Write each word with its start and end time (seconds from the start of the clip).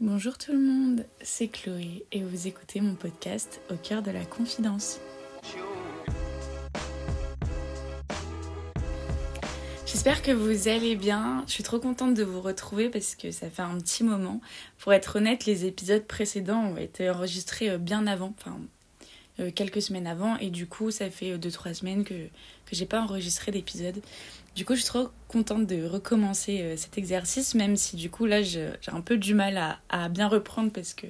Bonjour 0.00 0.36
tout 0.36 0.50
le 0.50 0.58
monde, 0.58 1.06
c'est 1.22 1.46
Chloé 1.46 2.04
et 2.10 2.20
vous 2.24 2.48
écoutez 2.48 2.80
mon 2.80 2.96
podcast 2.96 3.60
Au 3.70 3.76
cœur 3.76 4.02
de 4.02 4.10
la 4.10 4.24
confidence. 4.24 4.98
J'espère 9.86 10.22
que 10.22 10.32
vous 10.32 10.66
allez 10.66 10.96
bien. 10.96 11.44
Je 11.46 11.52
suis 11.52 11.62
trop 11.62 11.78
contente 11.78 12.14
de 12.14 12.24
vous 12.24 12.40
retrouver 12.40 12.90
parce 12.90 13.14
que 13.14 13.30
ça 13.30 13.48
fait 13.48 13.62
un 13.62 13.78
petit 13.78 14.02
moment. 14.02 14.40
Pour 14.78 14.92
être 14.92 15.14
honnête, 15.16 15.46
les 15.46 15.64
épisodes 15.64 16.04
précédents 16.04 16.72
ont 16.72 16.76
été 16.76 17.08
enregistrés 17.08 17.70
euh, 17.70 17.78
bien 17.78 18.08
avant, 18.08 18.34
quelques 19.54 19.82
semaines 19.82 20.06
avant, 20.06 20.36
et 20.38 20.50
du 20.50 20.66
coup, 20.66 20.90
ça 20.90 21.10
fait 21.10 21.36
2-3 21.36 21.70
euh, 21.70 21.74
semaines 21.74 22.04
que, 22.04 22.14
que 22.14 22.72
j'ai 22.72 22.86
pas 22.86 23.00
enregistré 23.00 23.50
d'épisode. 23.52 24.00
Du 24.54 24.64
coup, 24.64 24.74
je 24.74 24.80
suis 24.80 24.88
trop 24.88 25.08
contente 25.26 25.66
de 25.66 25.84
recommencer 25.84 26.74
cet 26.76 26.96
exercice, 26.96 27.56
même 27.56 27.76
si 27.76 27.96
du 27.96 28.08
coup, 28.08 28.24
là, 28.24 28.42
j'ai 28.42 28.70
un 28.86 29.00
peu 29.00 29.16
du 29.16 29.34
mal 29.34 29.78
à, 29.88 30.08
bien 30.08 30.28
reprendre 30.28 30.70
parce 30.70 30.94
que 30.94 31.08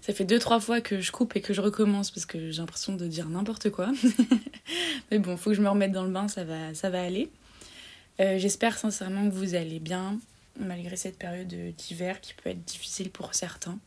ça 0.00 0.14
fait 0.14 0.24
deux 0.24 0.38
trois 0.38 0.60
fois 0.60 0.80
que 0.80 1.00
je 1.00 1.10
coupe 1.10 1.34
et 1.34 1.40
que 1.40 1.52
je 1.52 1.60
recommence 1.60 2.12
parce 2.12 2.26
que 2.26 2.52
j'ai 2.52 2.60
l'impression 2.60 2.94
de 2.94 3.08
dire 3.08 3.28
n'importe 3.28 3.70
quoi. 3.70 3.90
Mais 5.10 5.18
bon, 5.18 5.36
faut 5.36 5.50
que 5.50 5.56
je 5.56 5.62
me 5.62 5.68
remette 5.68 5.90
dans 5.90 6.04
le 6.04 6.12
bain, 6.12 6.28
ça 6.28 6.44
va, 6.44 6.72
ça 6.74 6.90
va 6.90 7.02
aller. 7.02 7.28
Euh, 8.20 8.38
j'espère 8.38 8.78
sincèrement 8.78 9.28
que 9.28 9.34
vous 9.34 9.56
allez 9.56 9.80
bien, 9.80 10.20
malgré 10.56 10.96
cette 10.96 11.18
période 11.18 11.52
d'hiver 11.76 12.20
qui 12.20 12.34
peut 12.34 12.50
être 12.50 12.64
difficile 12.64 13.10
pour 13.10 13.34
certains. 13.34 13.80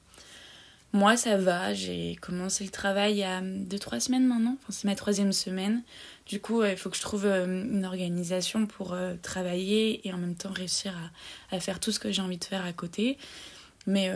Moi, 0.94 1.18
ça 1.18 1.38
va. 1.38 1.74
J'ai 1.74 2.16
commencé 2.22 2.64
le 2.64 2.70
travail 2.70 3.14
il 3.14 3.18
y 3.18 3.24
a 3.24 3.42
2-3 3.42 4.00
semaines 4.00 4.28
maintenant. 4.28 4.56
Enfin, 4.62 4.72
c'est 4.72 4.86
ma 4.86 4.96
troisième 4.96 5.34
semaine. 5.34 5.82
Du 6.28 6.40
coup, 6.40 6.64
il 6.64 6.78
faut 6.78 6.92
que 6.92 6.96
je 6.96 7.02
trouve 7.02 7.26
euh, 7.26 7.46
une 7.46 7.84
organisation 7.84 8.68
pour 8.68 8.94
euh, 8.94 9.16
travailler 9.22 10.08
et 10.08 10.14
en 10.14 10.18
même 10.18 10.36
temps 10.36 10.52
réussir 10.52 10.94
à, 11.52 11.60
faire 11.60 11.80
tout 11.80 11.92
ce 11.92 12.00
que 12.00 12.12
j'ai 12.12 12.22
envie 12.22 12.38
de 12.38 12.46
faire 12.46 12.64
à 12.64 12.74
côté. 12.74 13.18
Mais 13.88 14.10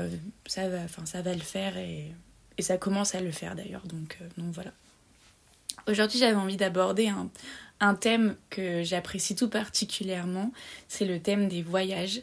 ça, 0.45 0.69
va, 0.69 0.87
ça 1.03 1.21
va 1.21 1.33
le 1.33 1.41
faire 1.41 1.77
et, 1.77 2.13
ça 2.59 2.77
commence 2.77 3.15
à 3.15 3.21
le 3.21 3.31
faire 3.31 3.55
d'ailleurs. 3.55 3.85
Donc, 3.85 4.17
donc 4.37 4.53
voilà. 4.53 4.71
Aujourd'hui, 5.87 6.19
j'avais 6.19 6.35
envie 6.35 6.57
d'aborder 6.57 7.11
un 7.79 7.95
thème 7.95 8.35
que 8.49 8.83
j'apprécie 8.83 9.35
tout 9.35 9.49
particulièrement, 9.49 10.51
c'est 10.87 11.05
le 11.05 11.19
thème 11.19 11.47
des 11.47 11.61
voyages. 11.61 12.21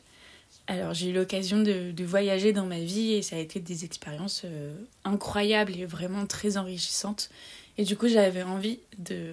Alors 0.67 0.95
j'ai 0.95 1.11
eu 1.11 1.13
l'occasion 1.13 1.61
de, 1.63 1.93
voyager 2.05 2.53
dans 2.53 2.65
ma 2.65 2.79
vie 2.79 3.13
et 3.13 3.23
ça 3.23 3.37
a 3.37 3.39
été 3.39 3.61
des 3.61 3.85
expériences 3.85 4.43
euh, 4.45 4.73
incroyables 5.05 5.77
et 5.77 5.85
vraiment 5.85 6.27
très 6.27 6.57
enrichissantes. 6.57 7.31
Et 7.77 7.85
du 7.85 7.97
coup 7.97 8.09
j'avais 8.09 8.43
envie 8.43 8.79
de, 8.99 9.33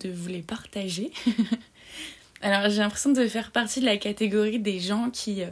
de 0.00 0.10
vous 0.10 0.28
les 0.28 0.42
partager. 0.42 1.10
Alors 2.42 2.70
j'ai 2.70 2.78
l'impression 2.78 3.12
de 3.12 3.26
faire 3.26 3.50
partie 3.50 3.80
de 3.80 3.86
la 3.86 3.96
catégorie 3.96 4.60
des 4.60 4.78
gens 4.78 5.10
qui 5.10 5.42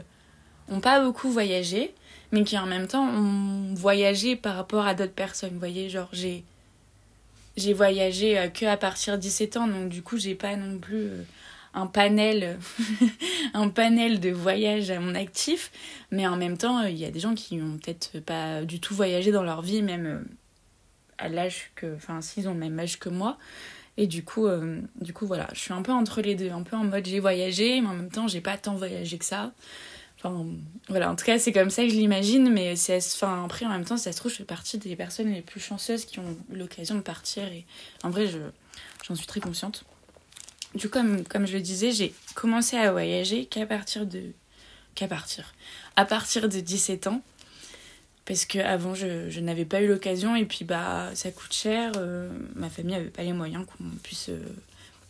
n'ont 0.69 0.77
euh, 0.77 0.79
pas 0.79 1.03
beaucoup 1.03 1.29
voyagé, 1.29 1.93
mais 2.31 2.43
qui 2.43 2.57
en 2.57 2.65
même 2.65 2.87
temps 2.87 3.07
ont 3.07 3.73
voyagé 3.73 4.35
par 4.35 4.55
rapport 4.55 4.85
à 4.85 4.93
d'autres 4.93 5.11
personnes. 5.11 5.51
Vous 5.51 5.59
voyez, 5.59 5.89
genre 5.89 6.09
j'ai 6.13 6.43
j'ai 7.57 7.73
voyagé 7.73 8.39
euh, 8.39 8.47
que 8.47 8.65
à 8.65 8.77
partir 8.77 9.15
de 9.15 9.21
17 9.21 9.57
ans, 9.57 9.67
donc 9.67 9.89
du 9.89 10.01
coup, 10.01 10.17
j'ai 10.17 10.35
pas 10.35 10.55
non 10.55 10.77
plus 10.79 11.09
un 11.73 11.87
panel, 13.69 14.19
de 14.19 14.29
voyages 14.29 14.91
à 14.91 14.99
mon 14.99 15.15
actif. 15.15 15.71
Mais 16.11 16.27
en 16.27 16.37
même 16.37 16.57
temps, 16.57 16.81
il 16.83 16.97
y 16.97 17.05
a 17.05 17.11
des 17.11 17.19
gens 17.19 17.35
qui 17.35 17.61
ont 17.61 17.77
peut-être 17.77 18.19
pas 18.19 18.63
du 18.63 18.79
tout 18.79 18.95
voyagé 18.95 19.31
dans 19.31 19.43
leur 19.43 19.61
vie, 19.61 19.81
même 19.81 20.05
euh, 20.05 20.19
à 21.17 21.29
l'âge 21.29 21.71
que. 21.75 21.95
Enfin, 21.95 22.21
s'ils 22.21 22.47
ont 22.47 22.53
le 22.53 22.59
même 22.59 22.79
âge 22.79 22.99
que 22.99 23.09
moi. 23.09 23.37
Et 23.97 24.07
du 24.07 24.23
coup, 24.23 24.47
du 25.01 25.11
coup, 25.11 25.27
voilà, 25.27 25.49
je 25.51 25.59
suis 25.59 25.73
un 25.73 25.81
peu 25.81 25.91
entre 25.91 26.21
les 26.21 26.33
deux, 26.33 26.51
un 26.51 26.63
peu 26.63 26.77
en 26.77 26.85
mode 26.85 27.05
j'ai 27.05 27.19
voyagé, 27.19 27.81
mais 27.81 27.87
en 27.87 27.95
même 27.95 28.09
temps, 28.09 28.29
j'ai 28.29 28.39
pas 28.39 28.55
tant 28.55 28.75
voyagé 28.75 29.17
que 29.17 29.25
ça. 29.25 29.51
Enfin, 30.21 30.45
voilà, 30.89 31.09
en 31.11 31.15
tout 31.15 31.23
cas, 31.23 31.39
c'est 31.39 31.53
comme 31.53 31.69
ça 31.69 31.83
que 31.83 31.89
je 31.89 31.95
l'imagine, 31.95 32.51
mais 32.51 32.75
c'est, 32.75 32.97
enfin, 32.97 33.45
après, 33.45 33.65
en 33.65 33.69
même 33.69 33.85
temps, 33.85 33.95
ça 33.95 34.11
se 34.11 34.17
trouve, 34.17 34.31
je 34.31 34.37
fais 34.37 34.43
partie 34.43 34.77
des 34.77 34.95
personnes 34.97 35.31
les 35.31 35.41
plus 35.41 35.61
chanceuses 35.61 36.03
qui 36.05 36.19
ont 36.19 36.37
l'occasion 36.51 36.95
de 36.95 37.01
partir, 37.01 37.43
et 37.45 37.65
en 38.03 38.09
vrai, 38.09 38.27
je, 38.27 38.39
j'en 39.07 39.15
suis 39.15 39.27
très 39.27 39.39
consciente. 39.39 39.85
Du 40.75 40.87
coup, 40.87 40.99
comme, 40.99 41.23
comme 41.23 41.45
je 41.45 41.53
le 41.53 41.61
disais, 41.61 41.91
j'ai 41.91 42.13
commencé 42.35 42.77
à 42.77 42.91
voyager 42.91 43.45
qu'à 43.45 43.65
partir 43.65 44.05
de. 44.05 44.21
qu'à 44.95 45.07
partir. 45.07 45.53
À 45.95 46.05
partir 46.05 46.47
de 46.47 46.59
17 46.59 47.07
ans, 47.07 47.21
parce 48.25 48.45
qu'avant, 48.45 48.93
je, 48.93 49.29
je 49.29 49.39
n'avais 49.39 49.65
pas 49.65 49.81
eu 49.81 49.87
l'occasion, 49.87 50.35
et 50.35 50.45
puis, 50.45 50.65
bah, 50.65 51.09
ça 51.15 51.31
coûte 51.31 51.53
cher, 51.53 51.91
euh, 51.97 52.29
ma 52.55 52.69
famille 52.69 52.95
n'avait 52.95 53.09
pas 53.09 53.23
les 53.23 53.33
moyens 53.33 53.65
qu'on 53.65 53.83
puisse 54.03 54.29
euh, 54.29 54.39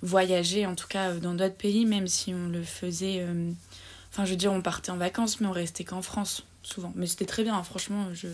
voyager, 0.02 0.66
en 0.66 0.76
tout 0.76 0.88
cas, 0.88 1.14
dans 1.14 1.34
d'autres 1.34 1.56
pays, 1.56 1.86
même 1.86 2.08
si 2.08 2.34
on 2.34 2.48
le 2.48 2.64
faisait. 2.64 3.20
Euh, 3.20 3.52
Enfin, 4.12 4.26
je 4.26 4.32
veux 4.32 4.38
dire, 4.38 4.52
on 4.52 4.62
partait 4.62 4.92
en 4.92 4.98
vacances, 4.98 5.40
mais 5.40 5.48
on 5.48 5.52
restait 5.52 5.84
qu'en 5.84 6.02
France, 6.02 6.44
souvent. 6.64 6.92
Mais 6.96 7.08
c'était 7.08 7.26
très 7.26 7.44
bien, 7.44 7.56
hein. 7.56 7.64
franchement, 7.64 8.08
je, 8.14 8.28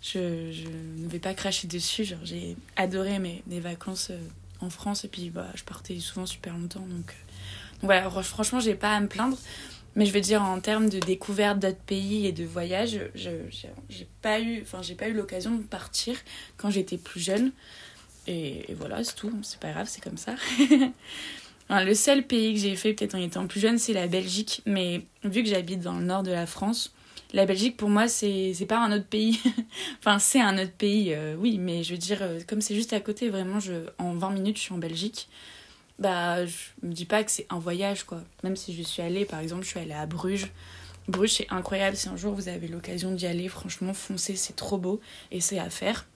je, 0.00 0.50
je, 0.52 0.68
ne 0.68 1.08
vais 1.08 1.18
pas 1.18 1.34
cracher 1.34 1.68
dessus. 1.68 2.04
Genre, 2.04 2.18
j'ai 2.24 2.56
adoré 2.76 3.18
mes, 3.18 3.42
mes 3.46 3.60
vacances 3.60 4.08
euh, 4.10 4.18
en 4.64 4.70
France, 4.70 5.04
et 5.04 5.08
puis 5.08 5.30
bah, 5.30 5.46
je 5.54 5.64
partais 5.64 5.98
souvent 6.00 6.26
super 6.26 6.56
longtemps. 6.56 6.80
Donc, 6.80 7.10
euh, 7.10 7.80
donc 7.80 7.84
voilà, 7.84 8.10
franchement, 8.22 8.60
j'ai 8.60 8.74
pas 8.74 8.94
à 8.94 9.00
me 9.00 9.08
plaindre. 9.08 9.38
Mais 9.96 10.06
je 10.06 10.12
veux 10.12 10.20
dire, 10.20 10.42
en 10.42 10.58
termes 10.60 10.88
de 10.88 10.98
découverte 10.98 11.60
d'autres 11.60 11.76
pays 11.76 12.26
et 12.26 12.32
de 12.32 12.44
voyage, 12.44 12.98
j'ai 13.14 14.08
pas 14.22 14.40
eu, 14.40 14.62
enfin, 14.62 14.82
j'ai 14.82 14.96
pas 14.96 15.08
eu 15.08 15.12
l'occasion 15.12 15.52
de 15.54 15.62
partir 15.62 16.16
quand 16.56 16.68
j'étais 16.68 16.98
plus 16.98 17.20
jeune. 17.20 17.52
Et 18.26 18.66
voilà, 18.76 19.04
c'est 19.04 19.14
tout. 19.14 19.32
C'est 19.42 19.60
pas 19.60 19.70
grave, 19.70 19.86
c'est 19.88 20.02
comme 20.02 20.16
ça. 20.16 20.34
le 21.70 21.94
seul 21.94 22.26
pays 22.26 22.54
que 22.54 22.60
j'ai 22.60 22.74
fait, 22.74 22.92
peut-être 22.94 23.14
en 23.14 23.20
étant 23.20 23.46
plus 23.46 23.60
jeune, 23.60 23.78
c'est 23.78 23.92
la 23.92 24.08
Belgique. 24.08 24.62
Mais 24.66 25.02
vu 25.22 25.44
que 25.44 25.48
j'habite 25.48 25.80
dans 25.80 25.98
le 25.98 26.04
nord 26.04 26.24
de 26.24 26.32
la 26.32 26.46
France, 26.46 26.92
la 27.34 27.46
Belgique, 27.46 27.76
pour 27.76 27.90
moi, 27.90 28.06
c'est 28.06 28.54
pas 28.68 28.78
un 28.78 28.92
autre 28.96 29.06
pays. 29.06 29.40
enfin, 29.98 30.20
c'est 30.20 30.40
un 30.40 30.56
autre 30.56 30.72
pays, 30.72 31.12
euh, 31.12 31.34
oui, 31.36 31.58
mais 31.58 31.82
je 31.82 31.92
veux 31.92 31.98
dire, 31.98 32.18
euh, 32.22 32.40
comme 32.46 32.60
c'est 32.60 32.76
juste 32.76 32.92
à 32.92 33.00
côté, 33.00 33.28
vraiment, 33.28 33.58
je, 33.58 33.72
en 33.98 34.14
20 34.14 34.30
minutes, 34.30 34.56
je 34.56 34.62
suis 34.62 34.72
en 34.72 34.78
Belgique. 34.78 35.28
Bah, 35.98 36.46
je 36.46 36.56
me 36.82 36.92
dis 36.92 37.04
pas 37.04 37.24
que 37.24 37.32
c'est 37.32 37.46
un 37.50 37.58
voyage, 37.58 38.04
quoi. 38.04 38.22
Même 38.44 38.54
si 38.54 38.72
je 38.72 38.82
suis 38.82 39.02
allée, 39.02 39.24
par 39.24 39.40
exemple, 39.40 39.64
je 39.64 39.68
suis 39.68 39.80
allée 39.80 39.92
à 39.92 40.06
Bruges. 40.06 40.52
Bruges, 41.08 41.34
c'est 41.34 41.46
incroyable. 41.50 41.96
Si 41.96 42.08
un 42.08 42.16
jour 42.16 42.34
vous 42.34 42.48
avez 42.48 42.68
l'occasion 42.68 43.10
d'y 43.10 43.26
aller, 43.26 43.48
franchement, 43.48 43.94
foncez, 43.94 44.36
c'est 44.36 44.54
trop 44.54 44.78
beau 44.78 45.00
et 45.32 45.40
c'est 45.40 45.58
à 45.58 45.70
faire. 45.70 46.06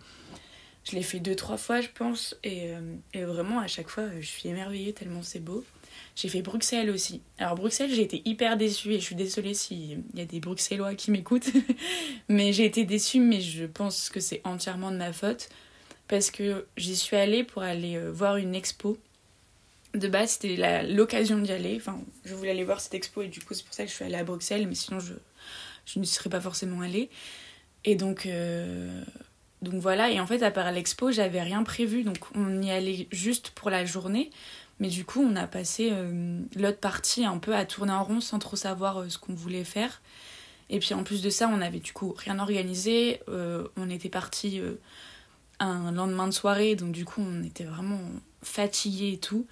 Je 0.84 0.92
l'ai 0.92 1.02
fait 1.02 1.18
deux, 1.18 1.34
trois 1.34 1.56
fois, 1.56 1.80
je 1.80 1.88
pense. 1.92 2.36
Et, 2.44 2.70
euh, 2.70 2.94
et, 3.12 3.24
vraiment, 3.24 3.58
à 3.58 3.66
chaque 3.66 3.88
fois, 3.88 4.04
je 4.20 4.26
suis 4.26 4.48
émerveillée 4.48 4.92
tellement 4.92 5.22
c'est 5.22 5.40
beau. 5.40 5.64
J'ai 6.18 6.28
fait 6.28 6.42
Bruxelles 6.42 6.90
aussi. 6.90 7.22
Alors, 7.38 7.54
Bruxelles, 7.54 7.92
j'ai 7.94 8.02
été 8.02 8.22
hyper 8.24 8.56
déçue 8.56 8.90
et 8.90 8.98
je 8.98 9.04
suis 9.04 9.14
désolée 9.14 9.54
s'il 9.54 10.02
y 10.14 10.20
a 10.20 10.24
des 10.24 10.40
Bruxellois 10.40 10.96
qui 10.96 11.12
m'écoutent. 11.12 11.52
mais 12.28 12.52
j'ai 12.52 12.64
été 12.64 12.84
déçue, 12.84 13.20
mais 13.20 13.40
je 13.40 13.66
pense 13.66 14.10
que 14.10 14.18
c'est 14.18 14.40
entièrement 14.42 14.90
de 14.90 14.96
ma 14.96 15.12
faute. 15.12 15.48
Parce 16.08 16.32
que 16.32 16.66
j'y 16.76 16.96
suis 16.96 17.16
allée 17.16 17.44
pour 17.44 17.62
aller 17.62 17.94
euh, 17.94 18.10
voir 18.10 18.36
une 18.36 18.56
expo. 18.56 18.98
De 19.94 20.08
base, 20.08 20.30
c'était 20.30 20.82
l'occasion 20.88 21.38
d'y 21.38 21.52
aller. 21.52 21.76
Enfin, 21.76 22.00
je 22.24 22.34
voulais 22.34 22.50
aller 22.50 22.64
voir 22.64 22.80
cette 22.80 22.94
expo 22.94 23.22
et 23.22 23.28
du 23.28 23.38
coup, 23.38 23.54
c'est 23.54 23.64
pour 23.64 23.74
ça 23.74 23.84
que 23.84 23.90
je 23.90 23.94
suis 23.94 24.04
allée 24.04 24.16
à 24.16 24.24
Bruxelles. 24.24 24.66
Mais 24.66 24.74
sinon, 24.74 24.98
je, 24.98 25.14
ne 26.00 26.04
serais 26.04 26.30
pas 26.30 26.40
forcément 26.40 26.80
allée. 26.80 27.10
Et 27.84 27.94
donc. 27.94 28.26
Euh 28.26 29.04
donc 29.60 29.74
voilà, 29.74 30.08
et 30.08 30.20
en 30.20 30.26
fait, 30.28 30.44
à 30.44 30.52
part 30.52 30.70
l'expo, 30.70 31.10
j'avais 31.10 31.42
rien 31.42 31.64
prévu. 31.64 32.04
Donc 32.04 32.18
on 32.36 32.62
y 32.62 32.70
allait 32.70 33.08
juste 33.10 33.50
pour 33.50 33.70
la 33.70 33.84
journée. 33.84 34.30
Mais 34.80 34.88
du 34.88 35.04
coup, 35.04 35.22
on 35.22 35.34
a 35.36 35.46
passé 35.46 35.90
euh, 35.92 36.40
l'autre 36.54 36.78
partie 36.78 37.24
un 37.24 37.38
peu 37.38 37.54
à 37.54 37.64
tourner 37.64 37.92
en 37.92 38.04
rond 38.04 38.20
sans 38.20 38.38
trop 38.38 38.56
savoir 38.56 39.00
euh, 39.00 39.08
ce 39.08 39.18
qu'on 39.18 39.34
voulait 39.34 39.64
faire. 39.64 40.00
Et 40.70 40.78
puis 40.78 40.94
en 40.94 41.02
plus 41.02 41.22
de 41.22 41.30
ça, 41.30 41.50
on 41.52 41.60
avait 41.60 41.80
du 41.80 41.92
coup 41.92 42.14
rien 42.16 42.38
organisé. 42.38 43.20
Euh, 43.28 43.66
on 43.76 43.90
était 43.90 44.10
parti 44.10 44.60
un 45.60 45.92
lendemain 45.92 46.26
de 46.26 46.32
soirée, 46.32 46.76
donc 46.76 46.92
du 46.92 47.04
coup, 47.06 47.22
on 47.22 47.42
était 47.42 47.64
vraiment 47.64 48.00
fatigués 48.42 49.14
et 49.14 49.18
tout. 49.18 49.46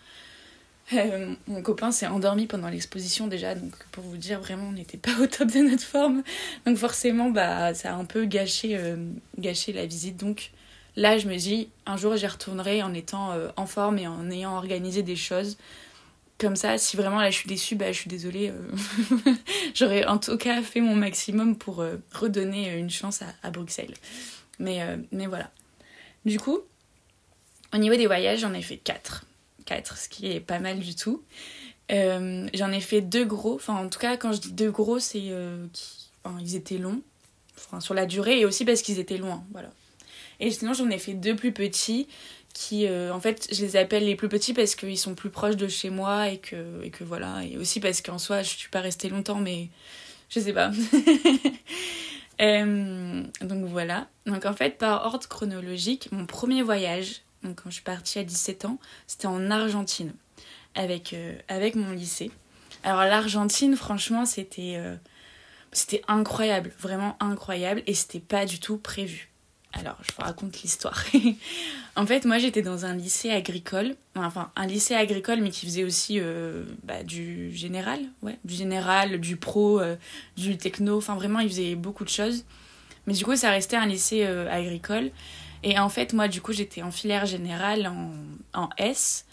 Mon 1.48 1.62
copain 1.62 1.90
s'est 1.90 2.06
endormi 2.06 2.46
pendant 2.46 2.68
l'exposition 2.68 3.26
déjà, 3.26 3.54
donc 3.56 3.72
pour 3.90 4.04
vous 4.04 4.18
dire 4.18 4.40
vraiment 4.40 4.68
on 4.68 4.72
n'était 4.72 4.98
pas 4.98 5.18
au 5.20 5.26
top 5.26 5.48
de 5.50 5.70
notre 5.70 5.82
forme. 5.82 6.22
Donc 6.66 6.76
forcément 6.76 7.30
bah 7.30 7.72
ça 7.72 7.94
a 7.94 7.96
un 7.96 8.04
peu 8.04 8.26
gâché, 8.26 8.78
gâché 9.38 9.72
la 9.72 9.86
visite. 9.86 10.18
Donc 10.18 10.52
là 10.96 11.18
je 11.18 11.28
me 11.28 11.36
dis 11.36 11.68
un 11.86 11.96
jour 11.96 12.16
j'y 12.16 12.26
retournerai 12.26 12.82
en 12.82 12.94
étant 12.94 13.32
euh, 13.32 13.48
en 13.56 13.66
forme 13.66 13.98
et 13.98 14.06
en 14.06 14.30
ayant 14.30 14.56
organisé 14.56 15.02
des 15.02 15.16
choses. 15.16 15.56
Comme 16.38 16.56
ça, 16.56 16.76
si 16.76 16.98
vraiment 16.98 17.18
là 17.18 17.30
je 17.30 17.36
suis 17.36 17.48
déçue, 17.48 17.76
bah 17.76 17.92
je 17.92 17.98
suis 17.98 18.10
désolée. 18.10 18.52
J'aurais 19.74 20.04
en 20.04 20.18
tout 20.18 20.36
cas 20.36 20.60
fait 20.60 20.82
mon 20.82 20.94
maximum 20.94 21.56
pour 21.56 21.82
redonner 22.12 22.76
une 22.76 22.90
chance 22.90 23.22
à, 23.42 23.50
Bruxelles. 23.50 23.94
Mais, 24.58 24.82
mais 25.12 25.26
voilà. 25.26 25.50
Du 26.26 26.38
coup, 26.38 26.58
au 27.72 27.78
niveau 27.78 27.96
des 27.96 28.06
voyages, 28.06 28.40
j'en 28.40 28.52
ai 28.52 28.60
fait 28.60 28.76
4 28.76 29.24
4, 29.66 29.98
ce 29.98 30.08
qui 30.08 30.30
est 30.30 30.40
pas 30.40 30.58
mal 30.58 30.78
du 30.78 30.94
tout. 30.94 31.22
Euh, 31.92 32.48
j'en 32.54 32.72
ai 32.72 32.80
fait 32.80 33.00
deux 33.00 33.24
gros, 33.24 33.54
enfin 33.54 33.74
en 33.74 33.88
tout 33.88 33.98
cas 33.98 34.16
quand 34.16 34.32
je 34.32 34.40
dis 34.40 34.52
deux 34.52 34.70
gros, 34.70 34.98
c'est 34.98 35.28
euh, 35.30 35.66
qu'ils 36.38 36.56
étaient 36.56 36.78
longs, 36.78 37.00
enfin, 37.56 37.80
sur 37.80 37.94
la 37.94 38.06
durée 38.06 38.40
et 38.40 38.44
aussi 38.44 38.64
parce 38.64 38.82
qu'ils 38.82 38.98
étaient 38.98 39.18
loin, 39.18 39.44
voilà. 39.52 39.70
Et 40.40 40.50
sinon 40.50 40.72
j'en 40.72 40.90
ai 40.90 40.98
fait 40.98 41.14
deux 41.14 41.36
plus 41.36 41.52
petits 41.52 42.08
qui, 42.52 42.86
euh, 42.86 43.12
en 43.12 43.20
fait, 43.20 43.48
je 43.52 43.60
les 43.62 43.76
appelle 43.76 44.06
les 44.06 44.16
plus 44.16 44.30
petits 44.30 44.54
parce 44.54 44.74
qu'ils 44.74 44.96
sont 44.96 45.14
plus 45.14 45.28
proches 45.28 45.56
de 45.56 45.68
chez 45.68 45.90
moi 45.90 46.30
et 46.30 46.38
que, 46.38 46.82
et 46.82 46.90
que 46.90 47.04
voilà, 47.04 47.44
et 47.44 47.58
aussi 47.58 47.80
parce 47.80 48.00
qu'en 48.00 48.18
soi 48.18 48.42
je 48.42 48.56
suis 48.56 48.70
pas 48.70 48.80
restée 48.80 49.10
longtemps, 49.10 49.40
mais 49.40 49.68
je 50.30 50.40
sais 50.40 50.54
pas. 50.54 50.70
donc 53.42 53.64
voilà. 53.66 54.08
Donc 54.24 54.46
en 54.46 54.54
fait, 54.54 54.78
par 54.78 55.04
ordre 55.04 55.28
chronologique, 55.28 56.08
mon 56.12 56.24
premier 56.24 56.62
voyage, 56.62 57.20
donc 57.42 57.62
quand 57.62 57.68
je 57.68 57.74
suis 57.74 57.84
partie 57.84 58.18
à 58.18 58.24
17 58.24 58.64
ans, 58.64 58.78
c'était 59.06 59.26
en 59.26 59.50
Argentine 59.50 60.14
avec, 60.74 61.14
avec 61.48 61.74
mon 61.74 61.92
lycée. 61.92 62.30
Alors 62.84 63.04
l'Argentine, 63.04 63.76
franchement, 63.76 64.24
c'était 64.24 64.80
c'était 65.72 66.02
incroyable, 66.08 66.72
vraiment 66.78 67.16
incroyable, 67.20 67.82
et 67.86 67.92
c'était 67.92 68.20
pas 68.20 68.46
du 68.46 68.60
tout 68.60 68.78
prévu. 68.78 69.28
Alors, 69.78 69.96
je 70.02 70.12
vous 70.14 70.22
raconte 70.22 70.62
l'histoire. 70.62 71.04
en 71.96 72.06
fait, 72.06 72.24
moi, 72.24 72.38
j'étais 72.38 72.62
dans 72.62 72.86
un 72.86 72.94
lycée 72.94 73.30
agricole, 73.30 73.94
enfin, 74.14 74.50
un 74.56 74.66
lycée 74.66 74.94
agricole, 74.94 75.40
mais 75.40 75.50
qui 75.50 75.66
faisait 75.66 75.84
aussi 75.84 76.18
euh, 76.18 76.64
bah, 76.82 77.02
du 77.02 77.54
général, 77.54 78.00
ouais, 78.22 78.38
du 78.44 78.54
général, 78.54 79.20
du 79.20 79.36
pro, 79.36 79.80
euh, 79.80 79.96
du 80.36 80.56
techno, 80.56 80.96
enfin, 80.96 81.14
vraiment, 81.14 81.40
il 81.40 81.48
faisait 81.48 81.74
beaucoup 81.74 82.04
de 82.04 82.08
choses. 82.08 82.44
Mais 83.06 83.12
du 83.12 83.24
coup, 83.24 83.36
ça 83.36 83.50
restait 83.50 83.76
un 83.76 83.86
lycée 83.86 84.24
euh, 84.24 84.50
agricole. 84.50 85.10
Et 85.62 85.78
en 85.78 85.88
fait, 85.88 86.12
moi, 86.12 86.28
du 86.28 86.40
coup, 86.40 86.52
j'étais 86.52 86.82
en 86.82 86.90
filière 86.90 87.26
générale 87.26 87.86
en, 87.86 88.12
en 88.54 88.70
S. 88.78 89.26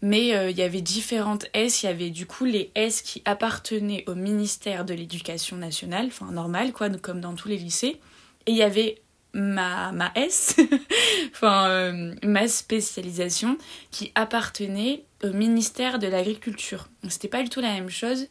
Mais 0.00 0.28
il 0.28 0.56
y 0.56 0.62
avait 0.62 0.80
différentes 0.80 1.46
S. 1.54 1.82
Il 1.82 1.86
y 1.86 1.88
avait 1.88 2.10
du 2.10 2.24
coup 2.24 2.44
les 2.44 2.70
S 2.76 3.02
qui 3.02 3.20
appartenaient 3.24 4.04
au 4.06 4.14
ministère 4.14 4.84
de 4.84 4.94
l'Éducation 4.94 5.56
nationale, 5.56 6.06
enfin 6.06 6.30
normal, 6.30 6.72
quoi, 6.72 6.88
comme 6.88 7.20
dans 7.20 7.34
tous 7.34 7.48
les 7.48 7.56
lycées. 7.56 8.00
Et 8.46 8.52
il 8.52 8.56
y 8.56 8.62
avait 8.62 9.02
ma, 9.34 9.92
ma 9.92 10.12
S, 10.14 10.56
enfin 11.32 11.68
euh, 11.68 12.14
ma 12.22 12.48
spécialisation, 12.48 13.58
qui 13.90 14.12
appartenait 14.14 15.04
au 15.22 15.30
ministère 15.30 15.98
de 15.98 16.06
l'Agriculture. 16.06 16.88
Donc 17.02 17.12
c'était 17.12 17.28
pas 17.28 17.42
du 17.42 17.48
tout 17.48 17.60
la 17.60 17.72
même 17.72 17.90
chose. 17.90 18.28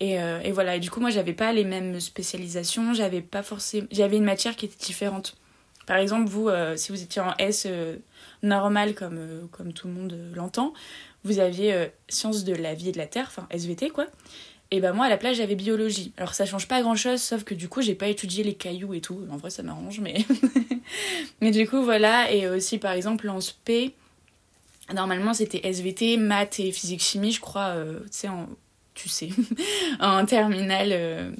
Et, 0.00 0.20
euh, 0.20 0.40
et 0.40 0.50
voilà, 0.50 0.76
et 0.76 0.80
du 0.80 0.90
coup 0.90 1.00
moi 1.00 1.10
j'avais 1.10 1.32
pas 1.32 1.52
les 1.52 1.64
mêmes 1.64 2.00
spécialisations, 2.00 2.92
j'avais 2.92 3.20
pas 3.20 3.42
forcément... 3.42 3.86
J'avais 3.92 4.16
une 4.16 4.24
matière 4.24 4.56
qui 4.56 4.66
était 4.66 4.84
différente. 4.84 5.36
Par 5.86 5.96
exemple, 5.96 6.28
vous, 6.28 6.48
euh, 6.48 6.76
si 6.76 6.92
vous 6.92 7.02
étiez 7.02 7.22
en 7.22 7.34
S 7.38 7.66
normal 8.42 8.94
comme, 8.94 9.48
comme 9.50 9.72
tout 9.72 9.88
le 9.88 9.94
monde 9.94 10.16
l'entend, 10.34 10.72
vous 11.24 11.38
aviez 11.38 11.90
sciences 12.08 12.44
de 12.44 12.54
la 12.54 12.74
vie 12.74 12.88
et 12.88 12.92
de 12.92 12.98
la 12.98 13.06
terre, 13.06 13.26
enfin 13.28 13.46
SVT 13.50 13.90
quoi. 13.90 14.06
Et 14.72 14.80
ben 14.80 14.94
moi 14.94 15.04
à 15.04 15.08
la 15.10 15.18
place 15.18 15.36
j'avais 15.36 15.54
biologie. 15.54 16.12
Alors 16.16 16.32
ça 16.32 16.46
change 16.46 16.66
pas 16.66 16.80
grand 16.80 16.96
chose 16.96 17.20
sauf 17.20 17.44
que 17.44 17.54
du 17.54 17.68
coup 17.68 17.82
j'ai 17.82 17.94
pas 17.94 18.08
étudié 18.08 18.42
les 18.42 18.54
cailloux 18.54 18.94
et 18.94 19.02
tout. 19.02 19.20
En 19.30 19.36
vrai 19.36 19.50
ça 19.50 19.62
m'arrange 19.62 20.00
mais 20.00 20.24
mais 21.42 21.50
du 21.50 21.68
coup 21.68 21.82
voilà 21.82 22.32
et 22.32 22.48
aussi 22.48 22.78
par 22.78 22.92
exemple 22.92 23.28
en 23.28 23.38
SP 23.38 23.92
normalement 24.94 25.34
c'était 25.34 25.60
SVT, 25.70 26.16
maths 26.16 26.58
et 26.58 26.72
physique 26.72 27.02
chimie 27.02 27.32
je 27.32 27.40
crois 27.40 27.74
euh, 27.76 28.00
tu 28.04 28.08
sais 28.12 28.28
en 28.28 28.48
tu 28.94 29.10
sais 29.10 29.28
en 30.00 30.24
terminale 30.24 30.88
euh, 30.92 31.30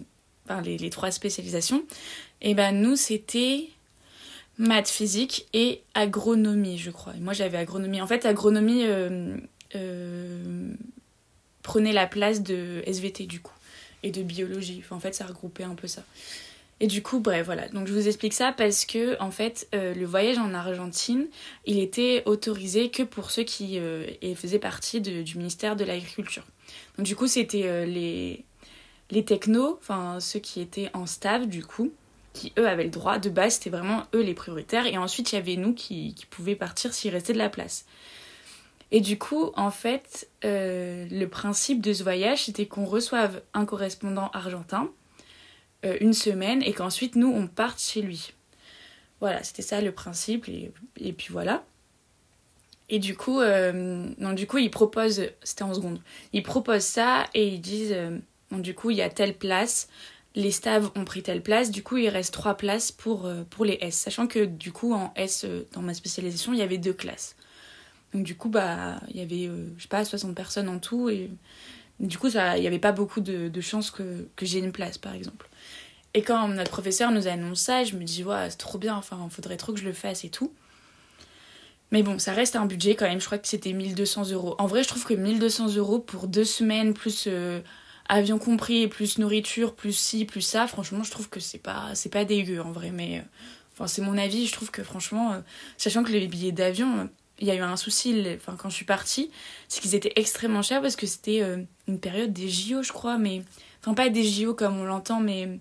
enfin, 0.47 0.61
les, 0.61 0.77
les, 0.77 0.91
trois 0.91 1.11
spécialisations. 1.11 1.85
Et 2.43 2.53
ben 2.53 2.83
nous 2.83 2.97
c'était 2.97 3.71
maths 4.59 4.91
physique 4.91 5.47
et 5.55 5.81
agronomie 5.95 6.77
je 6.77 6.91
crois. 6.91 7.15
Et 7.17 7.21
moi 7.21 7.33
j'avais 7.33 7.57
agronomie. 7.57 8.03
En 8.03 8.07
fait 8.07 8.27
agronomie 8.27 8.85
euh, 8.85 9.39
prenait 11.63 11.93
la 11.93 12.07
place 12.07 12.43
de 12.43 12.83
SVT 12.87 13.27
du 13.27 13.41
coup 13.41 13.55
et 14.03 14.11
de 14.11 14.23
biologie. 14.23 14.83
En 14.91 15.01
fait, 15.01 15.15
ça 15.15 15.27
regroupait 15.27 15.65
un 15.65 15.75
peu 15.75 15.87
ça. 15.87 16.03
Et 16.81 16.89
du 16.89 17.01
coup, 17.01 17.21
bref, 17.21 17.45
voilà. 17.47 17.69
Donc, 17.69 17.87
je 17.87 17.93
vous 17.93 18.09
explique 18.09 18.33
ça 18.33 18.51
parce 18.51 18.85
que, 18.85 19.17
en 19.23 19.31
fait, 19.31 19.69
euh, 19.73 19.95
le 19.95 20.05
voyage 20.05 20.39
en 20.39 20.53
Argentine, 20.53 21.29
il 21.65 21.79
était 21.79 22.25
autorisé 22.27 22.91
que 22.91 23.05
pour 23.05 23.31
ceux 23.31 23.45
qui 23.45 23.79
euh, 23.79 24.05
faisaient 24.35 24.59
partie 24.59 25.01
du 25.01 25.39
ministère 25.39 25.77
de 25.77 25.85
l'Agriculture. 25.85 26.43
Donc, 26.99 27.07
du 27.07 27.15
coup, 27.15 27.29
c'était 27.29 27.67
euh, 27.67 27.87
les, 27.87 28.45
les 29.13 29.25
technos, 29.25 29.79
enfin, 29.81 30.19
ceux 30.19 30.41
qui 30.41 30.61
étaient 30.61 30.91
en 30.93 31.07
staff, 31.07 31.47
du 31.47 31.65
coup, 31.65 31.93
qui, 32.33 32.53
eux, 32.59 32.67
avaient 32.67 32.83
le 32.83 32.91
droit. 32.91 33.21
De 33.21 33.31
base, 33.31 33.55
c'était 33.55 33.71
vraiment 33.71 34.03
eux 34.13 34.23
les 34.23 34.35
prioritaires. 34.35 34.87
Et 34.87 34.99
ensuite, 34.99 35.31
il 35.31 35.37
y 35.37 35.39
avait 35.39 35.55
nous 35.55 35.75
qui, 35.75 36.15
qui 36.15 36.27
pouvaient 36.27 36.57
partir 36.57 36.93
s'il 36.93 37.13
restait 37.13 37.33
de 37.33 37.39
la 37.39 37.49
place. 37.49 37.85
Et 38.95 39.01
du 39.01 39.19
coup, 39.19 39.53
en 39.57 39.71
fait, 39.71 40.29
euh, 40.45 41.07
le 41.11 41.27
principe 41.27 41.81
de 41.81 41.95
ce 41.95 42.03
voyage, 42.03 42.45
c'était 42.45 42.67
qu'on 42.67 42.85
reçoive 42.85 43.41
un 43.55 43.65
correspondant 43.65 44.29
argentin 44.35 44.91
euh, 45.87 45.97
une 46.03 46.13
semaine 46.13 46.63
et 46.63 46.75
qu'ensuite, 46.75 47.17
nous, 47.17 47.33
on 47.33 47.47
parte 47.47 47.81
chez 47.81 48.03
lui. 48.03 48.35
Voilà, 49.21 49.43
c'était 49.43 49.63
ça 49.63 49.81
le 49.81 49.93
principe. 49.93 50.47
Et, 50.47 51.13
puis 51.15 51.29
voilà. 51.31 51.65
Et 52.91 52.99
du 52.99 53.17
coup, 53.17 53.41
euh, 53.41 54.11
donc, 54.19 54.35
du 54.35 54.47
coup, 54.47 54.59
ils 54.59 54.71
proposent, 54.71 55.23
c'était 55.43 55.63
en 55.63 55.73
seconde, 55.73 56.03
ils 56.35 56.43
proposent 56.43 56.83
ça 56.83 57.25
et 57.33 57.49
ils 57.49 57.63
disent, 57.63 57.97
du 58.51 58.75
coup, 58.75 58.91
il 58.91 58.99
y 58.99 59.03
a 59.03 59.09
telle 59.09 59.39
place, 59.39 59.89
les 60.35 60.51
staves 60.51 60.91
ont 60.97 61.07
pris 61.07 61.23
telle 61.23 61.43
place, 61.43 61.71
du 61.71 61.83
coup, 61.83 61.97
il 61.97 62.11
reste 62.11 62.35
trois 62.35 62.59
places 62.59 62.93
pour, 62.93 63.31
pour 63.49 63.65
les 63.65 63.79
S. 63.81 63.97
Sachant 63.97 64.27
que, 64.27 64.45
du 64.45 64.71
coup, 64.71 64.93
en 64.93 65.15
S, 65.17 65.47
dans 65.73 65.81
ma 65.81 65.95
spécialisation, 65.95 66.53
il 66.53 66.59
y 66.59 66.63
avait 66.63 66.77
deux 66.77 66.93
classes. 66.93 67.37
Donc 68.15 68.25
du 68.25 68.37
coup, 68.37 68.49
bah, 68.49 69.01
il 69.09 69.17
y 69.17 69.21
avait, 69.21 69.49
euh, 69.49 69.69
je 69.77 69.83
sais 69.83 69.89
pas, 69.89 70.05
60 70.05 70.35
personnes 70.35 70.69
en 70.69 70.79
tout. 70.79 71.09
Et 71.09 71.31
du 72.01 72.19
coup, 72.19 72.29
il 72.29 72.61
n'y 72.61 72.67
avait 72.67 72.79
pas 72.79 72.93
beaucoup 72.93 73.21
de, 73.21 73.49
de 73.49 73.61
chances 73.61 73.91
que, 73.91 74.29
que 74.37 74.45
j'ai 74.45 74.59
une 74.59 74.73
place, 74.73 74.99
par 74.99 75.15
exemple. 75.15 75.49
Et 76.15 76.23
quand 76.23 76.49
notre 76.49 76.71
professeur 76.71 77.11
nous 77.11 77.27
annonce 77.27 77.61
ça, 77.61 77.85
je 77.85 77.97
me 77.97 78.05
dis, 78.05 78.23
ouais, 78.23 78.51
c'est 78.51 78.59
trop 78.59 78.79
bien, 78.79 78.95
enfin, 78.97 79.27
faudrait 79.31 79.57
trop 79.57 79.73
que 79.73 79.81
je 79.81 79.85
le 79.85 79.95
fasse 79.95 80.25
et 80.25 80.29
tout. 80.29 80.53
Mais 81.91 82.03
bon, 82.03 82.19
ça 82.19 82.33
reste 82.33 82.57
un 82.57 82.67
budget 82.67 82.95
quand 82.95 83.07
même, 83.07 83.21
je 83.21 83.27
crois 83.27 83.39
que 83.39 83.49
c'était 83.49 83.73
1200 83.73 84.31
euros. 84.31 84.55
En 84.59 84.67
vrai, 84.67 84.83
je 84.83 84.89
trouve 84.89 85.05
que 85.05 85.15
1200 85.15 85.77
euros 85.77 85.99
pour 85.99 86.27
deux 86.27 86.45
semaines, 86.45 86.95
plus 86.95 87.25
euh, 87.29 87.61
avion 88.09 88.39
compris, 88.39 88.89
plus 88.89 89.19
nourriture, 89.19 89.75
plus 89.75 89.93
ci, 89.93 90.25
plus 90.25 90.41
ça, 90.41 90.67
franchement, 90.67 91.03
je 91.03 91.11
trouve 91.11 91.29
que 91.29 91.41
c'est 91.41 91.59
pas, 91.59 91.93
pas 92.11 92.25
dégueu 92.25 92.61
en 92.61 92.73
vrai. 92.73 92.91
Mais 92.91 93.23
euh, 93.81 93.87
c'est 93.87 94.03
mon 94.03 94.19
avis, 94.19 94.47
je 94.47 94.53
trouve 94.53 94.71
que 94.71 94.83
franchement, 94.83 95.43
sachant 95.77 96.03
que 96.03 96.13
les 96.13 96.27
billets 96.29 96.53
d'avion, 96.53 97.11
il 97.43 97.49
y 97.49 97.51
a 97.51 97.57
eu 97.57 97.61
un 97.61 97.77
souci 97.77 98.25
enfin, 98.37 98.57
quand 98.57 98.71
je 98.71 98.77
suis 98.77 98.85
partie, 98.85 99.31
c'est 99.69 99.81
qu'ils 99.81 99.95
étaient 99.95 100.13
extrêmement 100.17 100.63
chers 100.63 100.81
parce 100.81 100.97
que 100.97 101.07
c'était 101.07 101.43
euh, 101.43 101.59
une 101.89 101.99
période 101.99 102.33
des 102.33 102.49
JO, 102.49 102.83
je 102.83 102.93
crois, 102.93 103.19
mais. 103.19 103.43
Enfin, 103.81 103.95
pas 103.95 104.09
des 104.09 104.23
JO 104.23 104.55
comme 104.55 104.79
on 104.79 104.85
l'entend, 104.85 105.19
mais 105.19 105.59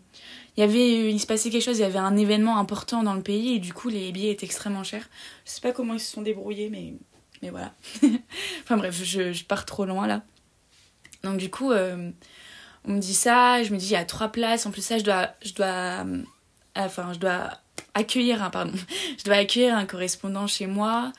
il 0.55 0.59
y 0.59 0.63
avait 0.63 1.11
il 1.11 1.19
se 1.19 1.25
passait 1.25 1.49
quelque 1.49 1.63
chose 1.63 1.77
il 1.77 1.81
y 1.81 1.85
avait 1.85 1.97
un 1.97 2.17
événement 2.17 2.57
important 2.57 3.03
dans 3.03 3.13
le 3.13 3.21
pays 3.23 3.55
et 3.55 3.59
du 3.59 3.73
coup 3.73 3.89
les 3.89 4.11
billets 4.11 4.31
étaient 4.31 4.45
extrêmement 4.45 4.83
chers. 4.83 5.09
Je 5.45 5.51
sais 5.51 5.61
pas 5.61 5.71
comment 5.71 5.93
ils 5.93 5.99
se 5.99 6.11
sont 6.11 6.21
débrouillés 6.21 6.69
mais 6.69 6.93
mais 7.41 7.49
voilà. 7.49 7.73
Enfin 8.63 8.77
bref 8.77 9.01
je, 9.03 9.31
je, 9.31 9.45
pars 9.45 9.65
trop 9.65 9.85
loin 9.85 10.07
là. 10.07 10.23
Donc 11.23 11.37
du 11.37 11.49
coup 11.49 11.71
euh, 11.71 12.11
on 12.85 12.93
me 12.93 12.99
dit 12.99 13.13
ça 13.13 13.63
je 13.63 13.73
me 13.73 13.77
dis 13.77 13.87
il 13.87 13.91
y 13.93 13.95
a 13.95 14.05
trois 14.05 14.27
places. 14.27 14.65
En 14.65 14.71
plus 14.71 14.83
ça 14.83 14.97
je 14.97 15.03
dois 15.03 15.29
je 15.41 15.53
dois 15.53 16.03
euh, 16.05 16.21
enfin 16.75 17.13
je 17.13 17.19
dois 17.19 17.51
accueillir 17.93 18.43
un 18.43 18.49
pardon 18.49 18.73
je 19.17 19.23
dois 19.23 19.35
accueillir 19.35 19.75
un 19.75 19.85
correspondant 19.85 20.47
chez 20.47 20.67
moi 20.67 21.13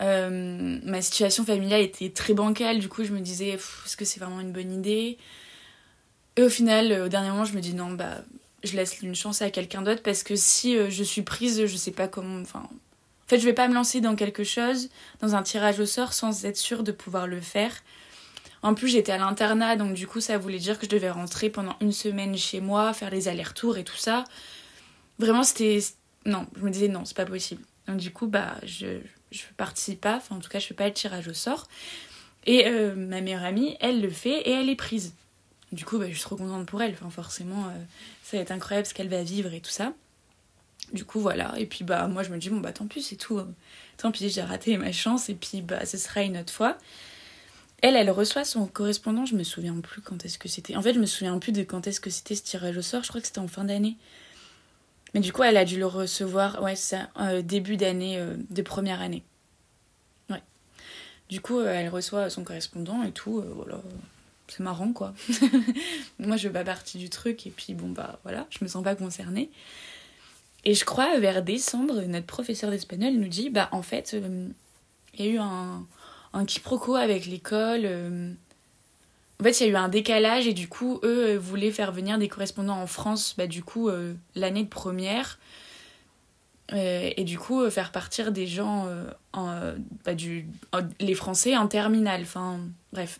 euh, 0.00 0.78
ma 0.82 1.02
situation 1.02 1.44
familiale 1.44 1.82
était 1.82 2.10
très 2.10 2.34
bancale, 2.34 2.78
du 2.78 2.88
coup 2.88 3.04
je 3.04 3.12
me 3.12 3.20
disais 3.20 3.48
est-ce 3.48 3.96
que 3.96 4.04
c'est 4.04 4.20
vraiment 4.20 4.40
une 4.40 4.52
bonne 4.52 4.72
idée? 4.72 5.18
Et 6.36 6.42
au 6.42 6.48
final, 6.48 6.90
euh, 6.90 7.06
au 7.06 7.08
dernier 7.08 7.30
moment, 7.30 7.44
je 7.44 7.54
me 7.54 7.60
dis 7.60 7.74
non, 7.74 7.92
bah 7.92 8.22
je 8.64 8.76
laisse 8.76 9.00
une 9.02 9.14
chance 9.14 9.42
à 9.42 9.50
quelqu'un 9.50 9.82
d'autre 9.82 10.02
parce 10.02 10.22
que 10.22 10.36
si 10.36 10.76
euh, 10.76 10.90
je 10.90 11.04
suis 11.04 11.22
prise, 11.22 11.66
je 11.66 11.76
sais 11.76 11.92
pas 11.92 12.08
comment. 12.08 12.40
Enfin, 12.40 12.60
en 12.60 13.28
fait, 13.28 13.38
je 13.38 13.44
vais 13.44 13.52
pas 13.52 13.68
me 13.68 13.74
lancer 13.74 14.00
dans 14.00 14.16
quelque 14.16 14.44
chose, 14.44 14.90
dans 15.20 15.34
un 15.34 15.42
tirage 15.42 15.80
au 15.80 15.86
sort, 15.86 16.12
sans 16.12 16.44
être 16.44 16.56
sûre 16.56 16.82
de 16.82 16.92
pouvoir 16.92 17.26
le 17.26 17.40
faire. 17.40 17.72
En 18.62 18.74
plus, 18.74 18.88
j'étais 18.88 19.12
à 19.12 19.18
l'internat, 19.18 19.76
donc 19.76 19.94
du 19.94 20.06
coup, 20.06 20.20
ça 20.20 20.38
voulait 20.38 20.58
dire 20.58 20.78
que 20.78 20.86
je 20.86 20.90
devais 20.90 21.10
rentrer 21.10 21.50
pendant 21.50 21.76
une 21.80 21.92
semaine 21.92 22.36
chez 22.36 22.60
moi, 22.60 22.94
faire 22.94 23.10
les 23.10 23.28
allers-retours 23.28 23.76
et 23.76 23.84
tout 23.84 23.96
ça. 23.96 24.24
Vraiment, 25.18 25.42
c'était. 25.44 25.78
Non, 26.26 26.46
je 26.56 26.62
me 26.62 26.70
disais 26.70 26.88
non, 26.88 27.04
c'est 27.04 27.16
pas 27.16 27.26
possible. 27.26 27.62
Donc 27.86 27.98
du 27.98 28.10
coup, 28.10 28.26
bah, 28.26 28.54
je, 28.64 28.98
je 29.36 29.44
participe 29.56 30.00
pas, 30.00 30.16
enfin 30.16 30.36
en 30.36 30.40
tout 30.40 30.48
cas 30.48 30.58
je 30.58 30.66
fais 30.66 30.74
pas 30.74 30.86
le 30.86 30.94
tirage 30.94 31.28
au 31.28 31.34
sort. 31.34 31.68
Et 32.46 32.66
euh, 32.66 32.94
ma 32.94 33.20
meilleure 33.20 33.44
amie, 33.44 33.76
elle 33.80 34.00
le 34.00 34.10
fait 34.10 34.40
et 34.42 34.50
elle 34.50 34.68
est 34.68 34.76
prise. 34.76 35.14
Du 35.72 35.84
coup, 35.84 35.98
bah, 35.98 36.06
je 36.08 36.12
suis 36.12 36.22
trop 36.22 36.36
contente 36.36 36.66
pour 36.66 36.80
elle. 36.82 36.94
Forcément, 36.94 37.66
euh, 37.66 37.72
ça 38.22 38.36
va 38.36 38.42
être 38.42 38.52
incroyable 38.52 38.86
ce 38.86 38.94
qu'elle 38.94 39.08
va 39.08 39.22
vivre 39.22 39.52
et 39.52 39.60
tout 39.60 39.70
ça. 39.70 39.92
Du 40.92 41.04
coup, 41.04 41.20
voilà. 41.20 41.54
Et 41.58 41.66
puis, 41.66 41.84
bah, 41.84 42.06
moi, 42.06 42.22
je 42.22 42.30
me 42.30 42.38
dis, 42.38 42.50
bon, 42.50 42.60
bah, 42.60 42.72
tant 42.72 42.86
pis, 42.86 43.02
c'est 43.02 43.16
tout. 43.16 43.38
Hein. 43.38 43.48
Tant 43.96 44.12
pis, 44.12 44.28
j'ai 44.28 44.42
raté 44.42 44.76
ma 44.76 44.92
chance. 44.92 45.28
Et 45.28 45.34
puis, 45.34 45.62
bah, 45.62 45.84
ce 45.86 45.96
sera 45.96 46.22
une 46.22 46.36
autre 46.36 46.52
fois. 46.52 46.76
Elle, 47.82 47.96
elle 47.96 48.10
reçoit 48.10 48.44
son 48.44 48.66
correspondant. 48.66 49.26
Je 49.26 49.34
me 49.34 49.42
souviens 49.42 49.78
plus 49.80 50.00
quand 50.00 50.24
est-ce 50.24 50.38
que 50.38 50.48
c'était. 50.48 50.76
En 50.76 50.82
fait, 50.82 50.94
je 50.94 51.00
me 51.00 51.06
souviens 51.06 51.38
plus 51.38 51.52
de 51.52 51.64
quand 51.64 51.86
est-ce 51.86 52.00
que 52.00 52.10
c'était 52.10 52.34
ce 52.34 52.42
tirage 52.42 52.76
au 52.76 52.82
sort. 52.82 53.02
Je 53.02 53.08
crois 53.08 53.20
que 53.20 53.26
c'était 53.26 53.40
en 53.40 53.48
fin 53.48 53.64
d'année. 53.64 53.96
Mais 55.14 55.20
du 55.20 55.32
coup, 55.32 55.44
elle 55.44 55.56
a 55.56 55.64
dû 55.64 55.78
le 55.78 55.86
recevoir, 55.86 56.60
ouais, 56.60 56.74
euh, 57.20 57.40
début 57.40 57.76
d'année, 57.76 58.18
euh, 58.18 58.34
de 58.50 58.62
première 58.62 59.00
année. 59.00 59.22
Ouais. 60.28 60.42
Du 61.28 61.40
coup, 61.40 61.60
euh, 61.60 61.72
elle 61.72 61.88
reçoit 61.88 62.28
son 62.30 62.42
correspondant 62.42 63.02
et 63.04 63.12
tout, 63.12 63.42
voilà. 63.54 63.80
C'est 64.48 64.60
marrant, 64.60 64.92
quoi. 64.92 65.14
Moi, 66.18 66.36
je 66.36 66.48
fais 66.48 66.52
pas 66.52 66.64
partie 66.64 66.98
du 66.98 67.08
truc, 67.08 67.46
et 67.46 67.50
puis 67.50 67.74
bon, 67.74 67.88
bah 67.88 68.18
voilà, 68.24 68.46
je 68.50 68.58
me 68.62 68.68
sens 68.68 68.84
pas 68.84 68.94
concernée. 68.94 69.50
Et 70.64 70.74
je 70.74 70.84
crois, 70.84 71.18
vers 71.18 71.42
décembre, 71.42 72.02
notre 72.02 72.26
professeur 72.26 72.70
d'espagnol 72.70 73.14
nous 73.14 73.28
dit, 73.28 73.50
bah 73.50 73.68
en 73.72 73.82
fait, 73.82 74.16
il 75.14 75.24
y 75.24 75.28
a 75.28 75.32
eu 75.32 75.38
un 75.38 76.44
quiproquo 76.44 76.96
avec 76.96 77.26
l'école. 77.26 78.36
En 79.40 79.44
fait, 79.44 79.60
il 79.60 79.66
y 79.66 79.68
a 79.68 79.72
eu 79.72 79.76
un 79.76 79.88
décalage 79.88 80.46
et 80.46 80.52
du 80.52 80.68
coup, 80.68 81.00
eux 81.02 81.36
voulaient 81.36 81.70
faire 81.70 81.92
venir 81.92 82.18
des 82.18 82.28
correspondants 82.28 82.80
en 82.80 82.86
France, 82.86 83.34
bah, 83.36 83.46
du 83.46 83.62
coup, 83.62 83.90
l'année 84.34 84.62
de 84.62 84.68
première. 84.68 85.38
et 86.72 87.24
du 87.24 87.38
coup, 87.38 87.68
faire 87.70 87.90
partir 87.90 88.32
des 88.32 88.46
gens, 88.46 88.88
en, 89.32 89.72
bah, 90.04 90.14
du, 90.14 90.46
les 91.00 91.14
Français 91.14 91.56
en 91.56 91.66
terminale. 91.66 92.22
Enfin, 92.22 92.60
bref. 92.92 93.18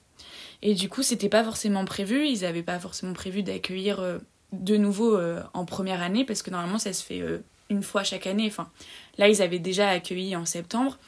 Et 0.62 0.74
du 0.74 0.88
coup, 0.88 1.02
c'était 1.02 1.28
pas 1.28 1.42
forcément 1.42 1.84
prévu. 1.84 2.26
Ils 2.26 2.44
avaient 2.44 2.62
pas 2.62 2.78
forcément 2.78 3.12
prévu 3.12 3.42
d'accueillir 3.42 4.20
de 4.52 4.76
nouveau 4.76 5.18
en 5.52 5.64
première 5.64 6.00
année 6.00 6.24
parce 6.24 6.42
que 6.42 6.50
normalement, 6.50 6.78
ça 6.78 6.92
se 6.92 7.02
fait 7.02 7.22
une 7.70 7.82
fois 7.82 8.04
chaque 8.04 8.26
année. 8.26 8.46
Enfin, 8.46 8.70
là, 9.18 9.28
ils 9.28 9.42
avaient 9.42 9.58
déjà 9.58 9.88
accueilli 9.88 10.36
en 10.36 10.46
septembre. 10.46 10.98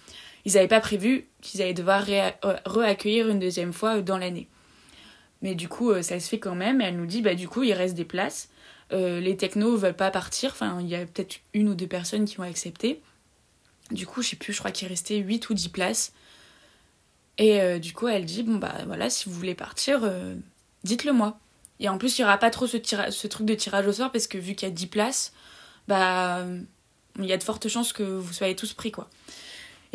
Ils 0.45 0.55
n'avaient 0.55 0.69
pas 0.69 0.81
prévu 0.81 1.27
qu'ils 1.43 1.63
allaient 1.63 1.75
devoir 1.75 2.05
re-accueillir 2.65 3.29
une 3.29 3.39
deuxième 3.39 3.73
fois 3.73 4.01
dans 4.01 4.19
l'année. 4.19 4.49
Mais 5.43 5.55
du 5.55 5.69
coup, 5.69 5.91
euh, 5.91 6.03
ça 6.03 6.19
se 6.21 6.29
fait 6.29 6.39
quand 6.39 6.55
même. 6.55 6.81
Et 6.81 6.85
elle 6.85 6.97
nous 6.97 7.07
dit, 7.07 7.23
bah 7.23 7.35
du 7.35 7.49
coup, 7.49 7.63
il 7.63 7.73
reste 7.73 7.95
des 7.95 8.05
places. 8.05 8.49
Euh, 8.93 9.21
les 9.21 9.37
technos 9.37 9.77
veulent 9.77 9.95
pas 9.95 10.11
partir. 10.11 10.51
Enfin, 10.53 10.79
il 10.81 10.89
y 10.89 10.95
a 10.95 11.05
peut-être 11.05 11.41
une 11.55 11.69
ou 11.69 11.75
deux 11.75 11.87
personnes 11.87 12.25
qui 12.25 12.41
ont 12.41 12.45
accepté. 12.45 13.03
Du 13.91 14.07
coup, 14.07 14.23
je 14.23 14.31
sais 14.31 14.37
plus, 14.37 14.53
je 14.53 14.59
crois 14.59 14.71
qu'il 14.71 14.89
restait 14.89 15.19
8 15.19 15.49
ou 15.51 15.55
10 15.55 15.69
places. 15.69 16.13
Et 17.39 17.61
euh, 17.61 17.79
du 17.79 17.93
coup, 17.93 18.09
elle 18.09 18.25
dit, 18.25 18.43
bon 18.43 18.57
bah 18.57 18.75
voilà, 18.87 19.11
si 19.11 19.29
vous 19.29 19.35
voulez 19.35 19.55
partir, 19.55 20.11
dites-le 20.85 21.13
moi. 21.13 21.39
Et 21.79 21.89
en 21.89 21.99
plus, 21.99 22.19
il 22.19 22.23
n'y 22.23 22.25
aura 22.25 22.39
pas 22.39 22.51
trop 22.51 22.67
ce, 22.67 22.79
ce 23.11 23.27
truc 23.27 23.47
de 23.47 23.55
tirage 23.55 23.87
au 23.87 23.93
sort 23.93 24.11
parce 24.11 24.27
que 24.27 24.39
vu 24.39 24.55
qu'il 24.55 24.67
y 24.67 24.71
a 24.71 24.75
10 24.75 24.87
places, 24.87 25.33
bah 25.87 26.45
il 27.19 27.27
y 27.27 27.33
a 27.33 27.37
de 27.37 27.43
fortes 27.43 27.69
chances 27.69 27.93
que 27.93 28.03
vous 28.03 28.33
soyez 28.33 28.57
tous 28.57 28.73
pris 28.73 28.93
quoi. 28.93 29.09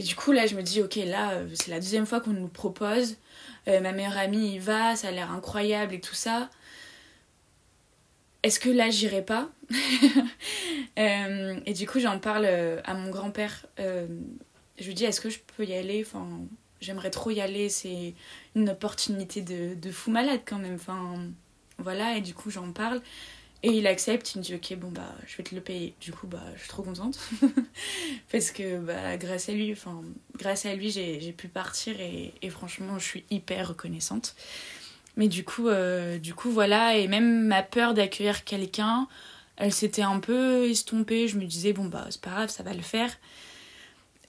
Et 0.01 0.03
du 0.03 0.15
coup 0.15 0.31
là 0.31 0.47
je 0.47 0.55
me 0.55 0.63
dis 0.63 0.81
ok 0.81 0.95
là 0.95 1.33
euh, 1.33 1.47
c'est 1.53 1.69
la 1.69 1.79
deuxième 1.79 2.07
fois 2.07 2.21
qu'on 2.21 2.31
nous 2.31 2.47
propose, 2.47 3.17
euh, 3.67 3.81
ma 3.81 3.91
meilleure 3.91 4.17
amie 4.17 4.55
y 4.55 4.57
va, 4.57 4.95
ça 4.95 5.09
a 5.09 5.11
l'air 5.11 5.31
incroyable 5.31 5.93
et 5.93 5.99
tout 5.99 6.15
ça. 6.15 6.49
Est-ce 8.41 8.59
que 8.59 8.69
là 8.71 8.89
j'irai 8.89 9.21
pas 9.21 9.51
euh, 10.97 11.59
Et 11.67 11.73
du 11.73 11.87
coup 11.87 11.99
j'en 11.99 12.17
parle 12.17 12.47
à 12.83 12.95
mon 12.95 13.11
grand-père. 13.11 13.67
je 13.77 14.87
lui 14.87 14.95
dis 14.95 15.05
est-ce 15.05 15.21
que 15.21 15.29
je 15.29 15.37
peux 15.55 15.65
y 15.65 15.75
aller? 15.75 16.03
Enfin, 16.03 16.27
J'aimerais 16.79 17.11
trop 17.11 17.29
y 17.29 17.39
aller, 17.39 17.69
c'est 17.69 18.15
une 18.55 18.71
opportunité 18.71 19.43
de, 19.43 19.91
fou 19.91 20.09
malade 20.09 20.39
quand 20.47 20.57
même. 20.57 20.73
Enfin, 20.73 21.13
voilà, 21.77 22.17
et 22.17 22.21
du 22.21 22.33
coup 22.33 22.49
j'en 22.49 22.71
parle. 22.71 23.03
Et 23.63 23.69
il 23.69 23.85
accepte, 23.85 24.33
il 24.33 24.39
me 24.39 24.43
dit 24.43 24.55
ok 24.55 24.75
bon 24.79 24.89
bah 24.89 25.13
je 25.27 25.37
vais 25.37 25.43
te 25.43 25.53
le 25.53 25.61
payer. 25.61 25.93
Du 26.01 26.11
coup 26.11 26.25
bah 26.25 26.41
je 26.55 26.61
suis 26.61 26.69
trop 26.69 26.81
contente 26.81 27.19
parce 28.31 28.49
que 28.49 28.79
bah 28.79 29.17
grâce 29.17 29.49
à 29.49 29.51
lui, 29.51 29.71
enfin 29.71 30.01
grâce 30.35 30.65
à 30.65 30.73
lui 30.73 30.89
j'ai 30.89 31.31
pu 31.31 31.47
partir 31.47 31.95
et, 31.99 32.33
franchement 32.49 32.97
je 32.97 33.05
suis 33.05 33.23
hyper 33.29 33.69
reconnaissante. 33.69 34.35
Mais 35.15 35.27
du 35.27 35.43
coup 35.43 35.67
euh, 35.67 36.17
du 36.17 36.33
coup 36.33 36.49
voilà 36.49 36.97
et 36.97 37.07
même 37.07 37.45
ma 37.45 37.61
peur 37.61 37.93
d'accueillir 37.93 38.43
quelqu'un, 38.45 39.07
elle 39.57 39.73
s'était 39.73 40.01
un 40.01 40.19
peu 40.19 40.67
estompée. 40.67 41.27
Je 41.27 41.37
me 41.37 41.45
disais 41.45 41.71
bon 41.71 41.85
bah 41.85 42.07
c'est 42.09 42.21
pas 42.21 42.31
grave 42.31 42.49
ça 42.49 42.63
va 42.63 42.73
le 42.73 42.81
faire. 42.81 43.15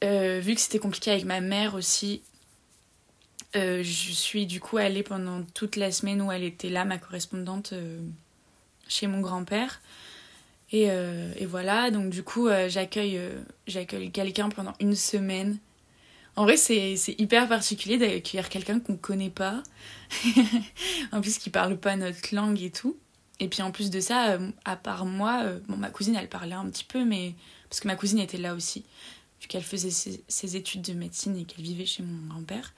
Euh, 0.04 0.40
vu 0.40 0.54
que 0.54 0.60
c'était 0.60 0.78
compliqué 0.80 1.10
avec 1.10 1.24
ma 1.24 1.40
mère 1.40 1.74
aussi, 1.74 2.22
euh, 3.56 3.82
je 3.82 4.12
suis 4.12 4.46
du 4.46 4.60
coup 4.60 4.76
allée 4.76 5.02
pendant 5.02 5.42
toute 5.54 5.76
la 5.76 5.90
semaine 5.90 6.20
où 6.20 6.30
elle 6.30 6.42
était 6.42 6.68
là 6.68 6.84
ma 6.84 6.98
correspondante 6.98 7.72
chez 8.88 9.06
mon 9.06 9.20
grand-père. 9.20 9.80
Et, 10.72 10.86
euh, 10.88 11.32
et, 11.36 11.44
voilà, 11.44 11.90
donc 11.90 12.08
du 12.08 12.22
coup, 12.22 12.48
euh, 12.48 12.68
j'accueille 12.68 13.18
euh, 13.18 13.42
j'accueille 13.66 14.10
quelqu'un 14.10 14.48
pendant 14.48 14.72
une 14.80 14.94
semaine. 14.94 15.58
En 16.34 16.44
vrai, 16.44 16.56
c'est 16.56 16.96
hyper 17.18 17.46
particulier 17.46 17.98
d'accueillir 17.98 18.48
quelqu'un 18.48 18.80
qu'on 18.80 18.96
connaît 18.96 19.30
pas. 19.30 19.62
en 21.12 21.20
plus, 21.20 21.36
qui 21.36 21.50
parle 21.50 21.76
pas 21.76 21.94
notre 21.94 22.34
langue 22.34 22.62
et 22.62 22.70
tout. 22.70 22.96
Et 23.38 23.48
puis 23.48 23.60
en 23.60 23.70
plus 23.70 23.90
de 23.90 24.00
ça, 24.00 24.38
à 24.64 24.76
part 24.76 25.04
moi, 25.04 25.44
bon, 25.68 25.76
ma 25.76 25.90
cousine, 25.90 26.16
elle 26.16 26.30
parlait 26.30 26.54
un 26.54 26.68
petit 26.70 26.84
peu, 26.84 27.04
mais. 27.04 27.34
Parce 27.68 27.80
que 27.80 27.88
ma 27.88 27.96
cousine 27.96 28.18
était 28.18 28.38
là 28.38 28.54
aussi, 28.54 28.84
vu 29.42 29.48
qu'elle 29.48 29.62
faisait 29.62 29.90
ses, 29.90 30.22
ses, 30.28 30.56
études 30.56 30.82
de 30.82 30.92
médecine 30.94 31.36
et 31.36 31.44
qu'elle 31.44 31.64
vivait 31.64 31.86
chez 31.86 32.02
mon 32.02 32.28
grand-père. 32.28 32.72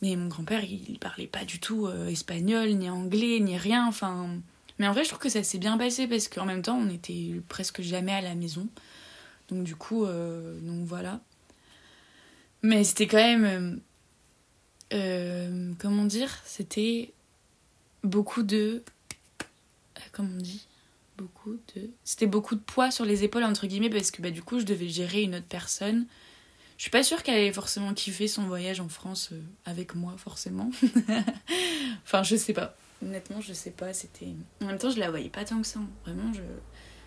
Mais 0.00 0.14
mon 0.14 0.28
grand-père, 0.28 0.62
il 0.64 0.98
parlait 1.00 1.26
pas 1.26 1.44
du 1.44 1.58
tout 1.58 1.88
espagnol, 2.08 2.70
ni 2.70 2.88
anglais, 2.88 3.40
ni 3.40 3.58
rien. 3.58 3.86
Enfin 3.88 4.40
mais 4.80 4.88
en 4.88 4.92
vrai, 4.92 5.04
je 5.04 5.10
trouve 5.10 5.20
que 5.20 5.28
ça 5.28 5.42
s'est 5.42 5.58
bien 5.58 5.76
passé 5.76 6.08
parce 6.08 6.28
qu'en 6.28 6.46
même 6.46 6.62
temps, 6.62 6.78
on 6.78 6.88
était 6.88 7.34
presque 7.48 7.82
jamais 7.82 8.12
à 8.12 8.22
la 8.22 8.34
maison. 8.34 8.66
Donc 9.50 9.62
du 9.62 9.76
coup, 9.76 10.06
euh, 10.06 10.58
donc 10.60 10.86
voilà. 10.86 11.20
Mais 12.62 12.82
c'était 12.82 13.06
quand 13.06 13.18
même... 13.18 13.44
Euh, 13.44 13.76
euh, 14.94 15.72
comment 15.78 16.06
dire 16.06 16.34
C'était 16.46 17.12
beaucoup 18.04 18.42
de... 18.42 18.82
Comment 20.12 20.30
on 20.34 20.40
dit 20.40 20.66
Beaucoup 21.18 21.58
de... 21.76 21.90
C'était 22.02 22.26
beaucoup 22.26 22.54
de 22.54 22.62
poids 22.62 22.90
sur 22.90 23.04
les 23.04 23.22
épaules, 23.22 23.44
entre 23.44 23.66
guillemets, 23.66 23.90
parce 23.90 24.10
que 24.10 24.22
bah, 24.22 24.30
du 24.30 24.42
coup, 24.42 24.60
je 24.60 24.64
devais 24.64 24.88
gérer 24.88 25.20
une 25.20 25.34
autre 25.34 25.46
personne. 25.46 26.06
Je 26.78 26.84
suis 26.84 26.90
pas 26.90 27.02
sûre 27.02 27.22
qu'elle 27.22 27.36
ait 27.36 27.52
forcément 27.52 27.92
kiffé 27.92 28.28
son 28.28 28.44
voyage 28.44 28.80
en 28.80 28.88
France 28.88 29.28
avec 29.66 29.94
moi, 29.94 30.14
forcément. 30.16 30.70
enfin, 32.04 32.22
je 32.22 32.36
sais 32.36 32.54
pas. 32.54 32.78
Honnêtement, 33.02 33.40
je 33.40 33.52
sais 33.52 33.70
pas, 33.70 33.92
c'était. 33.92 34.28
En 34.62 34.66
même 34.66 34.78
temps, 34.78 34.90
je 34.90 34.98
la 34.98 35.10
voyais 35.10 35.30
pas 35.30 35.44
tant 35.44 35.60
que 35.60 35.66
ça. 35.66 35.80
Vraiment, 36.04 36.32
je. 36.32 36.42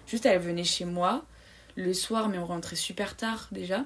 Juste, 0.08 0.26
elle 0.26 0.42
venait 0.42 0.64
chez 0.64 0.86
moi 0.86 1.26
le 1.76 1.94
soir, 1.94 2.30
mais 2.30 2.38
on 2.38 2.46
rentrait 2.46 2.76
super 2.76 3.16
tard 3.16 3.48
déjà. 3.52 3.86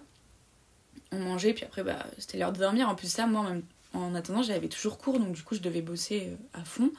On 1.11 1.19
mangeait, 1.19 1.53
puis 1.53 1.63
après, 1.63 1.83
bah, 1.83 2.05
c'était 2.17 2.37
l'heure 2.37 2.51
de 2.51 2.59
dormir. 2.59 2.89
En 2.89 2.95
plus, 2.95 3.11
ça, 3.11 3.27
moi, 3.27 3.43
même... 3.43 3.63
en 3.93 4.13
attendant, 4.15 4.41
j'avais 4.41 4.67
toujours 4.67 4.97
cours, 4.97 5.19
donc 5.19 5.33
du 5.33 5.43
coup, 5.43 5.55
je 5.55 5.61
devais 5.61 5.81
bosser 5.81 6.27
euh, 6.27 6.59
à 6.59 6.63
fond. 6.65 6.91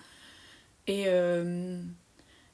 Et, 0.87 1.05
euh... 1.09 1.83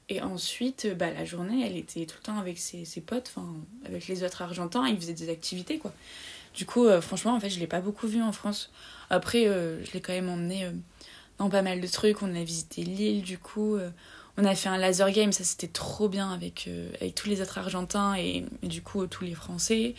et 0.09 0.21
ensuite, 0.21 0.87
bah, 0.97 1.11
la 1.11 1.23
journée, 1.23 1.65
elle 1.65 1.77
était 1.77 2.05
tout 2.05 2.17
le 2.19 2.23
temps 2.23 2.37
avec 2.37 2.57
ses, 2.57 2.85
potes, 3.05 3.31
enfin, 3.35 3.53
avec 3.85 4.07
les 4.07 4.23
autres 4.23 4.41
Argentins, 4.41 4.87
ils 4.87 4.97
faisaient 4.97 5.13
des 5.13 5.29
activités, 5.29 5.77
quoi. 5.77 5.93
Du 6.53 6.65
coup, 6.65 6.85
euh, 6.85 6.99
franchement, 7.01 7.35
en 7.35 7.39
fait, 7.39 7.49
je 7.49 7.59
l'ai 7.59 7.67
pas 7.67 7.81
beaucoup 7.81 8.07
vue 8.07 8.21
en 8.21 8.31
France. 8.31 8.71
Après, 9.09 9.43
je 9.45 9.91
l'ai 9.93 10.01
quand 10.01 10.13
même 10.13 10.29
emmenée 10.29 10.71
dans 11.37 11.49
pas 11.49 11.61
mal 11.61 11.81
de 11.81 11.87
trucs. 11.87 12.21
On 12.21 12.35
a 12.35 12.43
visité 12.43 12.83
l'île, 12.83 13.21
du 13.21 13.37
coup. 13.37 13.75
Euh, 13.75 13.89
on 14.37 14.43
a 14.43 14.53
fait 14.55 14.69
un 14.69 14.77
laser 14.77 15.11
game, 15.11 15.31
ça 15.31 15.45
c'était 15.45 15.67
trop 15.67 16.09
bien 16.09 16.29
avec, 16.31 16.65
euh, 16.67 16.89
avec 16.99 17.15
tous 17.15 17.29
les 17.29 17.41
autres 17.41 17.57
Argentins 17.57 18.15
et, 18.15 18.43
du 18.63 18.81
coup 18.81 19.07
tous 19.07 19.23
les 19.23 19.33
Français. 19.33 19.95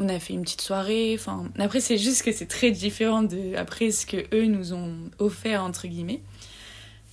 On 0.00 0.08
a 0.08 0.18
fait 0.18 0.32
une 0.32 0.42
petite 0.42 0.60
soirée. 0.60 1.14
Enfin, 1.18 1.44
après, 1.58 1.80
c'est 1.80 1.98
juste 1.98 2.22
que 2.22 2.32
c'est 2.32 2.46
très 2.46 2.70
différent 2.70 3.22
de 3.22 3.54
après 3.56 3.90
ce 3.90 4.06
que 4.06 4.16
eux 4.34 4.46
nous 4.46 4.72
ont 4.72 4.94
offert, 5.18 5.62
entre 5.64 5.88
guillemets. 5.88 6.20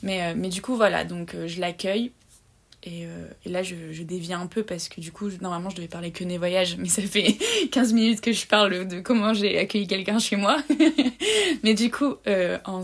Mais, 0.03 0.23
euh, 0.23 0.33
mais 0.37 0.49
du 0.49 0.61
coup, 0.61 0.75
voilà, 0.75 1.03
donc 1.03 1.35
je 1.47 1.59
l'accueille. 1.59 2.11
Et, 2.83 3.07
là, 3.47 3.63
je, 3.63 3.73
je 3.91 4.03
dévie 4.03 4.33
un 4.33 4.45
peu 4.45 4.61
parce 4.61 4.89
que 4.89 5.01
du 5.01 5.11
coup, 5.11 5.29
normalement, 5.41 5.71
je 5.71 5.75
devais 5.77 5.87
parler 5.87 6.11
que 6.11 6.23
des 6.23 6.37
voyages, 6.37 6.77
mais 6.77 6.87
ça 6.87 7.01
fait 7.01 7.35
15 7.71 7.93
minutes 7.93 8.21
que 8.21 8.31
je 8.31 8.45
parle 8.45 8.87
de 8.87 8.99
comment 8.99 9.33
j'ai 9.33 9.57
accueilli 9.57 9.87
quelqu'un 9.87 10.19
chez 10.19 10.35
moi. 10.35 10.61
mais 11.63 11.73
du 11.73 11.89
coup, 11.89 12.17
en, 12.65 12.83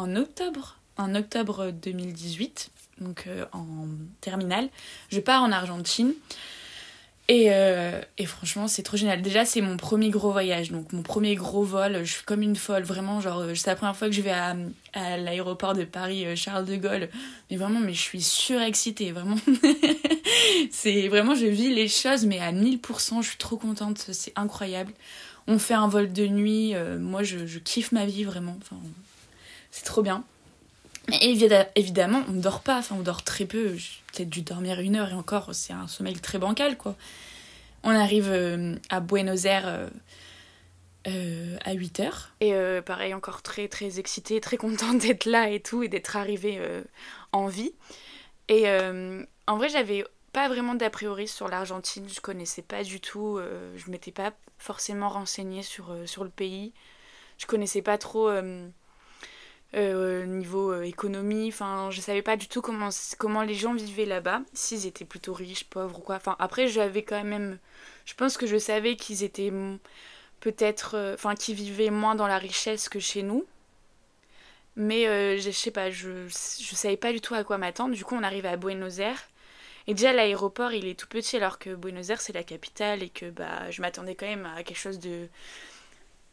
en 0.00 0.16
octobre, 0.16 0.78
en 0.96 1.14
octobre 1.14 1.70
2018, 1.72 2.70
donc 3.00 3.24
euh, 3.26 3.44
en 3.52 3.86
terminale. 4.22 4.70
Je 5.10 5.20
pars 5.20 5.42
en 5.42 5.52
Argentine. 5.52 6.14
Et, 7.28 7.48
euh, 7.50 8.00
et 8.18 8.26
franchement, 8.26 8.66
c'est 8.66 8.82
trop 8.82 8.96
génial. 8.96 9.22
Déjà, 9.22 9.44
c'est 9.44 9.60
mon 9.60 9.76
premier 9.76 10.10
gros 10.10 10.32
voyage, 10.32 10.72
donc 10.72 10.92
mon 10.92 11.02
premier 11.02 11.36
gros 11.36 11.62
vol. 11.62 12.00
Je 12.02 12.12
suis 12.12 12.24
comme 12.24 12.42
une 12.42 12.56
folle, 12.56 12.82
vraiment. 12.82 13.20
Genre, 13.20 13.40
euh, 13.40 13.54
c'est 13.54 13.68
la 13.68 13.76
première 13.76 13.94
fois 13.94 14.08
que 14.08 14.14
je 14.14 14.22
vais 14.22 14.32
à, 14.32 14.56
l'aéroport 15.18 15.74
de 15.74 15.84
Paris 15.84 16.34
Charles 16.34 16.64
de 16.64 16.76
Gaulle. 16.76 17.08
Mais 17.50 17.56
vraiment, 17.56 17.78
mais 17.78 17.94
je 17.94 18.00
suis 18.00 18.22
surexcitée, 18.22 19.12
vraiment. 19.12 19.36
c'est 20.72 21.08
vraiment, 21.08 21.34
je 21.34 21.46
vis 21.46 21.72
les 21.72 21.88
choses, 21.88 22.24
mais 22.24 22.40
à 22.40 22.52
1000%. 22.52 23.22
Je 23.22 23.28
suis 23.28 23.38
trop 23.38 23.58
contente, 23.58 23.98
c'est 23.98 24.32
incroyable. 24.34 24.92
On 25.46 25.58
fait 25.58 25.74
un 25.74 25.88
vol 25.88 26.12
de 26.12 26.26
nuit. 26.26 26.74
moi, 26.98 27.22
je, 27.22 27.58
kiffe 27.58 27.92
ma 27.92 28.06
vie, 28.06 28.24
vraiment. 28.24 28.58
C'est 29.70 29.84
trop 29.84 30.02
bien. 30.02 30.24
Et 31.20 31.30
évidemment, 31.74 32.22
on 32.28 32.32
ne 32.32 32.40
dort 32.40 32.60
pas, 32.60 32.78
enfin 32.78 32.96
on 32.98 33.02
dort 33.02 33.24
très 33.24 33.44
peu, 33.44 33.74
j'ai 33.74 33.90
peut-être 34.12 34.30
dû 34.30 34.42
dormir 34.42 34.80
une 34.80 34.96
heure 34.96 35.10
et 35.10 35.14
encore, 35.14 35.54
c'est 35.54 35.72
un 35.72 35.88
sommeil 35.88 36.18
très 36.20 36.38
bancal 36.38 36.76
quoi. 36.76 36.94
On 37.82 37.90
arrive 37.90 38.30
euh, 38.30 38.76
à 38.90 39.00
Buenos 39.00 39.44
Aires 39.46 39.66
euh, 39.66 39.88
euh, 41.06 41.56
à 41.64 41.72
8 41.72 42.00
heures. 42.00 42.30
Et 42.40 42.52
pareil, 42.84 43.14
encore 43.14 43.42
très 43.42 43.68
très 43.68 43.98
excitée, 43.98 44.40
très 44.40 44.56
contente 44.56 44.98
d'être 45.02 45.24
là 45.24 45.48
et 45.48 45.60
tout, 45.60 45.82
et 45.82 45.88
d'être 45.88 46.16
arrivée 46.16 46.60
en 47.32 47.46
vie. 47.46 47.72
Et 48.48 48.68
en 48.68 49.56
vrai, 49.56 49.68
j'avais 49.68 50.04
pas 50.32 50.48
vraiment 50.48 50.74
d'a 50.74 50.90
priori 50.90 51.26
sur 51.26 51.48
l'Argentine, 51.48 52.06
je 52.08 52.20
connaissais 52.20 52.62
pas 52.62 52.84
du 52.84 53.00
tout, 53.00 53.40
je 53.76 53.90
m'étais 53.90 54.12
pas 54.12 54.32
forcément 54.58 55.08
renseignée 55.08 55.62
sur, 55.62 55.96
sur 56.04 56.22
le 56.24 56.30
pays, 56.30 56.72
je 57.38 57.46
connaissais 57.46 57.82
pas 57.82 57.96
trop 57.96 58.30
euh, 59.74 60.26
niveau 60.26 60.72
euh, 60.72 60.82
économie. 60.82 61.48
Enfin, 61.48 61.90
je 61.90 62.00
savais 62.00 62.22
pas 62.22 62.36
du 62.36 62.48
tout 62.48 62.60
comment, 62.60 62.88
comment 63.18 63.42
les 63.42 63.54
gens 63.54 63.74
vivaient 63.74 64.06
là-bas, 64.06 64.42
s'ils 64.52 64.86
étaient 64.86 65.04
plutôt 65.04 65.32
riches, 65.32 65.64
pauvres 65.64 65.98
ou 65.98 66.02
quoi. 66.02 66.16
Enfin, 66.16 66.36
après, 66.38 66.68
j'avais 66.68 67.02
quand 67.02 67.22
même. 67.24 67.58
Je 68.04 68.14
pense 68.14 68.36
que 68.36 68.46
je 68.46 68.58
savais 68.58 68.96
qu'ils 68.96 69.22
étaient 69.22 69.52
peut-être. 70.40 70.96
Euh, 70.96 71.14
enfin, 71.14 71.34
qu'ils 71.34 71.54
vivaient 71.54 71.90
moins 71.90 72.14
dans 72.14 72.26
la 72.26 72.38
richesse 72.38 72.88
que 72.88 72.98
chez 73.00 73.22
nous. 73.22 73.44
Mais 74.76 75.04
je 75.38 75.50
sais 75.50 75.70
pas, 75.70 75.90
je, 75.90 76.26
je 76.28 76.74
savais 76.74 76.96
pas 76.96 77.12
du 77.12 77.20
tout 77.20 77.34
à 77.34 77.44
quoi 77.44 77.58
m'attendre. 77.58 77.94
Du 77.94 78.04
coup, 78.04 78.14
on 78.14 78.22
arrive 78.22 78.46
à 78.46 78.56
Buenos 78.56 78.98
Aires. 78.98 79.28
Et 79.86 79.94
déjà, 79.94 80.12
l'aéroport, 80.12 80.72
il 80.72 80.86
est 80.86 80.98
tout 80.98 81.08
petit, 81.08 81.36
alors 81.36 81.58
que 81.58 81.74
Buenos 81.74 82.10
Aires, 82.10 82.20
c'est 82.20 82.32
la 82.32 82.44
capitale, 82.44 83.02
et 83.02 83.08
que 83.10 83.30
bah, 83.30 83.70
je 83.70 83.82
m'attendais 83.82 84.14
quand 84.14 84.26
même 84.26 84.46
à 84.46 84.62
quelque 84.62 84.78
chose 84.78 85.00
de, 85.00 85.28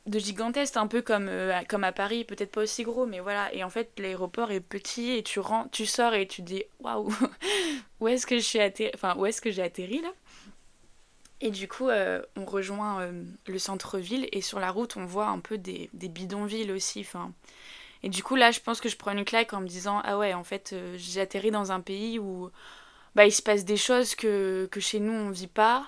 de 0.07 0.19
gigantesque, 0.19 0.77
un 0.77 0.87
peu 0.87 1.01
comme, 1.01 1.27
euh, 1.29 1.59
comme 1.67 1.83
à 1.83 1.91
Paris, 1.91 2.23
peut-être 2.23 2.51
pas 2.51 2.63
aussi 2.63 2.83
gros, 2.83 3.05
mais 3.05 3.19
voilà. 3.19 3.53
Et 3.53 3.63
en 3.63 3.69
fait, 3.69 3.91
l'aéroport 3.99 4.51
est 4.51 4.61
petit, 4.61 5.11
et 5.11 5.23
tu, 5.23 5.39
rentres, 5.39 5.71
tu 5.71 5.85
sors 5.85 6.13
et 6.13 6.27
tu 6.27 6.41
dis 6.41 6.63
waouh, 6.79 7.13
où 7.99 8.07
est-ce 8.07 8.25
que 8.25 8.35
Enfin, 8.95 9.15
j'ai 9.51 9.61
atterri 9.61 10.01
là? 10.01 10.11
Et 11.39 11.51
du 11.51 11.67
coup, 11.67 11.89
euh, 11.89 12.21
on 12.35 12.45
rejoint 12.45 13.01
euh, 13.01 13.23
le 13.45 13.59
centre-ville, 13.59 14.27
et 14.31 14.41
sur 14.41 14.59
la 14.59 14.71
route, 14.71 14.97
on 14.97 15.05
voit 15.05 15.27
un 15.27 15.39
peu 15.39 15.57
des, 15.57 15.89
des 15.93 16.07
bidonvilles 16.07 16.71
aussi. 16.71 17.05
Et 18.03 18.09
du 18.09 18.23
coup, 18.23 18.35
là, 18.35 18.51
je 18.51 18.59
pense 18.59 18.81
que 18.81 18.89
je 18.89 18.95
prends 18.97 19.11
une 19.11 19.25
claque 19.25 19.53
en 19.53 19.61
me 19.61 19.67
disant 19.67 20.01
ah 20.03 20.17
ouais, 20.17 20.33
en 20.33 20.43
fait, 20.43 20.75
j'ai 20.95 21.21
atterri 21.21 21.51
dans 21.51 21.71
un 21.71 21.79
pays 21.81 22.17
où 22.19 22.49
bah, 23.15 23.25
il 23.25 23.31
se 23.31 23.41
passe 23.41 23.65
des 23.65 23.77
choses 23.77 24.15
que, 24.15 24.67
que 24.71 24.79
chez 24.79 24.99
nous 24.99 25.13
on 25.13 25.31
vit 25.31 25.47
pas. 25.47 25.87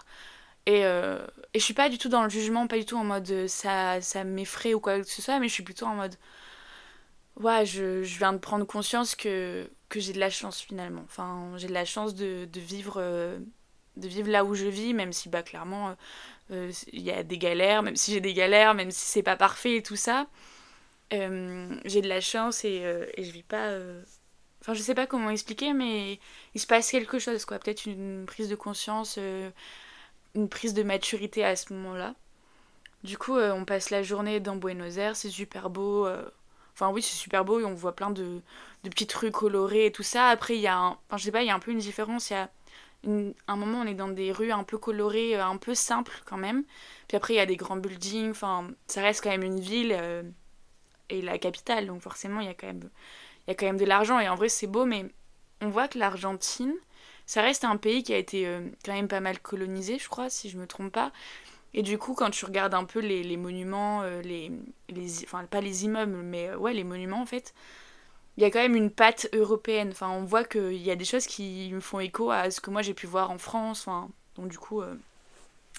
Et, 0.69 0.85
euh, 0.85 1.17
et 1.55 1.59
je 1.59 1.63
suis 1.65 1.73
pas 1.73 1.89
du 1.89 1.97
tout 1.97 2.09
dans 2.09 2.21
le 2.23 2.29
jugement, 2.29 2.67
pas 2.67 2.77
du 2.77 2.85
tout 2.85 2.95
en 2.95 3.03
mode 3.03 3.27
euh, 3.31 3.47
ça, 3.47 4.01
ça 4.01 4.23
m'effraie 4.23 4.75
ou 4.75 4.79
quoi 4.79 4.99
que 4.99 5.07
ce 5.07 5.19
soit, 5.19 5.39
mais 5.39 5.47
je 5.47 5.53
suis 5.53 5.63
plutôt 5.63 5.87
en 5.87 5.95
mode 5.95 6.15
ouais, 7.37 7.65
je, 7.65 8.03
je 8.03 8.17
viens 8.19 8.33
de 8.33 8.37
prendre 8.37 8.65
conscience 8.65 9.15
que, 9.15 9.67
que 9.89 9.99
j'ai 9.99 10.13
de 10.13 10.19
la 10.19 10.29
chance 10.29 10.61
finalement. 10.61 11.01
Enfin, 11.05 11.53
j'ai 11.57 11.67
de 11.67 11.73
la 11.73 11.85
chance 11.85 12.13
de, 12.13 12.45
de 12.45 12.59
vivre, 12.59 12.97
euh, 12.97 13.39
de 13.97 14.07
vivre 14.07 14.29
là 14.29 14.45
où 14.45 14.53
je 14.53 14.67
vis, 14.67 14.93
même 14.93 15.11
si 15.11 15.27
bah, 15.29 15.41
clairement 15.41 15.95
euh, 16.51 16.71
il 16.93 17.01
y 17.01 17.11
a 17.11 17.23
des 17.23 17.39
galères, 17.39 17.81
même 17.81 17.95
si 17.95 18.13
j'ai 18.13 18.21
des 18.21 18.33
galères, 18.35 18.75
même 18.75 18.91
si 18.91 19.05
c'est 19.07 19.23
pas 19.23 19.37
parfait 19.37 19.77
et 19.77 19.83
tout 19.83 19.95
ça. 19.95 20.27
j'ai 21.11 22.01
de 22.01 22.07
la 22.07 22.21
chance 22.21 22.63
et, 22.65 22.83
et 23.17 23.23
je 23.23 23.31
vis 23.31 23.43
pas 23.43 23.71
Enfin, 24.61 24.73
je 24.73 24.81
sais 24.81 24.95
pas 24.95 25.07
comment 25.07 25.29
expliquer, 25.29 25.73
mais 25.73 26.19
il 26.53 26.59
se 26.59 26.67
passe 26.67 26.91
quelque 26.91 27.19
chose, 27.19 27.45
quoi. 27.45 27.59
Peut-être 27.59 27.85
une 27.85 28.25
prise 28.25 28.49
de 28.49 28.55
conscience, 28.55 29.15
euh, 29.17 29.49
une 30.35 30.49
prise 30.49 30.73
de 30.73 30.83
maturité 30.83 31.43
à 31.43 31.55
ce 31.55 31.73
moment-là. 31.73 32.15
Du 33.03 33.17
coup, 33.17 33.35
euh, 33.37 33.53
on 33.53 33.65
passe 33.65 33.89
la 33.89 34.03
journée 34.03 34.39
dans 34.39 34.55
Buenos 34.55 34.97
Aires, 34.97 35.15
c'est 35.15 35.29
super 35.29 35.69
beau. 35.69 36.05
Euh. 36.05 36.23
Enfin, 36.73 36.91
oui, 36.91 37.01
c'est 37.01 37.15
super 37.15 37.45
beau 37.45 37.59
et 37.59 37.65
on 37.65 37.73
voit 37.73 37.95
plein 37.95 38.09
de, 38.09 38.41
de 38.83 38.89
petites 38.89 39.13
rues 39.13 39.31
colorées 39.31 39.87
et 39.87 39.91
tout 39.91 40.03
ça. 40.03 40.27
Après, 40.29 40.55
il 40.55 40.61
y 40.61 40.67
a 40.67 40.77
un. 40.77 40.89
Enfin, 41.07 41.17
je 41.17 41.23
sais 41.23 41.31
pas, 41.31 41.41
il 41.43 41.47
y 41.47 41.51
a 41.51 41.55
un 41.55 41.59
peu 41.59 41.71
une 41.71 41.79
différence. 41.79 42.29
Il 42.29 42.33
y 42.33 42.35
a 42.37 42.49
un 43.47 43.55
moment, 43.55 43.79
on 43.81 43.85
est 43.87 43.93
dans 43.93 44.09
des 44.09 44.31
rues 44.31 44.51
un 44.51 44.63
peu 44.63 44.77
colorées, 44.77 45.35
un 45.35 45.57
peu 45.57 45.75
simples 45.75 46.21
quand 46.25 46.37
même. 46.37 46.63
Puis 47.07 47.17
après, 47.17 47.33
il 47.33 47.37
y 47.37 47.41
a 47.41 47.45
des 47.45 47.57
grands 47.57 47.77
buildings. 47.77 48.31
Enfin, 48.31 48.69
ça 48.87 49.01
reste 49.01 49.23
quand 49.23 49.29
même 49.29 49.43
une 49.43 49.59
ville 49.59 49.97
et 51.09 51.21
la 51.21 51.37
capitale. 51.37 51.87
Donc, 51.87 52.01
forcément, 52.01 52.39
il 52.41 52.47
y 52.47 52.49
a 52.49 52.53
quand 52.53 52.67
même 52.67 52.89
il 53.49 53.53
y 53.53 53.53
a 53.53 53.55
quand 53.55 53.65
même 53.65 53.77
de 53.77 53.85
l'argent 53.85 54.19
et 54.19 54.29
en 54.29 54.35
vrai 54.35 54.47
c'est 54.47 54.67
beau, 54.67 54.85
mais 54.85 55.07
on 55.59 55.69
voit 55.69 55.87
que 55.87 55.97
l'Argentine, 55.97 56.75
ça 57.29 57.43
reste 57.43 57.63
un 57.63 57.77
pays 57.77 58.01
qui 58.01 58.11
a 58.11 58.17
été 58.17 58.47
euh, 58.47 58.61
quand 58.83 58.91
même 58.91 59.07
pas 59.07 59.19
mal 59.19 59.39
colonisé, 59.39 59.99
je 59.99 60.09
crois, 60.09 60.31
si 60.31 60.49
je 60.49 60.57
me 60.57 60.65
trompe 60.65 60.91
pas. 60.91 61.11
Et 61.75 61.83
du 61.83 61.99
coup, 61.99 62.15
quand 62.15 62.31
tu 62.31 62.43
regardes 62.43 62.73
un 62.73 62.85
peu 62.85 62.97
les, 63.01 63.37
monuments, 63.37 64.01
euh, 64.01 64.19
les, 64.23 64.51
les, 64.89 65.23
enfin 65.25 65.45
pas 65.45 65.61
les 65.61 65.85
immeubles, 65.85 66.15
mais 66.23 66.49
euh, 66.49 66.57
ouais, 66.57 66.73
les 66.73 66.83
monuments 66.83 67.21
en 67.21 67.27
fait, 67.27 67.53
il 68.35 68.41
y 68.41 68.47
a 68.47 68.49
quand 68.49 68.57
même 68.57 68.75
une 68.75 68.89
patte 68.89 69.29
européenne. 69.31 69.89
Enfin, 69.91 70.09
on 70.09 70.23
voit 70.23 70.43
qu'il 70.43 70.81
y 70.81 70.89
a 70.89 70.95
des 70.95 71.05
choses 71.05 71.27
qui 71.27 71.69
me 71.71 71.81
font 71.81 71.99
écho 71.99 72.31
à 72.31 72.49
ce 72.49 72.61
que 72.61 72.71
moi 72.71 72.81
j'ai 72.81 72.95
pu 72.95 73.05
voir 73.05 73.29
en 73.29 73.37
France. 73.37 73.81
Enfin, 73.81 74.09
donc 74.35 74.47
du 74.47 74.57
coup, 74.57 74.81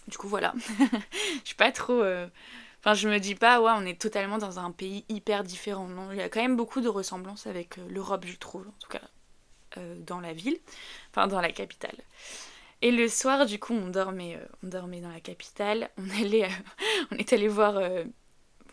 du 0.07 0.19
coup 0.19 0.29
voilà. 0.29 0.55
je 0.79 1.47
suis 1.47 1.57
pas 1.57 1.73
trop 1.73 2.05
Enfin, 2.79 2.95
je 2.95 3.09
me 3.09 3.19
dis 3.19 3.35
pas, 3.35 3.61
ouais, 3.61 3.73
on 3.75 3.85
est 3.87 4.01
totalement 4.01 4.39
dans 4.39 4.61
un 4.61 4.71
pays 4.71 5.05
hyper 5.09 5.43
différent. 5.43 5.89
Non, 5.89 6.13
il 6.13 6.19
y 6.19 6.23
a 6.23 6.29
quand 6.29 6.41
même 6.41 6.57
beaucoup 6.57 6.81
de 6.81 6.89
ressemblances 6.89 7.49
avec 7.49 7.77
l'Europe, 7.89 8.25
je 8.25 8.37
trouve, 8.37 8.69
en 8.69 8.79
tout 8.81 8.89
cas 8.89 9.03
euh, 9.79 9.97
dans 10.01 10.21
la 10.21 10.33
ville, 10.33 10.59
enfin 11.11 11.27
dans 11.27 11.41
la 11.41 11.53
capitale. 11.53 11.97
Et 12.83 12.91
le 12.93 13.09
soir, 13.09 13.47
du 13.47 13.59
coup, 13.59 13.75
on 13.75 13.89
dormait, 13.89 14.37
euh, 14.37 14.47
on 14.65 14.69
dormait 14.69 15.01
dans 15.01 15.11
la 15.11 15.21
capitale. 15.21 15.91
On 15.99 16.11
allait, 16.21 16.49
on 17.11 17.17
est 17.17 17.33
allé 17.33 17.49
voir, 17.49 17.75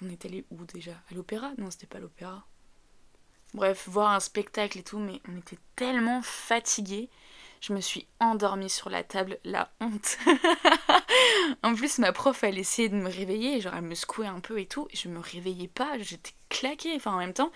on 0.01 0.09
est 0.09 0.25
allé 0.25 0.45
où 0.51 0.63
déjà? 0.65 0.93
À 1.11 1.15
l'opéra? 1.15 1.51
Non, 1.57 1.71
c'était 1.71 1.87
pas 1.87 1.99
l'opéra. 1.99 2.45
Bref, 3.53 3.87
voir 3.87 4.11
un 4.11 4.19
spectacle 4.19 4.77
et 4.77 4.83
tout, 4.83 4.99
mais 4.99 5.21
on 5.27 5.37
était 5.37 5.59
tellement 5.75 6.21
fatigués 6.21 7.09
je 7.61 7.73
me 7.73 7.81
suis 7.81 8.07
endormie 8.19 8.69
sur 8.69 8.89
la 8.89 9.03
table, 9.03 9.39
la 9.43 9.69
honte. 9.79 10.17
en 11.63 11.73
plus, 11.75 11.97
ma 11.99 12.11
prof, 12.11 12.43
elle 12.43 12.57
essayait 12.57 12.89
de 12.89 12.95
me 12.95 13.09
réveiller, 13.09 13.61
genre 13.61 13.73
elle 13.75 13.83
me 13.83 13.95
secouait 13.95 14.27
un 14.27 14.39
peu 14.39 14.59
et 14.59 14.65
tout, 14.65 14.87
et 14.91 14.97
je 14.97 15.09
me 15.09 15.19
réveillais 15.19 15.67
pas, 15.67 15.97
j'étais 15.99 16.33
claquée. 16.49 16.93
Enfin, 16.95 17.13
en 17.13 17.17
même 17.17 17.33
temps, 17.33 17.51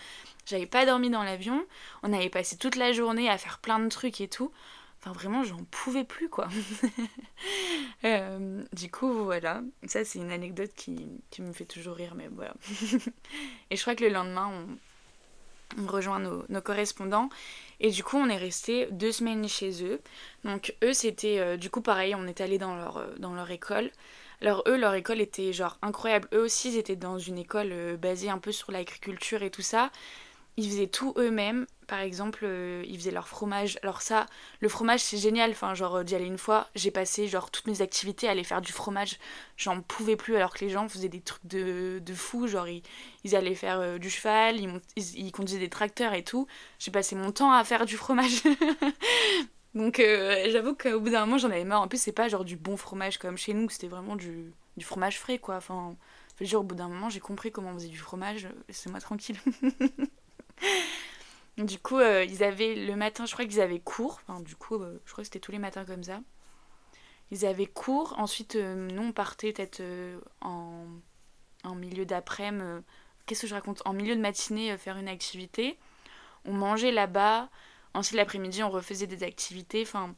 j'avais 0.45 0.65
pas 0.65 0.85
dormi 0.85 1.09
dans 1.09 1.23
l'avion, 1.23 1.65
on 2.03 2.13
avait 2.13 2.29
passé 2.29 2.57
toute 2.57 2.75
la 2.75 2.91
journée 2.91 3.29
à 3.29 3.37
faire 3.37 3.59
plein 3.59 3.79
de 3.79 3.89
trucs 3.89 4.21
et 4.21 4.27
tout. 4.27 4.51
Enfin, 4.99 5.13
vraiment, 5.13 5.43
j'en 5.43 5.63
pouvais 5.71 6.03
plus, 6.03 6.29
quoi. 6.29 6.47
Euh, 8.03 8.63
du 8.73 8.89
coup, 8.89 9.11
voilà. 9.23 9.61
Ça, 9.85 10.03
c'est 10.03 10.17
une 10.17 10.31
anecdote 10.31 10.71
qui, 10.75 11.07
qui, 11.29 11.43
me 11.43 11.53
fait 11.53 11.65
toujours 11.65 11.95
rire, 11.95 12.13
mais 12.15 12.27
voilà. 12.31 12.53
et 13.69 13.75
je 13.75 13.81
crois 13.81 13.95
que 13.95 14.03
le 14.03 14.09
lendemain, 14.09 14.51
on, 14.51 14.77
on 15.79 15.87
rejoint 15.87 16.19
nos, 16.19 16.61
correspondants. 16.61 17.29
Et 17.79 17.89
du 17.89 18.03
coup, 18.03 18.17
on 18.17 18.29
est 18.29 18.37
resté 18.37 18.87
deux 18.91 19.11
semaines 19.11 19.47
chez 19.47 19.83
eux. 19.83 19.99
Donc 20.43 20.75
eux, 20.83 20.93
c'était 20.93 21.39
euh, 21.39 21.57
du 21.57 21.69
coup 21.69 21.81
pareil, 21.81 22.15
on 22.15 22.27
est 22.27 22.41
allé 22.41 22.57
dans 22.57 22.75
leur, 22.75 22.97
euh, 22.97 23.07
dans 23.17 23.33
leur 23.33 23.49
école. 23.51 23.91
Alors 24.41 24.63
eux, 24.67 24.77
leur 24.77 24.93
école 24.95 25.21
était 25.21 25.53
genre 25.53 25.77
incroyable. 25.81 26.27
Eux 26.33 26.41
aussi, 26.41 26.69
ils 26.69 26.77
étaient 26.77 26.95
dans 26.95 27.19
une 27.19 27.37
école 27.37 27.69
euh, 27.71 27.97
basée 27.97 28.29
un 28.29 28.37
peu 28.37 28.51
sur 28.51 28.71
l'agriculture 28.71 29.43
et 29.43 29.51
tout 29.51 29.61
ça 29.61 29.91
ils 30.57 30.69
faisaient 30.69 30.87
tout 30.87 31.13
eux-mêmes. 31.17 31.65
Par 31.87 31.99
exemple, 31.99 32.41
euh, 32.43 32.83
ils 32.87 32.97
faisaient 32.97 33.11
leur 33.11 33.27
fromage. 33.27 33.79
Alors 33.83 34.01
ça, 34.01 34.25
le 34.59 34.69
fromage, 34.69 35.01
c'est 35.01 35.17
génial. 35.17 35.51
Enfin, 35.51 35.73
genre, 35.73 35.97
euh, 35.97 36.03
d'y 36.03 36.15
aller 36.15 36.25
une 36.25 36.37
fois, 36.37 36.69
j'ai 36.75 36.91
passé 36.91 37.27
genre 37.27 37.51
toutes 37.51 37.67
mes 37.67 37.81
activités 37.81 38.27
à 38.27 38.31
aller 38.31 38.43
faire 38.43 38.61
du 38.61 38.71
fromage. 38.71 39.19
J'en 39.57 39.81
pouvais 39.81 40.15
plus 40.15 40.35
alors 40.35 40.53
que 40.53 40.63
les 40.63 40.69
gens 40.69 40.87
faisaient 40.87 41.09
des 41.09 41.21
trucs 41.21 41.45
de, 41.45 41.99
de 41.99 42.13
fou. 42.13 42.47
Genre, 42.47 42.67
ils, 42.67 42.83
ils 43.23 43.35
allaient 43.35 43.55
faire 43.55 43.79
euh, 43.79 43.97
du 43.97 44.09
cheval, 44.09 44.59
ils, 44.59 44.79
ils, 44.95 45.31
conduisaient 45.31 45.59
des 45.59 45.69
tracteurs 45.69 46.13
et 46.13 46.23
tout. 46.23 46.47
J'ai 46.79 46.91
passé 46.91 47.15
mon 47.15 47.31
temps 47.31 47.51
à 47.51 47.63
faire 47.63 47.85
du 47.85 47.97
fromage. 47.97 48.43
Donc, 49.73 50.01
j'avoue 50.49 50.75
qu'au 50.75 50.99
bout 50.99 51.09
d'un 51.09 51.25
moment, 51.25 51.37
j'en 51.37 51.49
avais 51.49 51.63
marre. 51.63 51.81
En 51.81 51.87
plus, 51.87 52.01
c'est 52.01 52.11
pas 52.11 52.27
genre 52.27 52.43
du 52.43 52.57
bon 52.57 52.75
fromage 52.75 53.17
comme 53.17 53.37
chez 53.37 53.53
nous, 53.53 53.69
c'était 53.69 53.87
vraiment 53.87 54.17
du, 54.17 54.53
du 54.75 54.83
fromage 54.83 55.17
frais, 55.17 55.39
quoi. 55.39 55.55
Enfin, 55.55 55.95
je 56.37 56.43
veux 56.43 56.49
dire, 56.49 56.59
au 56.59 56.63
bout 56.63 56.75
d'un 56.75 56.89
moment, 56.89 57.09
j'ai 57.09 57.21
compris 57.21 57.51
comment 57.51 57.69
on 57.69 57.75
faisait 57.75 57.87
du 57.87 57.97
fromage. 57.97 58.49
Laissez-moi 58.67 58.99
tranquille. 58.99 59.37
du 61.57 61.79
coup, 61.79 61.97
euh, 61.97 62.23
ils 62.23 62.43
avaient 62.43 62.75
le 62.75 62.95
matin, 62.95 63.25
je 63.25 63.33
crois 63.33 63.45
qu'ils 63.45 63.61
avaient 63.61 63.79
cours. 63.79 64.21
Enfin, 64.27 64.41
du 64.41 64.55
coup, 64.55 64.75
euh, 64.75 65.01
je 65.05 65.11
crois 65.11 65.23
que 65.23 65.25
c'était 65.25 65.39
tous 65.39 65.51
les 65.51 65.59
matins 65.59 65.85
comme 65.85 66.03
ça. 66.03 66.21
Ils 67.31 67.45
avaient 67.45 67.67
cours. 67.67 68.15
Ensuite, 68.17 68.55
euh, 68.55 68.87
nous, 68.91 69.03
on 69.03 69.11
partait 69.11 69.53
peut-être 69.53 69.81
en, 70.41 70.85
milieu 71.75 72.05
d'après-midi. 72.05 72.83
Qu'est-ce 73.25 73.41
que 73.41 73.47
je 73.47 73.53
raconte? 73.53 73.81
En 73.85 73.93
milieu 73.93 74.15
de 74.15 74.21
matinée, 74.21 74.77
faire 74.77 74.97
une 74.97 75.07
activité. 75.07 75.77
On 76.45 76.53
mangeait 76.53 76.91
là-bas. 76.91 77.49
Ensuite, 77.93 78.17
l'après-midi, 78.17 78.63
on 78.63 78.69
refaisait 78.69 79.07
des 79.07 79.23
activités. 79.23 79.83
Enfin, 79.83 80.15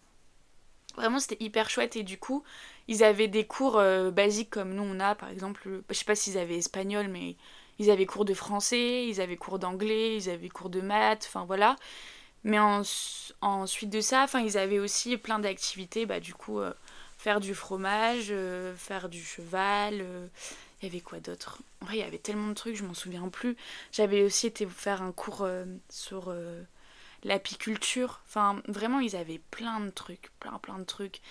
vraiment, 0.95 1.19
c'était 1.19 1.43
hyper 1.43 1.69
chouette. 1.69 1.95
Et 1.95 2.03
du 2.03 2.17
coup, 2.17 2.43
ils 2.87 3.03
avaient 3.03 3.27
des 3.27 3.45
cours 3.45 3.81
basiques 4.11 4.49
comme 4.49 4.73
nous, 4.73 4.83
on 4.83 4.99
a, 4.99 5.15
par 5.15 5.29
exemple. 5.29 5.83
Je 5.89 5.93
sais 5.93 6.05
pas 6.05 6.15
s'ils 6.15 6.37
avaient 6.37 6.57
espagnol, 6.57 7.07
mais 7.09 7.35
ils 7.83 7.91
avaient 7.91 8.05
cours 8.05 8.25
de 8.25 8.33
français, 8.33 9.07
ils 9.07 9.21
avaient 9.21 9.37
cours 9.37 9.59
d'anglais, 9.59 10.15
ils 10.15 10.29
avaient 10.29 10.49
cours 10.49 10.69
de 10.69 10.81
maths, 10.81 11.25
enfin 11.27 11.45
voilà. 11.45 11.75
Mais 12.43 12.59
en, 12.59 12.81
ensuite 13.41 13.89
de 13.89 14.01
ça, 14.01 14.23
enfin, 14.23 14.41
ils 14.41 14.57
avaient 14.57 14.79
aussi 14.79 15.17
plein 15.17 15.39
d'activités, 15.39 16.05
bah, 16.05 16.19
du 16.19 16.33
coup, 16.33 16.59
euh, 16.59 16.73
faire 17.17 17.39
du 17.39 17.55
fromage, 17.55 18.27
euh, 18.31 18.75
faire 18.75 19.07
du 19.09 19.23
cheval, 19.23 19.99
euh, 20.01 20.27
il 20.81 20.87
y 20.87 20.89
avait 20.89 20.99
quoi 21.01 21.19
d'autre? 21.19 21.59
En 21.81 21.85
vrai, 21.85 21.97
il 21.97 21.99
y 22.01 22.03
avait 22.03 22.17
tellement 22.17 22.49
de 22.49 22.53
trucs, 22.53 22.75
je 22.75 22.83
m'en 22.83 22.93
souviens 22.93 23.29
plus. 23.29 23.55
J'avais 23.93 24.23
aussi 24.23 24.47
été 24.47 24.65
faire 24.67 25.01
un 25.01 25.13
cours 25.13 25.47
sur 25.89 26.33
l'apiculture, 27.23 28.21
enfin, 28.27 28.61
vraiment, 28.67 28.99
ils 28.99 29.15
avaient 29.15 29.41
plein 29.51 29.79
de 29.79 29.89
trucs, 29.89 30.29
plein, 30.39 30.57
plein 30.59 30.79
de 30.79 30.83
trucs. 30.83 31.21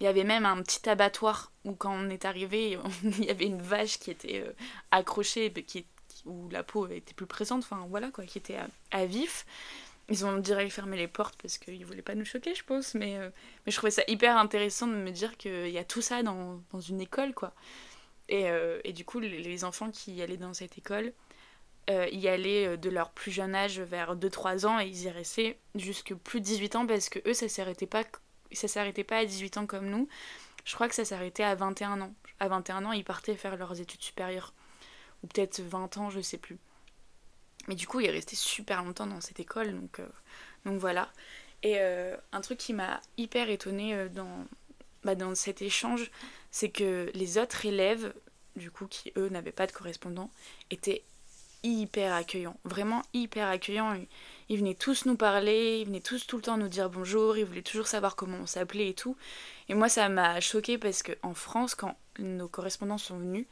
Il 0.00 0.04
y 0.04 0.06
avait 0.06 0.24
même 0.24 0.46
un 0.46 0.62
petit 0.62 0.88
abattoir 0.88 1.50
où 1.64 1.74
quand 1.74 1.92
on 1.92 2.08
est 2.08 2.24
arrivé, 2.24 2.78
il 3.04 3.24
y 3.24 3.30
avait 3.30 3.46
une 3.46 3.62
vache 3.62 3.98
qui 3.98 4.10
était 4.12 4.44
accrochée, 4.92 5.52
qui, 5.52 5.86
où 6.26 6.48
la 6.50 6.62
peau 6.62 6.86
était 6.88 7.14
plus 7.14 7.26
présente, 7.26 7.62
enfin 7.62 7.86
voilà 7.88 8.10
quoi, 8.10 8.24
qui 8.24 8.38
était 8.38 8.58
à, 8.90 9.06
vif. 9.06 9.46
Ils 10.08 10.26
ont 10.26 10.38
direct 10.38 10.72
fermé 10.72 10.96
les 10.96 11.06
portes 11.06 11.40
parce 11.40 11.58
qu'ils 11.58 11.84
voulaient 11.86 12.02
pas 12.02 12.14
nous 12.14 12.24
choquer, 12.24 12.54
je 12.54 12.64
pense, 12.64 12.94
mais, 12.94 13.16
euh, 13.16 13.30
mais 13.64 13.72
je 13.72 13.76
trouvais 13.76 13.92
ça 13.92 14.02
hyper 14.08 14.36
intéressant 14.36 14.88
de 14.88 14.94
me 14.94 15.10
dire 15.10 15.36
qu'il 15.36 15.68
y 15.68 15.78
a 15.78 15.84
tout 15.84 16.02
ça 16.02 16.22
dans, 16.22 16.60
dans 16.72 16.80
une 16.80 17.00
école 17.00 17.32
quoi. 17.32 17.52
Et, 18.28 18.48
euh, 18.50 18.80
et, 18.84 18.92
du 18.92 19.04
coup, 19.04 19.18
les 19.18 19.64
enfants 19.64 19.90
qui 19.90 20.22
allaient 20.22 20.36
dans 20.36 20.54
cette 20.54 20.78
école, 20.78 21.12
euh, 21.90 22.06
y 22.12 22.28
allaient 22.28 22.76
de 22.76 22.88
leur 22.88 23.10
plus 23.10 23.32
jeune 23.32 23.56
âge 23.56 23.80
vers 23.80 24.16
2-3 24.16 24.66
ans 24.66 24.78
et 24.78 24.86
ils 24.86 25.02
y 25.02 25.10
restaient 25.10 25.58
jusque 25.74 26.14
plus 26.14 26.40
de 26.40 26.44
18 26.44 26.76
ans 26.76 26.86
parce 26.86 27.08
que 27.08 27.18
eux 27.28 27.34
ça 27.34 27.48
s'arrêtait 27.48 27.86
pas 27.86 28.04
ça 28.52 28.68
s'arrêtait 28.68 29.04
pas 29.04 29.18
à 29.18 29.24
18 29.24 29.58
ans 29.58 29.66
comme 29.66 29.86
nous. 29.86 30.08
Je 30.64 30.74
crois 30.74 30.88
que 30.88 30.94
ça 30.94 31.04
s'arrêtait 31.04 31.42
à 31.42 31.54
21 31.54 32.00
ans. 32.00 32.12
À 32.38 32.48
21 32.48 32.84
ans, 32.86 32.92
ils 32.92 33.04
partaient 33.04 33.36
faire 33.36 33.56
leurs 33.56 33.80
études 33.80 34.02
supérieures 34.02 34.52
ou 35.22 35.26
peut-être 35.26 35.60
20 35.60 35.96
ans, 35.98 36.10
je 36.10 36.20
sais 36.20 36.38
plus. 36.38 36.58
Mais 37.68 37.74
du 37.74 37.86
coup, 37.86 38.00
il 38.00 38.06
est 38.06 38.10
resté 38.10 38.36
super 38.36 38.82
longtemps 38.84 39.06
dans 39.06 39.20
cette 39.20 39.40
école, 39.40 39.72
donc, 39.72 40.00
donc 40.64 40.78
voilà. 40.78 41.10
Et 41.62 41.78
un 41.78 42.40
truc 42.40 42.58
qui 42.58 42.72
m'a 42.72 43.00
hyper 43.18 43.50
étonnée 43.50 44.08
dans, 44.08 44.46
bah, 45.04 45.14
dans 45.14 45.34
cet 45.34 45.62
échange, 45.62 46.10
c'est 46.50 46.70
que 46.70 47.10
les 47.14 47.38
autres 47.38 47.66
élèves, 47.66 48.14
du 48.56 48.70
coup, 48.70 48.86
qui 48.86 49.12
eux 49.16 49.28
n'avaient 49.28 49.52
pas 49.52 49.66
de 49.66 49.72
correspondant, 49.72 50.30
étaient 50.70 51.04
hyper 51.62 52.14
accueillants. 52.14 52.56
Vraiment 52.64 53.02
hyper 53.12 53.48
accueillants. 53.48 53.94
Ils 54.48 54.58
venaient 54.58 54.74
tous 54.74 55.04
nous 55.04 55.16
parler, 55.16 55.80
ils 55.80 55.86
venaient 55.86 56.00
tous 56.00 56.26
tout 56.26 56.36
le 56.36 56.42
temps 56.42 56.56
nous 56.56 56.68
dire 56.68 56.88
bonjour, 56.88 57.36
ils 57.36 57.44
voulaient 57.44 57.60
toujours 57.60 57.86
savoir 57.86 58.16
comment 58.16 58.38
on 58.38 58.46
s'appelait 58.46 58.88
et 58.88 58.94
tout. 58.94 59.16
Et 59.68 59.74
moi, 59.74 59.90
ça 59.90 60.08
m'a 60.08 60.40
choqué 60.40 60.78
parce 60.78 61.02
qu'en 61.02 61.34
France, 61.34 61.74
quand 61.74 61.96
nos 62.18 62.48
correspondants 62.48 62.98
sont 62.98 63.18
venus, 63.18 63.46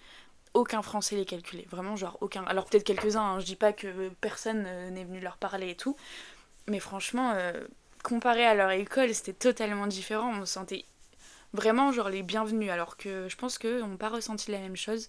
aucun 0.59 0.83
français 0.83 1.17
les 1.17 1.25
calculait. 1.25 1.67
Vraiment, 1.71 1.97
genre 1.97 2.19
aucun. 2.21 2.45
Alors 2.45 2.67
peut-être 2.67 2.85
quelques-uns, 2.85 3.23
hein, 3.23 3.41
je 3.41 3.47
dis 3.47 3.57
pas 3.57 3.73
que 3.73 4.09
personne 4.21 4.65
euh, 4.67 4.91
n'est 4.91 5.05
venu 5.05 5.21
leur 5.21 5.37
parler 5.37 5.71
et 5.71 5.77
tout. 5.77 5.97
Mais 6.67 6.81
franchement, 6.81 7.33
euh, 7.37 7.53
comparé 8.03 8.45
à 8.45 8.55
leur 8.55 8.71
école, 8.73 9.15
c'était 9.15 9.33
totalement 9.33 9.87
différent. 9.87 10.33
On 10.41 10.45
se 10.45 10.53
sentait 10.53 10.85
vraiment 11.55 11.93
genre 11.93 12.11
les 12.11 12.23
bienvenus 12.23 12.71
alors 12.71 12.97
que 12.97 13.29
je 13.29 13.37
pense 13.37 13.57
qu'eux 13.57 13.81
n'ont 13.81 13.97
pas 13.97 14.11
ressenti 14.11 14.51
la 14.51 14.59
même 14.59 14.77
chose 14.77 15.09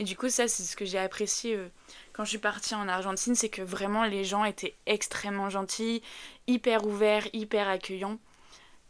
et 0.00 0.04
du 0.04 0.16
coup 0.16 0.28
ça 0.28 0.48
c'est 0.48 0.64
ce 0.64 0.74
que 0.74 0.84
j'ai 0.84 0.98
apprécié 0.98 1.54
euh, 1.54 1.68
quand 2.12 2.24
je 2.24 2.30
suis 2.30 2.38
partie 2.38 2.74
en 2.74 2.88
Argentine 2.88 3.36
c'est 3.36 3.48
que 3.48 3.62
vraiment 3.62 4.02
les 4.02 4.24
gens 4.24 4.44
étaient 4.44 4.74
extrêmement 4.86 5.48
gentils 5.48 6.02
hyper 6.48 6.84
ouverts 6.88 7.28
hyper 7.32 7.68
accueillants 7.68 8.18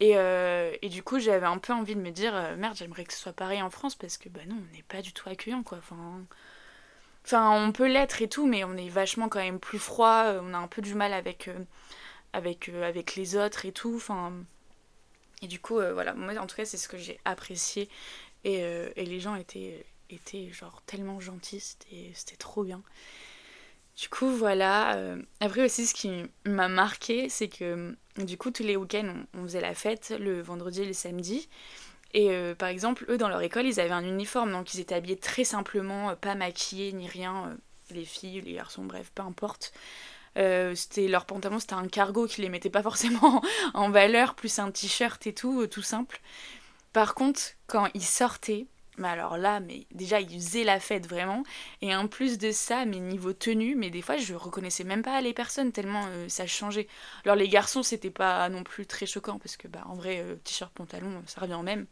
et, 0.01 0.17
euh, 0.17 0.75
et 0.83 0.89
du 0.89 1.03
coup 1.03 1.19
j'avais 1.19 1.47
un 1.47 1.59
peu 1.59 1.73
envie 1.73 1.95
de 1.95 2.01
me 2.01 2.11
dire 2.11 2.35
euh, 2.35 2.57
merde 2.57 2.77
j'aimerais 2.77 3.05
que 3.05 3.13
ce 3.13 3.21
soit 3.21 3.33
pareil 3.33 3.63
en 3.63 3.71
France 3.71 3.95
parce 3.95 4.19
que 4.19 4.29
bah 4.29 4.41
non 4.47 4.57
on 4.57 4.77
n'est 4.77 4.83
pas 4.83 5.03
du 5.03 5.13
tout 5.13 5.29
accueillant 5.29 5.63
quoi 5.63 5.79
enfin 5.79 6.21
enfin 7.25 7.51
on 7.51 7.73
peut 7.73 7.89
l'être 7.89 8.21
et 8.23 8.29
tout 8.29 8.47
mais 8.47 8.65
on 8.65 8.77
est 8.77 8.89
vachement 8.89 9.29
quand 9.29 9.41
même 9.41 9.59
plus 9.59 9.79
froid 9.79 10.25
on 10.43 10.55
a 10.55 10.59
un 10.59 10.69
peu 10.69 10.83
du 10.83 10.95
mal 10.95 11.13
avec 11.13 11.51
avec 12.33 12.69
avec 12.69 13.17
les 13.17 13.37
autres 13.37 13.65
et 13.65 13.73
tout 13.73 13.95
enfin 13.97 14.33
et 15.43 15.49
du 15.49 15.61
coup, 15.61 15.79
euh, 15.79 15.93
voilà, 15.93 16.15
moi 16.15 16.35
en 16.39 16.47
tout 16.47 16.57
cas, 16.57 16.65
c'est 16.65 16.77
ce 16.77 16.89
que 16.89 16.97
j'ai 16.97 17.21
apprécié. 17.25 17.89
Et, 18.45 18.63
euh, 18.63 18.91
et, 18.97 19.05
les 19.05 19.21
gens 19.21 19.35
étaient, 19.35 19.85
étaient 20.11 20.51
genre 20.53 20.83
tellement 20.87 21.21
gentils, 21.21 21.61
c'était 21.61 22.37
trop 22.39 22.65
bien. 22.65 22.83
Du 23.97 24.09
coup, 24.09 24.29
voilà. 24.29 24.97
Euh, 24.97 25.21
après 25.41 25.65
aussi, 25.65 25.87
ce 25.87 25.95
qui 25.95 26.11
m'a 26.45 26.69
marqué, 26.69 27.29
c'est 27.29 27.49
que 27.49 27.97
du 28.19 28.37
coup, 28.37 28.51
tous 28.51 28.63
les 28.63 28.77
week-ends, 28.77 29.15
on, 29.35 29.43
faisait 29.45 29.61
la 29.61 29.75
fête 29.75 30.15
le 30.19 30.41
vendredi 30.41 30.83
et 30.83 30.87
le 30.87 30.93
samedi. 30.93 31.49
Et 32.15 32.31
par 32.59 32.71
exemple, 32.71 33.05
eux, 33.11 33.19
dans 33.19 33.29
leur 33.29 33.43
école, 33.43 33.67
ils 33.67 33.79
avaient 33.79 33.91
un 33.91 34.05
uniforme, 34.05 34.53
donc 34.53 34.73
ils 34.73 34.81
étaient 34.81 34.95
habillés 34.95 35.19
très 35.19 35.45
simplement, 35.45 36.15
pas 36.17 36.35
maquillés 36.35 36.93
ni 36.93 37.07
rien. 37.09 37.55
les 37.91 38.07
filles, 38.07 38.41
les 38.41 38.55
garçons, 38.55 38.85
bref, 38.85 39.13
peu 39.15 39.23
importe. 39.23 39.75
Euh, 40.37 40.75
c'était 40.75 41.09
leur 41.09 41.25
pantalon, 41.25 41.59
c'était 41.59 41.75
un 41.75 41.89
cargo 41.89 42.27
qui 42.27 42.43
les 42.43 42.49
mettait 42.49 42.71
pas 42.71 42.83
forcément 42.83 43.43
en 43.75 43.91
valeur, 43.91 44.35
plus 44.35 44.59
un 44.59 44.71
t-shirt 44.71 45.27
et 45.27 45.33
tout, 45.33 45.63
euh, 45.63 45.67
tout 45.67 45.83
simple. 45.83 46.21
Par 46.93 47.15
contre, 47.15 47.41
quand 47.67 47.89
ils 47.95 48.05
sortaient, 48.05 48.67
mais 48.99 49.09
alors 49.09 49.37
là, 49.37 49.61
mais 49.61 49.87
déjà 49.93 50.21
ils 50.21 50.41
faisaient 50.41 50.65
la 50.65 50.81
fête 50.81 51.07
vraiment. 51.07 51.43
Et 51.83 51.95
en 51.95 52.09
plus 52.09 52.39
de 52.39 52.51
ça, 52.53 52.85
mais 52.87 52.99
niveau 52.99 53.33
tenue, 53.33 53.75
mais 53.77 53.91
des 53.91 54.03
fois 54.03 54.17
je 54.17 54.35
reconnaissais 54.35 54.85
même 54.85 55.03
pas 55.03 55.21
les 55.21 55.33
personnes 55.33 55.73
tellement 55.73 56.05
euh, 56.09 56.29
ça 56.29 56.47
changeait. 56.47 56.89
Alors 57.25 57.37
les 57.37 57.49
garçons, 57.49 57.83
c'était 57.83 58.11
pas 58.11 58.49
non 58.49 58.65
plus 58.65 58.87
très 58.87 59.07
choquant 59.07 59.39
parce 59.39 59.57
que 59.57 59.69
bah 59.69 59.83
en 59.87 59.95
vrai, 59.95 60.25
t-shirt, 60.45 60.73
pantalon, 60.73 61.23
ça 61.27 61.41
revient 61.41 61.61
même. 61.63 61.87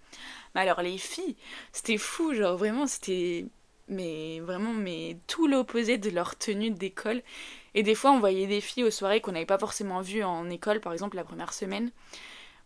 Mais 0.54 0.62
alors 0.62 0.82
les 0.82 0.98
filles, 0.98 1.36
c'était 1.72 1.98
fou, 1.98 2.34
genre 2.34 2.56
vraiment 2.56 2.86
c'était 2.86 3.46
mais 3.88 4.40
vraiment 4.40 4.72
mais 4.72 5.18
tout 5.26 5.46
l'opposé 5.46 5.98
de 5.98 6.10
leur 6.10 6.36
tenue 6.36 6.70
d'école 6.70 7.22
et 7.74 7.82
des 7.82 7.94
fois 7.94 8.12
on 8.12 8.18
voyait 8.18 8.46
des 8.46 8.60
filles 8.60 8.84
aux 8.84 8.90
soirées 8.90 9.20
qu'on 9.20 9.32
n'avait 9.32 9.44
pas 9.46 9.58
forcément 9.58 10.00
vues 10.00 10.24
en 10.24 10.48
école 10.48 10.80
par 10.80 10.92
exemple 10.92 11.16
la 11.16 11.24
première 11.24 11.52
semaine 11.52 11.90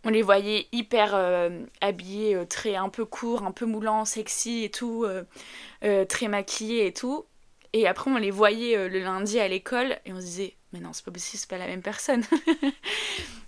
on 0.05 0.11
les 0.11 0.23
voyait 0.23 0.67
hyper 0.73 1.15
euh, 1.15 1.51
habillées 1.81 2.35
euh, 2.35 2.45
très 2.45 2.77
un 2.77 2.89
peu 2.89 3.05
court 3.05 3.43
un 3.43 3.53
peu 3.53 3.67
moulant 3.67 4.05
sexy 4.05 4.65
et 4.65 4.71
tout 4.71 5.05
euh, 5.05 6.05
très 6.07 6.29
maquillées 6.29 6.87
et 6.87 6.93
tout 6.93 7.27
et 7.73 7.87
après 7.87 8.11
on 8.11 8.17
les 8.17 8.31
voyait 8.31 8.89
le 8.89 9.01
lundi 9.01 9.41
à 9.41 9.49
l'école 9.49 9.99
et 10.07 10.13
on 10.13 10.21
se 10.21 10.25
disait 10.25 10.55
mais 10.73 10.81
non 10.81 10.93
c'est 10.93 11.05
pas 11.05 11.11
possible 11.11 11.39
c'est 11.39 11.51
pas 11.51 11.59
la 11.59 11.67
même 11.67 11.83
personne 11.83 12.23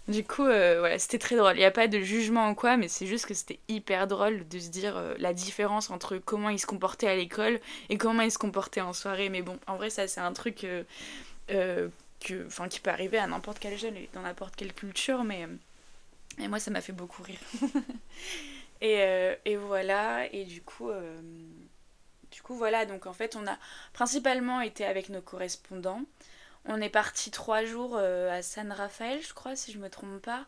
Du 0.09 0.25
coup, 0.25 0.43
voilà, 0.43 0.99
c'était 0.99 1.21
très 1.21 1.37
drôle. 1.37 1.53
Il 1.55 1.59
n'y 1.59 1.65
a 1.65 1.71
pas 1.71 1.87
de 1.87 2.01
jugement 2.01 2.51
ou 2.51 2.57
quoi, 2.57 2.77
mais 2.77 2.89
c'est 2.89 3.07
juste 3.07 3.27
que 3.27 3.35
c'était 3.35 3.61
hyper 3.69 4.09
drôle 4.09 4.49
de 4.49 4.59
se 4.59 4.69
dire 4.69 5.01
la 5.19 5.33
différence 5.33 5.89
entre 5.89 6.17
comment 6.17 6.49
ils 6.49 6.59
se 6.59 6.67
comportaient 6.67 7.07
à 7.07 7.15
l'école 7.15 7.61
et 7.91 7.97
comment 7.97 8.23
ils 8.23 8.33
se 8.33 8.39
comportaient 8.39 8.81
en 8.81 8.93
soirée. 8.93 9.29
Mais 9.29 9.43
bon, 9.43 9.57
en 9.69 9.77
vrai, 9.77 9.89
ça, 9.89 10.09
c'est 10.09 10.21
un 10.21 10.33
truc 10.33 10.67
que, 11.47 11.91
qui 12.19 12.81
peut 12.81 12.91
arriver 12.91 13.19
à 13.19 13.29
n'importe 13.29 13.61
quel 13.61 13.79
jeune 13.79 13.97
et 13.97 14.09
dans 14.13 14.23
n'importe 14.23 14.57
quelle 14.57 14.73
culture, 14.73 15.23
mais 15.23 15.47
et 16.41 16.49
moi, 16.49 16.59
ça 16.59 16.71
m'a 16.71 16.81
fait 16.81 16.93
beaucoup 16.93 17.23
rire. 17.23 17.41
et, 18.81 19.37
et, 19.45 19.57
voilà, 19.57 20.33
et 20.33 20.45
du 20.45 20.63
coup, 20.63 20.91
du 22.31 22.43
coup, 22.43 22.55
voilà, 22.55 22.87
donc 22.87 23.07
en 23.07 23.13
fait, 23.13 23.37
on 23.37 23.47
a 23.47 23.59
principalement 23.93 24.61
été 24.61 24.85
avec 24.85 25.09
nos 25.09 25.21
correspondants. 25.21 26.03
On 26.67 26.81
est 26.81 26.91
parti 26.91 27.31
trois 27.31 27.65
jours 27.65 27.97
euh, 27.97 28.31
à 28.31 28.43
San 28.43 28.71
Rafael, 28.73 29.21
je 29.23 29.33
crois, 29.33 29.57
si 29.57 29.73
je 29.73 29.79
me 29.79 29.89
trompe 29.89 30.21
pas. 30.21 30.47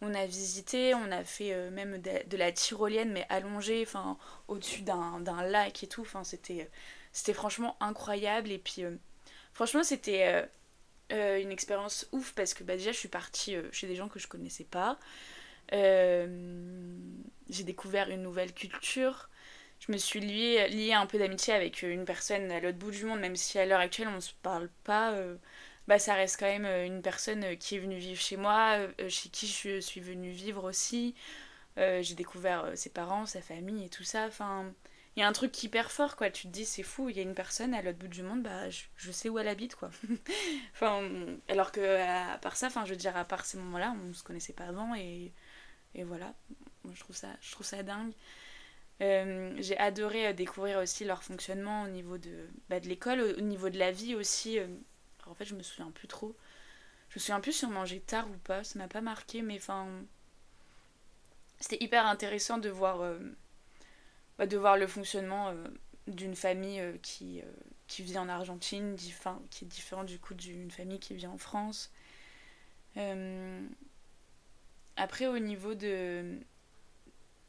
On 0.00 0.14
a 0.14 0.24
visité, 0.26 0.94
on 0.94 1.12
a 1.12 1.24
fait 1.24 1.52
euh, 1.52 1.70
même 1.70 2.00
de, 2.00 2.36
la 2.36 2.50
tyrolienne, 2.52 3.12
mais 3.12 3.26
allongée, 3.28 3.84
enfin, 3.86 4.16
au-dessus 4.48 4.82
d'un 4.82 5.42
lac 5.44 5.82
et 5.82 5.86
tout. 5.86 6.06
C'était 7.12 7.34
franchement 7.34 7.76
incroyable. 7.80 8.50
Et 8.50 8.58
puis, 8.58 8.84
euh, 8.84 8.96
franchement, 9.52 9.82
c'était 9.84 10.48
une 11.10 11.50
expérience 11.50 12.08
ouf 12.12 12.32
parce 12.34 12.54
que 12.54 12.64
bah, 12.64 12.76
déjà, 12.76 12.92
je 12.92 12.98
suis 12.98 13.08
partie 13.08 13.56
chez 13.72 13.86
des 13.86 13.96
gens 13.96 14.08
que 14.08 14.18
je 14.18 14.28
connaissais 14.28 14.64
pas. 14.64 14.98
J'ai 15.72 17.64
découvert 17.64 18.10
une 18.10 18.22
nouvelle 18.22 18.52
culture 18.52 19.28
je 19.80 19.92
me 19.92 19.96
suis 19.96 20.20
liée, 20.20 20.92
un 20.92 21.06
peu 21.06 21.18
d'amitié 21.18 21.54
avec 21.54 21.80
une 21.80 22.04
personne 22.04 22.52
à 22.52 22.60
l'autre 22.60 22.76
bout 22.76 22.90
du 22.90 23.06
monde, 23.06 23.18
même 23.18 23.34
si 23.34 23.58
à 23.58 23.64
l'heure 23.64 23.80
actuelle 23.80 24.08
on 24.08 24.16
ne 24.16 24.20
se 24.20 24.34
parle 24.42 24.68
pas 24.84 25.14
bah, 25.90 25.98
ça 25.98 26.14
reste 26.14 26.38
quand 26.38 26.46
même 26.46 26.66
euh, 26.66 26.86
une 26.86 27.02
personne 27.02 27.42
euh, 27.42 27.54
qui 27.56 27.74
est 27.74 27.78
venue 27.80 27.98
vivre 27.98 28.20
chez 28.20 28.36
moi, 28.36 28.76
euh, 29.00 29.08
chez 29.08 29.28
qui 29.28 29.48
je 29.48 29.80
suis 29.80 30.00
venue 30.00 30.30
vivre 30.30 30.62
aussi. 30.62 31.16
j'ai 31.76 32.14
découvert 32.14 32.72
ses 32.76 32.90
parents, 32.90 33.26
sa 33.26 33.40
famille 33.40 33.86
et 33.86 33.88
tout 33.88 34.04
ça. 34.04 34.26
Enfin, 34.26 34.72
y 35.20 35.22
a 35.22 35.28
un 35.28 35.32
truc 35.32 35.62
hyper 35.62 35.90
fort, 35.90 36.16
quoi. 36.16 36.30
Tu 36.30 36.48
te 36.48 36.52
dis, 36.52 36.64
c'est 36.64 36.82
fou, 36.82 37.08
il 37.08 37.16
y 37.16 37.20
a 37.20 37.22
une 37.22 37.34
personne 37.34 37.74
à 37.74 37.82
l'autre 37.82 37.98
bout 37.98 38.08
du 38.08 38.22
monde, 38.22 38.42
bah, 38.42 38.68
je, 38.70 39.10
sais 39.10 39.28
où 39.28 39.38
elle 39.38 39.48
habite, 39.48 39.74
quoi. 39.76 39.90
enfin, 40.74 41.08
alors 41.48 41.72
que, 41.72 41.80
à 41.80 42.38
part 42.38 42.56
ça, 42.56 42.68
enfin, 42.68 42.84
je 42.84 42.90
veux 42.90 42.96
dire, 42.96 43.16
à 43.16 43.24
part 43.24 43.44
ces 43.44 43.58
moments-là, 43.58 43.94
on 44.08 44.12
se 44.12 44.22
connaissait 44.22 44.52
pas 44.52 44.64
avant 44.64 44.94
et, 44.94 45.32
et 45.94 46.04
voilà. 46.04 46.34
Je 46.92 47.00
trouve 47.00 47.16
ça, 47.16 47.28
je 47.40 47.52
trouve 47.52 47.66
ça 47.66 47.82
dingue. 47.82 48.12
j'ai 49.00 49.78
adoré 49.78 50.32
découvrir 50.34 50.78
aussi 50.78 51.04
leur 51.04 51.22
fonctionnement 51.22 51.82
au 51.82 51.88
niveau 51.88 52.18
de, 52.18 52.48
bah, 52.68 52.80
de 52.80 52.88
l'école, 52.88 53.20
au, 53.20 53.40
niveau 53.40 53.70
de 53.70 53.78
la 53.78 53.92
vie 53.92 54.14
aussi 54.14 54.58
en 55.30 55.34
fait, 55.34 55.44
je 55.44 55.54
me 55.54 55.62
souviens 55.62 55.90
plus 55.90 56.08
trop. 56.08 56.36
Je 57.08 57.16
me 57.16 57.20
souviens 57.20 57.40
plus 57.40 57.52
si 57.52 57.64
on 57.64 57.70
mangeait 57.70 58.00
tard 58.00 58.28
ou 58.30 58.36
pas, 58.38 58.64
ça 58.64 58.78
m'a 58.78 58.88
pas 58.88 59.00
marqué, 59.00 59.42
mais 59.42 59.56
enfin. 59.56 59.86
C'était 61.60 61.82
hyper 61.82 62.06
intéressant 62.06 62.58
de 62.58 62.70
voir, 62.70 63.02
euh, 63.02 63.18
bah, 64.40 64.46
de 64.46 64.56
voir 64.56 64.76
le 64.76 64.88
fonctionnement 64.88 65.50
euh, 65.50 65.54
d'une 66.08 66.34
famille 66.34 66.80
euh, 66.80 66.96
qui, 67.02 67.42
qui 67.86 68.02
vit 68.02 68.18
en 68.18 68.28
Argentine, 68.28 68.96
qui 68.96 69.64
est 69.64 69.68
différente 69.68 70.06
du 70.06 70.18
coup 70.18 70.34
d'une 70.34 70.72
famille 70.72 70.98
qui 70.98 71.14
vit 71.14 71.28
en 71.28 71.38
France. 71.38 71.92
Après, 74.96 75.26
au 75.26 75.38
niveau 75.38 75.74
de. 75.74 76.40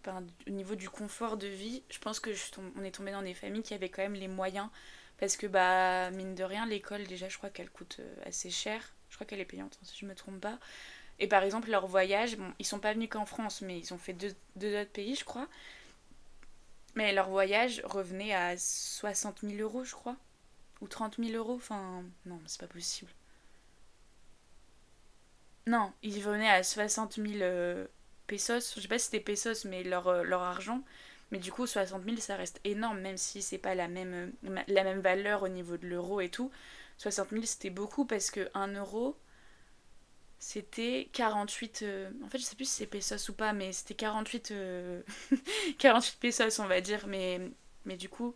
au 0.08 0.50
niveau 0.52 0.76
du 0.76 0.90
confort 0.90 1.38
de 1.38 1.48
vie, 1.48 1.82
je 1.90 1.98
pense 1.98 2.20
que 2.20 2.30
on 2.78 2.84
est 2.84 2.92
tombé 2.92 3.12
dans 3.12 3.24
des 3.24 3.34
familles 3.34 3.64
qui 3.64 3.74
avaient 3.74 3.90
quand 3.90 4.04
même 4.04 4.14
les 4.14 4.28
moyens 4.28 4.70
parce 5.22 5.38
que, 5.38 5.46
bah, 5.46 6.10
mine 6.10 6.34
de 6.34 6.44
rien, 6.44 6.66
l'école, 6.66 7.04
déjà, 7.06 7.30
je 7.30 7.38
crois 7.38 7.52
qu'elle 7.52 7.70
coûte 7.70 7.98
euh, 8.00 8.16
assez 8.26 8.50
cher. 8.50 8.82
Je 9.08 9.16
crois 9.16 9.28
qu'elle 9.28 9.40
est 9.40 9.46
payante, 9.46 9.78
hein, 9.80 9.86
si 9.86 9.96
je 10.00 10.08
me 10.08 10.16
trompe 10.16 10.42
pas. 10.42 10.58
Et 11.20 11.28
par 11.28 11.44
exemple, 11.44 11.70
leur 11.70 11.86
voyage, 11.86 12.38
bon, 12.38 12.52
ils 12.58 12.66
sont 12.66 12.80
pas 12.80 12.94
venus 12.94 13.10
qu'en 13.10 13.28
France, 13.28 13.62
mais 13.62 13.78
ils 13.78 13.94
ont 13.94 14.00
fait 14.00 14.14
deux, 14.14 14.82
autres 14.82 14.90
pays, 14.90 15.16
je 15.16 15.24
crois. 15.24 15.48
Mais 16.96 17.14
leur 17.14 17.30
voyage 17.30 17.82
revenait 17.86 18.34
à 18.34 18.58
60 18.58 19.42
000 19.44 19.62
euros, 19.62 19.84
je 19.84 19.94
crois. 19.94 20.18
Ou 20.82 20.88
30 20.88 21.18
000 21.18 21.32
euros. 21.38 21.56
Enfin, 21.56 22.04
non, 22.26 22.40
c'est 22.46 22.60
pas 22.60 22.68
possible. 22.68 23.12
Non, 25.68 25.94
ils 26.02 26.22
venaient 26.22 26.50
à 26.50 26.64
60 26.64 27.16
000 27.16 27.28
euh, 27.42 27.88
pesos. 28.28 28.74
Je 28.76 28.82
sais 28.82 28.88
pas 28.88 29.00
si 29.00 29.06
c'était 29.06 29.20
pesos, 29.20 29.66
mais 29.66 29.84
leur, 29.84 30.08
euh, 30.08 30.30
argent. 30.32 30.84
Mais 31.32 31.40
du 31.40 31.52
coup, 31.52 31.66
60 31.66 32.04
000, 32.04 32.18
ça 32.18 32.36
reste 32.36 32.60
énorme, 32.66 33.00
même 33.00 33.18
si 33.18 33.42
c'est 33.42 33.58
pas 33.58 33.76
la 33.76 33.88
même, 33.88 34.34
la 34.68 34.84
même 34.84 35.00
valeur 35.00 35.44
au 35.44 35.48
niveau 35.48 35.78
de 35.78 35.88
l'euro 35.88 36.20
et 36.20 36.30
tout. 36.30 36.52
60 36.98 37.30
000, 37.30 37.44
c'était 37.46 37.70
beaucoup 37.70 38.06
parce 38.06 38.32
que 38.32 38.50
1 38.54 38.74
euro, 38.76 39.16
c'était 40.42 41.08
48. 41.14 41.84
Euh, 41.84 42.10
en 42.26 42.28
fait, 42.28 42.40
je 42.40 42.44
sais 42.44 42.56
plus 42.56 42.66
si 42.66 42.72
c'est 42.78 42.88
pesos 42.88 43.30
ou 43.30 43.34
pas, 43.34 43.54
mais 43.54 43.72
c'était 43.72 43.94
48, 43.94 44.54
48 45.78 46.16
euh, 46.16 46.20
pesos, 46.20 46.60
on 46.60 46.66
va 46.66 46.82
dire. 46.82 47.06
Mais, 47.08 47.40
mais 47.86 47.96
du 47.96 48.10
coup, 48.10 48.36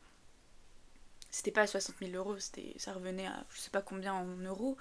c'était 1.31 1.51
pas 1.51 1.65
60 1.67 1.95
000 1.99 2.11
euros, 2.13 2.37
ça 2.77 2.93
revenait 2.93 3.25
à 3.25 3.45
je 3.49 3.59
sais 3.59 3.71
pas 3.71 3.81
combien 3.81 4.13
en 4.13 4.25
euros. 4.37 4.77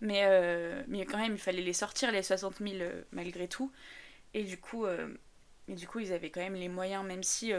Mais, 0.00 0.24
euh, 0.26 0.82
mais 0.88 1.06
quand 1.06 1.18
même, 1.18 1.34
il 1.34 1.38
fallait 1.38 1.62
les 1.62 1.72
sortir, 1.72 2.12
les 2.12 2.22
60 2.24 2.58
000 2.58 2.74
euh, 2.80 3.02
malgré 3.12 3.48
tout. 3.48 3.72
Et 4.34 4.44
du 4.44 4.58
coup, 4.58 4.86
et 5.68 5.74
du 5.74 5.88
coup, 5.88 6.00
ils 6.00 6.12
avaient 6.12 6.30
quand 6.30 6.40
même 6.40 6.54
les 6.54 6.68
moyens, 6.68 7.04
même 7.04 7.22
si 7.22 7.52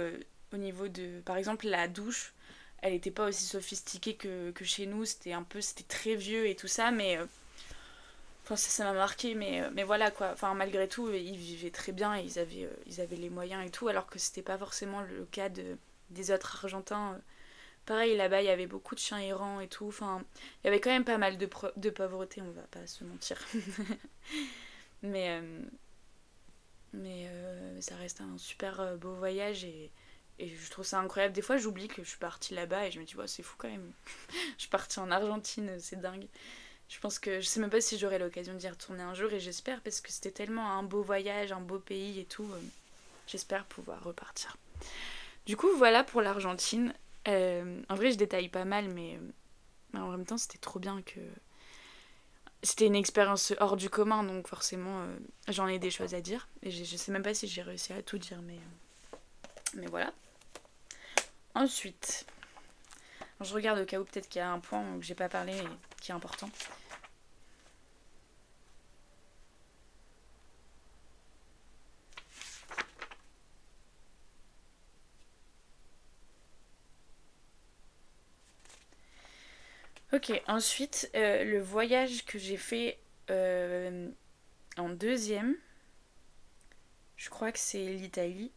au 0.53 0.57
niveau 0.57 0.88
de. 0.89 1.21
Par 1.25 1.38
exemple, 1.38 1.67
la 1.67 1.88
douche, 1.88 2.33
elle 2.81 2.93
n'était 2.93 3.12
pas 3.12 3.27
aussi 3.27 3.45
sophistiquée 3.45 4.15
que, 4.15 4.51
que 4.51 4.65
chez 4.65 4.85
nous. 4.88 5.05
C'était 5.05 5.33
un 5.33 5.43
peu. 5.43 5.62
C'était 5.62 5.83
très 5.83 6.15
vieux 6.15 6.47
et 6.47 6.55
tout 6.55 6.67
ça, 6.67 6.91
mais. 6.91 7.17
Enfin, 8.49 8.55
ça 8.55 8.83
m'a 8.83 8.93
marqué, 8.93 9.35
mais, 9.35 9.62
mais 9.73 9.83
voilà 9.83 10.09
quoi. 10.12 10.31
Enfin, 10.33 10.53
malgré 10.55 10.88
tout, 10.88 11.12
ils 11.12 11.38
vivaient 11.38 11.69
très 11.69 11.91
bien 11.91 12.17
et 12.17 12.23
ils 12.23 12.39
avaient, 12.39 12.67
ils 12.88 12.99
avaient 13.01 13.15
les 13.15 13.29
moyens 13.29 13.65
et 13.65 13.69
tout, 13.69 13.88
alors 13.88 14.07
que 14.07 14.17
c'était 14.17 14.41
pas 14.41 14.57
forcément 14.57 15.01
le 15.01 15.25
cas 15.31 15.49
de, 15.49 15.77
des 16.09 16.31
autres 16.31 16.63
Argentins 16.63 17.19
Pareil, 17.89 18.15
là-bas, 18.15 18.43
il 18.43 18.45
y 18.45 18.49
avait 18.49 18.67
beaucoup 18.67 18.93
de 18.93 18.99
chiens 18.99 19.17
errants 19.17 19.59
et 19.62 19.67
tout. 19.67 19.88
Enfin, 19.88 20.23
il 20.63 20.67
y 20.67 20.69
avait 20.69 20.79
quand 20.79 20.91
même 20.91 21.05
pas 21.05 21.17
mal 21.17 21.39
de, 21.39 21.49
de 21.75 21.89
pauvreté, 21.89 22.39
on 22.39 22.51
va 22.51 22.62
pas 22.69 22.85
se 22.85 23.03
mentir. 23.03 23.39
mais 25.01 25.39
euh, 25.41 25.62
mais 26.93 27.27
euh, 27.29 27.81
ça 27.81 27.95
reste 27.95 28.21
un 28.21 28.38
super 28.38 28.79
euh, 28.79 28.95
beau 28.95 29.15
voyage 29.15 29.63
et, 29.63 29.91
et 30.38 30.49
je 30.49 30.69
trouve 30.69 30.85
ça 30.85 30.99
incroyable. 30.99 31.33
Des 31.33 31.41
fois, 31.41 31.57
j'oublie 31.57 31.88
que 31.88 32.03
je 32.03 32.09
suis 32.09 32.19
partie 32.19 32.53
là-bas 32.53 32.85
et 32.88 32.91
je 32.91 32.99
me 32.99 33.05
dis, 33.05 33.15
ouais, 33.15 33.27
c'est 33.27 33.41
fou 33.41 33.55
quand 33.57 33.69
même. 33.69 33.91
je 34.55 34.62
suis 34.62 34.69
partie 34.69 34.99
en 34.99 35.09
Argentine, 35.09 35.79
c'est 35.79 35.99
dingue. 35.99 36.27
Je 36.89 36.99
pense 36.99 37.19
que 37.19 37.39
je 37.39 37.45
sais 37.45 37.60
même 37.60 37.69
pas 37.69 37.82
si 37.82 37.99
j'aurai 37.99 38.17
l'occasion 38.17 38.56
d'y 38.56 38.67
retourner 38.67 39.04
un 39.04 39.13
jour 39.13 39.32
et 39.32 39.39
j'espère 39.39 39.80
parce 39.82 40.02
que 40.02 40.12
c'était 40.12 40.32
tellement 40.32 40.71
un 40.71 40.82
beau 40.82 41.04
voyage, 41.04 41.52
un 41.52 41.62
beau 41.62 41.78
pays 41.78 42.19
et 42.19 42.25
tout. 42.25 42.49
j'espère 43.28 43.65
pouvoir 43.65 44.04
repartir. 44.04 44.58
Du 45.45 45.56
coup, 45.56 45.69
voilà 45.78 46.04
pour 46.04 46.21
l'Argentine. 46.21 46.93
Euh, 47.28 47.82
en 47.89 47.95
vrai, 47.95 48.12
je 48.12 48.17
détaille 48.17 48.49
pas 48.49 48.65
mal, 48.65 48.89
mais, 48.89 49.19
en 49.93 50.10
même 50.10 50.25
temps, 50.25 50.38
c'était 50.38 50.58
trop 50.58 50.80
bien 50.80 51.02
que. 51.02 51.19
C'était 52.62 52.88
une 52.88 52.95
expérience 52.95 53.54
hors 53.60 53.78
du 53.78 53.89
commun, 53.89 54.23
donc 54.23 54.47
forcément, 54.47 55.02
euh, 55.02 55.17
j'en 55.47 55.67
ai 55.67 55.80
des 55.80 55.91
choses 55.91 56.13
à 56.13 56.19
dire. 56.19 56.49
Et 56.62 56.71
je 56.71 56.97
sais 56.97 57.12
même 57.12 57.23
pas 57.23 57.34
si 57.34 57.47
j'ai 57.47 57.62
réussi 57.62 57.93
à 57.93 58.02
tout 58.02 58.17
dire, 58.17 58.41
mais, 58.41 58.58
euh, 58.58 59.17
mais 59.75 59.88
voilà. 59.88 60.12
Ensuite, 61.56 62.25
je 63.39 63.54
regarde 63.54 63.80
au 63.80 63.86
cas 63.86 63.99
où 63.99 64.04
peut-être 64.04 64.28
qu'il 64.28 64.39
y 64.39 64.43
a 64.43 64.52
un 64.52 64.60
point 64.60 64.84
que 64.97 65.06
j'ai 65.06 65.15
pas 65.15 65.30
parlé 65.30 65.54
qui 66.01 66.12
est 66.12 66.15
important. 66.15 66.49
Ok, 80.12 80.31
ensuite, 80.47 81.09
euh, 81.15 81.43
le 81.43 81.59
voyage 81.62 82.25
que 82.25 82.39
j'ai 82.39 82.57
fait 82.57 82.97
euh, 83.29 84.09
en 84.77 84.89
deuxième, 84.89 85.55
je 87.15 87.29
crois 87.29 87.51
que 87.51 87.59
c'est 87.59 87.85
l'Italie. 87.93 88.51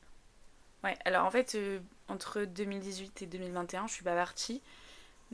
Ouais, 0.85 0.97
alors 1.05 1.27
en 1.27 1.31
fait, 1.31 1.55
euh, 1.55 1.81
entre 2.09 2.45
2018 2.45 3.23
et 3.23 3.27
2021, 3.27 3.87
je 3.87 3.93
suis 3.95 4.05
pas 4.05 4.15
partie. 4.15 4.63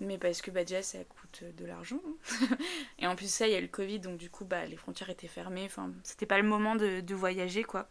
Mais 0.01 0.17
parce 0.19 0.43
que 0.43 0.51
bah, 0.51 0.65
déjà, 0.65 0.83
ça 0.83 0.99
coûte 1.05 1.43
de 1.57 1.67
l'argent. 1.67 2.01
et 2.99 3.07
en 3.07 3.17
plus, 3.17 3.33
ça, 3.33 3.49
il 3.49 3.53
y 3.53 3.57
a 3.57 3.61
le 3.61 3.69
Covid, 3.69 3.99
donc 4.01 4.17
du 4.17 4.31
coup, 4.31 4.45
bah, 4.45 4.65
les 4.67 4.77
frontières 4.77 5.11
étaient 5.11 5.29
fermées. 5.29 5.65
Enfin, 5.65 5.91
c'était 6.05 6.27
pas 6.27 6.39
le 6.39 6.47
moment 6.47 6.77
de, 6.77 7.01
de 7.01 7.15
voyager, 7.15 7.65
quoi. 7.65 7.89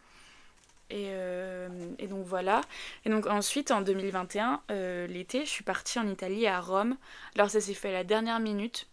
Euh, 0.92 1.68
et, 1.98 2.06
donc 2.06 2.24
voilà. 2.26 2.62
Et 3.04 3.10
donc 3.10 3.26
ensuite, 3.26 3.70
en 3.70 3.82
2021, 3.82 4.62
euh, 4.70 5.06
l'été, 5.06 5.44
je 5.44 5.50
suis 5.50 5.64
partie 5.64 5.98
en 5.98 6.08
Italie, 6.08 6.46
à 6.46 6.60
Rome. 6.60 6.96
Alors 7.34 7.50
ça 7.50 7.60
s'est 7.60 7.74
fait 7.74 7.90
à 7.90 7.92
la 7.92 8.04
dernière 8.04 8.40
minute. 8.40 8.88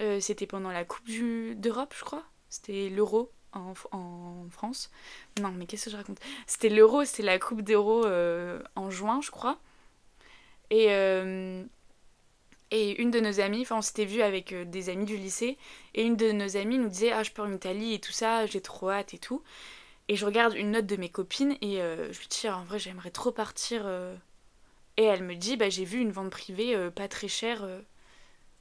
Euh, 0.00 0.20
c'était 0.20 0.46
pendant 0.46 0.70
la 0.70 0.84
Coupe 0.84 1.08
d'Europe, 1.08 1.94
je 1.96 2.04
crois. 2.04 2.24
C'était 2.48 2.88
l'Euro 2.88 3.30
en, 3.52 3.74
en, 3.92 4.48
France. 4.50 4.90
Non, 5.40 5.50
mais 5.50 5.66
qu'est-ce 5.66 5.86
que 5.86 5.90
je 5.90 5.96
raconte? 5.96 6.20
C'était 6.46 6.68
l'Euro, 6.68 7.04
c'était 7.04 7.22
la 7.22 7.38
Coupe 7.38 7.62
d'Euro 7.62 8.06
en 8.76 8.90
juin, 8.90 9.20
je 9.22 9.30
crois. 9.30 9.58
Et, 10.70 10.86
et 12.70 13.00
une 13.00 13.10
de 13.10 13.20
nos 13.20 13.40
amies, 13.40 13.62
enfin 13.62 13.78
on 13.78 13.82
s'était 13.82 14.04
vu 14.04 14.22
avec 14.22 14.54
des 14.70 14.88
amis 14.90 15.04
du 15.04 15.16
lycée, 15.16 15.58
et 15.94 16.02
une 16.02 16.16
de 16.16 16.30
nos 16.32 16.56
amies 16.56 16.78
nous 16.78 16.88
disait 16.88 17.12
Ah, 17.12 17.22
je 17.22 17.30
pars 17.30 17.46
en 17.46 17.52
Italie 17.52 17.94
et 17.94 17.98
tout 18.00 18.12
ça, 18.12 18.46
j'ai 18.46 18.60
trop 18.60 18.90
hâte 18.90 19.14
et 19.14 19.18
tout. 19.18 19.42
Et 20.10 20.16
je 20.16 20.26
regarde 20.26 20.54
une 20.54 20.72
note 20.72 20.86
de 20.86 20.96
mes 20.96 21.08
copines 21.08 21.56
et 21.62 21.80
euh, 21.80 22.12
je 22.12 22.18
lui 22.18 22.26
dis 22.26 22.48
en 22.48 22.64
vrai 22.64 22.80
j'aimerais 22.80 23.12
trop 23.12 23.30
partir. 23.30 23.82
Euh. 23.84 24.12
Et 24.96 25.04
elle 25.04 25.22
me 25.22 25.36
dit 25.36 25.56
bah 25.56 25.68
j'ai 25.68 25.84
vu 25.84 26.00
une 26.00 26.10
vente 26.10 26.30
privée 26.30 26.74
euh, 26.74 26.90
pas 26.90 27.06
très 27.06 27.28
chère 27.28 27.64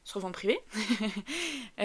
sur 0.04 0.20
vente 0.20 0.34
privée. 0.34 0.60
et 1.80 1.84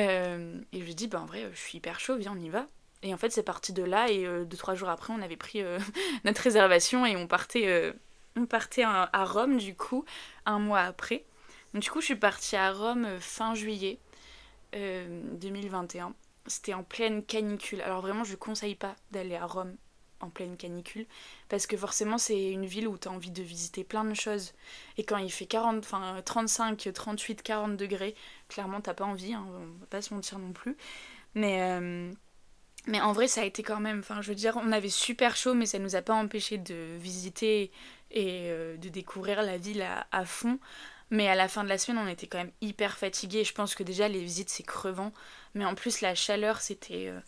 je 0.74 0.78
lui 0.78 0.94
dis 0.94 1.06
bah 1.06 1.22
en 1.22 1.24
vrai 1.24 1.48
je 1.50 1.58
suis 1.58 1.78
hyper 1.78 1.98
chaud, 1.98 2.16
viens 2.16 2.34
on 2.36 2.40
y 2.40 2.50
va. 2.50 2.66
Et 3.02 3.14
en 3.14 3.16
fait 3.16 3.30
c'est 3.30 3.42
parti 3.42 3.72
de 3.72 3.82
là 3.82 4.10
et 4.10 4.26
deux 4.44 4.56
trois 4.58 4.74
jours 4.74 4.90
après 4.90 5.14
on 5.14 5.22
avait 5.22 5.38
pris 5.38 5.62
notre 6.24 6.42
réservation 6.42 7.06
et 7.06 7.16
on 7.16 7.26
partait, 7.26 7.94
on 8.36 8.44
partait 8.44 8.84
à 8.84 9.24
Rome 9.24 9.56
du 9.56 9.74
coup 9.74 10.04
un 10.44 10.58
mois 10.58 10.80
après. 10.80 11.24
Du 11.74 11.90
coup 11.90 12.00
je 12.00 12.06
suis 12.06 12.16
partie 12.16 12.56
à 12.56 12.72
Rome 12.72 13.06
fin 13.20 13.54
juillet 13.54 13.98
2021 14.72 16.14
c'était 16.46 16.74
en 16.74 16.82
pleine 16.82 17.22
canicule. 17.24 17.80
Alors 17.80 18.00
vraiment, 18.00 18.24
je 18.24 18.36
conseille 18.36 18.74
pas 18.74 18.96
d'aller 19.10 19.36
à 19.36 19.46
Rome 19.46 19.76
en 20.20 20.30
pleine 20.30 20.56
canicule 20.56 21.06
parce 21.48 21.66
que 21.66 21.76
forcément 21.76 22.18
c'est 22.18 22.50
une 22.50 22.64
ville 22.64 22.88
où 22.88 22.96
tu 22.96 23.08
as 23.08 23.10
envie 23.10 23.30
de 23.30 23.42
visiter 23.42 23.84
plein 23.84 24.04
de 24.04 24.14
choses. 24.14 24.52
Et 24.96 25.04
quand 25.04 25.18
il 25.18 25.30
fait 25.30 25.46
40 25.46 25.78
enfin 25.78 26.22
35 26.24 26.88
38 26.94 27.42
40 27.42 27.76
degrés 27.76 28.14
clairement 28.48 28.80
t'as 28.80 28.94
pas 28.94 29.04
envie 29.04 29.34
hein, 29.34 29.44
on 29.50 29.80
va 29.80 29.86
pas 29.90 30.02
se 30.02 30.14
mentir 30.14 30.38
non 30.38 30.52
plus. 30.52 30.76
Mais 31.34 31.62
euh, 31.62 32.10
mais 32.86 33.00
en 33.00 33.12
vrai 33.12 33.26
ça 33.26 33.42
a 33.42 33.44
été 33.44 33.62
quand 33.62 33.80
même 33.80 33.98
enfin 33.98 34.22
je 34.22 34.28
veux 34.28 34.34
dire 34.34 34.56
on 34.56 34.72
avait 34.72 34.88
super 34.88 35.36
chaud 35.36 35.54
mais 35.54 35.66
ça 35.66 35.78
nous 35.78 35.96
a 35.96 36.02
pas 36.02 36.14
empêché 36.14 36.56
de 36.56 36.96
visiter 36.96 37.70
et 38.10 38.44
euh, 38.50 38.76
de 38.76 38.88
découvrir 38.88 39.42
la 39.42 39.58
ville 39.58 39.84
à 40.10 40.24
fond 40.24 40.58
mais 41.14 41.28
à 41.28 41.36
la 41.36 41.46
fin 41.46 41.62
de 41.62 41.68
la 41.68 41.78
semaine, 41.78 42.02
on 42.04 42.08
était 42.08 42.26
quand 42.26 42.38
même 42.38 42.50
hyper 42.60 42.98
fatigués. 42.98 43.44
Je 43.44 43.54
pense 43.54 43.76
que 43.76 43.84
déjà, 43.84 44.08
les 44.08 44.20
visites, 44.20 44.50
c'est 44.50 44.64
crevant. 44.64 45.12
Mais 45.54 45.64
en 45.64 45.76
plus, 45.76 46.00
la 46.00 46.16
chaleur, 46.16 46.60
c'était. 46.60 47.06
Euh, 47.06 47.20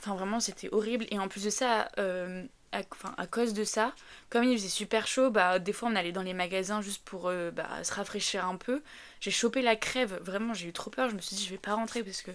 enfin, 0.00 0.14
vraiment, 0.14 0.40
c'était 0.40 0.70
horrible. 0.72 1.06
Et 1.10 1.18
en 1.18 1.28
plus 1.28 1.44
de 1.44 1.50
ça, 1.50 1.90
euh, 1.98 2.42
à, 2.72 3.26
cause 3.26 3.52
de 3.52 3.64
ça, 3.64 3.94
comme 4.30 4.44
il 4.44 4.56
faisait 4.56 4.70
super 4.70 5.06
chaud, 5.06 5.30
bah, 5.30 5.58
des 5.58 5.74
fois, 5.74 5.90
on 5.90 5.96
allait 5.96 6.12
dans 6.12 6.22
les 6.22 6.32
magasins 6.32 6.80
juste 6.80 7.04
pour 7.04 7.28
euh, 7.28 7.50
bah, 7.50 7.84
se 7.84 7.92
rafraîchir 7.92 8.46
un 8.46 8.56
peu. 8.56 8.82
J'ai 9.20 9.30
chopé 9.30 9.60
la 9.60 9.76
crève. 9.76 10.18
Vraiment, 10.22 10.54
j'ai 10.54 10.68
eu 10.68 10.72
trop 10.72 10.90
peur. 10.90 11.10
Je 11.10 11.14
me 11.14 11.20
suis 11.20 11.36
dit, 11.36 11.44
je 11.44 11.50
vais 11.50 11.58
pas 11.58 11.74
rentrer 11.74 12.02
parce 12.02 12.22
que 12.22 12.30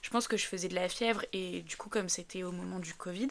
je 0.00 0.08
pense 0.08 0.28
que 0.28 0.38
je 0.38 0.46
faisais 0.46 0.68
de 0.68 0.74
la 0.74 0.88
fièvre. 0.88 1.26
Et 1.34 1.60
du 1.60 1.76
coup, 1.76 1.90
comme 1.90 2.08
c'était 2.08 2.42
au 2.42 2.52
moment 2.52 2.78
du 2.78 2.94
Covid, 2.94 3.28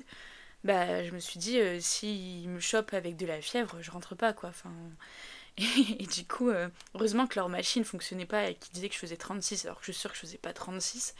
bah, 0.63 1.03
je 1.03 1.12
me 1.12 1.19
suis 1.19 1.39
dit, 1.39 1.60
s'il 1.82 2.47
me 2.49 2.60
chope 2.60 2.93
avec 2.93 3.17
de 3.17 3.25
la 3.25 3.41
fièvre, 3.41 3.77
je 3.82 3.89
rentre 3.89 4.13
pas, 4.13 4.34
quoi. 4.34 4.49
Enfin. 4.49 4.71
Et, 5.99 6.05
du 6.05 6.25
coup, 6.25 6.49
euh, 6.49 6.69
heureusement 6.93 7.25
que 7.25 7.35
leur 7.35 7.49
machine 7.49 7.83
fonctionnait 7.83 8.25
pas 8.25 8.49
et 8.49 8.55
qu'ils 8.55 8.73
disaient 8.73 8.89
que 8.89 8.93
je 8.93 8.99
faisais 8.99 9.17
36, 9.17 9.65
alors 9.65 9.79
que 9.79 9.85
je 9.85 9.91
suis 9.91 9.99
sûre 9.99 10.11
que 10.11 10.15
je 10.15 10.21
faisais 10.21 10.37
pas 10.37 10.53
36. 10.53 11.15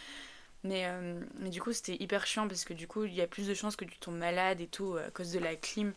Mais, 0.64 0.86
euh, 0.86 1.20
mais 1.40 1.50
du 1.50 1.62
coup, 1.62 1.74
c'était 1.74 1.96
hyper 2.00 2.26
chiant 2.28 2.48
parce 2.48 2.66
que 2.66 2.74
du 2.74 2.88
coup, 2.88 3.06
il 3.06 3.14
y 3.14 3.22
a 3.22 3.28
plus 3.28 3.48
de 3.48 3.54
chances 3.54 3.76
que 3.76 3.86
tu 3.86 3.98
tombes 3.98 4.18
malade 4.18 4.62
et 4.62 4.68
tout 4.68 4.96
à 4.98 5.10
cause 5.12 5.32
de 5.32 5.40
la 5.40 5.56
clim. 5.56 5.94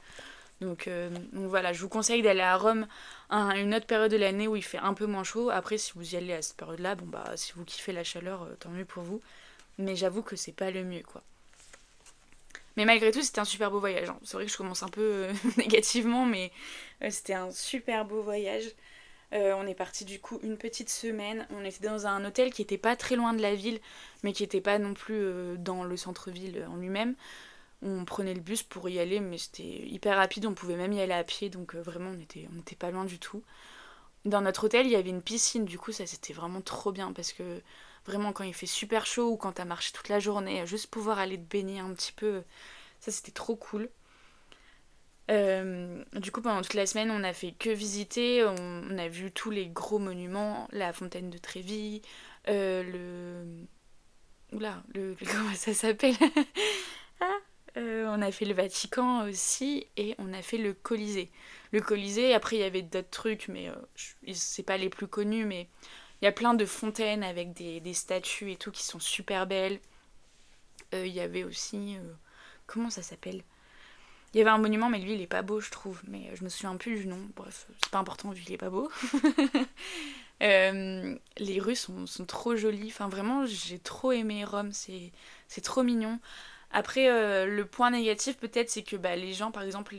Donc, 0.60 0.88
euh, 0.88 1.10
voilà, 1.32 1.72
je 1.72 1.80
vous 1.80 1.88
conseille 1.88 2.22
d'aller 2.22 2.40
à 2.40 2.56
Rome 2.56 2.86
à 3.30 3.56
une 3.58 3.74
autre 3.74 3.86
période 3.86 4.10
de 4.10 4.16
l'année 4.16 4.48
où 4.48 4.56
il 4.56 4.64
fait 4.64 4.78
un 4.78 4.94
peu 4.94 5.06
moins 5.06 5.24
chaud. 5.24 5.50
Après, 5.50 5.78
si 5.78 5.92
vous 5.94 6.14
y 6.14 6.16
allez 6.16 6.34
à 6.34 6.42
cette 6.42 6.56
période-là, 6.56 6.94
bon 6.94 7.06
bah, 7.06 7.32
si 7.36 7.52
vous 7.54 7.64
kiffez 7.64 7.92
la 7.92 8.04
chaleur, 8.04 8.48
tant 8.60 8.70
mieux 8.70 8.84
pour 8.84 9.02
vous. 9.02 9.22
Mais 9.78 9.96
j'avoue 9.96 10.22
que 10.22 10.36
c'est 10.36 10.52
pas 10.52 10.70
le 10.70 10.84
mieux, 10.84 11.02
quoi. 11.02 11.22
Mais 12.80 12.86
malgré 12.86 13.10
tout, 13.10 13.20
c'était 13.20 13.42
un 13.42 13.44
super 13.44 13.70
beau 13.70 13.78
voyage. 13.78 14.08
Hein. 14.08 14.16
C'est 14.22 14.38
vrai 14.38 14.46
que 14.46 14.50
je 14.50 14.56
commence 14.56 14.82
un 14.82 14.88
peu 14.88 15.02
euh, 15.02 15.32
négativement, 15.58 16.24
mais 16.24 16.50
euh, 17.02 17.10
c'était 17.10 17.34
un 17.34 17.50
super 17.50 18.06
beau 18.06 18.22
voyage. 18.22 18.64
Euh, 19.34 19.52
on 19.58 19.66
est 19.66 19.74
parti 19.74 20.06
du 20.06 20.18
coup 20.18 20.40
une 20.42 20.56
petite 20.56 20.88
semaine. 20.88 21.46
On 21.50 21.62
était 21.62 21.86
dans 21.86 22.06
un 22.06 22.24
hôtel 22.24 22.54
qui 22.54 22.62
était 22.62 22.78
pas 22.78 22.96
très 22.96 23.16
loin 23.16 23.34
de 23.34 23.42
la 23.42 23.54
ville, 23.54 23.80
mais 24.22 24.32
qui 24.32 24.44
était 24.44 24.62
pas 24.62 24.78
non 24.78 24.94
plus 24.94 25.58
dans 25.58 25.84
le 25.84 25.94
centre-ville 25.98 26.66
en 26.70 26.76
lui-même. 26.76 27.16
On 27.82 28.06
prenait 28.06 28.32
le 28.32 28.40
bus 28.40 28.62
pour 28.62 28.88
y 28.88 28.98
aller, 28.98 29.20
mais 29.20 29.36
c'était 29.36 29.62
hyper 29.62 30.16
rapide. 30.16 30.46
On 30.46 30.54
pouvait 30.54 30.76
même 30.76 30.94
y 30.94 31.02
aller 31.02 31.12
à 31.12 31.22
pied, 31.22 31.50
donc 31.50 31.74
vraiment 31.74 32.12
on 32.16 32.18
était, 32.18 32.48
on 32.56 32.60
était 32.60 32.76
pas 32.76 32.90
loin 32.90 33.04
du 33.04 33.18
tout. 33.18 33.42
Dans 34.24 34.40
notre 34.40 34.64
hôtel, 34.64 34.86
il 34.86 34.92
y 34.92 34.96
avait 34.96 35.10
une 35.10 35.22
piscine, 35.22 35.66
du 35.66 35.78
coup 35.78 35.92
ça 35.92 36.06
c'était 36.06 36.32
vraiment 36.32 36.62
trop 36.62 36.92
bien 36.92 37.12
parce 37.12 37.34
que 37.34 37.60
Vraiment, 38.06 38.32
quand 38.32 38.44
il 38.44 38.54
fait 38.54 38.66
super 38.66 39.06
chaud 39.06 39.30
ou 39.30 39.36
quand 39.36 39.52
t'as 39.52 39.64
marché 39.64 39.92
toute 39.92 40.08
la 40.08 40.20
journée, 40.20 40.66
juste 40.66 40.88
pouvoir 40.88 41.18
aller 41.18 41.36
te 41.36 41.48
baigner 41.48 41.80
un 41.80 41.92
petit 41.94 42.12
peu, 42.12 42.42
ça 43.00 43.12
c'était 43.12 43.32
trop 43.32 43.56
cool. 43.56 43.90
Euh, 45.30 46.02
du 46.16 46.32
coup, 46.32 46.42
pendant 46.42 46.60
toute 46.62 46.74
la 46.74 46.86
semaine, 46.86 47.10
on 47.10 47.22
a 47.22 47.32
fait 47.32 47.52
que 47.52 47.70
visiter. 47.70 48.44
On, 48.44 48.98
a 48.98 49.08
vu 49.08 49.30
tous 49.30 49.50
les 49.50 49.68
gros 49.68 49.98
monuments, 49.98 50.68
la 50.72 50.92
fontaine 50.92 51.30
de 51.30 51.38
Trévis, 51.38 52.02
euh, 52.48 52.82
le. 52.82 54.56
Oula, 54.56 54.82
le, 54.94 55.14
comment 55.30 55.54
ça 55.54 55.74
s'appelle? 55.74 56.16
Ah, 57.22 57.36
on 57.76 58.22
a 58.22 58.32
fait 58.32 58.46
le 58.46 58.54
Vatican 58.54 59.28
aussi 59.28 59.86
et 59.98 60.14
on 60.16 60.32
a 60.32 60.40
fait 60.40 60.56
le 60.56 60.72
Colisée. 60.72 61.30
Le 61.70 61.82
Colisée, 61.82 62.32
après 62.32 62.56
il 62.56 62.60
y 62.60 62.64
avait 62.64 62.80
d'autres 62.80 63.10
trucs, 63.10 63.48
mais 63.48 63.70
c'est 64.32 64.62
pas 64.62 64.78
les 64.78 64.88
plus 64.88 65.06
connus, 65.06 65.44
mais 65.44 65.68
il 66.20 66.24
y 66.24 66.28
a 66.28 66.32
plein 66.32 66.54
de 66.54 66.64
fontaines 66.66 67.22
avec 67.22 67.52
des, 67.52 67.80
des, 67.80 67.94
statues 67.94 68.52
et 68.52 68.56
tout 68.56 68.70
qui 68.70 68.84
sont 68.84 69.00
super 69.00 69.46
belles. 69.46 69.80
Il 70.92 71.06
y 71.06 71.20
avait 71.20 71.44
aussi. 71.44 71.96
comment 72.66 72.90
ça 72.90 73.02
s'appelle? 73.02 73.42
Il 74.32 74.38
y 74.38 74.40
avait 74.40 74.50
un 74.50 74.58
monument, 74.58 74.88
mais 74.88 74.98
lui, 74.98 75.14
il 75.14 75.20
est 75.20 75.26
pas 75.26 75.42
beau, 75.42 75.60
je 75.60 75.70
trouve. 75.70 76.00
Mais 76.06 76.28
euh, 76.28 76.36
je 76.36 76.44
me 76.44 76.48
souviens 76.48 76.76
plus 76.76 77.00
du 77.00 77.06
nom. 77.06 77.18
Bref, 77.34 77.66
c'est 77.82 77.90
pas 77.90 77.98
important 77.98 78.30
vu 78.30 78.42
qu'il 78.42 78.54
est 78.54 78.58
pas 78.58 78.70
beau. 78.70 78.90
Euh, 80.42 81.18
les 81.36 81.60
rues 81.60 81.76
sont, 81.76 82.06
trop 82.26 82.56
jolies. 82.56 82.88
Enfin, 82.88 83.10
vraiment, 83.10 83.44
j'ai 83.44 83.78
trop 83.78 84.10
aimé 84.12 84.42
Rome. 84.46 84.72
C'est 84.72 85.12
trop 85.62 85.82
mignon. 85.82 86.18
Après, 86.70 87.10
euh, 87.10 87.44
le 87.44 87.66
point 87.66 87.90
négatif, 87.90 88.38
peut-être, 88.38 88.70
c'est 88.70 88.82
que 88.82 88.96
bah, 88.96 89.16
les 89.16 89.34
gens, 89.34 89.50
par 89.50 89.64
exemple, 89.64 89.94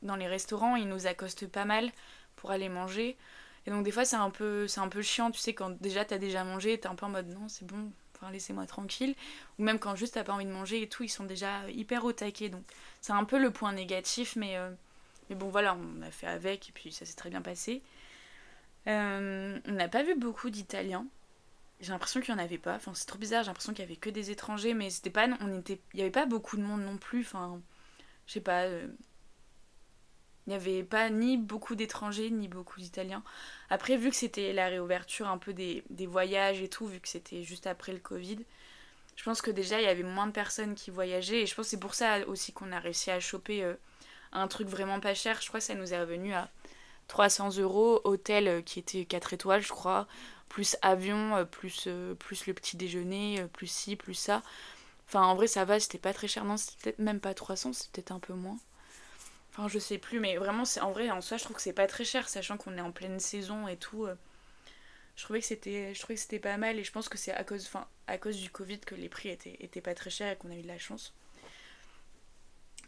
dans 0.00 0.16
les 0.16 0.26
restaurants, 0.26 0.76
ils 0.76 0.88
nous 0.88 1.06
accostent 1.06 1.46
pas 1.46 1.66
mal 1.66 1.92
pour 2.36 2.52
aller 2.52 2.70
manger. 2.70 3.18
Et 3.66 3.70
donc, 3.70 3.84
des 3.84 3.90
fois, 3.90 4.04
c'est 4.04 4.16
un, 4.16 4.30
peu, 4.30 4.66
un 4.76 4.88
peu 4.88 5.02
chiant. 5.02 5.30
Tu 5.30 5.38
sais, 5.40 5.54
quand 5.54 5.70
déjà 5.80 6.04
t'as 6.04 6.18
déjà 6.18 6.44
mangé, 6.44 6.78
t'es 6.78 6.88
un 6.88 6.94
peu 6.94 7.06
en 7.06 7.10
mode 7.10 7.28
non, 7.28 7.48
c'est 7.48 7.66
bon, 7.66 7.92
laissez-moi 8.30 8.66
tranquille. 8.66 9.14
Ou 9.58 9.64
même 9.64 9.78
quand 9.78 9.96
juste 9.96 10.14
t'as 10.14 10.24
pas 10.24 10.32
envie 10.32 10.44
de 10.44 10.52
manger 10.52 10.82
et 10.82 10.88
tout, 10.88 11.02
ils 11.02 11.08
sont 11.08 11.24
déjà 11.24 11.68
hyper 11.70 12.04
au 12.04 12.12
taquet. 12.12 12.48
Donc 12.48 12.62
c'est 13.00 13.12
un 13.12 13.24
peu 13.24 13.38
le 13.38 13.50
point 13.50 13.72
négatif, 13.72 14.36
mais, 14.36 14.56
euh, 14.56 14.70
mais 15.28 15.36
bon 15.36 15.48
voilà, 15.48 15.76
on 15.76 16.02
a 16.02 16.10
fait 16.10 16.26
avec 16.26 16.68
et 16.68 16.72
puis 16.72 16.92
ça 16.92 17.04
s'est 17.04 17.16
très 17.16 17.30
bien 17.30 17.42
passé. 17.42 17.82
Euh, 18.86 19.58
on 19.66 19.72
n'a 19.72 19.88
pas 19.88 20.02
vu 20.02 20.14
beaucoup 20.14 20.50
d'Italiens. 20.50 21.06
J'ai 21.80 21.92
l'impression 21.92 22.20
qu'il 22.20 22.34
n'y 22.34 22.40
en 22.40 22.44
avait 22.44 22.58
pas. 22.58 22.76
Enfin, 22.76 22.92
c'est 22.94 23.06
trop 23.06 23.18
bizarre, 23.18 23.42
j'ai 23.42 23.48
l'impression 23.48 23.72
qu'il 23.72 23.82
y 23.82 23.86
avait 23.86 23.96
que 23.96 24.10
des 24.10 24.30
étrangers, 24.30 24.74
mais 24.74 24.90
c'était 24.90 25.10
pas. 25.10 25.26
On 25.40 25.58
était. 25.58 25.80
Il 25.94 25.96
n'y 25.96 26.02
avait 26.02 26.10
pas 26.10 26.26
beaucoup 26.26 26.56
de 26.56 26.62
monde 26.62 26.82
non 26.82 26.96
plus. 26.96 27.22
Enfin, 27.22 27.60
je 28.26 28.34
sais 28.34 28.40
pas. 28.40 28.62
Euh, 28.64 28.86
il 30.46 30.50
n'y 30.50 30.56
avait 30.56 30.82
pas 30.82 31.08
ni 31.08 31.36
beaucoup 31.36 31.76
d'étrangers, 31.76 32.30
ni 32.30 32.48
beaucoup 32.48 32.80
d'Italiens. 32.80 33.22
Après, 33.70 33.96
vu 33.96 34.10
que 34.10 34.16
c'était 34.16 34.52
la 34.52 34.68
réouverture 34.68 35.28
un 35.28 35.38
peu 35.38 35.52
des, 35.52 35.84
voyages 36.06 36.60
et 36.60 36.68
tout, 36.68 36.86
vu 36.86 36.98
que 36.98 37.08
c'était 37.08 37.44
juste 37.44 37.66
après 37.66 37.92
le 37.92 38.00
Covid, 38.00 38.38
je 39.14 39.22
pense 39.24 39.40
que 39.40 39.50
déjà 39.50 39.80
il 39.80 39.84
y 39.84 39.88
avait 39.88 40.02
moins 40.02 40.26
de 40.26 40.32
personnes 40.32 40.74
qui 40.74 40.90
voyageaient. 40.90 41.42
Et 41.42 41.46
je 41.46 41.54
pense 41.54 41.66
que 41.66 41.70
c'est 41.70 41.80
pour 41.80 41.94
ça 41.94 42.26
aussi 42.26 42.52
qu'on 42.52 42.72
a 42.72 42.80
réussi 42.80 43.10
à 43.10 43.20
choper 43.20 43.62
euh, 43.62 43.74
un 44.32 44.48
truc 44.48 44.66
vraiment 44.66 44.98
pas 44.98 45.14
cher. 45.14 45.40
Je 45.40 45.48
crois 45.48 45.60
que 45.60 45.66
ça 45.66 45.74
nous 45.74 45.94
est 45.94 46.00
revenu 46.00 46.34
à 46.34 46.50
300 47.08 47.58
euros, 47.58 48.00
hôtel 48.04 48.48
euh, 48.48 48.62
qui 48.62 48.80
était 48.80 49.04
4 49.04 49.34
étoiles, 49.34 49.62
je 49.62 49.68
crois, 49.68 50.08
plus 50.48 50.76
avion, 50.82 51.36
euh, 51.36 51.44
plus, 51.44 51.88
plus 52.18 52.46
le 52.46 52.54
petit 52.54 52.76
déjeuner, 52.76 53.46
plus 53.52 53.68
ci, 53.68 53.94
plus 53.94 54.14
ça. 54.14 54.42
Enfin, 55.06 55.22
en 55.22 55.36
vrai, 55.36 55.46
ça 55.46 55.64
va, 55.64 55.78
c'était 55.78 55.98
pas 55.98 56.12
très 56.12 56.26
cher. 56.26 56.44
Non, 56.44 56.56
c'était 56.56 56.82
peut-être 56.82 56.98
même 56.98 57.20
pas 57.20 57.34
300, 57.34 57.74
c'était 57.74 58.02
peut-être 58.02 58.12
un 58.12 58.18
peu 58.18 58.32
moins. 58.32 58.58
Enfin, 59.52 59.68
je 59.68 59.78
sais 59.78 59.98
plus, 59.98 60.18
mais 60.18 60.36
vraiment, 60.36 60.64
c'est 60.64 60.80
en 60.80 60.92
vrai, 60.92 61.10
en 61.10 61.20
soi, 61.20 61.36
je 61.36 61.44
trouve 61.44 61.56
que 61.56 61.62
c'est 61.62 61.74
pas 61.74 61.86
très 61.86 62.04
cher, 62.04 62.28
sachant 62.28 62.56
qu'on 62.56 62.78
est 62.78 62.80
en 62.80 62.90
pleine 62.92 63.20
saison 63.20 63.68
et 63.68 63.76
tout. 63.76 64.06
Euh. 64.06 64.14
Je 65.14 65.24
trouvais 65.24 65.40
que 65.40 65.46
c'était, 65.46 65.94
je 65.94 66.00
trouvais 66.00 66.14
que 66.14 66.20
c'était 66.22 66.38
pas 66.38 66.56
mal, 66.56 66.78
et 66.78 66.84
je 66.84 66.92
pense 66.92 67.08
que 67.10 67.18
c'est 67.18 67.32
à 67.32 67.44
cause, 67.44 68.36
du 68.36 68.50
Covid 68.50 68.80
que 68.80 68.94
les 68.94 69.10
prix 69.10 69.28
étaient, 69.28 69.80
pas 69.82 69.94
très 69.94 70.08
chers 70.08 70.32
et 70.32 70.36
qu'on 70.36 70.50
a 70.50 70.54
eu 70.54 70.62
de 70.62 70.68
la 70.68 70.78
chance. 70.78 71.12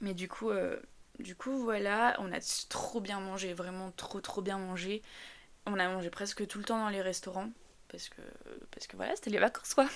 Mais 0.00 0.14
du 0.14 0.26
coup, 0.26 0.50
euh, 0.50 0.80
du 1.18 1.36
coup, 1.36 1.58
voilà, 1.58 2.16
on 2.18 2.32
a 2.32 2.40
trop 2.70 3.00
bien 3.00 3.20
mangé, 3.20 3.52
vraiment 3.52 3.90
trop 3.92 4.20
trop 4.20 4.40
bien 4.40 4.58
mangé. 4.58 5.02
On 5.66 5.78
a 5.78 5.88
mangé 5.88 6.10
presque 6.10 6.46
tout 6.46 6.58
le 6.58 6.64
temps 6.64 6.78
dans 6.78 6.88
les 6.88 7.02
restaurants 7.02 7.50
parce 7.88 8.08
que 8.08 8.22
parce 8.72 8.86
que 8.86 8.96
voilà 8.96 9.14
c'était 9.14 9.30
les 9.30 9.38
vacances 9.38 9.74
quoi 9.74 9.88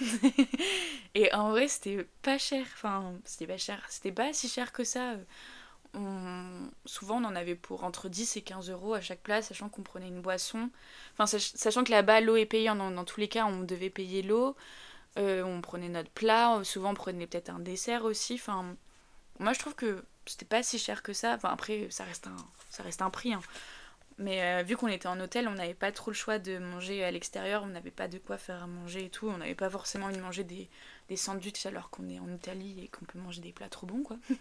et 1.14 1.32
en 1.34 1.50
vrai 1.50 1.66
c'était 1.68 2.06
pas 2.22 2.38
cher 2.38 2.64
enfin 2.74 3.14
c'était 3.24 3.46
pas 3.46 3.56
cher 3.56 3.84
c'était 3.88 4.12
pas 4.12 4.32
si 4.32 4.48
cher 4.48 4.72
que 4.72 4.84
ça 4.84 5.16
souvent 6.84 7.22
on 7.22 7.24
en 7.24 7.36
avait 7.36 7.54
pour 7.54 7.84
entre 7.84 8.08
10 8.08 8.36
et 8.36 8.42
15 8.42 8.70
euros 8.70 8.94
à 8.94 9.00
chaque 9.00 9.20
place, 9.20 9.48
sachant 9.48 9.68
qu'on 9.68 9.82
prenait 9.82 10.08
une 10.08 10.20
boisson. 10.20 10.70
Enfin, 11.16 11.38
sachant 11.38 11.84
que 11.84 11.90
là-bas, 11.90 12.20
l'eau 12.20 12.36
est 12.36 12.46
payée, 12.46 12.68
dans, 12.68 13.04
tous 13.04 13.20
les 13.20 13.28
cas, 13.28 13.46
on 13.46 13.60
devait 13.62 13.90
payer 13.90 14.22
l'eau. 14.22 14.56
Euh, 15.18 15.42
on 15.42 15.60
prenait 15.60 15.88
notre 15.88 16.10
plat, 16.10 16.60
souvent 16.64 16.90
on 16.90 16.94
prenait 16.94 17.26
peut-être 17.26 17.50
un 17.50 17.58
dessert 17.58 18.04
aussi. 18.04 18.34
Enfin, 18.34 18.76
moi 19.38 19.52
je 19.52 19.58
trouve 19.58 19.74
que 19.74 20.04
c'était 20.26 20.44
pas 20.44 20.62
si 20.62 20.78
cher 20.78 21.02
que 21.02 21.12
ça. 21.12 21.34
Enfin, 21.34 21.50
après, 21.50 21.88
ça 21.90 22.04
reste 22.04 22.26
un, 22.26 22.36
ça 22.70 22.82
reste 22.82 23.02
un 23.02 23.10
prix. 23.10 23.32
Hein. 23.32 23.40
Mais 24.18 24.42
euh, 24.42 24.62
vu 24.64 24.76
qu'on 24.76 24.88
était 24.88 25.06
en 25.06 25.20
hôtel, 25.20 25.46
on 25.46 25.52
n'avait 25.52 25.74
pas 25.74 25.92
trop 25.92 26.10
le 26.10 26.16
choix 26.16 26.40
de 26.40 26.58
manger 26.58 27.04
à 27.04 27.10
l'extérieur, 27.10 27.62
on 27.62 27.68
n'avait 27.68 27.92
pas 27.92 28.08
de 28.08 28.18
quoi 28.18 28.36
faire 28.36 28.64
à 28.64 28.66
manger 28.66 29.04
et 29.04 29.10
tout. 29.10 29.28
On 29.28 29.38
n'avait 29.38 29.54
pas 29.54 29.70
forcément 29.70 30.06
envie 30.06 30.16
de 30.16 30.22
manger 30.22 30.42
des, 30.42 30.68
des 31.08 31.16
sandwichs 31.16 31.66
alors 31.66 31.88
qu'on 31.90 32.08
est 32.08 32.18
en 32.18 32.28
Italie 32.28 32.80
et 32.82 32.88
qu'on 32.88 33.04
peut 33.04 33.18
manger 33.18 33.40
des 33.40 33.52
plats 33.52 33.68
trop 33.68 33.86
bons, 33.86 34.02
quoi. 34.02 34.16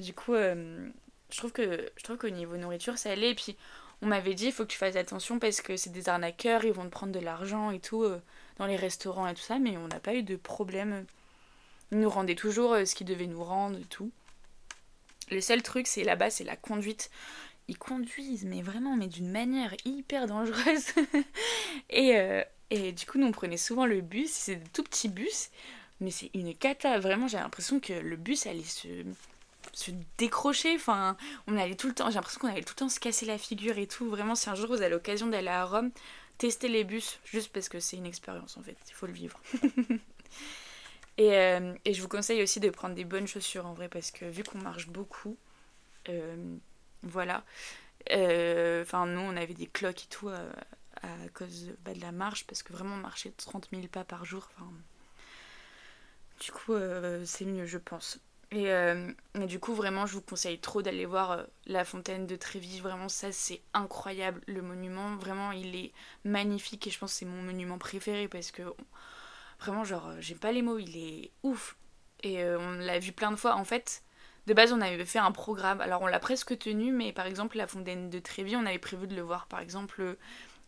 Du 0.00 0.14
coup, 0.14 0.32
euh, 0.32 0.88
je 1.30 1.36
trouve 1.36 1.52
que 1.52 1.90
je 1.96 2.02
trouve 2.02 2.16
qu'au 2.16 2.30
niveau 2.30 2.56
nourriture, 2.56 2.96
ça 2.96 3.10
allait. 3.10 3.30
Et 3.30 3.34
puis, 3.34 3.54
on 4.00 4.06
m'avait 4.06 4.34
dit, 4.34 4.46
il 4.46 4.52
faut 4.52 4.64
que 4.64 4.72
tu 4.72 4.78
fasses 4.78 4.96
attention 4.96 5.38
parce 5.38 5.60
que 5.60 5.76
c'est 5.76 5.90
des 5.90 6.08
arnaqueurs, 6.08 6.64
ils 6.64 6.72
vont 6.72 6.84
te 6.84 6.88
prendre 6.88 7.12
de 7.12 7.18
l'argent 7.18 7.70
et 7.70 7.80
tout 7.80 8.02
euh, 8.02 8.18
dans 8.58 8.66
les 8.66 8.76
restaurants 8.76 9.26
et 9.26 9.34
tout 9.34 9.42
ça. 9.42 9.58
Mais 9.58 9.76
on 9.76 9.88
n'a 9.88 10.00
pas 10.00 10.14
eu 10.14 10.22
de 10.22 10.36
problème. 10.36 11.04
Ils 11.92 12.00
nous 12.00 12.08
rendaient 12.08 12.34
toujours 12.34 12.72
euh, 12.72 12.86
ce 12.86 12.94
qu'ils 12.94 13.06
devaient 13.06 13.26
nous 13.26 13.44
rendre 13.44 13.78
et 13.78 13.84
tout. 13.84 14.10
Le 15.30 15.42
seul 15.42 15.62
truc, 15.62 15.86
c'est 15.86 16.02
là-bas, 16.02 16.30
c'est 16.30 16.44
la 16.44 16.56
conduite. 16.56 17.10
Ils 17.68 17.78
conduisent, 17.78 18.46
mais 18.46 18.62
vraiment, 18.62 18.96
mais 18.96 19.06
d'une 19.06 19.30
manière 19.30 19.74
hyper 19.84 20.26
dangereuse. 20.26 20.86
et, 21.90 22.42
et 22.70 22.90
du 22.90 23.06
coup, 23.06 23.18
nous, 23.18 23.28
on 23.28 23.32
prenait 23.32 23.56
souvent 23.56 23.86
le 23.86 24.00
bus. 24.00 24.30
C'est 24.30 24.56
des 24.56 24.68
tout 24.70 24.82
petits 24.82 25.08
bus. 25.08 25.50
Mais 26.00 26.10
c'est 26.10 26.30
une 26.34 26.52
cata. 26.56 26.98
Vraiment, 26.98 27.28
j'ai 27.28 27.36
l'impression 27.36 27.78
que 27.78 27.92
le 27.92 28.16
bus 28.16 28.46
allait 28.46 28.64
se 28.64 28.88
se 29.80 29.90
décrocher. 30.18 30.74
Enfin, 30.74 31.16
on 31.46 31.56
allait 31.56 31.74
tout 31.74 31.88
le 31.88 31.94
temps, 31.94 32.08
j'ai 32.10 32.16
l'impression 32.16 32.40
qu'on 32.40 32.48
allait 32.48 32.62
tout 32.62 32.74
le 32.76 32.80
temps 32.80 32.88
se 32.88 33.00
casser 33.00 33.26
la 33.26 33.38
figure 33.38 33.78
et 33.78 33.86
tout. 33.86 34.08
Vraiment, 34.08 34.34
si 34.34 34.48
un 34.50 34.54
jour 34.54 34.68
vous 34.68 34.82
avez 34.82 34.90
l'occasion 34.90 35.26
d'aller 35.26 35.48
à 35.48 35.64
Rome, 35.64 35.90
testez 36.40 36.68
les 36.68 36.84
bus, 36.84 37.20
juste 37.24 37.52
parce 37.52 37.68
que 37.68 37.80
c'est 37.80 37.98
une 37.98 38.06
expérience 38.06 38.56
en 38.56 38.62
fait, 38.62 38.76
il 38.88 38.94
faut 38.94 39.06
le 39.06 39.12
vivre. 39.12 39.40
et, 41.18 41.34
euh, 41.34 41.74
et, 41.84 41.92
je 41.92 42.00
vous 42.00 42.08
conseille 42.08 42.42
aussi 42.42 42.60
de 42.60 42.70
prendre 42.70 42.94
des 42.94 43.04
bonnes 43.04 43.26
chaussures 43.26 43.66
en 43.66 43.74
vrai, 43.74 43.88
parce 43.88 44.10
que 44.10 44.24
vu 44.24 44.42
qu'on 44.42 44.58
marche 44.58 44.88
beaucoup, 44.88 45.36
euh, 46.08 46.56
voilà. 47.02 47.44
Euh, 48.10 48.82
enfin, 48.82 49.04
nous, 49.04 49.20
on 49.20 49.36
avait 49.36 49.52
des 49.52 49.66
cloques 49.66 50.04
et 50.04 50.08
tout 50.08 50.30
à 50.30 50.38
cause 51.34 51.72
bah, 51.84 51.92
de 51.92 52.00
la 52.00 52.12
marche, 52.12 52.46
parce 52.46 52.62
que 52.62 52.72
vraiment, 52.72 52.94
on 52.94 52.98
marchait 52.98 53.32
30 53.36 53.68
000 53.70 53.86
pas 53.88 54.04
par 54.04 54.24
jour. 54.24 54.48
Enfin, 54.56 54.70
du 56.40 56.52
coup, 56.52 56.72
c'est 57.26 57.44
mieux, 57.44 57.66
je 57.66 57.78
pense. 57.78 58.18
Euh, 58.52 59.12
et, 59.40 59.46
du 59.46 59.60
coup, 59.60 59.74
vraiment, 59.74 60.06
je 60.06 60.14
vous 60.14 60.22
conseille 60.22 60.58
trop 60.58 60.82
d'aller 60.82 61.06
voir 61.06 61.30
euh, 61.32 61.44
la 61.66 61.84
fontaine 61.84 62.26
de 62.26 62.36
Trévis. 62.36 62.80
Vraiment, 62.80 63.08
ça, 63.08 63.32
c'est 63.32 63.62
incroyable. 63.74 64.40
Le 64.46 64.62
monument, 64.62 65.16
vraiment, 65.16 65.52
il 65.52 65.76
est 65.76 65.92
magnifique. 66.24 66.86
Et 66.86 66.90
je 66.90 66.98
pense 66.98 67.12
que 67.12 67.18
c'est 67.20 67.26
mon 67.26 67.42
monument 67.42 67.78
préféré 67.78 68.28
parce 68.28 68.50
que, 68.50 68.62
vraiment, 69.60 69.84
genre, 69.84 70.08
euh, 70.08 70.16
j'ai 70.20 70.34
pas 70.34 70.52
les 70.52 70.62
mots, 70.62 70.78
il 70.78 70.96
est 70.96 71.30
ouf. 71.42 71.76
Et 72.22 72.44
on 72.44 72.72
l'a 72.72 72.98
vu 72.98 73.12
plein 73.12 73.30
de 73.30 73.36
fois. 73.36 73.54
En 73.54 73.64
fait, 73.64 74.02
de 74.46 74.52
base, 74.52 74.72
on 74.72 74.80
avait 74.80 75.06
fait 75.06 75.18
un 75.18 75.32
programme. 75.32 75.80
Alors, 75.80 76.02
on 76.02 76.06
l'a 76.06 76.18
presque 76.18 76.58
tenu, 76.58 76.92
mais 76.92 77.12
par 77.12 77.26
exemple, 77.26 77.56
la 77.56 77.66
fontaine 77.66 78.10
de 78.10 78.18
Trévis, 78.18 78.56
on 78.56 78.66
avait 78.66 78.78
prévu 78.78 79.06
de 79.06 79.16
le 79.16 79.22
voir, 79.22 79.46
par 79.46 79.60
exemple, 79.60 80.18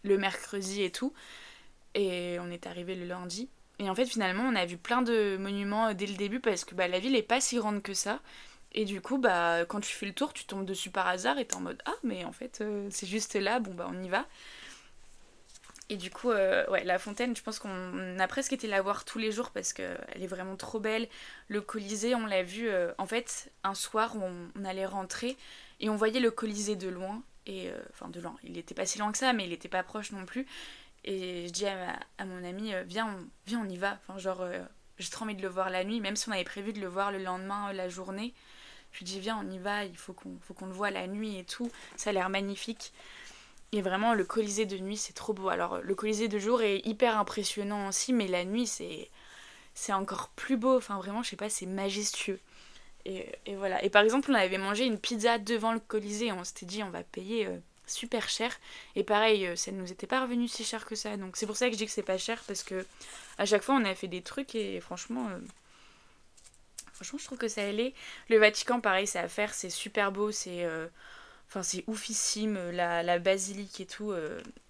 le 0.03 0.19
mercredi 0.19 0.83
et 0.83 0.91
tout. 0.91 1.13
Et 1.95 2.39
on 2.41 2.51
est 2.51 2.67
arrivé 2.67 2.95
le 2.95 3.05
lundi. 3.05 3.51
Et 3.83 3.91
en 3.91 3.97
fait, 3.97 4.07
finalement, 4.07 4.45
on 4.45 4.55
a 4.55 4.65
vu 4.65 4.77
plein 4.77 5.03
de 5.03 5.37
monuments 5.39 5.89
euh, 5.89 5.93
dès 5.93 6.07
le 6.07 6.15
début 6.15 6.39
parce 6.39 6.65
que 6.65 6.75
bah, 6.75 6.87
la 6.87 7.01
ville 7.01 7.17
est 7.17 7.23
pas 7.23 7.41
si 7.41 7.57
grande 7.57 7.83
que 7.83 7.95
ça. 7.95 8.21
Et 8.71 8.85
du 8.85 9.01
coup, 9.01 9.19
bah, 9.19 9.65
quand 9.67 9.81
tu 9.81 9.93
fais 9.93 10.07
le 10.07 10.13
tour, 10.13 10.33
tu 10.33 10.45
tombes 10.45 10.65
dessus 10.65 10.91
par 10.91 11.09
hasard 11.09 11.39
et 11.39 11.45
t'es 11.45 11.57
en 11.57 11.61
mode 11.61 11.83
Ah, 11.85 11.95
mais 12.05 12.25
en 12.25 12.33
fait, 12.33 12.61
euh, 12.61 12.87
c'est 12.91 13.09
juste 13.09 13.35
là, 13.35 13.59
bon, 13.59 13.75
bah, 13.75 13.89
on 13.91 14.01
y 14.01 14.09
va. 14.09 14.25
Et 15.89 15.97
du 15.97 16.11
coup, 16.11 16.31
euh, 16.31 16.65
ouais, 16.71 16.85
la 16.85 17.01
fontaine, 17.01 17.35
je 17.37 17.43
pense 17.43 17.59
qu'on 17.59 18.19
a 18.19 18.29
presque 18.29 18.53
été 18.53 18.69
la 18.69 18.81
voir 18.81 19.05
tous 19.05 19.19
les 19.19 19.33
jours 19.33 19.51
parce 19.51 19.73
qu'elle 19.73 19.99
est 20.15 20.29
vraiment 20.29 20.55
trop 20.57 20.79
belle. 20.79 21.09
Le 21.49 21.61
Colisée, 21.61 22.15
on 22.15 22.25
l'a 22.25 22.45
vu, 22.45 22.71
en 22.99 23.07
fait, 23.07 23.51
un 23.65 23.75
soir 23.75 24.17
où 24.17 24.23
on, 24.23 24.65
allait 24.65 24.87
rentrer 24.87 25.37
et 25.81 25.91
on 25.91 25.97
voyait 25.97 26.21
le 26.21 26.31
Colisée 26.31 26.77
de 26.77 26.89
loin. 26.89 27.23
Et 27.47 27.69
enfin, 27.91 28.09
de 28.09 28.21
loin, 28.21 28.37
il 28.45 28.57
était 28.57 28.75
pas 28.75 28.87
si 28.87 29.01
loin 29.01 29.11
que 29.11 29.19
ça, 29.19 29.33
mais 29.33 29.45
il 29.45 29.53
était 29.53 29.69
pas 29.69 29.83
proche 29.83 30.13
non 30.13 30.25
plus. 30.25 30.47
Et 31.05 31.47
je 31.49 31.53
dis 31.53 31.67
à, 31.67 32.25
mon 32.25 32.45
ami, 32.45 32.75
euh, 32.75 32.85
viens, 32.85 33.09
on, 33.09 33.29
viens, 33.47 33.61
on 33.61 33.69
y 33.69 33.77
va. 33.77 33.99
Enfin, 34.03 34.19
genre, 34.19 34.43
euh, 34.43 34.61
j'ai 34.99 35.11
trop 35.11 35.25
envie 35.25 35.35
de 35.35 35.43
le 35.43 35.49
voir 35.49 35.71
la 35.71 35.85
nuit, 35.85 36.01
même 36.01 36.17
si 36.17 36.29
on 36.29 36.33
avait 36.33 36.45
prévu 36.45 36.73
de 36.73 36.81
le 36.81 36.87
voir 36.87 37.11
le 37.11 37.19
lendemain, 37.19 37.71
euh, 37.71 37.73
la 37.73 37.89
journée. 37.89 38.35
Je 38.93 38.99
lui 38.99 39.05
dis, 39.07 39.21
viens, 39.21 39.43
on 39.45 39.51
y 39.51 39.59
va, 39.59 39.85
il 39.85 39.97
faut 39.97 40.13
qu'on 40.13 40.39
faut 40.41 40.55
le 40.65 40.73
voit 40.73 40.91
la 40.91 41.07
nuit 41.07 41.39
et 41.39 41.45
tout. 41.45 41.71
Ça 41.97 42.11
a 42.11 42.13
l'air 42.13 42.29
magnifique. 42.29 42.93
Et 43.73 43.81
vraiment, 43.81 44.15
le 44.15 44.25
Colisée 44.25 44.67
de 44.67 44.77
nuit, 44.79 44.99
c'est 44.99 45.15
trop 45.15 45.33
beau. 45.33 45.49
Alors, 45.49 45.79
le 45.79 45.95
Colisée 45.95 46.29
de 46.29 46.39
jour 46.39 46.63
est 46.63 46.87
hyper 46.87 47.19
impressionnant 47.19 47.89
aussi, 47.89 48.13
mais 48.13 48.29
la 48.29 48.45
nuit, 48.45 48.67
c'est 48.67 49.11
c'est 49.75 49.95
encore 49.95 50.29
plus 50.31 50.59
beau. 50.59 50.77
Enfin, 50.77 50.99
vraiment, 50.99 51.23
je 51.23 51.31
sais 51.31 51.37
pas, 51.37 51.49
c'est 51.49 51.67
majestueux. 51.67 52.39
Et, 53.07 53.33
et, 53.47 53.57
voilà. 53.57 53.83
Et 53.83 53.91
par 53.91 54.03
exemple, 54.03 54.31
on 54.31 54.35
avait 54.35 54.59
mangé 54.59 54.85
une 54.85 54.99
pizza 54.99 55.39
devant 55.39 55.73
le 55.73 55.81
Colisée. 55.81 56.31
On 56.33 56.45
s'était 56.45 56.67
dit, 56.67 56.83
on 56.83 56.91
va 56.91 57.03
payer 57.03 57.49
super 57.87 58.29
cher. 58.29 58.53
Et 58.97 59.05
pareil, 59.05 59.47
euh, 59.47 59.57
ça 59.57 59.73
ne 59.73 59.81
nous 59.81 59.93
était 59.93 60.07
pas 60.07 60.23
revenu 60.23 60.49
si 60.49 60.65
cher 60.65 60.87
que 60.87 60.95
ça. 60.95 61.17
Donc 61.17 61.37
c'est 61.37 61.47
pour 61.47 61.57
ça 61.57 61.67
que 61.67 61.73
je 61.73 61.79
dis 61.79 61.87
que 61.87 61.93
c'est 61.93 62.03
pas 62.03 62.19
cher 62.19 62.43
parce 62.47 62.63
que 62.63 62.87
à 63.39 63.47
chaque 63.47 63.63
fois 63.63 63.75
on 63.75 63.85
a 63.85 63.95
fait 63.95 64.09
des 64.09 64.23
trucs 64.23 64.55
et 64.55 64.81
franchement, 64.81 65.29
euh, 65.29 65.39
franchement, 66.93 67.19
je 67.19 67.25
trouve 67.25 67.39
que 67.39 67.49
ça 67.49 67.63
allait. 67.63 67.95
Le 68.29 68.39
Vatican, 68.39 68.81
pareil, 68.81 69.07
c'est 69.07 69.19
à 69.19 69.29
faire, 69.29 69.55
c'est 69.55 69.71
super 69.71 70.13
beau, 70.13 70.31
c'est. 70.33 70.67
Enfin, 71.49 71.63
c'est 71.63 71.85
oufissime, 71.87 72.55
la, 72.71 73.03
la, 73.03 73.19
basilique 73.19 73.79
et 73.81 73.87
tout, 73.87 74.15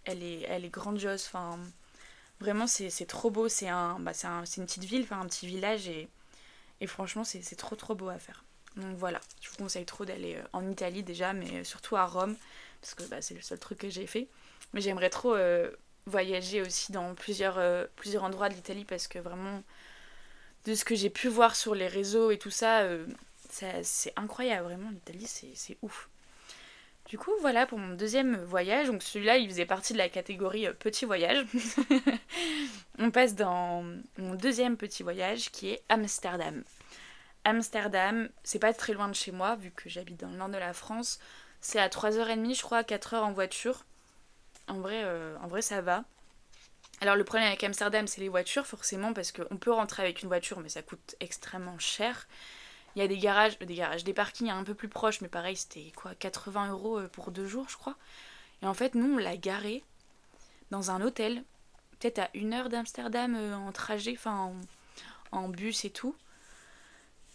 elle, 0.05 0.23
est, 0.23 0.41
elle 0.49 0.65
est 0.65 0.69
grandiose. 0.69 1.25
Enfin, 1.29 1.57
vraiment, 2.41 2.67
c'est 2.67 3.07
trop 3.07 3.31
beau. 3.31 3.49
C'est 3.49 3.69
un, 3.69 4.01
bah, 4.01 4.11
un, 4.25 4.45
une 4.45 4.67
petite 4.67 4.85
ville, 4.85 5.03
enfin, 5.03 5.21
un 5.21 5.27
petit 5.27 5.47
village, 5.47 5.87
et, 5.87 6.09
et 6.81 6.87
franchement, 6.89 7.23
c'est 7.23 7.57
trop 7.57 7.77
trop 7.77 7.95
beau 7.95 8.09
à 8.09 8.19
faire. 8.19 8.45
Donc 8.77 8.97
voilà, 8.97 9.21
je 9.41 9.51
vous 9.51 9.57
conseille 9.57 9.85
trop 9.85 10.05
d'aller 10.05 10.39
en 10.53 10.69
Italie 10.69 11.03
déjà, 11.03 11.33
mais 11.33 11.63
surtout 11.63 11.95
à 11.97 12.07
Rome, 12.07 12.37
parce 12.83 12.95
que 12.95 13.05
bah, 13.05 13.23
c'est 13.23 13.35
le 13.35 13.41
seul 13.41 13.59
truc 13.59 13.79
que 13.79 13.89
j'ai 13.89 14.07
fait. 14.07 14.29
Mais 14.75 14.83
j'aimerais 14.83 15.09
trop 15.09 15.35
voyager 16.07 16.61
aussi 16.61 16.93
dans 16.93 17.15
plusieurs, 17.15 17.59
euh, 17.59 17.87
plusieurs 17.97 18.25
endroits 18.25 18.49
de 18.49 18.55
l'Italie 18.55 18.85
parce 18.85 19.09
que 19.09 19.19
vraiment, 19.19 19.63
de 20.65 20.75
ce 20.75 20.85
que 20.85 20.95
j'ai 20.95 21.11
pu 21.11 21.29
voir 21.29 21.57
sur 21.57 21.75
les 21.75 21.89
réseaux 21.89 22.31
et 22.31 22.39
tout 22.39 22.51
ça, 22.51 22.81
euh, 22.81 23.07
c'est 23.49 24.13
incroyable, 24.17 24.65
vraiment, 24.65 24.91
l'Italie, 24.91 25.27
c'est 25.27 25.79
ouf. 25.83 26.09
Du 27.07 27.19
coup, 27.19 27.33
voilà 27.41 27.67
pour 27.67 27.79
mon 27.79 27.95
deuxième 27.95 28.37
voyage. 28.45 28.87
Donc 28.87 29.03
celui-là, 29.03 29.37
il 29.37 29.49
faisait 29.49 29.67
partie 29.67 29.93
de 29.93 29.99
la 29.99 30.09
catégorie 30.09 30.67
euh, 30.67 30.73
petit 30.73 31.05
voyage. 31.05 31.45
On 32.99 33.11
passe 33.11 33.35
dans 33.35 33.85
mon 34.19 34.35
deuxième 34.35 34.77
petit 34.77 35.03
voyage 35.03 35.51
qui 35.51 35.71
est 35.71 35.83
Amsterdam. 35.89 36.63
Amsterdam, 37.45 38.29
c'est 38.45 38.61
pas 38.61 38.73
très 38.73 38.93
loin 38.93 39.09
de 39.09 39.15
chez 39.15 39.33
moi, 39.33 39.57
vu 39.57 39.73
que 39.73 39.89
j'habite 39.89 40.21
dans 40.21 40.31
le 40.31 40.37
nord 40.37 40.49
de 40.49 40.59
la 40.59 40.73
France. 40.73 41.19
C'est 41.63 41.79
à 41.79 41.89
3h30, 41.89 42.55
je 42.57 42.63
crois, 42.63 42.83
4h 42.83 43.15
en 43.17 43.33
voiture. 43.33 43.85
En 44.69 44.81
vrai, 44.81 45.03
euh, 45.05 45.37
en 45.41 45.47
vrai, 45.47 45.63
ça 45.63 45.81
va. 45.81 46.05
Alors 47.01 47.17
le 47.17 47.25
problème 47.25 47.47
avec 47.47 47.63
Amsterdam, 47.65 48.07
c'est 48.07 48.21
les 48.21 48.29
voitures, 48.29 48.67
forcément, 48.67 49.13
parce 49.13 49.33
qu'on 49.33 49.57
peut 49.57 49.73
rentrer 49.73 50.03
avec 50.03 50.23
une 50.23 50.29
voiture, 50.29 50.61
mais 50.61 50.69
ça 50.69 50.83
coûte 50.83 51.17
extrêmement 51.21 51.79
cher. 51.79 52.27
Il 52.95 52.99
y 52.99 53.03
a 53.05 53.09
des 53.09 53.17
garages, 53.17 53.57
euh, 53.63 53.65
des 53.65 53.77
garages, 53.77 54.05
des 54.05 54.13
parkings 54.13 54.51
un 54.51 54.65
peu 54.65 54.75
plus 54.75 54.89
proches, 54.89 55.21
mais 55.21 55.29
pareil, 55.29 55.57
c'était 55.57 55.93
quoi, 55.97 56.15
80 56.17 56.71
euros 56.73 56.99
euh, 56.99 57.09
pour 57.09 57.31
deux 57.31 57.47
jours, 57.47 57.69
je 57.69 57.77
crois. 57.77 57.97
Et 58.61 58.67
en 58.67 58.75
fait, 58.75 58.97
nous, 58.97 59.15
on 59.15 59.19
l'a 59.19 59.37
garé 59.37 59.85
dans 60.73 60.91
un 60.91 61.01
hôtel, 61.01 61.45
peut-être 61.99 62.19
à 62.19 62.29
une 62.35 62.55
heure 62.55 62.71
d'Amsterdam 62.71 63.37
en 63.55 63.71
trajet, 63.73 64.15
enfin 64.17 64.53
en, 65.31 65.49
bus 65.49 65.85
et 65.85 65.91
tout. 65.91 66.17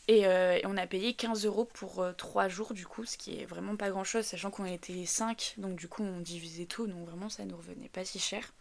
Euh, 0.09 0.57
et, 0.61 0.65
on 0.65 0.77
a 0.77 0.87
payé 0.87 1.13
15 1.13 1.45
euros 1.45 1.65
pour 1.65 2.05
3 2.17 2.45
euh, 2.45 2.49
jours, 2.49 2.73
du 2.73 2.85
coup, 2.85 3.05
ce 3.05 3.17
qui 3.17 3.41
est 3.41 3.45
vraiment 3.45 3.75
pas 3.75 3.89
grand 3.89 4.03
chose, 4.03 4.25
sachant 4.25 4.49
qu'on 4.51 4.65
était 4.65 5.05
5, 5.05 5.55
donc 5.57 5.75
du 5.75 5.87
coup 5.87 6.03
on 6.03 6.19
divisait 6.19 6.65
tout, 6.65 6.87
donc 6.87 7.05
vraiment 7.05 7.29
ça 7.29 7.43
nous 7.43 7.57
revenait 7.57 7.89
pas 7.89 8.05
si 8.05 8.19
cher. 8.19 8.53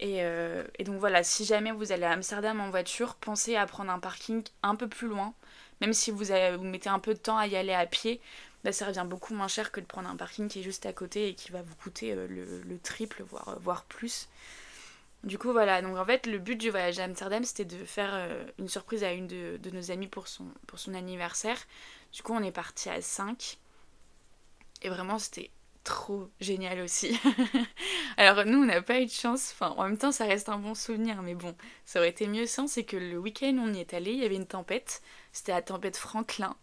Et, 0.00 0.22
euh, 0.22 0.64
donc 0.84 0.98
voilà, 0.98 1.22
si 1.24 1.44
jamais 1.44 1.72
vous 1.72 1.92
allez 1.92 2.04
à 2.04 2.12
Amsterdam 2.12 2.60
en 2.60 2.70
voiture, 2.70 3.14
pensez 3.16 3.56
à 3.56 3.66
prendre 3.66 3.90
un 3.90 3.98
parking 3.98 4.44
un 4.62 4.76
peu 4.76 4.86
plus 4.86 5.08
loin, 5.08 5.32
même 5.80 5.92
si 5.92 6.10
vous, 6.10 6.26
mettez 6.62 6.90
un 6.90 6.98
peu 6.98 7.14
de 7.14 7.18
temps 7.18 7.38
à 7.38 7.46
y 7.46 7.56
aller 7.56 7.72
à 7.72 7.86
pied, 7.86 8.20
bah, 8.64 8.72
ça 8.72 8.86
revient 8.86 9.06
beaucoup 9.08 9.34
moins 9.34 9.48
cher 9.48 9.72
que 9.72 9.80
de 9.80 9.86
prendre 9.86 10.08
un 10.10 10.16
parking 10.16 10.48
qui 10.48 10.60
est 10.60 10.62
juste 10.62 10.84
à 10.86 10.92
côté 10.92 11.28
et 11.28 11.34
qui 11.34 11.52
va 11.52 11.62
vous 11.62 11.74
coûter 11.76 12.14
le, 12.14 12.78
triple, 12.82 13.24
voire 13.60 13.84
plus. 13.84 14.28
Du 15.24 15.38
coup, 15.38 15.52
voilà. 15.52 15.82
Donc, 15.82 15.96
en 15.96 16.04
fait, 16.04 16.26
le 16.26 16.38
but 16.38 16.56
du 16.56 16.70
voyage 16.70 16.98
à 16.98 17.04
Amsterdam, 17.04 17.44
c'était 17.44 17.64
de 17.64 17.84
faire 17.84 18.10
euh, 18.12 18.44
une 18.58 18.68
surprise 18.68 19.02
à 19.02 19.12
une 19.12 19.26
de, 19.26 19.70
nos 19.72 19.90
amies 19.90 20.06
pour 20.06 20.28
son, 20.28 20.46
pour 20.66 20.78
son 20.78 20.94
anniversaire. 20.94 21.58
Du 22.12 22.22
coup, 22.22 22.32
on 22.32 22.42
est 22.42 22.52
parti 22.52 22.88
à 22.88 23.00
5. 23.00 23.58
Et 24.82 24.88
vraiment, 24.88 25.18
c'était 25.18 25.50
trop 25.88 26.30
génial 26.38 26.80
aussi. 26.80 27.18
Alors 28.18 28.44
nous, 28.44 28.58
on 28.58 28.66
n'a 28.66 28.82
pas 28.82 29.00
eu 29.00 29.06
de 29.06 29.10
chance. 29.10 29.54
Enfin, 29.54 29.74
en 29.78 29.84
même 29.84 29.96
temps, 29.96 30.12
ça 30.12 30.26
reste 30.26 30.50
un 30.50 30.58
bon 30.58 30.74
souvenir. 30.74 31.22
Mais 31.22 31.34
bon, 31.34 31.56
ça 31.86 31.98
aurait 31.98 32.10
été 32.10 32.26
mieux 32.26 32.46
sans. 32.46 32.66
C'est 32.66 32.84
que 32.84 32.98
le 32.98 33.16
week-end, 33.18 33.56
on 33.58 33.72
y 33.72 33.80
est 33.80 33.94
allé, 33.94 34.12
il 34.12 34.18
y 34.18 34.24
avait 34.24 34.36
une 34.36 34.46
tempête. 34.46 35.00
C'était 35.32 35.52
la 35.52 35.62
tempête 35.62 35.96
Franklin. 35.96 36.54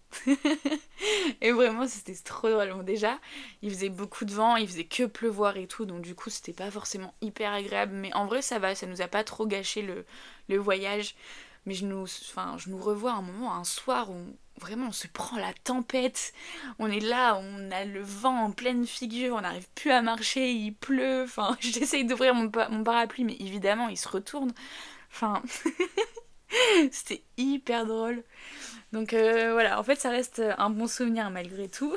et 1.42 1.52
vraiment, 1.52 1.88
c'était 1.88 2.14
trop 2.24 2.50
drôle. 2.50 2.72
Bon, 2.72 2.84
déjà, 2.84 3.20
il 3.64 3.72
faisait 3.72 3.90
beaucoup 3.90 4.26
de 4.26 4.32
vent, 4.34 4.58
il 4.58 4.68
faisait 4.68 4.86
que 4.86 5.06
pleuvoir 5.06 5.58
et 5.58 5.66
tout. 5.68 5.86
Donc 5.86 6.02
du 6.02 6.14
coup, 6.14 6.30
c'était 6.30 6.54
pas 6.54 6.70
forcément 6.70 7.16
hyper 7.22 7.52
agréable. 7.52 7.94
Mais 7.94 8.14
en 8.14 8.28
vrai, 8.28 8.44
ça 8.44 8.60
va. 8.60 8.76
Ça 8.76 8.86
nous 8.86 9.02
a 9.02 9.08
pas 9.08 9.24
trop 9.24 9.48
gâché 9.48 9.82
le, 9.82 10.06
le 10.50 10.58
voyage. 10.58 11.16
Mais 11.66 11.74
je 11.74 11.86
nous, 11.86 12.04
enfin, 12.04 12.56
je 12.58 12.70
nous 12.70 12.78
revois 12.78 13.14
un 13.14 13.22
moment, 13.22 13.56
un 13.56 13.64
soir 13.64 14.12
où 14.12 14.36
vraiment 14.60 14.88
on 14.88 14.92
se 14.92 15.08
prend 15.08 15.38
la 15.38 15.54
tempête, 15.54 16.34
on 16.80 16.90
est 16.90 17.00
là, 17.00 17.38
on 17.38 17.72
a 17.72 17.86
le 17.86 18.02
vent 18.02 18.46
en 18.46 18.52
pleine 18.52 18.86
figure, 18.86 19.36
on 19.36 19.42
n'arrive 19.42 19.68
plus 19.76 19.92
à 19.92 20.02
marcher, 20.02 20.52
il 20.52 20.74
pleut, 20.74 21.24
enfin 21.24 21.58
j'essaye 21.60 22.06
d'ouvrir 22.06 22.34
mon, 22.34 22.52
mon, 22.70 22.84
parapluie 22.84 23.24
mais 23.24 23.36
évidemment 23.40 23.90
il 23.90 23.98
se 23.98 24.08
retourne, 24.08 24.54
enfin 25.12 25.42
c'était 26.92 27.24
hyper 27.38 27.86
drôle. 27.86 28.24
Donc 28.94 29.14
euh, 29.14 29.52
voilà, 29.52 29.80
en 29.80 29.84
fait 29.84 30.00
ça 30.00 30.10
reste 30.10 30.42
un 30.58 30.70
bon 30.70 30.88
souvenir 30.88 31.30
malgré 31.32 31.68
tout. 31.68 31.96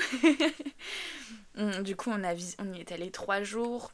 du 1.82 1.96
coup 1.96 2.10
on, 2.10 2.24
a 2.24 2.34
on 2.58 2.72
y 2.72 2.80
est 2.80 2.92
allé 2.92 3.10
trois 3.10 3.42
jours, 3.42 3.92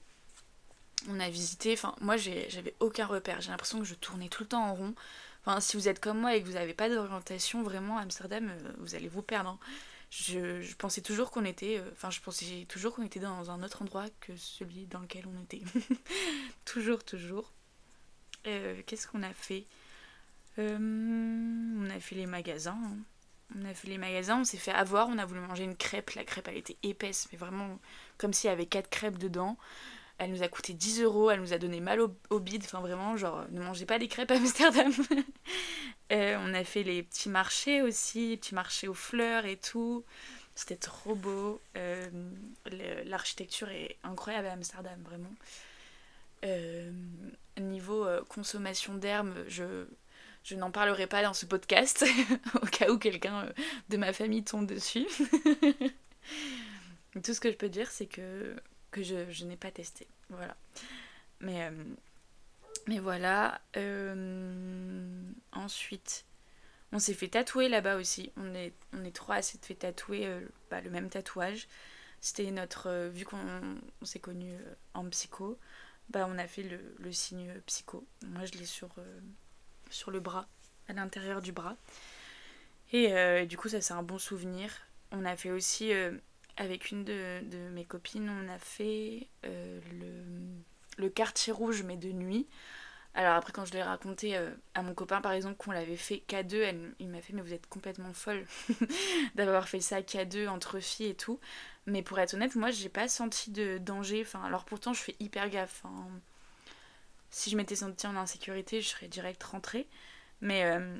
on 1.10 1.20
a 1.20 1.28
visité, 1.28 1.74
enfin 1.74 1.94
moi 2.00 2.16
j'avais 2.16 2.74
aucun 2.80 3.06
repère, 3.06 3.42
j'ai 3.42 3.50
l'impression 3.50 3.78
que 3.78 3.84
je 3.84 3.94
tournais 3.94 4.28
tout 4.28 4.42
le 4.42 4.48
temps 4.48 4.64
en 4.64 4.74
rond. 4.74 4.94
Enfin, 5.46 5.60
si 5.60 5.76
vous 5.76 5.88
êtes 5.88 6.00
comme 6.00 6.20
moi 6.20 6.34
et 6.34 6.42
que 6.42 6.46
vous 6.46 6.54
n'avez 6.54 6.72
pas 6.72 6.88
d'orientation, 6.88 7.62
vraiment, 7.62 7.98
Amsterdam, 7.98 8.48
euh, 8.48 8.72
vous 8.78 8.94
allez 8.94 9.08
vous 9.08 9.22
perdre. 9.22 9.50
Hein. 9.50 9.58
Je, 10.10 10.74
pensais 10.76 11.02
toujours 11.02 11.30
qu'on 11.30 11.44
était. 11.44 11.78
Euh, 11.78 11.90
enfin, 11.92 12.10
je 12.10 12.20
pensais 12.20 12.66
toujours 12.68 12.94
qu'on 12.94 13.02
était 13.02 13.20
dans 13.20 13.50
un 13.50 13.62
autre 13.62 13.82
endroit 13.82 14.06
que 14.20 14.34
celui 14.36 14.86
dans 14.86 15.00
lequel 15.00 15.24
on 15.26 15.42
était. 15.42 15.62
toujours, 16.64 17.04
toujours. 17.04 17.52
Euh, 18.46 18.80
qu'est-ce 18.86 19.06
qu'on 19.06 19.22
a 19.22 19.32
fait? 19.34 19.66
On 20.56 21.88
a 21.90 22.00
fait 22.00 22.14
les 22.14 22.26
magasins. 22.26 22.78
Hein. 22.82 22.96
On 23.56 23.64
a 23.66 23.74
fait 23.74 23.88
les 23.88 23.98
magasins, 23.98 24.40
on 24.40 24.44
s'est 24.44 24.56
fait 24.56 24.72
avoir, 24.72 25.08
on 25.08 25.18
a 25.18 25.26
voulu 25.26 25.40
manger 25.40 25.64
une 25.64 25.76
crêpe. 25.76 26.10
La 26.12 26.24
crêpe, 26.24 26.48
elle 26.48 26.56
était 26.56 26.78
épaisse, 26.82 27.28
mais 27.30 27.38
vraiment 27.38 27.78
comme 28.16 28.32
s'il 28.32 28.48
y 28.48 28.52
avait 28.52 28.66
quatre 28.66 28.88
crêpes 28.88 29.18
dedans. 29.18 29.58
Elle 30.18 30.30
nous 30.30 30.42
a 30.42 30.48
coûté 30.48 30.74
10 30.74 31.02
euros, 31.02 31.30
elle 31.30 31.40
nous 31.40 31.52
a 31.52 31.58
donné 31.58 31.80
mal 31.80 32.00
au, 32.00 32.40
bide, 32.40 32.62
enfin 32.64 32.80
vraiment, 32.80 33.16
genre, 33.16 33.44
ne 33.50 33.60
mangez 33.60 33.84
pas 33.84 33.98
des 33.98 34.08
crêpes 34.08 34.30
à 34.30 34.36
Amsterdam. 34.36 34.92
Euh, 36.12 36.36
on 36.38 36.52
a 36.52 36.64
fait 36.64 36.82
les 36.82 37.02
petits 37.02 37.30
marchés 37.30 37.80
aussi, 37.80 38.28
les 38.28 38.36
petits 38.36 38.54
marchés 38.54 38.88
aux 38.88 38.94
fleurs 38.94 39.46
et 39.46 39.56
tout. 39.56 40.04
C'était 40.54 40.76
trop 40.76 41.14
beau. 41.14 41.62
Euh, 41.78 42.06
l'architecture 43.06 43.70
est 43.70 43.96
incroyable 44.04 44.48
à 44.48 44.52
Amsterdam, 44.52 45.02
vraiment. 45.02 45.32
Euh, 46.44 46.92
niveau 47.58 48.06
consommation 48.28 48.94
d'herbes, 48.94 49.34
je, 49.48 49.86
je 50.44 50.54
n'en 50.56 50.70
parlerai 50.70 51.06
pas 51.06 51.22
dans 51.22 51.32
ce 51.32 51.46
podcast, 51.46 52.04
au 52.62 52.66
cas 52.66 52.90
où 52.90 52.98
quelqu'un 52.98 53.48
de 53.88 53.96
ma 53.96 54.12
famille 54.12 54.44
tombe 54.44 54.66
dessus. 54.66 55.06
Tout 57.24 57.32
ce 57.32 57.40
que 57.40 57.50
je 57.50 57.56
peux 57.56 57.70
dire, 57.70 57.90
c'est 57.90 58.06
que 58.06 58.54
que 58.94 59.02
je, 59.02 59.44
n'ai 59.44 59.56
pas 59.56 59.72
testé. 59.72 60.06
Voilà. 60.30 60.56
Mais, 61.40 61.64
euh, 61.64 61.84
mais 62.86 63.00
voilà. 63.00 63.60
Euh, 63.76 65.32
ensuite, 65.52 66.24
on 66.92 67.00
s'est 67.00 67.12
fait 67.12 67.28
tatouer 67.28 67.68
là-bas 67.68 67.96
aussi. 67.96 68.30
On 68.36 68.54
est, 68.54 68.72
on 68.92 69.04
est 69.04 69.14
trois 69.14 69.36
à 69.36 69.42
s'être 69.42 69.66
fait 69.66 69.74
tatouer 69.74 70.26
euh, 70.26 70.40
bah, 70.70 70.80
le 70.80 70.90
même 70.90 71.10
tatouage. 71.10 71.66
C'était 72.20 72.50
notre. 72.52 73.08
vu 73.08 73.24
qu'on 73.24 73.76
s'est 74.02 74.20
connus 74.20 74.56
en 74.94 75.04
psycho, 75.10 75.58
bah, 76.08 76.26
on 76.28 76.38
a 76.38 76.46
fait 76.46 76.62
le, 76.62 76.78
le 77.00 77.12
signe 77.12 77.52
psycho. 77.66 78.06
Moi, 78.28 78.44
je 78.44 78.52
l'ai 78.52 78.64
sur, 78.64 78.90
sur 79.90 80.10
le 80.12 80.20
bras, 80.20 80.46
à 80.88 80.92
l'intérieur 80.92 81.42
du 81.42 81.52
bras. 81.52 81.76
Et, 82.92 83.10
et, 83.10 83.46
du 83.46 83.58
coup, 83.58 83.68
ça, 83.68 83.82
c'est 83.82 83.92
un 83.92 84.04
bon 84.04 84.18
souvenir. 84.18 84.70
On 85.10 85.26
a 85.26 85.36
fait 85.36 85.50
aussi 85.50 85.92
avec 86.56 86.90
une 86.90 87.04
de, 87.04 87.68
mes 87.72 87.84
copines, 87.84 88.30
on 88.30 88.48
a 88.48 88.58
fait 88.58 89.28
euh, 89.44 89.80
le, 90.98 91.08
quartier 91.08 91.52
rouge, 91.52 91.82
mais 91.82 91.96
de 91.96 92.12
nuit. 92.12 92.46
Alors 93.14 93.34
après, 93.34 93.52
quand 93.52 93.64
je 93.64 93.72
l'ai 93.72 93.82
raconté 93.82 94.36
euh, 94.36 94.50
à 94.74 94.82
mon 94.82 94.94
copain, 94.94 95.20
par 95.20 95.32
exemple, 95.32 95.56
qu'on 95.56 95.70
l'avait 95.70 95.96
fait 95.96 96.18
qu'à 96.18 96.42
deux, 96.42 96.62
elle, 96.62 96.94
il 96.98 97.08
m'a 97.08 97.20
fait, 97.20 97.32
mais 97.32 97.42
vous 97.42 97.52
êtes 97.52 97.68
complètement 97.68 98.12
folle 98.12 98.44
d'avoir 99.36 99.68
fait 99.68 99.80
ça 99.80 100.02
qu'à 100.02 100.24
deux, 100.24 100.48
entre 100.48 100.80
filles 100.80 101.10
et 101.10 101.14
tout. 101.14 101.38
Mais 101.86 102.02
pour 102.02 102.18
être 102.18 102.34
honnête, 102.34 102.56
moi, 102.56 102.70
j'ai 102.70 102.88
pas 102.88 103.06
senti 103.08 103.50
de 103.50 103.78
danger. 103.78 104.26
Alors 104.44 104.64
pourtant, 104.64 104.92
je 104.92 105.00
fais 105.00 105.16
hyper 105.20 105.48
gaffe. 105.48 105.84
Hein. 105.84 106.08
Si 107.30 107.50
je 107.50 107.56
m'étais 107.56 107.76
sentie 107.76 108.06
en 108.06 108.16
insécurité, 108.16 108.80
je 108.80 108.88
serais 108.88 109.08
direct 109.08 109.42
rentrée. 109.42 109.88
Mais, 110.40 110.64
euh, 110.64 110.98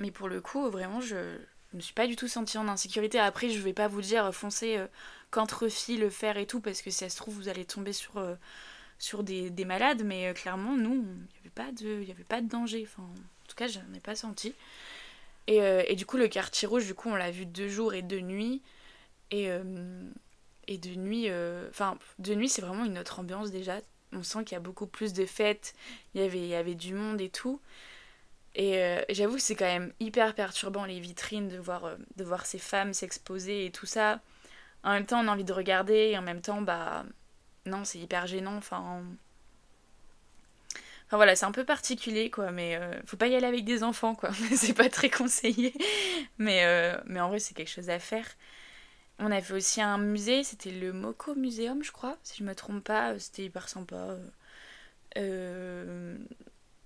mais 0.00 0.10
pour 0.10 0.28
le 0.28 0.40
coup, 0.40 0.68
vraiment, 0.70 1.00
je, 1.00 1.38
je 1.72 1.76
me 1.76 1.80
suis 1.80 1.94
pas 1.94 2.06
du 2.06 2.16
tout 2.16 2.28
sentie 2.28 2.58
en 2.58 2.68
insécurité. 2.68 3.18
Après, 3.18 3.48
je 3.48 3.58
vais 3.60 3.72
pas 3.72 3.88
vous 3.88 4.00
dire 4.00 4.34
foncez 4.34 4.76
euh, 4.76 4.86
qu'entre 5.30 5.68
filles 5.68 5.98
le 5.98 6.10
faire 6.10 6.36
et 6.36 6.46
tout, 6.46 6.60
parce 6.60 6.82
que 6.82 6.90
si 6.90 6.98
ça 6.98 7.08
se 7.08 7.16
trouve, 7.16 7.34
vous 7.34 7.48
allez 7.48 7.64
tomber 7.64 7.92
sur, 7.92 8.16
euh, 8.16 8.34
des, 9.22 9.64
malades, 9.64 10.02
mais 10.04 10.28
euh, 10.28 10.32
clairement, 10.32 10.76
nous, 10.76 10.94
il 10.94 11.30
n'y 11.30 12.10
avait, 12.10 12.24
pas 12.24 12.40
de, 12.40 12.48
danger. 12.48 12.88
En 12.98 13.12
tout 13.48 13.56
cas, 13.56 13.68
je 13.68 13.78
n'en 13.78 13.94
ai 13.94 14.00
pas 14.00 14.16
senti. 14.16 14.54
Et, 15.46 15.96
du 15.96 16.06
coup, 16.06 16.16
le 16.16 16.28
quartier 16.28 16.68
rouge, 16.68 16.86
du 16.86 16.94
coup, 16.94 17.08
on 17.08 17.16
l'a 17.16 17.32
vu 17.32 17.44
deux 17.44 17.68
jours 17.68 17.92
et 17.94 18.02
deux 18.02 18.20
nuits. 18.20 18.62
Et, 19.32 19.48
et 20.68 20.78
de 20.78 20.94
nuit, 20.94 21.28
enfin, 21.68 21.98
de 22.20 22.34
nuit, 22.36 22.48
c'est 22.48 22.62
vraiment 22.62 22.84
une 22.84 22.98
autre 22.98 23.18
ambiance 23.18 23.50
déjà. 23.50 23.80
On 24.12 24.22
sent 24.22 24.44
qu'il 24.44 24.54
y 24.54 24.56
a 24.56 24.60
beaucoup 24.60 24.86
plus 24.86 25.12
de 25.12 25.26
fêtes, 25.26 25.74
il 26.14 26.22
il 26.22 26.46
y 26.46 26.54
avait 26.54 26.76
du 26.76 26.94
monde 26.94 27.20
et 27.20 27.30
tout. 27.30 27.60
Et 28.60 28.76
euh, 28.76 29.00
j'avoue 29.08 29.36
que 29.36 29.40
c'est 29.40 29.54
quand 29.54 29.64
même 29.64 29.90
hyper 30.00 30.34
perturbant 30.34 30.84
les 30.84 31.00
vitrines 31.00 31.48
de 31.48 31.56
voir, 31.56 31.86
euh, 31.86 31.96
de 32.16 32.24
voir 32.24 32.44
ces 32.44 32.58
femmes 32.58 32.92
s'exposer 32.92 33.64
et 33.64 33.70
tout 33.70 33.86
ça. 33.86 34.20
En 34.84 34.92
même 34.92 35.06
temps, 35.06 35.24
on 35.24 35.28
a 35.28 35.32
envie 35.32 35.44
de 35.44 35.52
regarder 35.54 36.10
et 36.10 36.18
en 36.18 36.22
même 36.22 36.42
temps, 36.42 36.60
bah 36.60 37.04
non, 37.64 37.84
c'est 37.84 37.98
hyper 37.98 38.26
gênant. 38.26 38.58
Enfin, 38.58 39.02
enfin 41.06 41.16
voilà, 41.16 41.36
c'est 41.36 41.46
un 41.46 41.52
peu 41.52 41.64
particulier 41.64 42.28
quoi, 42.28 42.50
mais 42.50 42.76
euh, 42.76 43.00
faut 43.06 43.16
pas 43.16 43.28
y 43.28 43.34
aller 43.34 43.46
avec 43.46 43.64
des 43.64 43.82
enfants 43.82 44.14
quoi. 44.14 44.28
c'est 44.54 44.74
pas 44.74 44.90
très 44.90 45.08
conseillé. 45.08 45.72
Mais, 46.36 46.62
mais 47.06 47.20
en 47.20 47.30
vrai, 47.30 47.38
c'est 47.38 47.54
quelque 47.54 47.70
chose 47.70 47.88
à 47.88 47.98
faire. 47.98 48.26
On 49.18 49.30
a 49.32 49.40
fait 49.40 49.54
aussi 49.54 49.80
un 49.80 49.96
musée, 49.96 50.44
c'était 50.44 50.70
le 50.70 50.92
Moko 50.92 51.34
Museum, 51.34 51.82
je 51.82 51.92
crois, 51.92 52.18
si 52.24 52.36
je 52.40 52.44
me 52.44 52.54
trompe 52.54 52.84
pas. 52.84 53.18
C'était 53.18 53.44
hyper 53.44 53.70
sympa. 53.70 54.18
Euh, 55.16 56.16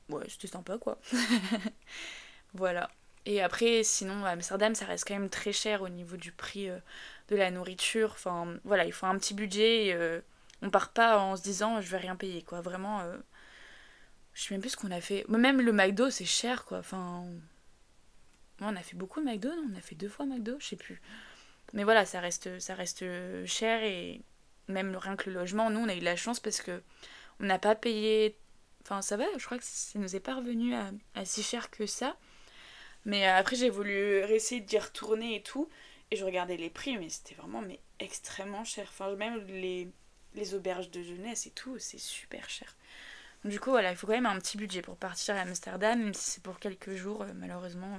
ouais, 0.09 0.25
c'était 0.29 0.49
sympa 0.49 0.79
quoi. 0.79 0.99
voilà. 2.55 2.91
Et 3.27 3.43
après, 3.43 3.83
sinon, 3.85 4.25
Amsterdam, 4.25 4.75
ça 4.75 4.85
reste 4.85 5.07
quand 5.09 5.15
même 5.15 5.31
très 5.31 5.53
cher 5.53 5.83
au 5.83 5.89
niveau 5.89 6.17
du 6.17 6.31
prix 6.31 6.69
euh, 6.69 6.79
de 7.29 7.37
la 7.37 7.51
nourriture. 7.51 8.11
Enfin, 8.13 8.59
voilà, 8.65 8.85
il 8.85 8.93
faut 8.93 9.07
un 9.07 9.17
petit 9.19 9.35
budget. 9.35 9.87
Et, 9.87 9.95
euh, 9.95 10.21
on 10.63 10.71
part 10.71 10.93
pas 10.93 11.19
en 11.19 11.37
se 11.37 11.43
disant 11.43 11.81
je 11.81 11.89
vais 11.91 11.99
rien 11.99 12.17
payer 12.17 12.43
quoi. 12.43 12.61
Vraiment, 12.61 13.01
euh, 13.01 13.17
je 14.35 14.43
sais 14.43 14.55
même 14.55 14.61
plus 14.61 14.71
ce 14.71 14.77
qu'on 14.77 14.91
a 14.91 15.01
fait. 15.01 15.25
Même 15.29 15.61
le 15.61 15.73
McDo, 15.73 16.11
c'est 16.11 16.25
cher 16.25 16.65
quoi. 16.65 16.79
Enfin, 16.79 17.25
on 18.61 18.77
a 18.77 18.83
fait 18.83 18.97
beaucoup 18.97 19.21
de 19.21 19.27
McDo, 19.27 19.49
non? 19.49 19.71
On 19.73 19.79
a 19.79 19.81
fait 19.81 19.95
deux 19.95 20.09
fois 20.09 20.27
McDo, 20.27 20.57
je 20.61 20.67
sais 20.67 20.77
plus. 20.77 21.01
Mais 21.73 21.85
voilà, 21.85 22.05
ça 22.05 22.21
reste, 22.21 22.59
ça 22.61 22.75
reste 22.75 23.05
cher 23.47 23.83
et 23.83 24.23
même 24.69 24.97
rien 24.97 25.17
que 25.17 25.31
le 25.31 25.37
logement, 25.37 25.71
nous 25.71 25.81
on 25.81 25.89
a 25.89 25.95
eu 25.95 26.01
de 26.01 26.05
la 26.05 26.17
chance 26.17 26.41
parce 26.41 26.61
que 26.61 26.83
on 27.41 27.47
n'a 27.47 27.59
pas 27.59 27.75
payé 27.75 28.39
Enfin, 28.85 29.01
ça 29.01 29.17
va, 29.17 29.25
je 29.39 29.45
crois 29.45 29.59
que 29.59 29.65
ça 29.65 29.99
nous 29.99 30.15
est 30.15 30.21
pas 30.21 30.35
revenu 30.35 30.75
à, 30.75 31.25
si 31.25 31.43
cher 31.43 31.71
que 31.71 31.87
ça. 31.87 32.17
Mais 33.07 33.27
euh, 33.27 33.37
après, 33.37 33.57
j'ai 33.57 33.71
voulu 33.71 34.19
essayer 34.31 34.61
d'y 34.61 34.79
retourner 34.79 35.37
et 35.37 35.43
tout. 35.43 35.69
Et 36.11 36.17
je 36.17 36.25
regardais 36.25 36.57
les 36.57 36.71
prix, 36.71 36.99
mais 36.99 37.09
c'était 37.09 37.35
vraiment 37.35 37.63
mais 37.63 37.81
extrêmement 37.99 38.65
cher. 38.65 38.87
Enfin, 38.91 39.15
même 39.17 39.47
les, 39.47 39.89
les 40.35 40.55
auberges 40.55 40.91
de 40.91 41.03
jeunesse 41.03 41.47
et 41.47 41.51
tout, 41.51 41.79
c'est 41.79 41.99
super 41.99 42.49
cher. 42.51 42.77
du 43.45 43.59
coup, 43.59 43.71
voilà, 43.71 43.91
il 43.91 43.97
faut 43.97 44.07
quand 44.07 44.13
même 44.13 44.27
un 44.27 44.39
petit 44.39 44.59
budget 44.59 44.83
pour 44.83 44.97
partir 44.97 45.35
à 45.35 45.41
Amsterdam, 45.41 45.99
même 46.03 46.15
si 46.15 46.33
c'est 46.33 46.43
pour 46.43 46.59
quelques 46.59 46.95
jours, 46.95 47.23
euh, 47.23 47.33
malheureusement, 47.35 47.99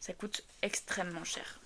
ça 0.00 0.12
coûte 0.12 0.44
extrêmement 0.62 1.24
cher. 1.24 1.60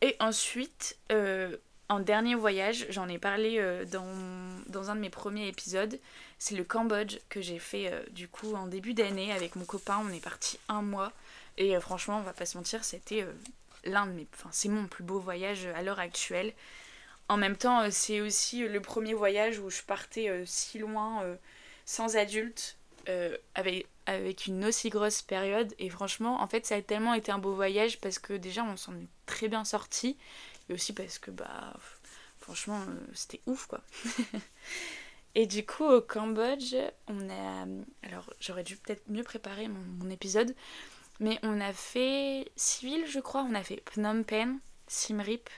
Et 0.00 0.16
ensuite, 0.20 0.98
euh, 1.12 1.56
en 1.88 2.00
dernier 2.00 2.34
voyage, 2.34 2.86
j'en 2.90 3.08
ai 3.08 3.18
parlé 3.18 3.58
euh, 3.58 3.84
dans, 3.84 4.06
dans, 4.68 4.90
un 4.90 4.96
de 4.96 5.00
mes 5.00 5.10
premiers 5.10 5.48
épisodes, 5.48 5.98
c'est 6.38 6.54
le 6.54 6.64
Cambodge 6.64 7.18
que 7.28 7.42
j'ai 7.42 7.58
fait 7.58 7.92
euh, 7.92 8.02
du 8.10 8.26
coup 8.26 8.54
en 8.54 8.66
début 8.66 8.94
d'année 8.94 9.32
avec 9.32 9.54
mon 9.56 9.64
copain. 9.64 10.02
On 10.02 10.12
est 10.12 10.22
parti 10.22 10.58
un 10.68 10.82
mois 10.82 11.12
et 11.58 11.76
euh, 11.76 11.80
franchement, 11.80 12.18
on 12.18 12.22
va 12.22 12.32
pas 12.32 12.46
se 12.46 12.56
mentir, 12.56 12.84
c'était 12.84 13.26
l'un 13.84 14.06
de 14.06 14.12
mes. 14.12 14.26
C'est 14.50 14.70
mon 14.70 14.86
plus 14.86 15.04
beau 15.04 15.18
voyage 15.18 15.66
à 15.74 15.82
l'heure 15.82 16.00
actuelle. 16.00 16.54
En 17.28 17.36
même 17.36 17.56
temps, 17.56 17.90
c'est 17.90 18.20
aussi 18.20 18.66
le 18.66 18.80
premier 18.80 19.14
voyage 19.14 19.58
où 19.58 19.70
je 19.70 19.82
partais 19.82 20.30
si 20.46 20.78
loin 20.78 21.22
sans 21.86 22.16
adulte 22.16 22.76
avec, 23.54 23.86
avec 24.04 24.46
une 24.46 24.66
aussi 24.66 24.90
grosse 24.90 25.22
période. 25.22 25.72
Et 25.78 25.88
franchement, 25.88 26.42
en 26.42 26.46
fait, 26.46 26.66
ça 26.66 26.74
a 26.74 26.82
tellement 26.82 27.14
été 27.14 27.32
un 27.32 27.38
beau 27.38 27.54
voyage 27.54 27.98
parce 28.00 28.18
que 28.18 28.34
déjà, 28.34 28.62
on 28.62 28.76
s'en 28.76 28.92
est 28.92 29.08
très 29.24 29.48
bien 29.48 29.64
sorti 29.64 30.18
et 30.68 30.74
aussi 30.74 30.92
parce 30.92 31.18
que, 31.18 31.30
bah, 31.30 31.74
franchement, 32.38 32.80
euh, 32.80 33.06
c'était 33.14 33.40
ouf, 33.46 33.66
quoi. 33.66 33.80
et 35.34 35.46
du 35.46 35.64
coup, 35.64 35.84
au 35.84 36.00
Cambodge, 36.00 36.74
on 37.08 37.30
a. 37.30 37.66
Alors, 38.02 38.32
j'aurais 38.40 38.64
dû 38.64 38.76
peut-être 38.76 39.08
mieux 39.08 39.22
préparer 39.22 39.68
mon, 39.68 40.10
épisode, 40.10 40.54
mais 41.20 41.38
on 41.42 41.60
a 41.60 41.72
fait 41.72 42.50
civil, 42.56 43.06
je 43.06 43.20
crois. 43.20 43.42
On 43.42 43.54
a 43.54 43.62
fait 43.62 43.82
Phnom 43.90 44.22
Penh, 44.22 44.58
Siem 44.86 45.20
Reap, 45.20 45.48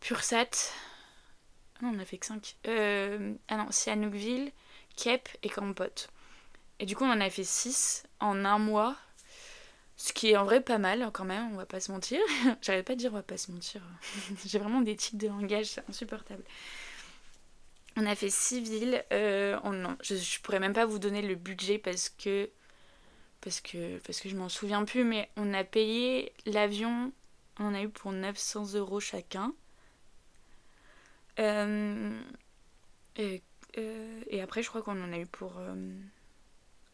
Pursat. 0.00 0.72
Non, 1.82 1.92
on 1.94 1.98
a 2.00 2.04
fait 2.04 2.18
que 2.18 2.26
5. 2.26 2.56
Euh, 2.66 3.34
ah 3.48 3.56
non, 3.56 3.70
Sihanoukville, 3.70 4.50
Kep 4.96 5.28
et 5.42 5.48
Kampot. 5.48 6.08
Et 6.80 6.86
du 6.86 6.96
coup, 6.96 7.04
on 7.04 7.10
en 7.10 7.20
a 7.20 7.30
fait 7.30 7.44
6 7.44 8.04
en 8.20 8.44
un 8.44 8.58
mois. 8.58 8.96
Ce 10.00 10.12
qui 10.12 10.30
est 10.30 10.36
en 10.36 10.44
vrai 10.44 10.60
pas 10.60 10.78
mal 10.78 11.10
quand 11.12 11.24
même, 11.24 11.52
on 11.52 11.56
va 11.56 11.66
pas 11.66 11.80
se 11.80 11.90
mentir. 11.90 12.20
J'arrête 12.62 12.86
pas 12.86 12.94
de 12.94 13.00
dire 13.00 13.10
on 13.12 13.16
va 13.16 13.22
pas 13.24 13.36
se 13.36 13.50
mentir. 13.50 13.82
J'ai 14.46 14.60
vraiment 14.60 14.80
des 14.80 14.94
tics 14.94 15.18
de 15.18 15.26
langage, 15.26 15.66
c'est 15.66 15.90
insupportable. 15.90 16.44
On 17.96 18.06
a 18.06 18.14
fait 18.14 18.30
six 18.30 18.60
villes. 18.60 19.04
Euh, 19.12 19.58
je, 20.02 20.14
je, 20.14 20.40
pourrais 20.40 20.60
même 20.60 20.72
pas 20.72 20.86
vous 20.86 21.00
donner 21.00 21.20
le 21.20 21.34
budget 21.34 21.78
parce 21.78 22.10
que 22.10 22.48
parce 23.40 23.60
que 23.60 23.98
parce 23.98 24.20
que 24.20 24.28
je 24.28 24.36
m'en 24.36 24.48
souviens 24.48 24.84
plus, 24.84 25.02
mais 25.02 25.28
on 25.36 25.52
a 25.52 25.64
payé 25.64 26.32
l'avion. 26.46 27.12
On 27.58 27.66
en 27.66 27.74
a 27.74 27.82
eu 27.82 27.88
pour 27.88 28.12
900 28.12 28.74
euros 28.74 29.00
chacun. 29.00 29.52
Euh, 31.40 32.16
et, 33.16 33.42
euh, 33.78 34.22
et, 34.28 34.42
après, 34.42 34.62
je 34.62 34.68
crois 34.68 34.82
qu'on 34.82 35.02
en 35.02 35.12
a 35.12 35.18
eu 35.18 35.26
pour 35.26 35.60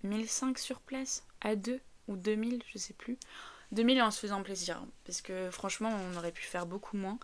1005 0.05 0.59
sur 0.59 0.81
place 0.81 1.23
à 1.43 1.55
deux 1.55 1.81
ou 2.09 2.17
2000, 2.17 2.63
je 2.73 2.79
sais 2.79 2.95
plus. 2.95 3.19
2000 3.73 4.03
en 4.03 4.11
se 4.11 4.21
faisant 4.21 4.43
plaisir, 4.43 4.83
parce 5.05 5.21
que 5.21 5.51
franchement, 5.51 5.93
on 6.13 6.17
aurait 6.17 6.33
pu 6.33 6.43
faire 6.43 6.67
beaucoup 6.67 6.97
moins. 6.97 7.19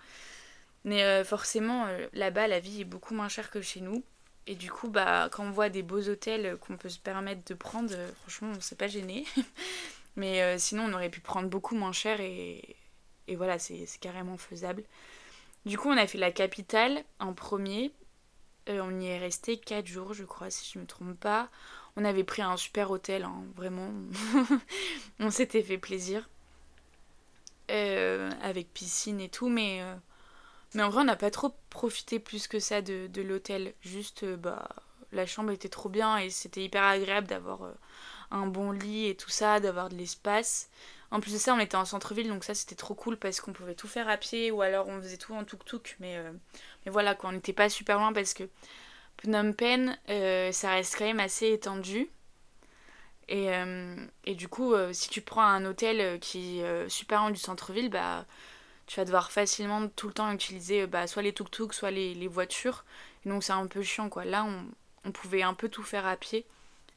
Mais 0.85 1.03
euh, 1.05 1.25
forcément, 1.25 1.87
euh, 1.87 2.07
là-bas, 2.13 2.49
la 2.49 2.61
vie 2.61 2.83
est 2.83 2.85
beaucoup 2.85 3.15
moins 3.15 3.29
chère 3.29 3.51
que 3.51 3.61
chez 3.61 3.81
nous. 3.81 4.03
Et 4.47 4.55
du 4.55 4.71
coup, 4.71 4.89
bah, 4.89 5.29
quand 5.31 5.45
on 5.45 5.51
voit 5.51 5.69
des 5.69 5.83
beaux 5.83 6.09
hôtels 6.09 6.57
qu'on 6.59 6.77
peut 6.77 6.89
se 6.89 6.99
permettre 6.99 7.43
de 7.47 7.55
prendre, 7.55 7.91
euh, 7.93 8.11
franchement, 8.23 8.53
on 8.57 8.61
s'est 8.61 8.77
pas 8.77 8.89
gêné. 8.89 9.27
Mais 10.17 10.59
sinon, 10.59 10.87
on 10.89 10.93
aurait 10.93 11.09
pu 11.09 11.21
prendre 11.21 11.49
beaucoup 11.49 11.77
moins 11.77 11.93
cher 11.93 12.21
et, 12.21 12.77
et 13.29 13.37
voilà, 13.37 13.59
c'est 13.61 13.87
carrément 14.01 14.37
faisable. 14.37 14.83
Du 15.65 15.79
coup, 15.79 15.89
on 15.89 15.97
a 15.97 16.07
fait 16.07 16.19
la 16.19 16.33
capitale 16.33 17.05
en 17.21 17.33
premier. 17.33 17.93
on 18.67 19.01
y 19.01 19.07
est 19.07 19.19
resté 19.19 19.57
4 19.57 19.87
jours, 19.87 20.13
je 20.13 20.25
crois, 20.25 20.51
si 20.51 20.73
je 20.73 20.79
ne 20.79 20.83
me 20.83 20.89
trompe 20.89 21.19
pas. 21.19 21.49
On 21.97 22.05
avait 22.05 22.25
pris 22.25 22.43
un 22.43 22.57
super 22.57 22.91
hôtel, 22.91 23.25
hein, 23.25 23.45
vraiment. 23.57 23.91
on 25.21 25.31
s'était 25.31 25.63
fait 25.63 25.79
plaisir. 25.79 26.29
Euh, 27.71 28.31
avec 28.43 28.73
piscine 28.73 29.21
et 29.21 29.29
tout, 29.29 29.49
mais, 29.49 29.81
euh, 29.81 29.95
mais 30.75 30.83
en 30.83 30.89
vrai, 30.91 31.03
on 31.03 31.05
n'a 31.05 31.17
pas 31.17 31.31
trop 31.31 31.55
profité 31.69 32.19
plus 32.19 32.49
que 32.49 32.59
ça 32.59 32.83
de, 32.83 33.23
l'hôtel. 33.23 33.75
Juste, 33.83 34.25
euh, 34.25 34.37
bah, 34.37 34.69
la 35.13 35.25
chambre 35.25 35.53
était 35.53 35.69
trop 35.69 35.89
bien 35.89 36.19
et 36.19 36.31
c'était 36.31 36.65
hyper 36.65 36.83
agréable 36.83 37.29
d'avoir 37.29 37.61
un 38.33 38.47
bon 38.47 38.73
lit 38.73 39.07
et 39.07 39.17
tout 39.17 39.31
ça, 39.31 39.61
d'avoir 39.61 39.89
de 39.89 39.95
l'espace. 39.97 40.69
En 41.13 41.21
plus 41.21 41.33
de 41.33 41.39
ça, 41.39 41.55
on 41.55 41.61
était 41.61 41.77
en 41.77 41.85
centre-ville, 41.85 42.29
donc 42.29 42.45
ça 42.45 42.55
c'était 42.55 42.77
trop 42.77 42.95
cool 42.95 43.17
parce 43.17 43.41
qu'on 43.41 43.53
pouvait 43.53 43.75
tout 43.75 43.89
faire 43.89 44.09
à 44.09 44.17
pied 44.17 44.51
ou 44.53 44.63
alors 44.63 44.89
on 44.89 45.01
faisait 45.01 45.17
tout 45.17 45.35
en 45.35 45.45
tuk-tuk. 45.45 45.97
Mais, 46.01 46.21
mais 46.85 46.93
voilà, 46.93 47.15
quoi, 47.15 47.31
on 47.31 47.33
n'était 47.33 47.53
pas 47.53 47.69
super 47.69 47.99
loin 47.99 48.13
parce 48.13 48.35
que 48.35 48.45
Phnom 49.23 49.53
Penh, 49.53 49.99
euh, 50.09 50.51
ça 50.51 50.71
reste 50.71 50.97
quand 50.97 51.05
même 51.05 51.21
assez 51.21 51.53
étendu. 51.53 52.09
Et, 53.29 53.51
euh, 53.51 53.97
du 54.27 54.49
coup, 54.49 54.73
euh, 54.73 54.93
si 54.93 55.11
tu 55.11 55.21
prends 55.21 55.43
un 55.45 55.65
hôtel 55.67 56.19
qui 56.21 56.61
est 56.61 56.89
super 56.89 57.21
loin 57.21 57.31
du 57.31 57.39
centre-ville, 57.39 57.91
bah, 57.91 58.25
tu 58.87 58.99
vas 58.99 59.05
devoir 59.05 59.31
facilement 59.31 59.89
tout 59.89 60.09
le 60.09 60.15
temps 60.15 60.33
utiliser 60.33 60.87
bah, 60.87 61.07
soit 61.07 61.23
les 61.23 61.33
tuk-tuk, 61.33 61.73
soit 61.73 61.91
les, 61.91 62.29
voitures. 62.29 62.85
Et 63.25 63.29
donc 63.29 63.45
c'est 63.45 63.53
un 63.53 63.67
peu 63.67 63.83
chiant, 63.83 64.09
quoi. 64.09 64.25
Là, 64.25 64.47
on, 65.05 65.13
pouvait 65.13 65.43
un 65.43 65.55
peu 65.55 65.69
tout 65.69 65.83
faire 65.83 66.07
à 66.07 66.17
pied 66.17 66.47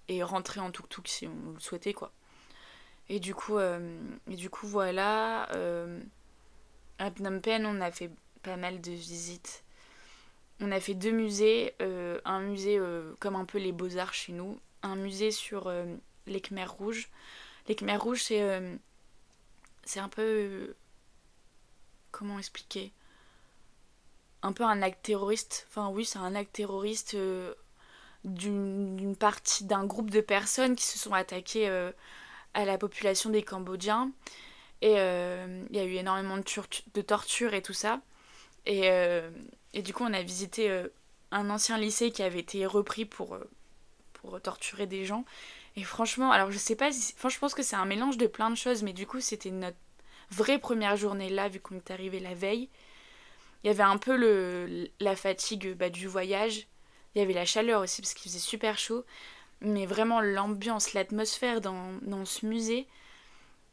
et 0.07 0.23
rentrer 0.23 0.59
en 0.59 0.71
tuk-tuk 0.71 1.07
si 1.07 1.27
on 1.27 1.53
le 1.53 1.59
souhaitait, 1.59 1.93
quoi. 1.93 2.11
Et 3.09 3.19
du 3.19 3.35
coup, 3.35 3.59
et 3.59 4.35
du 4.35 4.49
coup 4.49 4.65
voilà. 4.67 5.49
à 6.99 7.11
Phnom 7.11 7.41
Penh, 7.41 7.65
on 7.65 7.81
a 7.81 7.91
fait 7.91 8.11
pas 8.43 8.55
mal 8.55 8.79
de 8.81 8.91
visites 8.91 9.63
on 10.63 10.71
a 10.71 10.79
fait 10.79 10.93
deux 10.93 11.11
musées, 11.11 11.75
euh, 11.81 12.19
un 12.23 12.39
musée 12.39 12.77
euh, 12.79 13.13
comme 13.19 13.35
un 13.35 13.43
peu 13.43 13.57
les 13.57 13.73
beaux-arts 13.73 14.13
chez 14.13 14.31
nous, 14.31 14.57
un 14.81 14.95
musée 14.95 15.31
sur 15.31 15.67
euh, 15.67 15.85
les 16.25 16.39
Khmers 16.39 16.71
rouges. 16.71 17.09
Les 17.67 17.75
Khmers 17.75 18.01
rouges, 18.01 18.23
c'est 18.23 18.41
c'est 19.83 19.99
un 19.99 20.07
peu... 20.07 20.75
comment 22.11 22.39
expliquer? 22.39 22.93
Un 24.41 24.53
peu 24.53 24.63
un 24.63 24.81
acte 24.81 25.03
terroriste. 25.03 25.67
Enfin 25.69 25.89
oui, 25.89 26.05
c'est 26.05 26.19
un 26.19 26.35
acte 26.35 26.53
terroriste 26.53 27.17
d'une 28.23 29.15
partie 29.17 29.65
d'un 29.65 29.85
groupe 29.85 30.09
de 30.09 30.21
personnes 30.21 30.77
qui 30.77 30.85
se 30.85 30.97
sont 30.97 31.13
attaquées 31.13 31.67
à 32.53 32.65
la 32.65 32.77
population 32.77 33.29
des 33.29 33.43
Cambodgiens. 33.43 34.11
Et 34.81 34.93
il 34.93 35.75
y 35.75 35.79
a 35.79 35.85
eu 35.85 35.95
énormément 35.95 36.37
de, 36.37 36.43
de 36.93 37.01
torture 37.01 37.53
et 37.53 37.61
tout 37.61 37.73
ça. 37.73 38.01
Et, 38.65 38.89
et, 39.73 39.81
du 39.81 39.93
coup, 39.93 40.03
on 40.03 40.13
a 40.13 40.21
visité 40.21 40.69
euh, 40.69 40.87
un 41.31 41.49
ancien 41.49 41.77
lycée 41.77 42.11
qui 42.11 42.23
avait 42.23 42.39
été 42.39 42.65
repris 42.65 43.05
pour, 43.05 43.35
euh, 43.35 43.49
pour 44.13 44.39
torturer 44.41 44.87
des 44.87 45.05
gens. 45.05 45.25
Et 45.75 45.83
franchement, 45.83 46.31
alors 46.31 46.51
je 46.51 46.57
sais 46.57 46.75
pas, 46.75 46.89
enfin, 46.89 47.29
je 47.29 47.39
pense 47.39 47.53
que 47.53 47.63
c'est 47.63 47.75
un 47.75 47.85
mélange 47.85 48.17
de 48.17 48.27
plein 48.27 48.49
de 48.49 48.55
choses, 48.55 48.83
mais 48.83 48.93
du 48.93 49.07
coup, 49.07 49.21
c'était 49.21 49.51
notre 49.51 49.77
vraie 50.29 50.59
première 50.59 50.95
journée 50.95 51.29
là, 51.29 51.49
vu 51.49 51.59
qu'on 51.59 51.75
est 51.75 51.91
arrivé 51.91 52.19
la 52.19 52.35
veille. 52.35 52.69
Il 53.63 53.67
y 53.67 53.69
avait 53.69 53.83
un 53.83 53.97
peu 53.97 54.15
le, 54.15 54.89
la 54.99 55.15
fatigue 55.15 55.73
bah, 55.75 55.89
du 55.89 56.07
voyage. 56.07 56.67
Il 57.15 57.19
y 57.19 57.21
avait 57.21 57.33
la 57.33 57.45
chaleur 57.45 57.81
aussi, 57.81 58.01
parce 58.01 58.13
qu'il 58.13 58.29
faisait 58.31 58.39
super 58.39 58.77
chaud. 58.77 59.05
mais 59.61 59.85
vraiment 59.85 60.21
l'ambiance, 60.21 60.93
l'atmosphère 60.93 61.61
dans, 61.61 61.93
dans 62.01 62.25
ce 62.25 62.45
musée, 62.45 62.87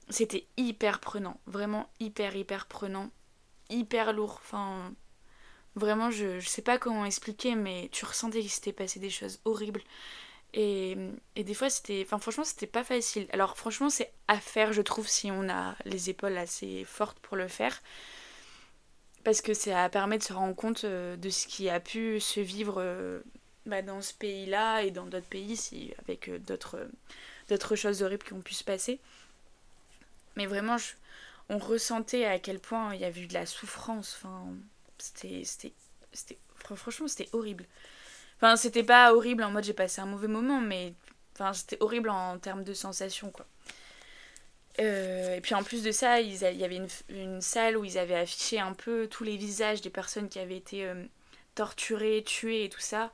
c'était 0.09 0.47
hyper 0.57 1.01
prenant. 1.01 1.39
Vraiment 1.47 1.89
hyper, 2.01 2.37
hyper 2.37 2.67
prenant. 2.67 3.11
Hyper 3.69 4.13
lourd. 4.13 4.41
Enfin, 4.43 4.93
vraiment, 5.77 6.11
je, 6.11 6.41
je 6.41 6.49
sais 6.49 6.63
pas 6.63 6.79
comment 6.79 7.05
expliquer, 7.05 7.55
mais 7.55 7.89
tu 7.93 8.05
ressentais 8.05 8.41
qu'il 8.41 8.51
s'était 8.51 8.73
passé 8.73 9.01
des 9.01 9.11
choses 9.11 9.41
horribles. 9.45 9.83
Et, 10.53 10.97
et 11.37 11.45
des 11.45 11.55
fois, 11.55 11.71
c'était. 11.71 12.03
Enfin, 12.05 12.19
franchement, 12.19 12.45
c'était 12.45 12.67
pas 12.67 12.85
facile. 12.85 13.27
Alors, 13.33 13.57
franchement, 13.57 13.91
c'est 13.91 14.13
à 14.29 14.39
faire, 14.41 14.73
je 14.73 14.83
trouve, 14.83 15.09
si 15.09 15.31
on 15.31 15.49
a 15.49 15.77
les 15.85 16.11
épaules 16.11 16.37
assez 16.37 16.85
fortes 16.85 17.19
pour 17.21 17.37
le 17.37 17.49
faire. 17.49 17.81
Parce 19.25 19.43
que 19.43 19.55
ça 19.55 19.89
permet 19.91 20.19
de 20.19 20.23
se 20.23 20.33
rendre 20.33 20.57
compte 20.57 20.85
euh, 20.85 21.17
de 21.17 21.29
ce 21.31 21.47
qui 21.47 21.69
a 21.69 21.79
pu 21.79 22.21
se 22.21 22.41
vivre 22.41 22.77
euh, 22.79 23.21
bah, 23.67 23.83
dans 23.83 24.01
ce 24.01 24.15
pays-là 24.15 24.83
et 24.83 24.91
dans 24.91 25.05
d'autres 25.05 25.27
pays, 25.27 25.57
si, 25.57 25.93
avec 25.99 26.29
euh, 26.29 26.39
d'autres, 26.39 27.77
choses 27.77 28.03
horribles 28.03 28.25
qui 28.25 28.33
ont 28.33 28.41
pu 28.41 28.55
se 28.55 28.65
passer. 28.65 28.99
Mais 30.37 30.47
vraiment, 30.47 30.77
on 31.51 31.59
ressentait 31.59 32.25
à 32.25 32.39
quel 32.39 32.61
point 32.61 32.95
il 32.95 33.01
y 33.03 33.05
avait 33.05 33.21
eu 33.21 33.27
de 33.27 33.35
la 33.35 33.47
souffrance. 33.47 34.17
Enfin, 34.19 34.47
c'était, 35.01 35.43
c'était, 35.45 36.39
franchement, 36.55 37.09
c'était 37.09 37.29
horrible. 37.33 37.67
Enfin, 38.37 38.57
c'était 38.57 38.85
pas 38.85 39.15
horrible 39.15 39.43
en 39.43 39.51
mode 39.51 39.65
j'ai 39.65 39.75
passé 39.75 40.01
un 40.01 40.07
mauvais 40.07 40.29
moment, 40.29 40.61
mais 40.61 40.95
enfin, 41.35 41.53
c'était 41.53 41.77
horrible 41.81 42.11
en 42.11 42.39
termes 42.39 42.65
de 42.65 42.75
sensations, 42.75 43.31
quoi. 43.31 43.47
Euh, 44.79 45.37
et 45.37 45.41
puis 45.41 45.55
en 45.55 45.63
plus 45.63 45.83
de 45.83 45.93
ça, 45.93 46.21
il 46.21 46.35
y 46.35 46.65
avait 46.65 46.77
une, 46.77 46.89
une, 47.09 47.41
salle 47.41 47.77
où 47.77 47.85
ils 47.85 47.99
avaient 47.99 48.15
affiché 48.15 48.59
un 48.61 48.73
peu 48.73 49.09
tous 49.09 49.25
les 49.25 49.37
visages 49.37 49.83
des 49.83 49.91
personnes 49.91 50.29
qui 50.29 50.39
avaient 50.39 50.57
été 50.57 50.87
euh, 50.87 51.05
torturées, 51.55 52.23
tuées 52.25 52.65
et 52.65 52.69
tout 52.69 52.81
ça. 52.81 53.13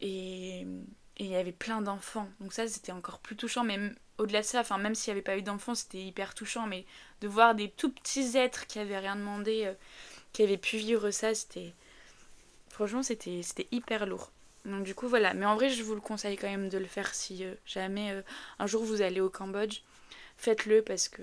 Et 0.00 0.66
il 1.18 1.26
y 1.26 1.36
avait 1.36 1.52
plein 1.52 1.80
d'enfants. 1.82 2.28
Donc 2.40 2.52
ça, 2.52 2.66
c'était 2.66 2.92
encore 2.92 3.20
plus 3.20 3.36
touchant. 3.36 3.64
Même 3.64 3.94
au-delà 4.18 4.40
de 4.40 4.46
ça, 4.46 4.60
enfin, 4.60 4.78
même 4.78 4.94
s'il 4.94 5.12
n'y 5.12 5.18
avait 5.18 5.24
pas 5.24 5.36
eu 5.36 5.42
d'enfants, 5.42 5.74
c'était 5.74 6.02
hyper 6.02 6.34
touchant. 6.34 6.66
Mais 6.66 6.84
de 7.20 7.28
voir 7.28 7.54
des 7.54 7.70
tout 7.70 7.92
petits 7.92 8.36
êtres 8.36 8.66
qui 8.66 8.78
avaient 8.78 8.98
rien 8.98 9.16
demandé, 9.16 9.66
euh, 9.66 9.74
qui 10.36 10.42
avaient 10.42 10.58
pu 10.58 10.76
vivre 10.76 11.10
ça, 11.10 11.34
c'était 11.34 11.72
Franchement, 12.68 13.02
c'était 13.02 13.40
hyper 13.72 14.04
lourd. 14.04 14.30
Donc 14.66 14.82
du 14.82 14.94
coup, 14.94 15.08
voilà. 15.08 15.32
Mais 15.32 15.46
en 15.46 15.54
vrai, 15.54 15.70
je 15.70 15.82
vous 15.82 15.94
le 15.94 16.02
conseille 16.02 16.36
quand 16.36 16.46
même 16.46 16.68
de 16.68 16.76
le 16.76 16.84
faire 16.84 17.14
si 17.14 17.42
euh, 17.42 17.54
jamais 17.64 18.12
euh, 18.12 18.20
un 18.58 18.66
jour 18.66 18.84
vous 18.84 19.00
allez 19.00 19.22
au 19.22 19.30
Cambodge. 19.30 19.80
Faites-le 20.36 20.82
parce 20.82 21.08
que 21.08 21.22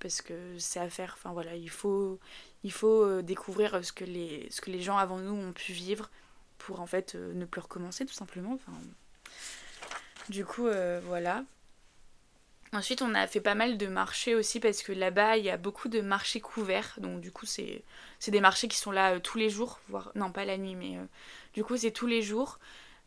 parce 0.00 0.22
que 0.22 0.32
c'est 0.56 0.80
à 0.80 0.88
faire. 0.88 1.12
Enfin 1.18 1.32
voilà, 1.34 1.56
il 1.56 1.68
faut 1.68 2.18
il 2.64 2.72
faut 2.72 3.04
euh, 3.04 3.20
découvrir 3.20 3.84
ce 3.84 3.92
que 3.92 4.04
les 4.06 4.48
ce 4.50 4.62
que 4.62 4.70
les 4.70 4.80
gens 4.80 4.96
avant 4.96 5.18
nous 5.18 5.34
ont 5.34 5.52
pu 5.52 5.72
vivre 5.72 6.08
pour 6.56 6.80
en 6.80 6.86
fait 6.86 7.16
ne 7.16 7.44
plus 7.44 7.60
recommencer 7.60 8.06
tout 8.06 8.14
simplement. 8.14 8.54
Enfin, 8.54 8.72
du 10.30 10.46
coup, 10.46 10.68
voilà. 11.04 11.44
Ensuite, 12.74 13.00
on 13.00 13.14
a 13.14 13.26
fait 13.26 13.40
pas 13.40 13.54
mal 13.54 13.78
de 13.78 13.86
marchés 13.86 14.34
aussi 14.34 14.60
parce 14.60 14.82
que 14.82 14.92
là-bas, 14.92 15.38
il 15.38 15.44
y 15.44 15.50
a 15.50 15.56
beaucoup 15.56 15.88
de 15.88 16.00
marchés 16.00 16.40
couverts. 16.40 16.94
Donc, 16.98 17.20
du 17.20 17.32
coup, 17.32 17.46
c'est 17.46 17.82
des 18.26 18.40
marchés 18.40 18.68
qui 18.68 18.76
sont 18.76 18.90
là 18.90 19.14
euh, 19.14 19.20
tous 19.20 19.38
les 19.38 19.48
jours. 19.48 19.80
Voire, 19.88 20.12
non, 20.14 20.30
pas 20.30 20.44
la 20.44 20.58
nuit, 20.58 20.74
mais 20.74 20.96
euh, 20.96 21.04
du 21.54 21.64
coup, 21.64 21.76
c'est 21.76 21.92
tous 21.92 22.06
les 22.06 22.22
jours. 22.22 22.58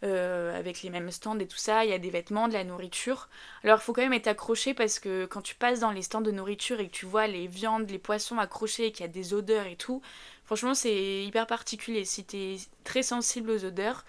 Euh, 0.03 0.57
avec 0.57 0.81
les 0.81 0.89
mêmes 0.89 1.11
stands 1.11 1.37
et 1.37 1.45
tout 1.45 1.57
ça. 1.57 1.85
Il 1.85 1.91
y 1.91 1.93
a 1.93 1.99
des 1.99 2.09
vêtements, 2.09 2.47
de 2.47 2.53
la 2.53 2.63
nourriture. 2.63 3.29
Alors, 3.63 3.77
il 3.79 3.83
faut 3.83 3.93
quand 3.93 4.01
même 4.01 4.13
être 4.13 4.25
accroché 4.25 4.73
parce 4.73 4.97
que 4.97 5.27
quand 5.27 5.43
tu 5.43 5.53
passes 5.53 5.81
dans 5.81 5.91
les 5.91 6.01
stands 6.01 6.21
de 6.21 6.31
nourriture 6.31 6.79
et 6.79 6.87
que 6.87 6.91
tu 6.91 7.05
vois 7.05 7.27
les 7.27 7.45
viandes, 7.45 7.87
les 7.87 7.99
poissons 7.99 8.39
accrochés 8.39 8.87
et 8.87 8.91
qu'il 8.91 9.05
y 9.05 9.09
a 9.09 9.11
des 9.11 9.35
odeurs 9.35 9.67
et 9.67 9.75
tout, 9.75 10.01
franchement, 10.43 10.73
c'est 10.73 11.23
hyper 11.23 11.45
particulier. 11.45 12.03
Si 12.03 12.25
tu 12.25 12.35
es 12.35 12.57
très 12.83 13.03
sensible 13.03 13.51
aux 13.51 13.63
odeurs, 13.63 14.03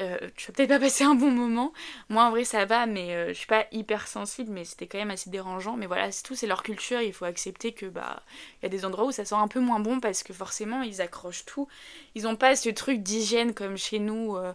euh, 0.00 0.16
tu 0.36 0.46
vas 0.46 0.54
peut-être 0.54 0.70
pas 0.70 0.78
passer 0.78 1.04
un 1.04 1.14
bon 1.14 1.30
moment. 1.30 1.72
Moi, 2.08 2.24
en 2.24 2.30
vrai, 2.30 2.44
ça 2.44 2.64
va, 2.64 2.86
mais 2.86 3.14
euh, 3.14 3.28
je 3.28 3.34
suis 3.34 3.46
pas 3.46 3.66
hyper 3.72 4.08
sensible, 4.08 4.50
mais 4.50 4.64
c'était 4.64 4.86
quand 4.86 4.98
même 4.98 5.10
assez 5.10 5.28
dérangeant. 5.30 5.76
Mais 5.76 5.86
voilà, 5.86 6.10
c'est 6.10 6.22
tout, 6.22 6.34
c'est 6.34 6.46
leur 6.46 6.62
culture. 6.62 7.00
Il 7.00 7.12
faut 7.12 7.26
accepter 7.26 7.72
que 7.72 7.86
bah, 7.86 8.22
il 8.60 8.64
y 8.64 8.66
a 8.66 8.68
des 8.70 8.84
endroits 8.84 9.06
où 9.06 9.12
ça 9.12 9.24
sent 9.24 9.34
un 9.34 9.48
peu 9.48 9.60
moins 9.60 9.80
bon 9.80 10.00
parce 10.00 10.22
que 10.22 10.32
forcément, 10.32 10.82
ils 10.82 11.02
accrochent 11.02 11.44
tout. 11.44 11.68
Ils 12.14 12.26
ont 12.26 12.36
pas 12.36 12.56
ce 12.56 12.70
truc 12.70 13.02
d'hygiène 13.02 13.52
comme 13.54 13.76
chez 13.76 13.98
nous 13.98 14.36
euh, 14.36 14.52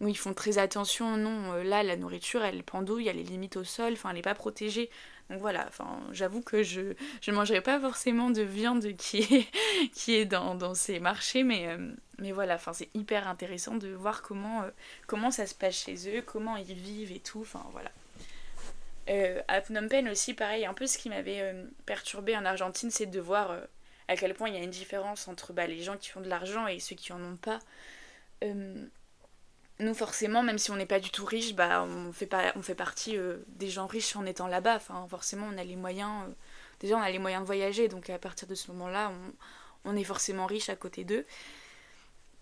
où 0.00 0.08
ils 0.08 0.18
font 0.18 0.34
très 0.34 0.58
attention. 0.58 1.16
Non, 1.16 1.62
là, 1.62 1.82
la 1.84 1.96
nourriture, 1.96 2.42
elle 2.42 2.64
pendouille, 2.64 3.08
elle 3.08 3.18
est 3.18 3.22
limite 3.22 3.56
au 3.56 3.64
sol. 3.64 3.92
Enfin, 3.92 4.10
elle 4.10 4.18
est 4.18 4.22
pas 4.22 4.34
protégée. 4.34 4.90
Donc 5.30 5.38
voilà, 5.38 5.68
j'avoue 6.10 6.42
que 6.42 6.64
je 6.64 6.80
ne 6.80 7.32
mangerai 7.32 7.60
pas 7.60 7.78
forcément 7.78 8.30
de 8.30 8.42
viande 8.42 8.96
qui 8.96 9.18
est, 9.18 9.46
qui 9.94 10.16
est 10.16 10.26
dans, 10.26 10.74
ces 10.74 10.98
marchés, 10.98 11.44
mais, 11.44 11.68
euh, 11.68 11.92
voilà, 12.32 12.58
c'est 12.72 12.88
hyper 12.94 13.28
intéressant 13.28 13.76
de 13.76 13.90
voir 13.90 14.22
comment, 14.22 14.62
euh, 14.62 14.70
comment 15.06 15.30
ça 15.30 15.46
se 15.46 15.54
passe 15.54 15.84
chez 15.84 16.18
eux, 16.18 16.20
comment 16.20 16.56
ils 16.56 16.74
vivent 16.74 17.12
et 17.12 17.20
tout, 17.20 17.42
enfin 17.42 17.64
voilà. 17.70 17.92
Euh, 19.08 19.40
à 19.46 19.60
Phnom 19.60 19.86
Penh 19.86 20.08
aussi, 20.08 20.34
pareil, 20.34 20.66
un 20.66 20.74
peu 20.74 20.88
ce 20.88 20.98
qui 20.98 21.08
m'avait 21.08 21.54
perturbé 21.86 22.36
en 22.36 22.44
Argentine, 22.44 22.90
c'est 22.90 23.06
de 23.06 23.20
voir 23.20 23.56
à 24.08 24.16
quel 24.16 24.34
point 24.34 24.48
il 24.48 24.56
y 24.56 24.58
a 24.58 24.62
une 24.62 24.70
différence 24.70 25.28
entre 25.28 25.52
bah, 25.52 25.68
les 25.68 25.80
gens 25.80 25.96
qui 25.96 26.08
font 26.10 26.20
de 26.20 26.28
l'argent 26.28 26.66
et 26.66 26.80
ceux 26.80 26.96
qui 26.96 27.12
en 27.12 27.22
ont 27.22 27.36
pas 27.36 27.60
nous 29.80 29.94
forcément, 29.94 30.42
même 30.42 30.58
si 30.58 30.70
on 30.70 30.76
n'est 30.76 30.86
pas 30.86 31.00
du 31.00 31.10
tout 31.10 31.24
riche, 31.24 31.54
bah, 31.54 31.82
on 31.84 32.12
fait, 32.12 32.26
pas, 32.26 32.52
on 32.56 32.62
fait 32.62 32.74
partie 32.74 33.16
euh, 33.16 33.38
des 33.48 33.68
gens 33.68 33.86
riches 33.86 34.16
en 34.16 34.26
étant 34.26 34.46
là-bas. 34.46 34.76
Enfin, 34.76 35.06
forcément, 35.08 35.48
on 35.52 35.58
a 35.58 35.64
les 35.64 35.76
moyens. 35.76 36.24
Euh, 36.28 36.32
déjà, 36.80 36.96
on 36.96 37.02
a 37.02 37.10
les 37.10 37.18
moyens 37.18 37.42
de 37.42 37.46
voyager, 37.46 37.88
donc 37.88 38.10
à 38.10 38.18
partir 38.18 38.46
de 38.48 38.54
ce 38.54 38.70
moment-là, 38.72 39.12
on, 39.84 39.96
est 39.96 40.04
forcément 40.04 40.46
riche 40.46 40.68
à 40.68 40.76
côté 40.76 41.04
d'eux. 41.04 41.26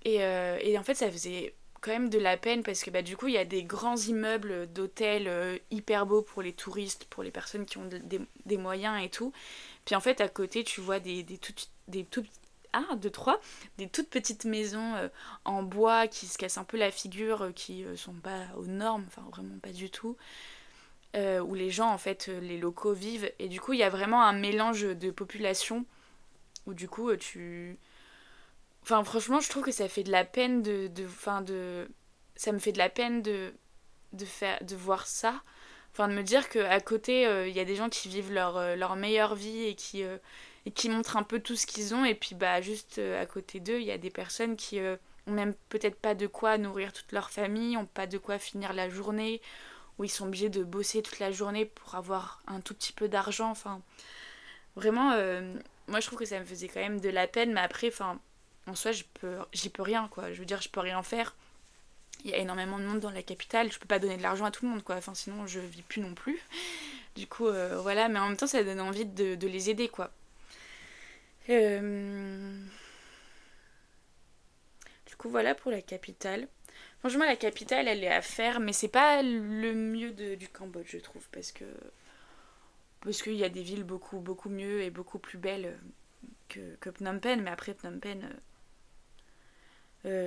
Et, 0.05 0.23
euh, 0.23 0.59
et, 0.61 0.79
en 0.79 0.83
fait, 0.83 0.95
ça 0.95 1.11
faisait 1.11 1.55
quand 1.81 1.93
même 1.93 2.11
de 2.11 2.19
la 2.19 2.37
peine 2.37 2.63
parce 2.63 2.83
que 2.83 2.91
bah, 2.91 3.03
du 3.03 3.17
coup, 3.17 3.29
il 3.29 3.35
y 3.35 3.39
a 3.39 3.45
des 3.45 3.63
grands 3.63 3.97
immeubles 3.97 4.73
d'hôtels 4.73 5.61
hyper 5.71 6.07
beaux 6.07 6.23
pour 6.23 6.43
les 6.43 6.53
touristes, 6.53 7.05
pour 7.07 7.23
les 7.23 7.31
personnes 7.31 7.67
qui 7.67 7.79
ont 7.79 7.87
des, 7.87 8.21
des, 8.47 8.57
moyens 8.57 9.03
et 9.03 9.09
tout. 9.09 9.33
Puis 9.85 9.95
en 9.95 10.01
fait, 10.01 10.21
à 10.21 10.29
côté, 10.29 10.65
tu 10.65 10.81
vois 10.81 10.99
des, 10.99 11.23
des, 11.23 11.39
tout, 11.39 11.55
des 11.87 12.05
tout 12.05 12.25
ah, 12.73 12.97
deux, 12.97 13.11
trois, 13.11 13.41
des 13.79 13.89
toutes 13.89 14.11
petites 14.11 14.45
maisons 14.45 14.95
euh, 14.97 15.09
en 15.45 15.63
bois 15.63 16.07
qui 16.07 16.27
se 16.27 16.37
cassent 16.37 16.59
un 16.59 16.65
peu 16.65 16.77
la 16.77 16.91
figure, 16.91 17.43
euh, 17.43 17.53
qui 17.53 17.85
euh, 17.85 17.97
sont 17.97 18.15
pas 18.15 18.45
aux 18.57 18.67
normes, 18.67 19.05
enfin 19.07 19.23
vraiment 19.31 19.59
pas 19.59 19.73
du 19.73 19.91
tout, 19.91 20.17
où 21.15 21.55
les 21.55 21.71
gens, 21.71 21.91
en 21.91 21.99
fait, 21.99 22.29
les 22.29 22.59
locaux 22.59 22.93
vivent. 22.93 23.33
Et 23.39 23.49
du 23.49 23.61
coup, 23.61 23.73
il 23.73 23.81
y 23.81 23.83
a 23.83 23.91
vraiment 23.91 24.23
un 24.23 24.33
mélange 24.33 24.83
de 24.83 25.11
population, 25.11 25.85
où 26.67 26.75
du 26.75 26.89
coup, 26.89 27.15
tu... 27.17 27.77
Enfin, 28.83 29.03
franchement, 29.03 29.41
je 29.41 29.49
trouve 29.49 29.65
que 29.65 29.73
ça 29.73 29.89
fait 29.89 30.05
de 30.05 30.13
la 30.13 30.25
peine 30.25 30.63
de... 30.63 30.87
de, 30.87 31.09
de... 31.43 31.89
Ça 32.37 32.53
me 32.53 32.61
fait 32.61 32.71
de 32.71 32.79
la 32.79 32.89
peine 32.89 33.23
de, 33.23 33.53
de, 34.13 34.25
faire, 34.25 34.63
de 34.63 34.77
voir 34.77 35.09
ça. 35.09 35.43
Enfin, 35.93 36.07
de 36.07 36.13
me 36.13 36.23
dire 36.23 36.49
qu'à 36.49 36.79
côté, 36.81 37.23
il 37.49 37.57
y 37.57 37.59
a 37.59 37.65
des 37.65 37.75
gens 37.75 37.89
qui 37.89 38.09
vivent 38.09 38.33
leur, 38.33 38.77
leur 38.77 38.95
meilleure 38.95 39.35
vie 39.35 39.65
et 39.65 39.75
qui 39.75 40.05
et 40.67 40.71
qui 40.71 40.89
montrent 40.89 41.17
un 41.17 41.23
peu 41.23 41.41
tout 41.41 41.57
ce 41.57 41.67
qu'ils 41.67 41.95
ont. 41.95 42.05
Et 42.05 42.15
puis 42.15 42.35
bah 42.35 42.61
juste 42.61 42.99
euh, 42.99 43.21
à 43.21 43.27
côté 43.27 43.61
d'eux, 43.61 43.81
il 43.81 43.87
y 43.87 43.91
a 43.91 43.99
des 43.99 44.11
personnes 44.11 44.57
qui 44.57 44.79
euh, 44.79 44.97
ont 45.27 45.33
même 45.33 45.55
peut-être 45.69 45.97
pas 45.97 46.15
de 46.15 46.27
quoi 46.27 46.59
nourrir 46.59 46.93
toute 46.93 47.13
leur 47.13 47.31
famille, 47.31 47.77
ont 47.77 47.87
pas 47.87 48.07
de 48.07 48.19
quoi 48.19 48.39
finir 48.39 48.73
la 48.73 48.89
journée, 48.89 49.41
ou 49.99 50.05
ils 50.05 50.11
sont 50.11 50.27
obligés 50.27 50.51
de 50.51 50.63
bosser 50.63 51.03
toute 51.03 51.19
la 51.19 51.33
journée 51.33 51.65
pour 51.65 51.95
avoir 51.95 52.43
un 52.47 52.61
tout 52.61 52.75
petit 52.75 52.93
peu 52.93 53.09
d'argent. 53.09 53.51
Enfin, 53.51 53.81
vraiment, 54.77 55.13
euh, 55.13 55.55
moi 55.87 56.01
je 56.01 56.07
trouve 56.07 56.19
que 56.19 56.25
ça 56.25 56.39
me 56.39 56.45
faisait 56.45 56.69
quand 56.69 56.81
même 56.81 57.01
de 57.01 57.09
la 57.09 57.27
peine, 57.27 57.53
mais 57.53 57.61
après, 57.61 57.89
enfin, 57.89 58.21
en 58.67 58.75
soi, 58.75 58.93
je 58.93 59.05
peux, 59.21 59.37
j'y 59.53 59.71
peux 59.71 59.83
rien, 59.83 60.09
quoi. 60.09 60.33
Je 60.33 60.39
veux 60.39 60.45
dire, 60.45 60.61
je 60.61 60.69
peux 60.69 60.81
rien 60.81 61.03
faire. 61.03 61.35
Il 62.25 62.31
y 62.31 62.35
a 62.35 62.39
énormément 62.39 62.79
de 62.79 62.85
monde 62.85 63.01
dans 63.01 63.11
la 63.11 63.23
capitale, 63.23 63.73
je 63.73 63.79
peux 63.79 63.87
pas 63.87 63.99
donner 63.99 64.17
de 64.17 64.23
l'argent 64.23 64.45
à 64.45 64.51
tout 64.51 64.67
le 64.67 64.71
monde, 64.73 64.83
quoi. 64.83 64.97
Enfin, 64.97 65.15
sinon, 65.15 65.47
je 65.47 65.61
vis 65.61 65.83
plus 65.83 66.03
non 66.03 66.15
plus. 66.15 66.39
Du 67.17 67.27
coup, 67.27 67.47
voilà, 67.81 68.09
mais 68.09 68.19
en 68.19 68.29
même 68.29 68.37
temps, 68.37 68.47
ça 68.47 68.63
donne 68.63 68.81
envie 68.81 69.07
de, 69.07 69.37
de 69.37 69.49
les 69.49 69.71
aider, 69.71 69.89
quoi. 69.89 70.11
Euh, 71.51 72.63
du 75.07 75.17
coup, 75.17 75.29
voilà 75.29 75.55
pour 75.55 75.71
la 75.71 75.83
capitale. 75.83 76.49
Franchement, 77.01 77.25
la 77.25 77.37
capitale, 77.37 77.89
elle 77.89 78.05
est 78.05 78.13
à 78.13 78.23
faire, 78.23 78.61
mais 78.61 78.73
c'est 78.73 78.89
pas 78.89 79.23
le 79.23 79.73
mieux 79.75 80.13
du 80.13 80.49
Cambodge, 80.49 80.91
je 80.93 80.99
trouve, 80.99 81.29
parce 81.31 81.53
que 81.53 81.65
parce 83.01 83.23
qu'il 83.23 83.35
y 83.35 83.45
a 83.45 83.49
des 83.49 83.63
villes 83.63 83.85
beaucoup 83.85 84.19
beaucoup 84.21 84.49
mieux 84.49 84.83
et 84.83 84.91
beaucoup 84.91 85.19
plus 85.19 85.39
belles 85.39 85.79
que, 86.49 86.75
que 86.77 86.91
Phnom 86.91 87.19
Penh, 87.21 87.43
mais 87.43 87.51
après 87.51 87.75
Phnom 87.75 87.99
Penh, 88.01 88.25
euh, 88.25 88.33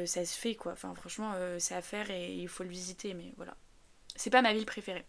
euh, 0.03 0.05
ça 0.05 0.25
se 0.25 0.37
fait 0.37 0.55
quoi. 0.55 0.73
Enfin, 0.73 0.93
franchement, 0.95 1.33
c'est 1.59 1.75
à 1.75 1.81
faire 1.81 2.09
et 2.11 2.33
il 2.33 2.47
faut 2.47 2.63
le 2.63 2.69
visiter, 2.69 3.13
mais 3.13 3.33
voilà. 3.37 3.55
C'est 4.15 4.29
pas 4.29 4.41
ma 4.41 4.53
ville 4.53 4.65
préférée. 4.65 5.05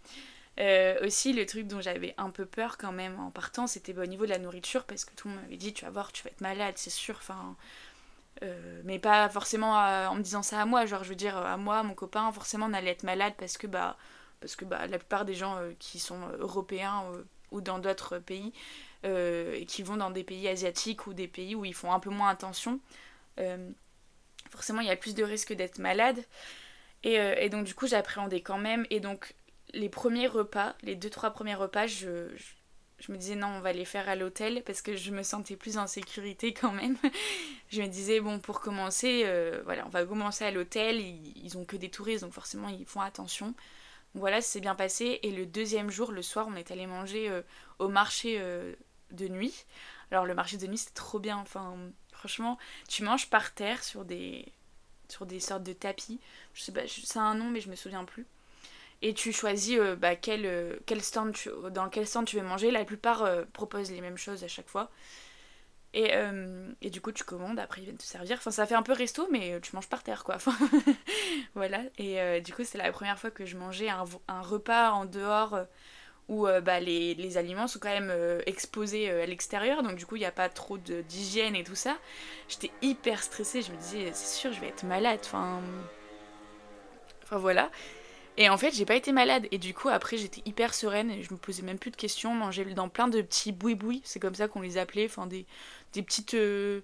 Euh, 0.60 1.06
aussi, 1.06 1.32
le 1.32 1.46
truc 1.46 1.66
dont 1.66 1.80
j'avais 1.80 2.14
un 2.18 2.30
peu 2.30 2.44
peur 2.44 2.76
quand 2.76 2.92
même 2.92 3.18
en 3.18 3.30
partant, 3.30 3.66
c'était 3.66 3.96
au 3.96 4.06
niveau 4.06 4.24
de 4.26 4.30
la 4.30 4.38
nourriture, 4.38 4.84
parce 4.84 5.04
que 5.04 5.14
tout 5.14 5.28
le 5.28 5.34
monde 5.34 5.44
m'avait 5.44 5.56
dit, 5.56 5.72
tu 5.72 5.84
vas 5.84 5.90
voir, 5.90 6.12
tu 6.12 6.22
vas 6.24 6.30
être 6.30 6.42
malade, 6.42 6.74
c'est 6.76 6.90
sûr. 6.90 7.16
Enfin, 7.16 7.56
euh, 8.42 8.80
mais 8.84 8.98
pas 8.98 9.28
forcément 9.28 9.72
en 9.74 10.14
me 10.14 10.22
disant 10.22 10.42
ça 10.42 10.60
à 10.60 10.66
moi, 10.66 10.84
genre 10.86 11.04
je 11.04 11.10
veux 11.10 11.14
dire 11.14 11.36
à 11.36 11.56
moi, 11.56 11.82
mon 11.82 11.94
copain, 11.94 12.30
forcément 12.32 12.66
on 12.66 12.72
allait 12.74 12.90
être 12.90 13.04
malade 13.04 13.34
parce 13.38 13.56
que 13.58 13.66
bah, 13.66 13.96
parce 14.40 14.56
que 14.56 14.64
bah, 14.64 14.86
la 14.88 14.98
plupart 14.98 15.24
des 15.24 15.34
gens 15.34 15.56
euh, 15.56 15.72
qui 15.78 15.98
sont 16.00 16.20
européens 16.38 17.04
ou 17.50 17.60
dans 17.60 17.78
d'autres 17.78 18.18
pays, 18.18 18.52
et 19.04 19.66
qui 19.66 19.82
vont 19.82 19.96
dans 19.96 20.10
des 20.10 20.24
pays 20.24 20.48
asiatiques 20.48 21.06
ou 21.06 21.14
des 21.14 21.28
pays 21.28 21.54
où 21.54 21.64
ils 21.64 21.74
font 21.74 21.92
un 21.92 22.00
peu 22.00 22.10
moins 22.10 22.28
attention, 22.30 22.80
forcément 24.50 24.80
il 24.80 24.86
y 24.88 24.90
a 24.90 24.96
plus 24.96 25.14
de 25.14 25.24
risques 25.24 25.52
d'être 25.54 25.78
malade. 25.78 26.18
Et, 27.04 27.14
et 27.14 27.48
donc 27.50 27.64
du 27.64 27.74
coup 27.74 27.86
j'appréhendais 27.86 28.42
quand 28.42 28.58
même. 28.58 28.86
Et 28.90 29.00
donc 29.00 29.34
les 29.74 29.88
premiers 29.88 30.26
repas, 30.26 30.74
les 30.82 30.96
deux 30.96 31.10
trois 31.10 31.30
premiers 31.30 31.54
repas, 31.54 31.86
je, 31.86 32.28
je, 32.98 33.12
me 33.12 33.16
disais 33.16 33.34
non, 33.34 33.48
on 33.48 33.60
va 33.60 33.72
les 33.72 33.84
faire 33.84 34.08
à 34.08 34.16
l'hôtel 34.16 34.62
parce 34.64 34.82
que 34.82 34.96
je 34.96 35.10
me 35.10 35.22
sentais 35.22 35.56
plus 35.56 35.78
en 35.78 35.86
sécurité 35.86 36.52
quand 36.54 36.72
même. 36.72 36.96
je 37.70 37.82
me 37.82 37.88
disais 37.88 38.20
bon, 38.20 38.38
pour 38.38 38.60
commencer, 38.60 39.22
euh, 39.24 39.62
voilà, 39.64 39.86
on 39.86 39.90
va 39.90 40.04
commencer 40.04 40.44
à 40.44 40.50
l'hôtel. 40.50 41.00
Ils, 41.00 41.56
ont 41.56 41.64
que 41.64 41.76
des 41.76 41.90
touristes, 41.90 42.24
donc 42.24 42.32
forcément 42.32 42.68
ils 42.68 42.86
font 42.86 43.00
attention. 43.00 43.54
Voilà, 44.14 44.42
c'est 44.42 44.60
bien 44.60 44.74
passé. 44.74 45.20
Et 45.22 45.30
le 45.30 45.46
deuxième 45.46 45.90
jour, 45.90 46.12
le 46.12 46.22
soir, 46.22 46.46
on 46.48 46.54
est 46.54 46.70
allé 46.70 46.86
manger 46.86 47.30
euh, 47.30 47.42
au 47.78 47.88
marché 47.88 48.36
euh, 48.38 48.74
de 49.10 49.28
nuit. 49.28 49.64
Alors 50.10 50.26
le 50.26 50.34
marché 50.34 50.58
de 50.58 50.66
nuit, 50.66 50.78
c'est 50.78 50.94
trop 50.94 51.18
bien. 51.18 51.38
Enfin, 51.38 51.76
franchement, 52.12 52.58
tu 52.88 53.02
manges 53.04 53.30
par 53.30 53.54
terre 53.54 53.82
sur 53.82 54.04
des 54.04 54.52
sur 55.08 55.26
des 55.26 55.40
sortes 55.40 55.62
de 55.62 55.72
tapis. 55.74 56.20
Je 56.54 56.62
sais 56.62 56.72
pas, 56.72 56.82
c'est 56.86 57.18
un 57.18 57.34
nom, 57.34 57.50
mais 57.50 57.60
je 57.60 57.68
me 57.68 57.76
souviens 57.76 58.04
plus 58.04 58.26
et 59.02 59.14
tu 59.14 59.32
choisis 59.32 59.78
euh, 59.78 59.96
bah, 59.96 60.16
quel, 60.16 60.46
euh, 60.46 60.76
quel 60.86 61.02
stand 61.02 61.34
dans 61.70 61.88
quel 61.88 62.06
stand 62.06 62.24
tu 62.24 62.36
veux 62.36 62.46
manger. 62.46 62.70
La 62.70 62.84
plupart 62.84 63.24
euh, 63.24 63.44
proposent 63.52 63.90
les 63.90 64.00
mêmes 64.00 64.16
choses 64.16 64.44
à 64.44 64.48
chaque 64.48 64.68
fois. 64.68 64.90
Et, 65.94 66.10
et, 66.80 66.88
du 66.88 67.02
coup, 67.02 67.12
tu 67.12 67.22
commandes, 67.22 67.58
après 67.58 67.82
ils 67.82 67.84
viennent 67.84 67.98
te 67.98 68.02
servir. 68.02 68.38
Enfin, 68.38 68.50
ça 68.50 68.64
fait 68.64 68.74
un 68.74 68.82
peu 68.82 68.94
resto, 68.94 69.28
mais 69.30 69.60
tu 69.60 69.76
manges 69.76 69.90
par 69.90 70.02
terre, 70.02 70.24
quoi. 70.24 70.36
Enfin, 70.36 70.54
voilà. 71.54 71.82
Et 71.98 72.40
du 72.40 72.54
coup, 72.54 72.64
c'est 72.64 72.78
la 72.78 72.90
première 72.92 73.18
fois 73.18 73.30
que 73.30 73.44
je 73.44 73.58
mangeais 73.58 73.90
un, 73.90 74.04
un 74.26 74.40
repas 74.40 74.92
en 74.92 75.04
dehors 75.04 75.58
où 76.30 76.46
bah, 76.46 76.80
les, 76.80 77.12
les, 77.12 77.36
aliments 77.36 77.66
sont 77.66 77.78
quand 77.78 77.90
même 77.90 78.10
exposés 78.46 79.10
à 79.10 79.26
l'extérieur. 79.26 79.82
Donc, 79.82 79.96
du 79.96 80.06
coup, 80.06 80.16
il 80.16 80.20
n'y 80.20 80.24
a 80.24 80.32
pas 80.32 80.48
trop 80.48 80.78
d'hygiène 80.78 81.54
et 81.54 81.62
tout 81.62 81.74
ça. 81.74 81.98
J'étais 82.48 82.70
hyper 82.80 83.22
stressée. 83.22 83.60
Je 83.60 83.70
me 83.70 83.76
disais, 83.76 84.12
c'est 84.14 84.34
sûr, 84.34 84.50
je 84.50 84.62
vais 84.62 84.68
être 84.68 84.84
malade. 84.84 85.20
Enfin, 85.22 85.60
enfin 87.22 87.36
voilà. 87.36 87.70
Et 88.36 88.48
en 88.48 88.56
fait, 88.56 88.72
j'ai 88.72 88.86
pas 88.86 88.94
été 88.94 89.12
malade. 89.12 89.46
Et 89.50 89.58
du 89.58 89.74
coup, 89.74 89.88
après, 89.88 90.16
j'étais 90.16 90.42
hyper 90.46 90.74
sereine 90.74 91.10
et 91.10 91.22
je 91.22 91.32
me 91.32 91.38
posais 91.38 91.62
même 91.62 91.78
plus 91.78 91.90
de 91.90 91.96
questions. 91.96 92.34
Manger 92.34 92.64
dans 92.64 92.88
plein 92.88 93.08
de 93.08 93.20
petits 93.20 93.52
boui-boui, 93.52 94.00
c'est 94.04 94.20
comme 94.20 94.34
ça 94.34 94.48
qu'on 94.48 94.60
les 94.60 94.78
appelait. 94.78 95.06
Enfin, 95.06 95.26
des, 95.26 95.46
des 95.92 96.02
petites. 96.02 96.34
Euh, 96.34 96.80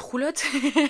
roulottes. 0.00 0.44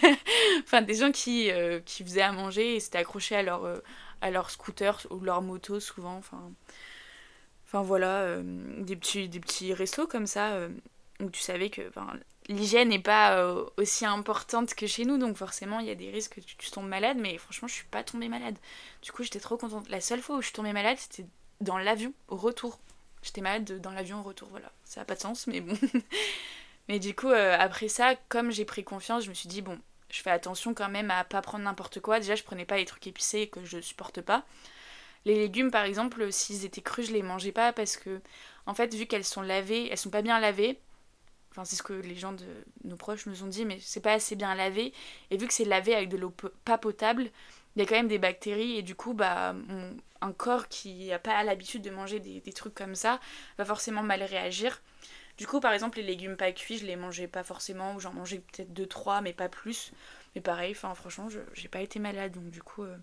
enfin, 0.63 0.83
des 0.83 0.95
gens 0.95 1.11
qui, 1.11 1.51
euh, 1.51 1.81
qui 1.85 2.05
faisaient 2.05 2.23
à 2.23 2.31
manger 2.31 2.77
et 2.77 2.81
s'étaient 2.81 2.99
accrochés 2.99 3.35
à 3.35 3.43
leur, 3.43 3.65
euh, 3.65 3.79
à 4.21 4.31
leur 4.31 4.51
scooter 4.51 5.05
ou 5.11 5.19
leur 5.21 5.43
moto 5.43 5.81
souvent. 5.81 6.17
Enfin, 6.17 6.53
enfin 7.67 7.83
voilà, 7.83 8.37
des, 8.41 8.95
petits, 8.95 9.29
des 9.29 9.41
petits 9.41 9.75
restos 9.75 10.07
comme 10.07 10.29
ça 10.29 10.69
où 11.21 11.31
tu 11.31 11.41
savais 11.43 11.71
que 11.71 11.83
l'hygiène 12.49 12.89
n'est 12.89 12.99
pas 12.99 13.37
euh, 13.37 13.65
aussi 13.77 14.07
importante 14.07 14.75
que 14.75 14.87
chez 14.87 15.05
nous, 15.05 15.19
donc 15.19 15.37
forcément 15.37 15.81
il 15.81 15.87
y 15.87 15.91
a 15.91 15.95
des 15.95 16.11
risques 16.11 16.37
que 16.37 16.41
tu, 16.41 16.71
tombes 16.71 16.89
malade, 16.89 17.19
mais 17.19 17.37
franchement 17.39 17.69
je 17.69 17.75
suis 17.75 17.87
pas 17.87 18.03
tombée 18.03 18.29
malade. 18.29 18.57
Du 19.03 19.13
coup 19.13 19.23
j'étais 19.23 19.41
trop 19.41 19.57
contente. 19.57 19.89
La 19.89 20.01
seule 20.01 20.21
fois 20.21 20.37
où 20.37 20.41
je 20.41 20.47
suis 20.47 20.55
tombée 20.55 20.73
malade 20.73 20.97
c'était 20.99 21.27
dans 21.61 21.79
l'avion 21.79 22.13
au 22.29 22.37
retour. 22.37 22.79
J'étais 23.23 23.41
malade 23.41 23.81
dans 23.81 23.91
l'avion 23.91 24.21
au 24.21 24.23
retour, 24.23 24.49
voilà. 24.51 24.71
Ça 24.85 25.01
n'a 25.01 25.05
pas 25.05 25.15
de 25.15 25.21
sens, 25.21 25.47
mais 25.47 25.61
bon. 25.61 25.77
mais 26.89 26.99
du 26.99 27.15
coup 27.15 27.31
euh, 27.31 27.57
après 27.59 27.89
ça, 27.89 28.15
comme 28.29 28.51
j'ai 28.51 28.65
pris 28.65 28.85
confiance, 28.85 29.25
je 29.25 29.29
me 29.29 29.35
suis 29.35 29.49
dit 29.49 29.63
bon, 29.63 29.79
je 30.11 30.23
fais 30.23 30.31
attention 30.31 30.73
quand 30.75 30.89
même 30.89 31.11
à 31.11 31.25
pas 31.25 31.43
prendre 31.43 31.65
n'importe 31.65 32.01
quoi. 32.01 32.19
Déjà 32.21 32.35
je 32.35 32.45
prenais 32.45 32.65
pas 32.65 32.79
les 32.79 32.87
trucs 32.87 33.07
épicés 33.07 33.49
que 33.49 33.65
je 33.65 33.81
supporte 33.81 34.23
pas. 34.23 34.45
Les 35.27 35.35
légumes 35.35 35.71
par 35.71 35.85
exemple, 35.85 36.33
s'ils 36.33 36.65
étaient 36.65 36.81
crus, 36.81 37.09
je 37.09 37.13
les 37.13 37.23
mangeais 37.23 37.53
pas 37.53 37.73
parce 37.75 37.99
que 37.99 38.21
en 38.67 38.73
fait 38.73 38.95
vu 38.95 39.07
qu'elles 39.07 39.25
sont 39.25 39.43
lavées, 39.43 39.91
elles 39.91 39.99
sont 39.99 40.11
pas 40.11 40.23
bien 40.23 40.41
lavées 40.41 40.79
Enfin, 41.51 41.65
c'est 41.65 41.77
ce 41.77 41.83
que 41.83 41.93
les 41.93 42.15
gens 42.15 42.33
de 42.33 42.45
nos 42.85 42.97
proches 42.97 43.27
nous 43.27 43.43
ont 43.43 43.47
dit, 43.47 43.65
mais 43.65 43.79
c'est 43.81 44.01
pas 44.01 44.13
assez 44.13 44.37
bien 44.37 44.55
lavé. 44.55 44.93
Et 45.31 45.37
vu 45.37 45.47
que 45.47 45.55
c'est 45.55 45.65
lavé 45.65 45.95
avec 45.95 46.09
de 46.09 46.17
l'eau 46.17 46.33
pas 46.65 46.79
potable, 46.79 47.31
il 47.77 47.81
y 47.81 47.83
a 47.83 47.87
quand 47.87 47.97
même 47.97 48.09
des 48.09 48.19
bactéries. 48.19 48.77
Et 48.77 48.83
du 48.83 48.95
coup, 48.95 49.15
bah, 49.15 49.55
un 50.21 50.33
corps 50.33 50.69
qui 50.69 51.07
n'a 51.07 51.19
pas 51.19 51.43
l'habitude 51.45 51.83
de 51.83 51.91
manger 51.91 52.21
des, 52.21 52.53
trucs 52.53 52.75
comme 52.75 52.95
ça 52.95 53.21
va 53.57 53.65
forcément 53.65 54.03
mal 54.03 54.23
réagir. 54.23 54.83
Du 55.37 55.47
coup, 55.47 55.61
par 55.61 55.73
exemple, 55.73 55.99
les 55.99 56.05
légumes 56.05 56.37
pas 56.37 56.51
cuits, 56.53 56.79
je 56.79 56.87
les 56.87 56.97
mangeais 56.97 57.29
pas 57.29 57.45
forcément, 57.45 57.95
ou 57.95 58.01
j'en 58.01 58.13
mangeais 58.13 58.41
peut-être 58.41 58.73
2-3, 58.73 59.23
mais 59.23 59.33
pas 59.33 59.49
plus. 59.49 59.93
Mais 60.35 60.41
pareil, 60.41 60.73
enfin, 60.73 60.95
franchement, 60.95 61.29
je 61.29 61.39
j'ai 61.55 61.69
pas 61.69 61.81
été 61.81 62.01
malade, 62.01 62.33
donc 62.33 62.51
du 62.51 62.63
coup, 62.63 62.83
euh, 62.83 62.97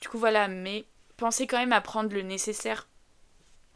du 0.00 0.08
coup, 0.08 0.18
voilà. 0.18 0.48
Mais 0.48 0.84
pensez 1.16 1.46
quand 1.46 1.58
même 1.58 1.72
à 1.72 1.80
prendre 1.80 2.12
le 2.12 2.22
nécessaire 2.22 2.88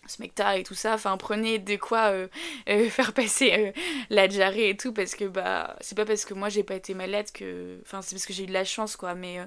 smecta 0.08 0.58
et 0.58 0.62
tout 0.64 0.74
ça, 0.74 0.94
enfin 0.94 1.16
prenez 1.16 1.58
de 1.58 1.76
quoi 1.76 2.10
euh, 2.10 2.28
euh, 2.68 2.88
faire 2.90 3.12
passer 3.12 3.52
euh, 3.52 3.72
la 4.10 4.28
diarrhée 4.28 4.70
et 4.70 4.76
tout 4.76 4.92
parce 4.92 5.14
que 5.14 5.24
bah 5.24 5.76
c'est 5.80 5.96
pas 5.96 6.04
parce 6.04 6.24
que 6.24 6.34
moi 6.34 6.48
j'ai 6.48 6.62
pas 6.62 6.74
été 6.74 6.94
malade 6.94 7.26
que 7.32 7.78
enfin 7.82 8.02
c'est 8.02 8.14
parce 8.14 8.26
que 8.26 8.32
j'ai 8.32 8.44
eu 8.44 8.48
de 8.48 8.52
la 8.52 8.64
chance 8.64 8.96
quoi 8.96 9.14
mais 9.14 9.38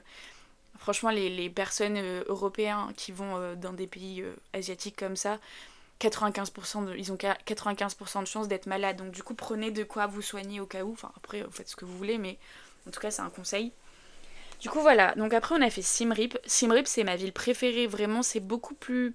franchement 0.80 1.10
les, 1.10 1.30
les 1.30 1.50
personnes 1.50 2.00
européens 2.28 2.90
qui 2.96 3.12
vont 3.12 3.56
dans 3.56 3.74
des 3.74 3.88
pays 3.88 4.24
asiatiques 4.54 4.96
comme 4.96 5.16
ça 5.16 5.40
95% 6.02 6.86
de, 6.86 6.96
ils 6.98 7.12
ont 7.12 7.16
95% 7.16 8.22
de 8.22 8.26
chances 8.26 8.48
d'être 8.48 8.66
malades. 8.66 8.98
Donc 8.98 9.12
du 9.12 9.24
coup 9.24 9.36
prenez 9.36 9.72
de 9.72 9.84
quoi 9.84 10.08
vous 10.08 10.22
soigner 10.22 10.60
au 10.60 10.66
cas 10.66 10.84
où. 10.84 10.94
Enfin 10.94 11.12
après 11.16 11.44
vous 11.44 11.52
faites 11.52 11.70
ce 11.70 11.76
que 11.76 11.86
vous 11.86 11.98
voulez 11.98 12.18
mais 12.18 12.38
en 12.88 12.92
tout 12.92 13.00
cas 13.00 13.12
c'est 13.12 13.22
un 13.22 13.30
conseil. 13.30 13.72
Du 14.60 14.70
coup 14.70 14.80
voilà. 14.82 15.14
Donc 15.16 15.34
après 15.34 15.56
on 15.56 15.62
a 15.62 15.70
fait 15.70 15.82
Simrip. 15.82 16.38
Simrip 16.46 16.88
c'est 16.88 17.04
ma 17.04 17.16
ville 17.16 17.34
préférée. 17.34 17.88
Vraiment 17.88 18.24
c'est 18.24 18.40
beaucoup 18.40 18.74
plus 18.76 19.14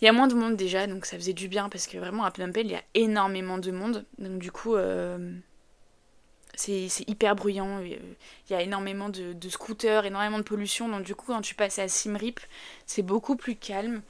il 0.00 0.06
y 0.06 0.08
a 0.08 0.12
moins 0.12 0.28
de 0.28 0.34
monde 0.34 0.56
déjà, 0.56 0.86
donc 0.86 1.04
ça 1.04 1.16
faisait 1.16 1.32
du 1.34 1.48
bien 1.48 1.68
parce 1.68 1.86
que 1.86 1.98
vraiment 1.98 2.24
à 2.24 2.30
Phnom 2.30 2.52
il 2.56 2.70
y 2.70 2.74
a 2.74 2.82
énormément 2.94 3.58
de 3.58 3.70
monde. 3.70 4.04
Donc 4.18 4.38
du 4.38 4.50
coup, 4.50 4.74
euh, 4.74 5.34
c'est 6.54 7.08
hyper 7.08 7.36
bruyant. 7.36 7.80
Il 7.80 7.98
y 8.50 8.54
a 8.54 8.62
énormément 8.62 9.08
de, 9.08 9.48
scooters, 9.48 10.06
énormément 10.06 10.38
de 10.38 10.44
pollution. 10.44 10.88
Donc 10.88 11.02
du 11.02 11.14
coup, 11.14 11.26
quand 11.26 11.42
tu 11.42 11.54
passes 11.54 11.78
à 11.78 11.88
Simrip, 11.88 12.40
c'est 12.86 13.02
beaucoup 13.02 13.36
plus 13.36 13.56
calme. 13.56 14.02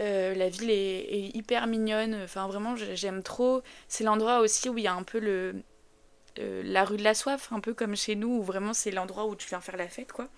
Euh, 0.00 0.34
la 0.34 0.48
ville 0.48 0.70
est, 0.70 1.30
hyper 1.34 1.66
mignonne. 1.66 2.20
Enfin, 2.24 2.46
vraiment, 2.46 2.76
j'aime 2.76 3.22
trop. 3.22 3.62
C'est 3.88 4.04
l'endroit 4.04 4.40
aussi 4.40 4.68
où 4.68 4.78
il 4.78 4.84
y 4.84 4.88
a 4.88 4.94
un 4.94 5.02
peu 5.02 5.18
le, 5.20 5.54
euh, 6.38 6.62
la 6.64 6.84
rue 6.84 6.96
de 6.96 7.04
la 7.04 7.14
soif, 7.14 7.48
un 7.52 7.60
peu 7.60 7.74
comme 7.74 7.96
chez 7.96 8.14
nous, 8.14 8.28
où 8.38 8.42
vraiment 8.42 8.72
c'est 8.72 8.90
l'endroit 8.90 9.26
où 9.26 9.36
tu 9.36 9.48
viens 9.48 9.60
faire 9.60 9.76
la 9.76 9.88
fête, 9.88 10.12
quoi. 10.12 10.28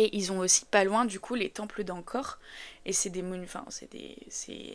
Et 0.00 0.16
ils 0.16 0.30
ont 0.30 0.38
aussi 0.38 0.64
pas 0.64 0.84
loin 0.84 1.04
du 1.04 1.18
coup 1.18 1.34
les 1.34 1.50
temples 1.50 1.82
d'Angkor. 1.82 2.38
Et 2.86 2.92
c'est 2.92 3.10
des 3.10 3.20
monuments, 3.20 3.44
enfin 3.44 3.64
c'est 3.68 3.90
des, 3.90 4.16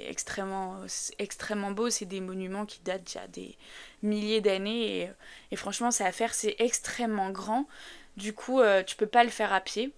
extrêmement, 0.05 0.82
extrêmement 1.17 1.71
beau. 1.71 1.89
C'est 1.89 2.05
des 2.05 2.19
monuments 2.19 2.65
qui 2.65 2.82
datent 2.82 3.05
déjà 3.05 3.26
des 3.28 3.57
milliers 4.03 4.41
d'années. 4.41 5.09
Et, 5.51 5.55
franchement, 5.55 5.91
c'est 5.91 6.03
à 6.03 6.11
faire. 6.11 6.34
C'est 6.34 6.57
extrêmement 6.59 7.32
grand. 7.32 7.67
Du 8.17 8.34
coup, 8.34 8.59
euh, 8.59 8.84
tu 8.84 8.97
peux 8.97 9.07
pas 9.07 9.24
le 9.24 9.30
faire 9.30 9.53
à 9.53 9.61
pied. 9.61 9.93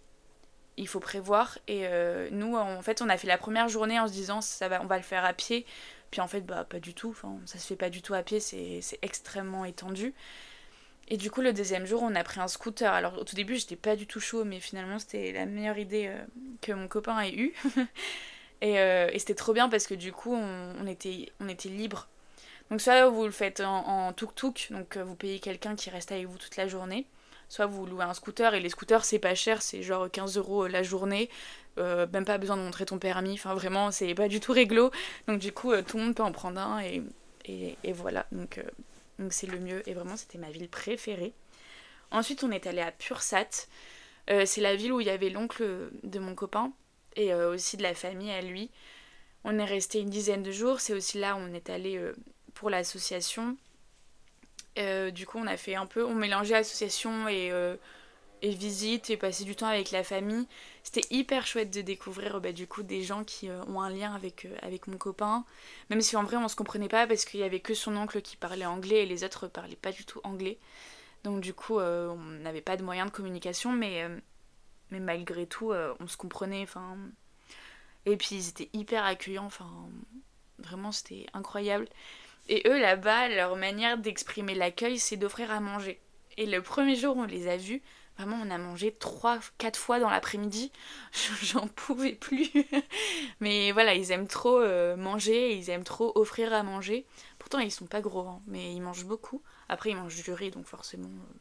Il 0.78 0.88
faut 0.88 0.99
prévoir. 0.99 1.57
Et 1.67 1.88
euh, 1.88 2.30
nous, 2.32 2.55
en 2.55 2.82
fait, 2.84 3.01
on 3.01 3.09
a 3.09 3.17
fait 3.17 3.28
la 3.28 3.39
première 3.39 3.67
journée 3.67 3.99
en 3.99 4.07
se 4.07 4.13
disant 4.13 4.41
ça 4.41 4.67
va, 4.69 4.82
on 4.84 4.86
va 4.86 4.97
le 4.97 5.03
faire 5.03 5.26
à 5.26 5.34
pied. 5.34 5.65
Puis 6.11 6.21
en 6.21 6.28
fait, 6.28 6.41
bah 6.41 6.65
pas 6.65 6.80
du 6.80 6.93
tout. 6.93 7.09
Enfin, 7.09 7.39
ça 7.45 7.57
se 7.57 7.65
fait 7.65 7.76
pas 7.76 7.89
du 7.89 8.03
tout 8.03 8.13
à 8.13 8.21
pied. 8.21 8.39
C'est 8.39 8.99
extrêmement 9.01 9.65
étendu. 9.65 10.13
Et 11.08 11.18
du 11.18 11.30
coup, 11.30 11.41
le 11.41 11.53
deuxième 11.53 11.86
jour, 11.86 12.01
on 12.01 12.16
a 12.16 12.24
pris 12.24 12.39
un 12.39 12.47
scooter. 12.47 12.91
Alors, 12.91 13.20
au 13.20 13.24
tout 13.24 13.36
début, 13.36 13.56
j'étais 13.56 13.76
pas 13.76 13.95
du 13.95 14.08
tout 14.08 14.20
chaud, 14.20 14.43
mais 14.43 14.60
finalement, 14.60 14.97
c'était 14.97 15.32
la 15.32 15.45
meilleure 15.45 15.78
idée 15.78 16.08
euh, 16.08 16.26
que 16.62 16.72
mon 16.72 16.88
copain 16.88 17.20
ait 17.22 17.34
eue. 17.34 17.53
Euh, 18.64 19.10
et, 19.12 19.20
c'était 19.20 19.36
trop 19.36 19.53
bien 19.53 19.70
parce 19.70 19.86
que 19.86 19.93
du 19.93 20.12
coup, 20.12 20.34
on, 20.34 20.88
était, 20.88 21.30
on 21.39 21.49
était 21.49 21.70
libre. 21.70 22.08
Donc, 22.72 22.82
soit 22.82 23.08
vous 23.10 23.26
le 23.26 23.32
faites 23.32 23.60
en 23.60 24.12
tuk-tuk, 24.14 24.72
donc 24.72 24.95
euh, 24.95 25.03
vous 25.03 25.14
payez 25.14 25.39
quelqu'un 25.39 25.76
qui 25.76 25.91
reste 25.91 26.12
avec 26.14 26.26
vous 26.26 26.38
toute 26.38 26.56
la 26.56 26.68
journée. 26.68 27.06
Soit 27.47 27.68
vous 27.68 27.86
louez 27.86 28.06
un 28.06 28.14
scooter, 28.16 28.56
et 28.56 28.62
les 28.62 28.70
scooters, 28.70 29.06
c'est 29.06 29.20
pas 29.20 29.36
cher, 29.36 29.62
c'est 29.62 29.84
genre 29.84 30.10
15 30.10 30.38
euros 30.38 30.68
la 30.68 30.82
journée. 30.82 31.30
même 31.78 32.26
pas 32.26 32.39
besoin 32.39 32.56
de 32.58 32.62
montrer 32.64 32.86
ton 32.86 32.97
permis. 32.97 33.34
Enfin, 33.34 33.53
vraiment, 33.53 33.91
c'est 33.91 34.16
pas 34.16 34.30
du 34.30 34.39
tout 34.39 34.53
réglo. 34.53 34.89
Donc, 35.28 35.39
du 35.39 35.51
coup, 35.51 35.76
tout 35.84 35.97
le 35.97 36.06
monde 36.06 36.16
peut 36.16 36.24
en 36.24 36.32
prendre 36.32 36.60
un. 36.60 36.82
Et, 36.82 37.03
et, 37.45 37.78
et 37.84 37.91
voilà. 37.91 38.26
Donc 38.32 38.60
donc 39.20 39.34
c'est 39.34 39.47
le 39.47 39.59
mieux 39.59 39.88
et 39.88 39.93
vraiment 39.93 40.18
c'était 40.18 40.38
ma 40.38 40.49
ville 40.49 40.70
préférée. 40.70 41.34
Ensuite 42.11 42.43
on 42.43 42.51
est 42.51 42.68
allé 42.68 42.82
à 42.82 42.91
Pursat. 42.91 43.68
Euh, 44.30 44.45
c'est 44.45 44.61
la 44.61 44.76
ville 44.76 44.91
où 44.91 45.01
il 45.01 45.07
y 45.07 45.11
avait 45.11 45.30
l'oncle 45.30 45.89
de 46.03 46.20
mon 46.20 46.36
copain 46.36 46.72
et 47.16 47.34
euh, 47.34 47.53
aussi 47.53 47.78
de 47.78 47.84
la 47.84 47.93
famille 47.93 48.32
à 48.32 48.41
lui. 48.41 48.72
On 49.43 49.57
est 49.59 49.66
resté 49.66 49.99
une 49.99 50.09
dizaine 50.09 50.43
de 50.43 50.51
jours. 50.51 50.80
C'est 50.80 50.93
aussi 50.93 51.20
là 51.20 51.36
où 51.36 51.39
on 51.39 51.53
est 51.53 51.70
allé 51.70 51.97
euh, 51.97 52.13
pour 52.53 52.70
l'association. 52.70 53.57
du 54.78 55.26
coup 55.28 55.38
on 55.38 55.47
a 55.47 55.57
fait 55.57 55.76
un 55.76 55.86
peu, 55.86 56.03
on 56.03 56.16
mélangeait 56.16 56.55
association 56.55 57.28
et 57.28 57.51
et 58.46 58.52
visite 58.52 59.10
et 59.10 59.18
passer 59.18 59.43
du 59.43 59.56
temps 59.56 59.68
avec 59.68 59.89
la 59.89 60.04
famille. 60.04 60.48
C'était 60.84 61.08
hyper 61.10 61.48
chouette 61.48 61.72
de 61.72 61.82
découvrir 61.82 62.39
bah, 62.39 62.52
du 62.52 62.68
coup 62.68 62.84
des 62.84 63.02
gens 63.02 63.24
qui 63.24 63.50
euh, 63.50 63.64
ont 63.66 63.82
un 63.82 63.89
lien 63.89 64.14
avec, 64.14 64.46
euh, 64.46 64.56
avec 64.62 64.86
mon 64.86 64.98
copain. 64.98 65.43
Même 65.89 66.02
si 66.02 66.16
en 66.16 66.24
vrai 66.24 66.38
on 66.38 66.48
se 66.48 66.56
comprenait 66.56 66.88
pas 66.88 67.08
parce 67.08 67.26
qu'il 67.26 67.39
y 67.39 67.43
avait 67.43 67.60
que 67.60 67.74
son 67.74 67.98
oncle 67.98 68.22
qui 68.22 68.38
parlait 68.38 68.68
anglais 68.68 69.02
et 69.02 69.06
les 69.08 69.24
autres 69.24 69.48
parlaient 69.48 69.76
pas 69.76 69.91
du 69.91 70.06
tout 70.06 70.22
anglais. 70.24 70.60
Donc 71.24 71.41
du 71.41 71.56
coup 71.56 71.80
euh, 71.80 72.10
on 72.10 72.43
n'avait 72.43 72.62
pas 72.62 72.78
de 72.78 72.84
moyens 72.84 73.10
de 73.10 73.16
communication 73.16 73.72
mais, 73.72 74.08
mais 74.91 75.00
malgré 75.00 75.48
tout 75.48 75.74
on 76.00 76.08
se 76.08 76.18
comprenait. 76.18 76.62
Enfin... 76.62 76.98
Et 78.06 78.16
puis 78.16 78.36
ils 78.36 78.50
étaient 78.50 78.70
hyper 78.74 79.04
accueillants. 79.06 79.46
Enfin, 79.46 79.72
vraiment 80.60 80.91
c'était 80.91 81.26
incroyable. 81.34 81.88
Et 82.48 82.62
eux 82.68 82.80
là-bas, 82.80 83.30
leur 83.30 83.56
manière 83.56 83.98
d'exprimer 83.98 84.54
l'accueil 84.54 85.00
c'est 85.00 85.18
d'offrir 85.18 85.50
à 85.50 85.60
manger. 85.60 86.00
Et 86.38 86.46
le 86.46 86.62
premier 86.62 86.96
jour 86.96 87.18
on 87.18 87.24
les 87.24 87.48
a 87.48 87.58
vus, 87.58 87.82
Vraiment, 88.18 88.38
on 88.41 88.49
a 88.49 88.57
mangé 88.57 88.93
trois, 88.93 89.39
quatre 89.57 89.78
fois 89.78 89.99
dans 89.99 90.09
l'après-midi. 90.09 90.72
J'en 91.41 91.68
pouvais 91.68 92.13
plus. 92.13 92.49
mais 93.41 93.72
voilà, 93.72 93.93
ils 93.93 94.11
aiment 94.11 94.28
trop 94.28 94.59
euh, 94.59 94.95
manger, 94.95 95.55
ils 95.55 95.70
aiment 95.70 95.84
trop 95.84 96.13
offrir 96.16 96.53
à 96.53 96.63
manger. 96.63 97.05
Pourtant, 97.39 97.59
ils 97.59 97.72
sont 97.72 97.88
pas 97.88 98.01
gros, 98.01 98.28
hein, 98.28 98.41
mais 98.47 98.74
ils 98.74 98.82
mangent 98.82 99.05
beaucoup. 99.05 99.41
Après, 99.68 99.89
ils 99.89 99.97
mangent 99.97 100.24
du 100.24 100.32
riz, 100.32 100.49
donc 100.49 100.66
forcément, 100.66 101.09
euh, 101.09 101.34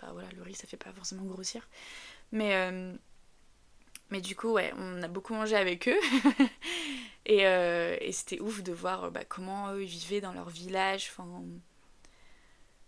bah 0.00 0.08
voilà, 0.12 0.28
le 0.34 0.42
riz, 0.42 0.54
ça 0.54 0.66
fait 0.66 0.78
pas 0.78 0.92
forcément 0.92 1.24
grossir. 1.24 1.68
Mais, 2.32 2.54
euh, 2.54 2.94
mais 4.08 4.22
du 4.22 4.34
coup, 4.34 4.52
ouais, 4.52 4.72
on 4.78 5.02
a 5.02 5.08
beaucoup 5.08 5.34
mangé 5.34 5.56
avec 5.56 5.88
eux. 5.88 6.00
et, 7.26 7.42
et 7.42 8.12
c'était 8.12 8.40
ouf 8.40 8.62
de 8.62 8.72
voir 8.72 9.10
bah, 9.10 9.24
comment 9.28 9.74
eux 9.74 9.82
ils 9.82 9.88
vivaient 9.88 10.22
dans 10.22 10.32
leur 10.32 10.48
village. 10.48 11.10
Enfin 11.12 11.42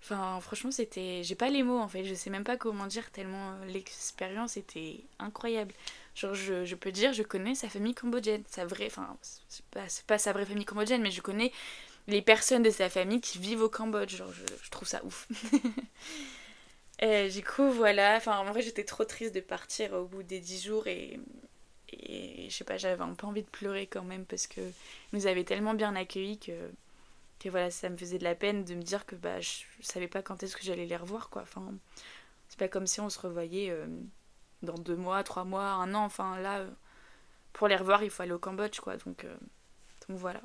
Enfin, 0.05 0.39
franchement, 0.43 0.71
c'était. 0.71 1.23
J'ai 1.23 1.35
pas 1.35 1.49
les 1.49 1.63
mots 1.63 1.79
en 1.79 1.89
fait, 1.89 2.05
je 2.05 2.13
sais 2.15 2.29
même 2.29 2.45
pas 2.45 2.59
comment 2.59 2.87
dire, 2.87 3.11
tellement 3.11 3.53
euh, 3.53 3.65
l'expérience 3.67 4.59
était 4.59 5.01
incroyable. 5.19 5.73
Genre, 6.15 6.35
je, 6.35 6.75
peux 6.75 6.93
dire, 6.93 7.15
je 7.15 7.23
connais 7.23 7.55
sa 7.55 7.71
famille 7.71 7.95
cambodgienne, 7.95 8.43
sa 8.51 8.67
vraie. 8.67 8.87
Enfin, 8.87 9.17
c'est 9.49 9.65
pas, 9.67 9.87
pas, 10.07 10.19
sa 10.19 10.35
vraie 10.35 10.45
famille 10.45 10.67
cambodgienne, 10.67 11.01
mais 11.01 11.11
je 11.11 11.23
connais 11.23 11.53
les 12.07 12.21
personnes 12.21 12.63
de 12.63 12.69
sa 12.69 12.91
famille 12.91 13.23
qui 13.23 13.39
vivent 13.39 13.63
au 13.63 13.71
Cambodge. 13.71 14.17
Genre, 14.17 14.31
je, 14.31 14.71
trouve 14.71 14.87
ça 14.87 15.03
ouf. 15.05 15.27
du 17.33 17.43
coup, 17.43 17.71
voilà. 17.71 18.17
Enfin, 18.17 18.39
en 18.39 18.45
vrai, 18.45 18.61
j'étais 18.61 18.85
trop 18.85 19.05
triste 19.05 19.35
de 19.35 19.41
partir 19.41 19.95
au 19.95 20.05
bout 20.05 20.23
des 20.23 20.41
10 20.41 20.65
jours 20.65 20.87
et. 20.87 21.19
Et 21.97 22.51
je 22.51 22.55
sais 22.55 22.65
pas, 22.65 22.77
j'avais 22.77 23.03
un 23.03 23.15
peu 23.15 23.27
envie 23.27 23.43
de 23.43 23.49
pleurer 23.49 23.87
quand 23.87 24.03
même 24.03 24.25
parce 24.25 24.49
que 24.49 24.61
nous 25.13 25.29
avaient 25.29 25.45
tellement 25.45 25.75
bien 25.75 25.95
accueillis 25.95 26.39
que 26.39 26.53
et 27.45 27.51
voilà, 27.51 27.71
ça 27.71 27.91
me 27.91 27.97
faisait 27.97 28.19
de 28.19 28.25
la 28.25 28.35
peine 28.35 28.65
de 28.65 28.75
me 28.75 28.83
dire 28.83 29.05
que 29.05 29.15
bah, 29.15 29.41
je, 29.41 29.65
savais 29.81 30.09
pas 30.09 30.23
quand 30.23 30.43
est-ce 30.43 30.57
que 30.57 30.63
j'allais 30.63 30.87
les 30.87 30.97
revoir, 30.97 31.29
quoi. 31.29 31.43
Enfin, 31.43 31.75
c'est 32.49 32.59
pas 32.59 32.69
comme 32.69 32.87
si 32.87 33.01
on 33.01 33.11
se 33.11 33.19
revoyait 33.19 33.71
euh, 33.71 33.87
dans 34.63 34.79
deux 34.79 34.97
mois, 34.97 35.23
trois 35.25 35.45
mois, 35.45 35.67
un 35.67 35.95
an. 35.95 36.05
Enfin, 36.05 36.39
là, 36.41 36.61
euh, 36.61 36.71
pour 37.53 37.69
les 37.69 37.77
revoir, 37.77 38.03
il 38.03 38.11
faut 38.11 38.23
aller 38.23 38.33
au 38.33 38.39
Cambodge, 38.39 38.81
quoi. 38.81 38.97
Donc, 38.97 39.25
euh, 39.25 39.37
donc 40.09 40.19
voilà. 40.19 40.41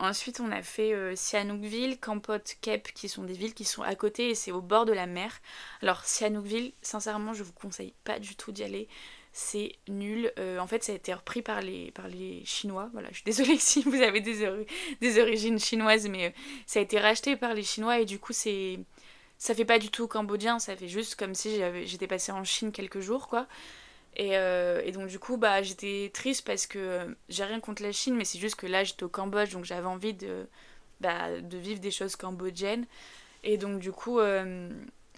ensuite, 0.00 0.40
on 0.40 0.50
a 0.50 0.62
fait 0.62 1.14
Sihanoukville, 1.14 2.00
Kampot, 2.00 2.38
Kep, 2.60 2.92
qui 2.92 3.08
sont 3.08 3.22
des 3.22 3.34
villes 3.34 3.54
qui 3.54 3.64
sont 3.64 3.82
à 3.82 3.94
côté 3.94 4.30
et 4.30 4.34
c'est 4.34 4.50
au 4.50 4.62
bord 4.62 4.84
de 4.84 4.92
la 4.92 5.06
mer. 5.06 5.38
Alors, 5.82 6.04
Sihanoukville, 6.04 6.72
sincèrement, 6.82 7.34
je 7.34 7.44
vous 7.44 7.52
conseille 7.52 7.94
pas 8.02 8.18
du 8.18 8.34
tout 8.34 8.50
d'y 8.50 8.64
aller 8.64 8.88
c'est 9.38 9.76
nul. 9.86 10.32
Euh, 10.40 10.58
en 10.58 10.66
fait, 10.66 10.82
ça 10.82 10.90
a 10.90 10.96
été 10.96 11.14
repris 11.14 11.42
par 11.42 11.60
les, 11.60 11.92
par 11.92 12.08
les 12.08 12.42
Chinois. 12.44 12.90
Voilà, 12.92 13.08
je 13.10 13.16
suis 13.16 13.24
désolée 13.24 13.56
si 13.60 13.82
vous 13.82 14.02
avez 14.02 14.20
des, 14.20 15.20
origines 15.20 15.60
chinoises, 15.60 16.08
mais 16.08 16.26
euh, 16.26 16.30
ça 16.66 16.80
a 16.80 16.82
été 16.82 16.98
racheté 16.98 17.36
par 17.36 17.54
les 17.54 17.62
Chinois 17.62 18.00
et 18.00 18.04
du 18.04 18.18
coup, 18.18 18.32
c'est 18.32 18.80
ça 19.38 19.54
fait 19.54 19.64
pas 19.64 19.78
du 19.78 19.90
tout 19.90 20.08
cambodgien, 20.08 20.58
ça 20.58 20.74
fait 20.74 20.88
juste 20.88 21.14
comme 21.14 21.36
si 21.36 21.60
j'étais 21.84 22.08
passée 22.08 22.32
en 22.32 22.42
Chine 22.42 22.72
quelques 22.72 22.98
jours, 22.98 23.28
quoi. 23.28 23.46
Et, 24.16 24.36
euh, 24.36 24.82
et 24.84 24.90
donc, 24.90 25.06
du 25.06 25.20
coup, 25.20 25.36
bah, 25.36 25.62
j'étais 25.62 26.10
triste 26.12 26.44
parce 26.44 26.66
que 26.66 27.16
j'ai 27.28 27.44
rien 27.44 27.60
contre 27.60 27.84
la 27.84 27.92
Chine, 27.92 28.16
mais 28.16 28.24
c'est 28.24 28.40
juste 28.40 28.56
que 28.56 28.66
là, 28.66 28.82
j'étais 28.82 29.04
au 29.04 29.08
Cambodge, 29.08 29.52
donc 29.52 29.64
j'avais 29.64 29.86
envie 29.86 30.14
de, 30.14 30.48
bah, 31.00 31.40
de 31.40 31.56
vivre 31.58 31.78
des 31.78 31.92
choses 31.92 32.16
cambodgiennes. 32.16 32.86
Et 33.44 33.56
donc, 33.56 33.78
du 33.78 33.92
coup, 33.92 34.18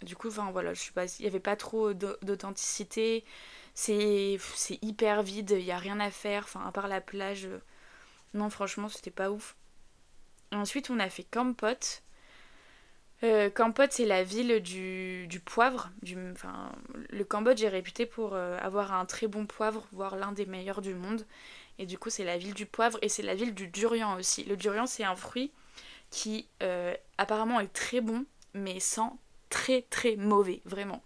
du 0.02 0.14
coup, 0.14 0.28
enfin 0.28 0.50
voilà, 0.52 0.74
je 0.74 0.92
pas, 0.92 1.06
il 1.18 1.24
y 1.24 1.28
avait 1.28 1.40
pas 1.40 1.56
trop 1.56 1.94
d'authenticité. 1.94 3.24
C'est 3.74 4.38
hyper 4.82 5.22
vide, 5.22 5.50
il 5.58 5.64
n'y 5.64 5.72
a 5.72 5.78
rien 5.78 6.00
à 6.00 6.10
faire, 6.10 6.44
enfin, 6.44 6.64
à 6.66 6.72
part 6.72 6.88
la 6.88 7.00
plage. 7.00 7.48
Non, 8.34 8.50
franchement, 8.50 8.88
c'était 8.88 9.10
pas 9.10 9.30
ouf. 9.30 9.56
Ensuite, 10.52 10.90
on 10.90 10.98
a 10.98 11.08
fait 11.08 11.24
Kampot. 11.24 12.02
Euh, 13.22 13.50
Kampot, 13.50 13.90
c'est 13.90 14.06
la 14.06 14.24
ville 14.24 14.60
du, 14.60 15.26
du 15.28 15.40
poivre. 15.40 15.90
Du, 16.02 16.16
le 17.10 17.24
Cambodge 17.24 17.62
est 17.62 17.68
réputé 17.68 18.06
pour 18.06 18.34
euh, 18.34 18.58
avoir 18.60 18.92
un 18.92 19.04
très 19.04 19.26
bon 19.26 19.46
poivre, 19.46 19.86
voire 19.92 20.16
l'un 20.16 20.32
des 20.32 20.46
meilleurs 20.46 20.80
du 20.80 20.94
monde. 20.94 21.26
Et 21.78 21.86
du 21.86 21.98
coup, 21.98 22.10
c'est 22.10 22.24
la 22.24 22.38
ville 22.38 22.54
du 22.54 22.66
poivre 22.66 22.98
et 23.02 23.08
c'est 23.08 23.22
la 23.22 23.34
ville 23.34 23.54
du 23.54 23.68
durian 23.68 24.16
aussi. 24.16 24.44
Le 24.44 24.56
durian, 24.56 24.86
c'est 24.86 25.04
un 25.04 25.16
fruit 25.16 25.52
qui 26.10 26.48
euh, 26.62 26.94
apparemment 27.18 27.60
est 27.60 27.72
très 27.72 28.00
bon, 28.00 28.24
mais 28.54 28.80
sent 28.80 29.10
très 29.48 29.82
très 29.82 30.16
mauvais, 30.16 30.60
vraiment. 30.64 31.02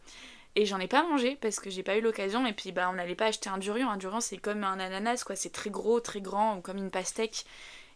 Et 0.56 0.66
j'en 0.66 0.78
ai 0.78 0.86
pas 0.86 1.02
mangé 1.02 1.36
parce 1.36 1.58
que 1.58 1.68
j'ai 1.68 1.82
pas 1.82 1.96
eu 1.96 2.00
l'occasion. 2.00 2.46
Et 2.46 2.52
puis 2.52 2.72
bah 2.72 2.88
on 2.90 2.94
n'allait 2.94 3.16
pas 3.16 3.26
acheter 3.26 3.50
un 3.50 3.58
durian. 3.58 3.90
Un 3.90 3.96
durian 3.96 4.20
c'est 4.20 4.36
comme 4.38 4.64
un 4.64 4.78
ananas 4.78 5.24
quoi. 5.24 5.36
C'est 5.36 5.50
très 5.50 5.70
gros, 5.70 6.00
très 6.00 6.20
grand, 6.20 6.60
comme 6.60 6.78
une 6.78 6.90
pastèque. 6.90 7.44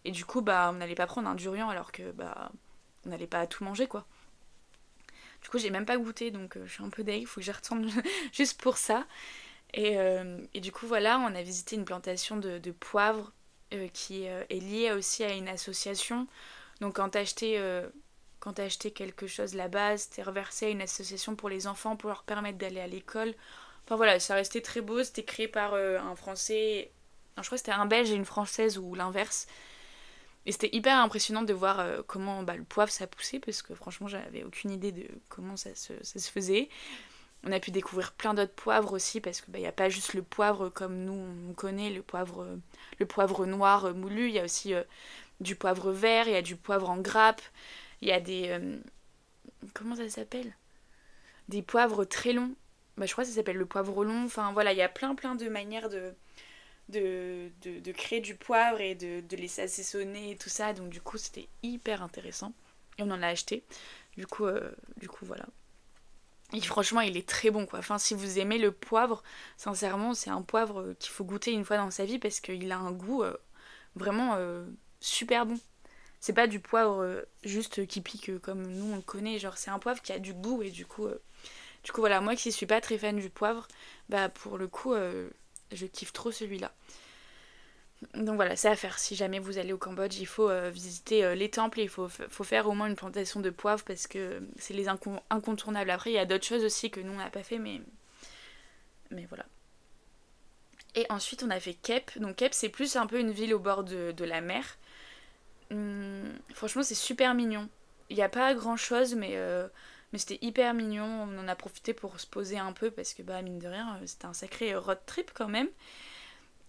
Et 0.04 0.10
du 0.10 0.24
coup 0.24 0.40
bah 0.40 0.70
on 0.72 0.74
n'allait 0.74 0.94
pas 0.94 1.06
prendre 1.06 1.28
un 1.28 1.34
durian 1.34 1.68
alors 1.68 1.92
que 1.92 2.10
bah 2.12 2.50
on 3.06 3.10
n'allait 3.10 3.26
pas 3.26 3.46
tout 3.46 3.64
manger 3.64 3.86
quoi. 3.86 4.06
Du 5.42 5.48
coup 5.48 5.58
j'ai 5.58 5.70
même 5.70 5.86
pas 5.86 5.96
goûté 5.98 6.32
donc 6.32 6.56
euh, 6.56 6.66
je 6.66 6.72
suis 6.74 6.84
un 6.84 6.90
peu 6.90 7.04
deg. 7.04 7.26
Faut 7.26 7.40
que 7.40 7.44
j'y 7.44 7.52
retourne 7.52 7.88
juste 8.32 8.60
pour 8.60 8.76
ça. 8.76 9.06
Et, 9.74 9.98
euh, 9.98 10.38
et, 10.54 10.60
du 10.60 10.72
coup 10.72 10.86
voilà 10.86 11.18
on 11.18 11.34
a 11.34 11.42
visité 11.42 11.76
une 11.76 11.84
plantation 11.84 12.38
de, 12.38 12.58
poivre 12.72 13.32
euh, 13.74 13.86
qui 13.92 14.24
est 14.24 14.50
liée 14.50 14.92
aussi 14.92 15.22
à 15.22 15.32
une 15.34 15.48
association. 15.48 16.26
Donc 16.80 16.96
quand 16.96 17.10
t'achetais 17.10 17.60
quand 18.40 18.54
t'as 18.54 18.64
acheté 18.64 18.90
quelque 18.90 19.26
chose 19.26 19.54
là-bas, 19.54 19.98
c'était 19.98 20.22
reversé 20.22 20.66
à 20.66 20.68
une 20.70 20.82
association 20.82 21.34
pour 21.36 21.48
les 21.48 21.66
enfants 21.66 21.96
pour 21.96 22.08
leur 22.08 22.22
permettre 22.22 22.58
d'aller 22.58 22.80
à 22.80 22.86
l'école. 22.86 23.34
Enfin 23.84 23.96
voilà, 23.96 24.20
ça 24.20 24.34
restait 24.34 24.60
très 24.60 24.80
beau, 24.80 25.02
c'était 25.02 25.24
créé 25.24 25.48
par 25.48 25.74
euh, 25.74 25.98
un 25.98 26.14
Français, 26.14 26.92
non, 27.38 27.42
je 27.42 27.48
crois 27.48 27.56
que 27.56 27.60
c'était 27.60 27.72
un 27.72 27.86
Belge 27.86 28.10
et 28.10 28.14
une 28.14 28.24
Française 28.24 28.78
ou 28.78 28.96
l'inverse. 28.96 29.46
Et 30.44 30.50
c'était 30.52 30.70
hyper 30.72 30.98
impressionnant 30.98 31.42
de 31.42 31.52
voir 31.52 31.78
euh, 31.78 32.02
comment 32.06 32.42
bah, 32.42 32.56
le 32.56 32.64
poivre 32.64 32.90
ça 32.90 33.06
poussait 33.06 33.38
parce 33.38 33.62
que 33.62 33.74
franchement 33.74 34.08
j'avais 34.08 34.42
aucune 34.42 34.72
idée 34.72 34.90
de 34.90 35.06
comment 35.28 35.56
ça 35.56 35.70
se, 35.74 35.92
faisait. 36.18 36.68
On 37.44 37.52
a 37.52 37.60
pu 37.60 37.70
découvrir 37.70 38.12
plein 38.12 38.34
d'autres 38.34 38.54
poivres 38.54 38.92
aussi 38.92 39.20
parce 39.20 39.40
qu'il 39.40 39.54
n'y 39.54 39.62
bah, 39.62 39.68
a 39.68 39.72
pas 39.72 39.88
juste 39.88 40.14
le 40.14 40.22
poivre 40.22 40.68
comme 40.68 41.04
nous 41.04 41.26
on 41.48 41.52
connaît, 41.52 41.90
le 41.90 42.02
poivre, 42.02 42.48
le 42.98 43.06
poivre 43.06 43.46
noir 43.46 43.94
moulu, 43.94 44.28
il 44.28 44.34
y 44.34 44.40
a 44.40 44.44
aussi 44.44 44.74
euh, 44.74 44.82
du 45.40 45.54
poivre 45.54 45.92
vert, 45.92 46.26
il 46.26 46.32
y 46.32 46.36
a 46.36 46.42
du 46.42 46.56
poivre 46.56 46.90
en 46.90 46.98
grappe. 46.98 47.42
Il 48.00 48.08
y 48.08 48.12
a 48.12 48.20
des. 48.20 48.48
Euh, 48.48 48.76
comment 49.74 49.96
ça 49.96 50.08
s'appelle? 50.08 50.54
Des 51.48 51.62
poivres 51.62 52.04
très 52.04 52.32
longs. 52.32 52.54
Bah, 52.96 53.06
je 53.06 53.12
crois 53.12 53.24
que 53.24 53.30
ça 53.30 53.36
s'appelle 53.36 53.56
le 53.56 53.66
poivre 53.66 54.04
long. 54.04 54.24
Enfin 54.24 54.52
voilà, 54.52 54.72
il 54.72 54.78
y 54.78 54.82
a 54.82 54.88
plein 54.88 55.14
plein 55.14 55.34
de 55.34 55.48
manières 55.48 55.88
de, 55.88 56.14
de, 56.88 57.92
créer 57.92 58.20
du 58.20 58.34
poivre 58.34 58.80
et 58.80 58.94
de, 58.94 59.20
de 59.20 59.36
les 59.36 59.60
assaisonner 59.60 60.32
et 60.32 60.36
tout 60.36 60.48
ça. 60.48 60.72
Donc 60.72 60.90
du 60.90 61.00
coup, 61.00 61.18
c'était 61.18 61.48
hyper 61.62 62.02
intéressant. 62.02 62.52
Et 62.98 63.02
on 63.02 63.10
en 63.10 63.22
a 63.22 63.28
acheté. 63.28 63.64
Du 64.16 64.26
coup, 64.26 64.46
euh, 64.46 64.70
du 64.96 65.08
coup 65.08 65.24
voilà. 65.24 65.46
Et 66.52 66.60
franchement, 66.60 67.02
il 67.02 67.16
est 67.16 67.28
très 67.28 67.50
bon 67.50 67.66
quoi. 67.66 67.78
Enfin, 67.78 67.98
si 67.98 68.14
vous 68.14 68.38
aimez 68.38 68.58
le 68.58 68.72
poivre, 68.72 69.22
sincèrement, 69.56 70.14
c'est 70.14 70.30
un 70.30 70.42
poivre 70.42 70.94
qu'il 70.98 71.12
faut 71.12 71.24
goûter 71.24 71.52
une 71.52 71.64
fois 71.64 71.76
dans 71.76 71.90
sa 71.90 72.04
vie 72.04 72.18
parce 72.18 72.40
qu'il 72.40 72.72
a 72.72 72.78
un 72.78 72.90
goût 72.92 73.22
euh, 73.22 73.36
vraiment 73.94 74.38
super 75.00 75.46
bon. 75.46 75.58
C'est 76.20 76.32
pas 76.32 76.46
du 76.46 76.60
poivre 76.60 77.02
euh, 77.02 77.22
juste 77.44 77.86
qui 77.86 78.00
pique 78.00 78.30
euh, 78.30 78.38
comme 78.38 78.66
nous 78.66 78.92
on 78.92 78.96
le 78.96 79.02
connaît, 79.02 79.38
genre 79.38 79.56
c'est 79.56 79.70
un 79.70 79.78
poivre 79.78 80.02
qui 80.02 80.12
a 80.12 80.18
du 80.18 80.34
goût 80.34 80.62
et 80.62 80.70
du 80.70 80.84
coup, 80.84 81.06
euh, 81.06 81.20
du 81.84 81.92
coup 81.92 82.00
voilà, 82.00 82.20
moi 82.20 82.34
qui 82.34 82.50
suis 82.50 82.66
pas 82.66 82.80
très 82.80 82.98
fan 82.98 83.16
du 83.16 83.30
poivre, 83.30 83.68
bah 84.08 84.28
pour 84.28 84.58
le 84.58 84.66
coup 84.66 84.94
je 85.72 85.86
kiffe 85.86 86.12
trop 86.12 86.32
celui-là. 86.32 86.72
Donc 88.14 88.36
voilà, 88.36 88.54
c'est 88.54 88.68
à 88.68 88.76
faire. 88.76 88.98
Si 88.98 89.16
jamais 89.16 89.40
vous 89.40 89.58
allez 89.58 89.72
au 89.72 89.78
Cambodge, 89.78 90.18
il 90.18 90.26
faut 90.26 90.48
visiter 90.70 91.34
les 91.34 91.50
temples 91.50 91.80
et 91.80 91.82
il 91.82 91.88
faut, 91.88 92.08
faire 92.08 92.68
au 92.68 92.72
moins 92.72 92.86
une 92.86 92.94
plantation 92.94 93.40
de 93.40 93.50
poivre 93.50 93.84
parce 93.84 94.06
que 94.06 94.40
c'est 94.56 94.74
les 94.74 94.86
incontournables. 94.88 95.90
Après, 95.90 96.10
il 96.10 96.14
y 96.14 96.18
a 96.18 96.24
d'autres 96.24 96.46
choses 96.46 96.64
aussi 96.64 96.90
que 96.90 97.00
nous 97.00 97.12
on 97.12 97.16
n'a 97.16 97.30
pas 97.30 97.42
fait, 97.42 97.58
mais, 97.58 97.80
mais 99.10 99.26
voilà. 99.26 99.46
Et 100.94 101.06
ensuite, 101.10 101.42
on 101.42 101.50
a 101.50 101.58
fait 101.58 101.74
Kep. 101.74 102.18
Donc 102.18 102.36
Kep, 102.36 102.54
c'est 102.54 102.68
plus 102.68 102.94
un 102.94 103.06
peu 103.06 103.18
une 103.18 103.32
ville 103.32 103.52
au 103.52 103.58
bord 103.58 103.82
de 103.82 104.24
la 104.24 104.40
mer. 104.40 104.78
Hum, 105.70 106.38
franchement, 106.54 106.82
c'est 106.82 106.94
super 106.94 107.34
mignon. 107.34 107.68
Il 108.10 108.16
n'y 108.16 108.22
a 108.22 108.28
pas 108.28 108.54
grand 108.54 108.76
chose, 108.76 109.14
mais, 109.14 109.32
euh, 109.34 109.68
mais 110.12 110.18
c'était 110.18 110.38
hyper 110.44 110.72
mignon. 110.74 111.04
On 111.04 111.38
en 111.38 111.48
a 111.48 111.54
profité 111.56 111.92
pour 111.94 112.20
se 112.20 112.26
poser 112.26 112.58
un 112.58 112.72
peu 112.72 112.90
parce 112.90 113.14
que, 113.14 113.22
bah, 113.22 113.42
mine 113.42 113.58
de 113.58 113.68
rien, 113.68 113.98
c'était 114.06 114.26
un 114.26 114.34
sacré 114.34 114.74
road 114.74 114.98
trip 115.06 115.30
quand 115.34 115.48
même. 115.48 115.68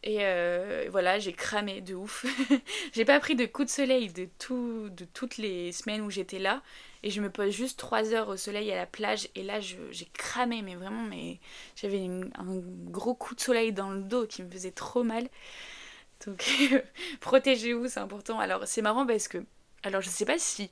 Et 0.02 0.20
euh, 0.22 0.88
voilà, 0.92 1.20
j'ai 1.20 1.34
cramé 1.34 1.82
de 1.82 1.94
ouf. 1.94 2.26
j'ai 2.94 3.04
pas 3.04 3.20
pris 3.20 3.36
de 3.36 3.46
coup 3.46 3.66
de 3.66 3.70
soleil 3.70 4.08
de, 4.10 4.30
tout, 4.40 4.90
de 4.90 5.04
toutes 5.04 5.38
les 5.38 5.74
semaines 5.74 6.02
où 6.02 6.10
j'étais 6.10 6.40
là. 6.40 6.62
Et 7.04 7.10
je 7.12 7.20
me 7.22 7.30
pose 7.30 7.52
juste 7.52 7.78
3 7.80 8.14
heures 8.14 8.30
au 8.30 8.38
soleil 8.38 8.72
à 8.72 8.76
la 8.78 8.86
plage. 8.86 9.28
Et 9.36 9.44
là, 9.44 9.60
j'ai 9.60 10.06
cramé, 10.14 10.62
mais 10.62 10.76
vraiment, 10.76 11.04
mais 11.04 11.40
j'avais 11.76 12.06
un 12.06 12.62
gros 12.90 13.14
coup 13.14 13.36
de 13.36 13.42
soleil 13.42 13.74
dans 13.74 13.90
le 13.90 14.02
dos 14.02 14.26
qui 14.26 14.42
me 14.44 14.50
faisait 14.50 14.72
trop 14.72 15.04
mal. 15.04 15.28
Donc 16.26 16.46
protégez-vous, 17.22 17.88
c'est 17.88 18.00
important. 18.00 18.40
Alors 18.40 18.64
c'est 18.66 18.82
marrant 18.82 19.06
parce 19.06 19.28
que, 19.28 19.38
alors 19.84 20.02
je 20.02 20.10
sais 20.10 20.26
pas 20.26 20.40
si 20.40 20.70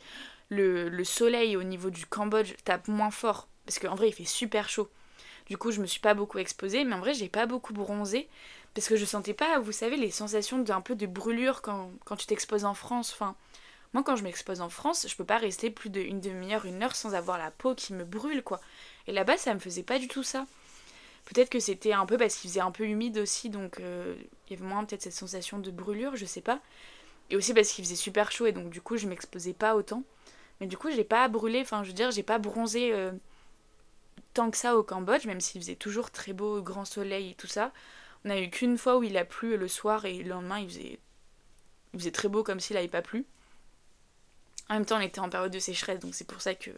le, 0.50 1.04
soleil 1.04 1.56
au 1.58 1.64
niveau 1.64 1.90
du 1.90 2.06
Cambodge 2.06 2.54
tape 2.64 2.88
moins 2.88 3.12
fort, 3.12 3.48
parce 3.66 3.80
qu'en 3.80 3.96
vrai 3.96 4.10
il 4.10 4.14
fait 4.14 4.26
super 4.26 4.70
chaud. 4.70 4.90
Du 5.48 5.58
coup 5.58 5.72
je 5.72 5.82
me 5.82 5.86
suis 5.86 6.02
pas 6.02 6.14
beaucoup 6.14 6.40
exposée, 6.40 6.84
mais 6.84 6.96
en 6.96 7.00
vrai 7.00 7.14
j'ai 7.14 7.30
pas 7.30 7.46
beaucoup 7.46 7.74
bronzé, 7.74 8.28
parce 8.78 8.90
que 8.90 8.96
je 8.96 9.06
sentais 9.06 9.34
pas, 9.34 9.60
vous 9.60 9.72
savez, 9.72 9.98
les 9.98 10.12
sensations 10.12 10.60
d'un 10.60 10.82
peu 10.82 10.94
de 10.96 11.08
brûlure 11.08 11.64
quand, 11.64 11.90
quand 12.06 12.16
tu 12.16 12.28
t'exposes 12.28 12.64
en 12.64 12.76
France. 12.76 13.12
Enfin, 13.12 13.36
Moi, 13.94 14.04
quand 14.04 14.16
je 14.16 14.24
m'expose 14.24 14.62
en 14.62 14.70
France, 14.70 15.08
je 15.10 15.16
peux 15.16 15.26
pas 15.26 15.38
rester 15.40 15.72
plus 15.72 15.90
d'une 15.90 16.22
demi-heure, 16.22 16.66
une 16.66 16.84
heure 16.84 16.96
sans 16.96 17.16
avoir 17.16 17.40
la 17.40 17.50
peau 17.50 17.74
qui 17.74 17.94
me 17.94 18.06
brûle, 18.06 18.44
quoi. 18.44 18.62
Et 19.08 19.14
là-bas, 19.14 19.38
ça 19.38 19.56
me 19.56 19.60
faisait 19.60 19.82
pas 19.82 19.98
du 19.98 20.08
tout 20.08 20.22
ça. 20.22 20.46
Peut-être 21.34 21.50
que 21.50 21.60
c'était 21.60 21.92
un 21.92 22.06
peu 22.06 22.18
parce 22.18 22.38
qu'il 22.38 22.50
faisait 22.50 22.62
un 22.62 22.72
peu 22.72 22.86
humide 22.86 23.18
aussi, 23.18 23.50
donc 23.50 23.82
euh, 23.82 24.16
il 24.48 24.54
y 24.54 24.56
avait 24.58 24.66
moins 24.66 24.86
peut-être 24.86 25.02
cette 25.02 25.14
sensation 25.14 25.60
de 25.60 25.72
brûlure, 25.72 26.16
je 26.16 26.26
sais 26.26 26.42
pas. 26.42 26.62
Et 27.30 27.36
aussi 27.36 27.54
parce 27.54 27.70
qu'il 27.70 27.84
faisait 27.84 27.98
super 27.98 28.32
chaud 28.32 28.46
et 28.46 28.54
donc 28.54 28.70
du 28.70 28.80
coup 28.80 28.96
je 28.96 29.08
m'exposais 29.08 29.52
pas 29.54 29.76
autant. 29.76 30.04
Mais 30.62 30.68
du 30.68 30.78
coup 30.78 30.90
j'ai 30.90 31.04
pas 31.04 31.28
brûlé, 31.28 31.60
enfin 31.60 31.84
je 31.84 31.90
veux 31.90 31.94
dire 31.94 32.12
j'ai 32.12 32.24
pas 32.24 32.40
bronzé 32.40 32.94
euh, 32.94 33.12
tant 34.34 34.50
que 34.50 34.56
ça 34.56 34.78
au 34.78 34.84
Cambodge, 34.84 35.26
même 35.26 35.42
s'il 35.42 35.60
faisait 35.60 35.76
toujours 35.76 36.12
très 36.12 36.32
beau, 36.32 36.62
grand 36.62 36.86
soleil 36.86 37.32
et 37.32 37.36
tout 37.36 37.48
ça. 37.48 37.74
On 38.24 38.30
a 38.30 38.40
eu 38.40 38.50
qu'une 38.50 38.78
fois 38.78 38.98
où 38.98 39.04
il 39.04 39.18
a 39.18 39.26
plu 39.26 39.58
le 39.58 39.68
soir 39.68 40.06
et 40.06 40.24
le 40.24 40.30
lendemain 40.30 40.60
il 40.60 40.70
faisait, 40.70 41.00
il 41.94 42.00
faisait 42.00 42.12
très 42.12 42.30
beau 42.30 42.42
comme 42.42 42.62
s'il 42.62 42.78
avait 42.78 42.88
pas 42.88 43.02
plu. 43.02 43.26
En 44.70 44.76
même 44.76 44.86
temps 44.86 44.98
on 44.98 45.02
était 45.02 45.20
en 45.20 45.30
période 45.30 45.52
de 45.52 45.60
sécheresse 45.60 46.00
donc 46.00 46.16
c'est 46.16 46.28
pour 46.28 46.42
ça 46.42 46.56
que 46.56 46.72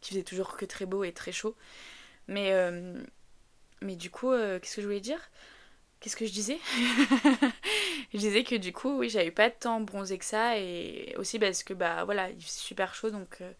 qu'il 0.00 0.14
faisait 0.14 0.24
toujours 0.24 0.56
que 0.56 0.64
très 0.64 0.86
beau 0.86 1.04
et 1.04 1.12
très 1.12 1.32
chaud. 1.32 1.54
Mais 2.26 2.52
euh, 2.52 3.02
mais 3.82 3.96
du 3.96 4.10
coup, 4.10 4.30
euh, 4.32 4.58
qu'est-ce 4.58 4.76
que 4.76 4.82
je 4.82 4.86
voulais 4.86 5.00
dire? 5.00 5.20
Qu'est-ce 6.00 6.16
que 6.16 6.26
je 6.26 6.32
disais? 6.32 6.58
Je 8.12 8.18
disais 8.18 8.44
que 8.44 8.56
du 8.56 8.72
coup, 8.74 8.98
oui, 8.98 9.08
j'avais 9.08 9.30
pas 9.30 9.48
tant 9.50 9.80
bronzé 9.80 10.18
que 10.18 10.24
ça 10.24 10.58
et 10.58 11.14
aussi 11.16 11.38
parce 11.38 11.62
que 11.62 11.72
bah 11.72 12.04
voilà, 12.04 12.28
il 12.28 12.42
fait 12.42 12.50
super 12.50 12.94
chaud 12.94 13.10
donc, 13.10 13.40
euh, 13.40 13.52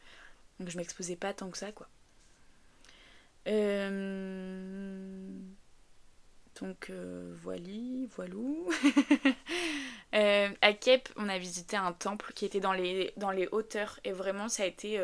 je 0.66 0.76
m'exposais 0.76 1.16
pas 1.16 1.32
tant 1.32 1.50
que 1.50 1.56
ça 1.56 1.72
quoi. 1.72 1.88
Euh, 3.48 5.26
donc 6.60 6.90
voilà, 7.42 8.06
voilou. 8.10 8.68
à 10.12 10.72
Kep, 10.74 11.08
on 11.16 11.30
a 11.30 11.38
visité 11.38 11.76
un 11.76 11.92
temple 11.92 12.32
qui 12.34 12.44
était 12.44 12.60
dans 12.60 12.74
les, 12.74 13.14
dans 13.16 13.30
les 13.30 13.48
hauteurs 13.52 14.00
et 14.04 14.12
vraiment 14.12 14.48
ça 14.48 14.64
a 14.64 14.66
été. 14.66 14.98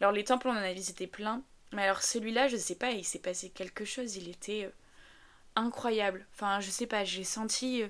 Alors 0.00 0.12
les 0.12 0.24
temples, 0.24 0.46
on 0.48 0.52
en 0.52 0.56
a 0.56 0.72
visité 0.72 1.08
plein, 1.08 1.42
mais 1.72 1.82
alors 1.82 2.02
celui-là, 2.02 2.48
je 2.48 2.56
sais 2.56 2.74
pas, 2.74 2.90
il 2.90 3.04
s'est 3.04 3.20
passé 3.20 3.50
quelque 3.50 3.84
chose, 3.84 4.16
il 4.16 4.28
était 4.28 4.64
euh, 4.64 4.70
incroyable. 5.56 6.26
Enfin, 6.34 6.60
je 6.60 6.70
sais 6.70 6.86
pas, 6.86 7.04
j'ai 7.04 7.24
senti, 7.24 7.82
euh, 7.82 7.88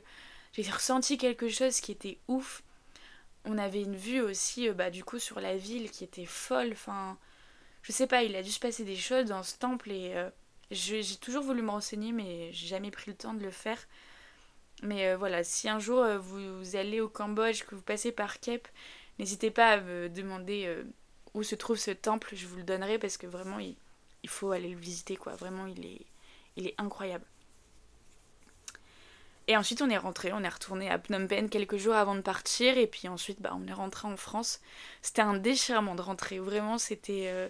j'ai 0.52 0.70
ressenti 0.70 1.16
quelque 1.18 1.48
chose 1.48 1.80
qui 1.80 1.92
était 1.92 2.18
ouf. 2.28 2.62
On 3.46 3.56
avait 3.58 3.82
une 3.82 3.96
vue 3.96 4.20
aussi, 4.20 4.68
euh, 4.68 4.74
bah 4.74 4.90
du 4.90 5.04
coup, 5.04 5.18
sur 5.18 5.40
la 5.40 5.56
ville 5.56 5.90
qui 5.90 6.04
était 6.04 6.26
folle. 6.26 6.72
Enfin, 6.72 7.18
je 7.82 7.92
sais 7.92 8.06
pas, 8.06 8.22
il 8.22 8.36
a 8.36 8.42
dû 8.42 8.50
se 8.50 8.60
passer 8.60 8.84
des 8.84 8.96
choses 8.96 9.26
dans 9.26 9.42
ce 9.42 9.56
temple 9.56 9.90
et 9.90 10.14
j'ai 10.70 11.02
toujours 11.16 11.42
voulu 11.42 11.62
me 11.62 11.70
renseigner, 11.70 12.12
mais 12.12 12.52
j'ai 12.52 12.66
jamais 12.68 12.90
pris 12.90 13.10
le 13.10 13.16
temps 13.16 13.34
de 13.34 13.42
le 13.42 13.50
faire. 13.50 13.78
Mais 14.82 15.14
voilà, 15.14 15.44
si 15.44 15.68
un 15.68 15.78
jour 15.78 16.04
vous, 16.18 16.76
allez 16.76 17.00
au 17.00 17.08
Cambodge, 17.08 17.64
que 17.64 17.74
vous 17.74 17.82
passez 17.82 18.12
par 18.12 18.40
Kep, 18.40 18.68
n'hésitez 19.18 19.50
pas 19.50 19.72
à 19.72 19.80
me 19.80 20.08
demander 20.10 20.84
où 21.34 21.42
se 21.42 21.54
trouve 21.54 21.76
ce 21.76 21.90
temple, 21.90 22.30
je 22.34 22.46
vous 22.46 22.56
le 22.56 22.62
donnerai 22.62 22.98
parce 22.98 23.16
que 23.16 23.26
vraiment 23.26 23.58
il, 23.58 23.76
faut 24.26 24.50
aller 24.52 24.70
le 24.70 24.78
visiter 24.78 25.16
quoi. 25.16 25.34
Vraiment 25.34 25.66
il 25.66 25.84
est, 25.86 26.06
il 26.56 26.66
est 26.66 26.74
incroyable. 26.78 27.24
Et 29.48 29.56
ensuite 29.56 29.82
on 29.82 29.90
est 29.90 29.98
rentré, 29.98 30.32
on 30.32 30.42
est 30.42 30.48
retourné 30.48 30.90
à 30.90 30.98
Phnom 30.98 31.26
Penh 31.26 31.48
quelques 31.48 31.76
jours 31.76 31.94
avant 31.94 32.14
de 32.14 32.20
partir 32.20 32.78
et 32.78 32.86
puis 32.86 33.08
ensuite 33.08 33.40
bah, 33.40 33.56
on 33.60 33.66
est 33.66 33.72
rentré 33.72 34.08
en 34.08 34.16
France. 34.16 34.60
C'était 35.02 35.22
un 35.22 35.36
déchirement 35.36 35.94
de 35.94 36.02
rentrer, 36.02 36.38
vraiment 36.38 36.78
c'était... 36.78 37.26
Euh, 37.28 37.48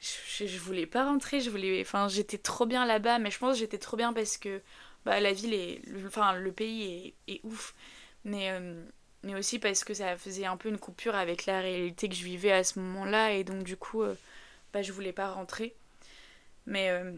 je, 0.00 0.58
voulais 0.58 0.86
pas 0.86 1.04
rentrer, 1.04 1.40
je 1.40 1.50
voulais... 1.50 1.80
Enfin 1.80 2.08
j'étais 2.08 2.38
trop 2.38 2.66
bien 2.66 2.86
là-bas 2.86 3.18
mais 3.18 3.30
je 3.30 3.38
pense 3.38 3.54
que 3.54 3.60
j'étais 3.60 3.78
trop 3.78 3.96
bien 3.96 4.12
parce 4.12 4.36
que 4.36 4.62
bah, 5.04 5.20
la 5.20 5.32
ville 5.32 5.54
est... 5.54 5.82
Enfin 6.06 6.32
le 6.34 6.52
pays 6.52 7.14
est, 7.28 7.34
est 7.34 7.40
ouf. 7.44 7.74
Mais... 8.24 8.50
Euh, 8.50 8.84
mais 9.22 9.34
aussi 9.34 9.58
parce 9.58 9.84
que 9.84 9.94
ça 9.94 10.16
faisait 10.16 10.46
un 10.46 10.56
peu 10.56 10.68
une 10.68 10.78
coupure 10.78 11.14
avec 11.14 11.46
la 11.46 11.60
réalité 11.60 12.08
que 12.08 12.14
je 12.14 12.24
vivais 12.24 12.52
à 12.52 12.64
ce 12.64 12.78
moment-là 12.80 13.32
et 13.32 13.44
donc 13.44 13.62
du 13.62 13.76
coup 13.76 14.02
euh, 14.02 14.14
bah, 14.72 14.82
je 14.82 14.92
voulais 14.92 15.12
pas 15.12 15.30
rentrer. 15.30 15.74
Mais 16.66 16.90
euh, 16.90 17.12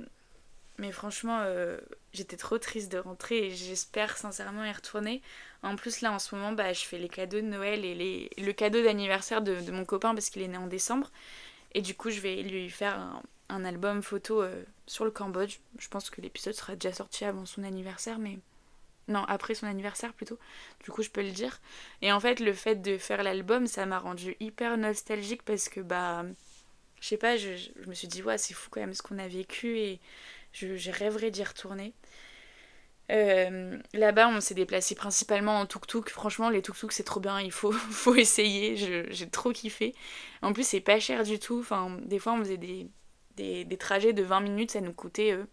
mais 0.79 0.93
franchement 0.93 1.41
euh, 1.43 1.79
j'étais 2.13 2.37
trop 2.37 2.59
triste 2.59 2.93
de 2.93 2.99
rentrer 2.99 3.47
et 3.47 3.51
j'espère 3.51 4.17
sincèrement 4.17 4.65
y 4.65 4.73
retourner. 4.73 5.23
En 5.63 5.77
plus 5.77 6.03
là 6.03 6.13
en 6.13 6.19
ce 6.19 6.35
moment 6.35 6.53
bah, 6.53 6.73
je 6.73 6.85
fais 6.85 6.99
les 6.99 7.09
cadeaux 7.09 7.41
de 7.41 7.47
Noël 7.47 7.85
et 7.85 7.95
les, 7.95 8.31
le 8.39 8.53
cadeau 8.53 8.83
d'anniversaire 8.83 9.43
de, 9.43 9.71
mon 9.71 9.85
copain 9.85 10.15
parce 10.15 10.31
qu'il 10.31 10.43
est 10.43 10.49
né 10.49 10.59
en 10.59 10.67
décembre. 10.67 11.11
Et 11.73 11.81
du 11.81 11.95
coup 11.95 12.11
je 12.11 12.21
vais 12.21 12.43
lui 12.43 12.71
faire 12.71 12.99
un, 12.99 13.23
un 13.49 13.65
album 13.65 14.03
photo 14.03 14.45
sur 14.87 15.05
le 15.07 15.11
Cambodge. 15.11 15.59
Je 15.79 15.89
pense 15.89 16.11
que 16.11 16.21
l'épisode 16.21 16.55
sera 16.55 16.75
déjà 16.77 16.95
sorti 16.95 17.25
avant 17.25 17.47
son 17.47 17.65
anniversaire 17.65 18.19
mais 18.19 18.39
non, 19.09 19.25
après 19.25 19.55
son 19.55 19.67
anniversaire 19.67 20.13
plutôt. 20.13 20.39
Du 20.83 20.91
coup, 20.91 21.03
je 21.03 21.11
peux 21.11 21.23
le 21.23 21.31
dire. 21.31 21.61
Et 22.03 22.13
en 22.13 22.21
fait, 22.21 22.41
le 22.41 22.53
fait 22.53 22.77
de 22.77 22.99
faire 22.99 23.23
l'album, 23.23 23.67
ça 23.67 23.87
m'a 23.87 23.99
rendu 23.99 24.37
hyper 24.41 24.77
nostalgique 24.79 25.43
parce 25.43 25.69
que, 25.69 25.81
bah, 25.81 26.25
je 27.01 27.09
sais 27.09 27.17
pas, 27.19 27.37
je, 27.37 27.51
me 27.87 27.95
suis 27.95 28.09
dit, 28.09 28.23
ouais, 28.23 28.39
c'est 28.39 28.55
fou 28.55 28.71
quand 28.71 28.81
même 28.81 28.95
ce 28.95 29.03
qu'on 29.03 29.19
a 29.19 29.29
vécu 29.29 29.79
et 29.79 30.01
j'ai 30.53 30.91
rêverais 30.91 31.31
d'y 31.31 31.45
retourner. 31.45 31.93
Euh, 33.13 33.79
là-bas, 33.93 34.29
on 34.29 34.41
s'est 34.41 34.55
déplacé 34.55 34.95
principalement 34.95 35.61
en 35.61 35.67
tuk-tuk. 35.67 36.09
Franchement, 36.09 36.49
les 36.49 36.63
tuk-tuk, 36.63 36.93
c'est 36.93 37.05
trop 37.05 37.21
bien, 37.21 37.41
il 37.41 37.53
faut, 37.53 37.73
faut 37.73 38.15
essayer. 38.15 38.77
J'ai 39.11 39.29
trop 39.29 39.53
kiffé. 39.53 39.95
En 40.43 40.53
plus, 40.53 40.67
c'est 40.67 40.81
pas 40.81 40.99
cher 41.01 41.25
du 41.25 41.39
tout. 41.39 41.59
Enfin, 41.61 41.99
des 42.03 42.19
fois, 42.19 42.33
on 42.33 42.39
faisait 42.39 42.57
des, 42.57 42.89
des, 43.37 43.77
trajets 43.77 44.13
de 44.13 44.23
20 44.23 44.41
minutes, 44.41 44.71
ça 44.71 44.81
nous 44.81 44.93
coûtait. 44.93 45.33
Euh, 45.33 45.45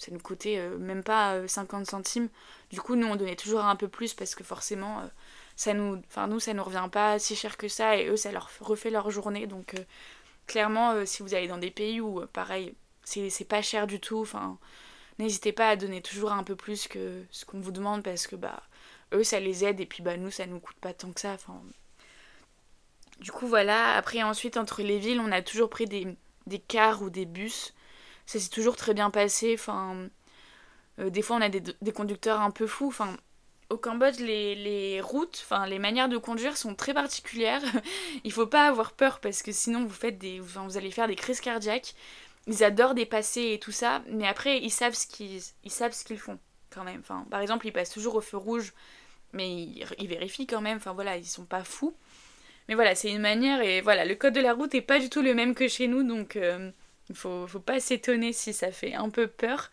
ça 0.00 0.10
nous 0.12 0.18
coûtait 0.18 0.58
euh, 0.58 0.78
même 0.78 1.02
pas 1.02 1.46
50 1.46 1.82
euh, 1.82 1.84
centimes. 1.84 2.28
Du 2.70 2.80
coup, 2.80 2.96
nous, 2.96 3.06
on 3.06 3.16
donnait 3.16 3.36
toujours 3.36 3.64
un 3.64 3.76
peu 3.76 3.86
plus 3.86 4.14
parce 4.14 4.34
que 4.34 4.42
forcément, 4.42 5.00
euh, 5.00 5.06
ça 5.56 5.74
nous, 5.74 6.00
enfin, 6.08 6.26
nous, 6.26 6.40
ça 6.40 6.54
nous 6.54 6.64
revient 6.64 6.88
pas 6.90 7.18
si 7.18 7.36
cher 7.36 7.58
que 7.58 7.68
ça 7.68 7.96
et 7.96 8.08
eux, 8.08 8.16
ça 8.16 8.32
leur 8.32 8.50
refait 8.60 8.88
leur 8.88 9.10
journée. 9.10 9.46
Donc, 9.46 9.74
clairement, 10.46 11.04
si 11.04 11.22
vous 11.22 11.34
allez 11.34 11.48
dans 11.48 11.58
des 11.58 11.70
pays 11.70 12.00
où, 12.00 12.26
pareil, 12.32 12.74
c'est 13.04 13.46
pas 13.46 13.60
cher 13.60 13.86
du 13.86 14.00
tout, 14.00 14.26
n'hésitez 15.18 15.52
pas 15.52 15.68
à 15.68 15.76
donner 15.76 16.00
toujours 16.00 16.32
un 16.32 16.44
peu 16.44 16.56
plus 16.56 16.88
que 16.88 17.22
ce 17.30 17.44
qu'on 17.44 17.60
vous 17.60 17.72
demande 17.72 18.02
parce 18.02 18.26
que, 18.26 18.36
bah, 18.36 18.62
eux, 19.12 19.22
ça 19.22 19.38
les 19.38 19.66
aide 19.66 19.80
et 19.80 19.86
puis, 19.86 20.02
bah, 20.02 20.16
nous, 20.16 20.30
ça 20.30 20.46
nous 20.46 20.60
coûte 20.60 20.78
pas 20.80 20.94
tant 20.94 21.12
que 21.12 21.20
ça. 21.20 21.32
Enfin, 21.34 21.60
du 23.18 23.32
coup, 23.32 23.46
voilà. 23.46 23.96
Après, 23.96 24.22
ensuite, 24.22 24.56
entre 24.56 24.80
les 24.80 24.98
villes, 24.98 25.20
on 25.20 25.30
a 25.30 25.42
toujours 25.42 25.68
pris 25.68 25.84
des 25.86 26.58
cars 26.68 27.02
ou 27.02 27.10
des 27.10 27.26
bus 27.26 27.74
ça 28.30 28.38
s'est 28.38 28.48
toujours 28.48 28.76
très 28.76 28.94
bien 28.94 29.10
passé. 29.10 29.54
Enfin, 29.54 30.08
euh, 31.00 31.10
des 31.10 31.20
fois, 31.20 31.36
on 31.36 31.40
a 31.40 31.48
des, 31.48 31.92
conducteurs 31.92 32.40
un 32.40 32.52
peu 32.52 32.68
fous. 32.68 32.86
Enfin, 32.86 33.16
au 33.70 33.76
Cambodge, 33.76 34.20
les, 34.20 35.00
routes, 35.00 35.42
enfin, 35.44 35.66
les 35.66 35.80
manières 35.80 36.08
de 36.08 36.16
conduire 36.16 36.56
sont 36.56 36.76
très 36.76 36.94
particulières. 36.94 37.62
Il 38.24 38.32
faut 38.32 38.46
pas 38.46 38.68
avoir 38.68 38.92
peur 38.92 39.18
parce 39.18 39.42
que 39.42 39.50
sinon, 39.50 39.84
vous, 39.84 39.92
faites 39.92 40.18
des, 40.18 40.38
vous 40.38 40.76
allez 40.76 40.92
faire 40.92 41.08
des 41.08 41.16
crises 41.16 41.40
cardiaques. 41.40 41.94
Ils 42.46 42.62
adorent 42.62 42.94
dépasser 42.94 43.50
et 43.52 43.58
tout 43.58 43.72
ça, 43.72 44.02
mais 44.08 44.28
après, 44.28 44.58
ils 44.58 44.70
savent 44.70 44.94
ce 44.94 45.06
qu'ils, 45.08 45.42
ils 45.64 45.70
savent 45.70 45.92
ce 45.92 46.04
qu'ils 46.04 46.18
font 46.18 46.38
quand 46.70 46.84
même. 46.84 47.00
Enfin, 47.00 47.26
par 47.30 47.40
exemple, 47.40 47.66
ils 47.66 47.72
passent 47.72 47.90
toujours 47.90 48.14
au 48.14 48.20
feu 48.20 48.36
rouge, 48.36 48.72
mais 49.32 49.52
ils, 49.52 50.08
vérifient 50.08 50.46
quand 50.46 50.60
même. 50.60 50.76
Enfin, 50.76 50.92
voilà, 50.92 51.16
ils 51.16 51.26
sont 51.26 51.44
pas 51.44 51.64
fous. 51.64 51.94
Mais 52.68 52.76
voilà, 52.76 52.94
c'est 52.94 53.10
une 53.10 53.20
manière 53.20 53.60
et 53.60 53.80
voilà, 53.80 54.04
le 54.04 54.14
code 54.14 54.34
de 54.34 54.40
la 54.40 54.54
route 54.54 54.72
est 54.76 54.80
pas 54.80 55.00
du 55.00 55.10
tout 55.10 55.22
le 55.22 55.34
même 55.34 55.56
que 55.56 55.66
chez 55.66 55.88
nous, 55.88 56.04
donc 56.04 56.36
euh, 56.36 56.70
il 57.10 57.16
faut, 57.16 57.46
faut 57.48 57.60
pas 57.60 57.80
s'étonner 57.80 58.32
si 58.32 58.54
ça 58.54 58.70
fait 58.70 58.94
un 58.94 59.10
peu 59.10 59.26
peur, 59.26 59.70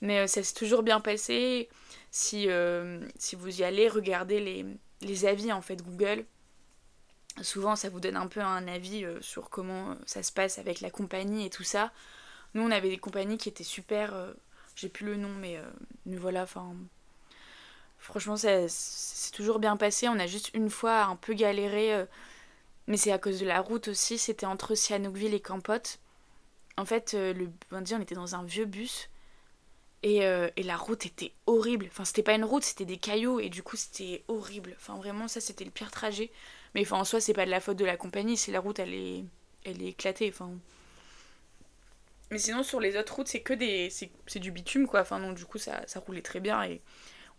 mais 0.00 0.20
euh, 0.20 0.26
ça 0.28 0.42
s'est 0.44 0.54
toujours 0.54 0.82
bien 0.82 1.00
passé. 1.00 1.68
Si, 2.12 2.48
euh, 2.48 3.04
si 3.18 3.36
vous 3.36 3.60
y 3.60 3.64
allez, 3.64 3.88
regardez 3.88 4.40
les, 4.40 4.64
les, 5.02 5.26
avis 5.26 5.52
en 5.52 5.60
fait 5.60 5.82
Google. 5.82 6.24
Souvent, 7.42 7.76
ça 7.76 7.90
vous 7.90 8.00
donne 8.00 8.16
un 8.16 8.28
peu 8.28 8.40
un 8.40 8.66
avis 8.68 9.04
euh, 9.04 9.20
sur 9.20 9.50
comment 9.50 9.96
ça 10.06 10.22
se 10.22 10.32
passe 10.32 10.58
avec 10.58 10.80
la 10.80 10.90
compagnie 10.90 11.46
et 11.46 11.50
tout 11.50 11.64
ça. 11.64 11.92
Nous, 12.54 12.62
on 12.62 12.70
avait 12.70 12.90
des 12.90 12.98
compagnies 12.98 13.38
qui 13.38 13.48
étaient 13.48 13.64
super. 13.64 14.14
J'ai 14.76 14.88
plus 14.88 15.04
le 15.04 15.16
nom, 15.16 15.28
mais, 15.28 15.60
mais 16.06 16.16
voilà, 16.16 16.44
enfin. 16.44 16.74
Franchement, 17.98 18.36
ça 18.36 18.68
c'est 18.68 19.32
toujours 19.32 19.58
bien 19.58 19.76
passé. 19.76 20.08
On 20.08 20.18
a 20.18 20.26
juste 20.26 20.50
une 20.54 20.70
fois 20.70 21.02
un 21.02 21.16
peu 21.16 21.34
galéré, 21.34 22.06
mais 22.86 22.96
c'est 22.96 23.12
à 23.12 23.18
cause 23.18 23.40
de 23.40 23.46
la 23.46 23.60
route 23.60 23.88
aussi. 23.88 24.18
C'était 24.18 24.46
entre 24.46 24.74
Sihanoukville 24.74 25.34
et 25.34 25.40
Kampot. 25.40 25.98
En 26.78 26.84
fait, 26.84 27.14
euh, 27.14 27.32
le 27.34 27.50
lundi, 27.72 27.94
on 27.94 28.00
était 28.00 28.14
dans 28.14 28.36
un 28.36 28.44
vieux 28.44 28.64
bus. 28.64 29.10
Euh, 30.06 30.48
et, 30.56 30.62
la 30.62 30.76
route 30.76 31.06
était 31.06 31.32
horrible. 31.46 31.86
Enfin, 31.90 32.04
c'était 32.04 32.22
pas 32.22 32.34
une 32.34 32.44
route, 32.44 32.62
c'était 32.62 32.84
des 32.84 32.98
cailloux. 32.98 33.40
Et 33.40 33.48
du 33.48 33.64
coup, 33.64 33.76
c'était 33.76 34.22
horrible. 34.28 34.74
Enfin, 34.76 34.96
vraiment, 34.96 35.26
ça, 35.26 35.40
c'était 35.40 35.64
le 35.64 35.72
pire 35.72 35.90
trajet. 35.90 36.30
Mais 36.74 36.82
enfin, 36.82 36.98
en 36.98 37.04
soi, 37.04 37.20
c'est 37.20 37.32
pas 37.32 37.46
de 37.46 37.50
la 37.50 37.60
faute 37.60 37.76
de 37.76 37.84
la 37.84 37.96
compagnie. 37.96 38.36
Si 38.36 38.52
la 38.52 38.60
route, 38.60 38.78
elle 38.78 38.94
est, 38.94 39.24
elle 39.64 39.82
est 39.82 39.88
éclatée. 39.88 40.28
Enfin. 40.32 40.52
Mais 42.30 42.38
sinon, 42.38 42.62
sur 42.62 42.78
les 42.78 42.96
autres 42.96 43.16
routes, 43.16 43.28
c'est 43.28 43.42
que. 43.42 43.54
C'est 43.90 44.38
du 44.38 44.52
bitume, 44.52 44.86
quoi. 44.86 45.00
Enfin, 45.00 45.18
donc, 45.18 45.36
du 45.36 45.46
coup, 45.46 45.58
ça, 45.58 45.82
roulait 46.06 46.22
très 46.22 46.38
bien. 46.38 46.62
Et 46.62 46.80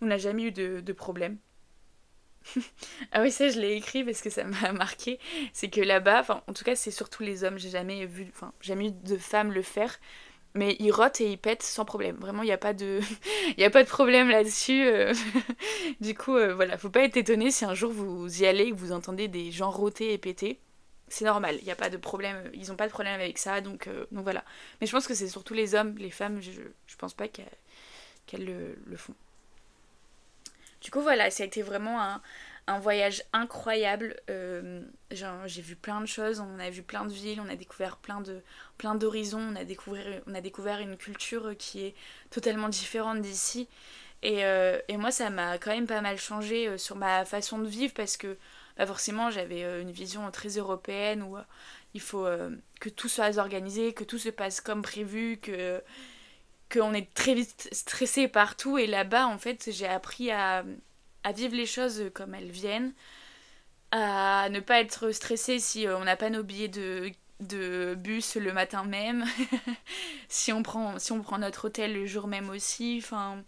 on 0.02 0.08
n'a 0.08 0.18
jamais 0.18 0.44
eu 0.44 0.52
de 0.52 0.94
problème. 0.94 1.38
ah 3.12 3.22
oui, 3.22 3.32
ça 3.32 3.50
je 3.50 3.60
l'ai 3.60 3.74
écrit 3.76 4.04
parce 4.04 4.22
que 4.22 4.30
ça 4.30 4.44
m'a 4.44 4.72
marqué. 4.74 5.20
C'est 5.54 5.70
que 5.70 5.82
là-bas, 5.82 6.44
en 6.48 6.54
tout 6.54 6.64
cas, 6.64 6.76
c'est 6.76 6.92
surtout 6.92 7.24
les 7.24 7.44
hommes. 7.44 7.58
J'ai 7.58 7.70
jamais 7.70 8.06
vu, 8.06 8.32
jamais 8.62 8.92
de 8.92 9.18
femmes 9.18 9.52
le 9.52 9.62
faire. 9.62 10.00
mais 10.54 10.76
il 10.80 10.92
rote 10.92 11.22
et 11.22 11.32
il 11.32 11.38
pète 11.38 11.64
sans 11.64 11.86
problème. 11.86 12.18
Vraiment, 12.18 12.44
il 12.44 12.48
n'y 12.48 12.52
a, 12.52 12.58
pas 12.58 12.74
de... 12.74 13.02
y 13.58 13.64
a 13.64 13.70
pas 13.70 13.84
de 13.84 13.90
problème 13.90 14.30
là-dessus. 14.30 14.86
Euh. 14.86 15.14
du 16.02 16.16
coup, 16.16 16.36
euh, 16.36 16.54
voilà, 16.56 16.78
faut 16.78 16.90
pas 16.90 17.04
être 17.04 17.18
étonné 17.18 17.52
si 17.52 17.66
un 17.66 17.74
jour 17.76 17.92
vous 17.92 18.42
y 18.42 18.46
allez 18.46 18.66
et 18.66 18.72
que 18.72 18.78
vous 18.78 18.92
entendez 18.92 19.28
des 19.28 19.52
gens 19.52 19.70
roter 19.72 20.14
et 20.14 20.18
péter. 20.18 20.60
C'est 21.10 21.26
normal, 21.26 21.58
il 21.62 21.72
a 21.72 21.76
pas 21.76 21.90
de 21.90 21.98
problème, 21.98 22.52
ils 22.54 22.68
n'ont 22.68 22.76
pas 22.76 22.86
de 22.86 22.92
problème 22.92 23.20
avec 23.20 23.40
ça, 23.40 23.62
donc, 23.62 23.88
euh, 23.88 24.06
donc 24.12 24.24
voilà. 24.24 24.44
Mais 24.80 24.88
je 24.88 24.92
pense 24.92 25.08
que 25.08 25.16
c'est 25.16 25.28
surtout 25.28 25.56
les 25.56 25.74
hommes, 25.74 25.96
les 25.98 26.12
femmes, 26.12 26.40
je, 26.40 26.52
je 26.86 26.96
pense 26.98 27.16
pas 27.16 27.28
qu'elles 27.28 28.46
le, 28.46 28.78
le, 28.86 28.96
font. 28.96 29.16
Du 30.82 30.92
coup, 30.92 31.02
voilà, 31.02 31.30
ça 31.30 31.44
a 31.44 31.46
été 31.46 31.62
vraiment 31.62 32.02
un, 32.02 32.22
voyage 32.80 33.24
incroyable. 33.34 34.16
Euh, 34.30 34.82
j'ai 35.10 35.62
vu 35.62 35.76
plein 35.76 36.02
de 36.02 36.06
choses, 36.06 36.40
on 36.40 36.60
a 36.60 36.70
vu 36.70 36.84
plein 36.84 37.06
de 37.06 37.12
villes, 37.12 37.42
on 37.42 37.50
a 37.50 37.56
découvert 37.56 37.98
plein 37.98 38.22
de 38.22 38.42
plein 38.78 38.94
d'horizons, 38.94 39.54
on 40.28 40.36
a 40.36 40.42
découvert 40.42 40.80
une 40.80 40.96
culture 40.96 41.58
qui 41.58 41.84
est 41.84 41.96
totalement 42.30 42.70
différente 42.70 43.22
d'ici. 43.22 43.68
Et, 44.22 44.46
euh, 44.46 44.80
et, 44.88 44.98
moi, 44.98 45.12
ça 45.12 45.30
m'a 45.30 45.58
quand 45.58 45.72
même 45.72 45.88
pas 45.88 46.02
mal 46.02 46.18
changé 46.18 46.68
euh, 46.68 46.78
sur 46.78 46.96
ma 46.96 47.26
façon 47.26 47.58
de 47.58 47.68
vivre 47.68 47.94
parce 47.94 48.18
que 48.18 48.38
bah 48.78 48.86
forcément, 48.86 49.32
j'avais 49.32 49.82
une 49.82 49.92
vision 49.92 50.30
très 50.32 50.50
européenne 50.50 51.24
où 51.24 51.38
il 51.94 52.00
faut 52.02 52.26
que 52.80 52.88
tout 52.88 53.10
soit 53.10 53.38
organisé, 53.38 53.94
que 53.94 54.06
tout 54.06 54.20
se 54.20 54.30
passe 54.30 54.62
comme 54.62 54.82
prévu, 54.84 55.38
que 55.42 55.82
qu'on 56.72 56.94
est 56.94 57.14
très 57.14 57.34
vite 57.34 57.70
stressé 57.72 58.28
partout. 58.28 58.78
Et 58.78 58.88
là-bas, 58.88 59.28
en 59.28 59.38
fait, 59.38 59.70
j'ai 59.72 59.88
appris 59.88 60.32
à, 60.32 60.64
à 61.24 61.32
vivre 61.32 61.56
les 61.56 61.66
choses 61.66 62.12
comme 62.14 62.36
elles 62.36 62.52
viennent, 62.52 62.94
à 63.92 64.50
ne 64.50 64.60
pas 64.60 64.80
être 64.80 65.12
stressé 65.12 65.60
si 65.60 65.88
on 65.88 66.04
n'a 66.04 66.16
pas 66.16 66.30
nos 66.30 66.44
billets 66.44 66.68
de, 66.68 67.12
de 67.40 67.96
bus 67.96 68.36
le 68.36 68.54
matin 68.54 68.84
même, 68.84 69.26
si, 70.30 70.52
on 70.54 70.64
prend, 70.64 71.00
si 71.00 71.12
on 71.12 71.22
prend 71.22 71.38
notre 71.40 71.66
hôtel 71.66 71.94
le 71.94 72.06
jour 72.06 72.28
même 72.28 72.50
aussi. 72.50 73.02
Enfin, 73.04 73.44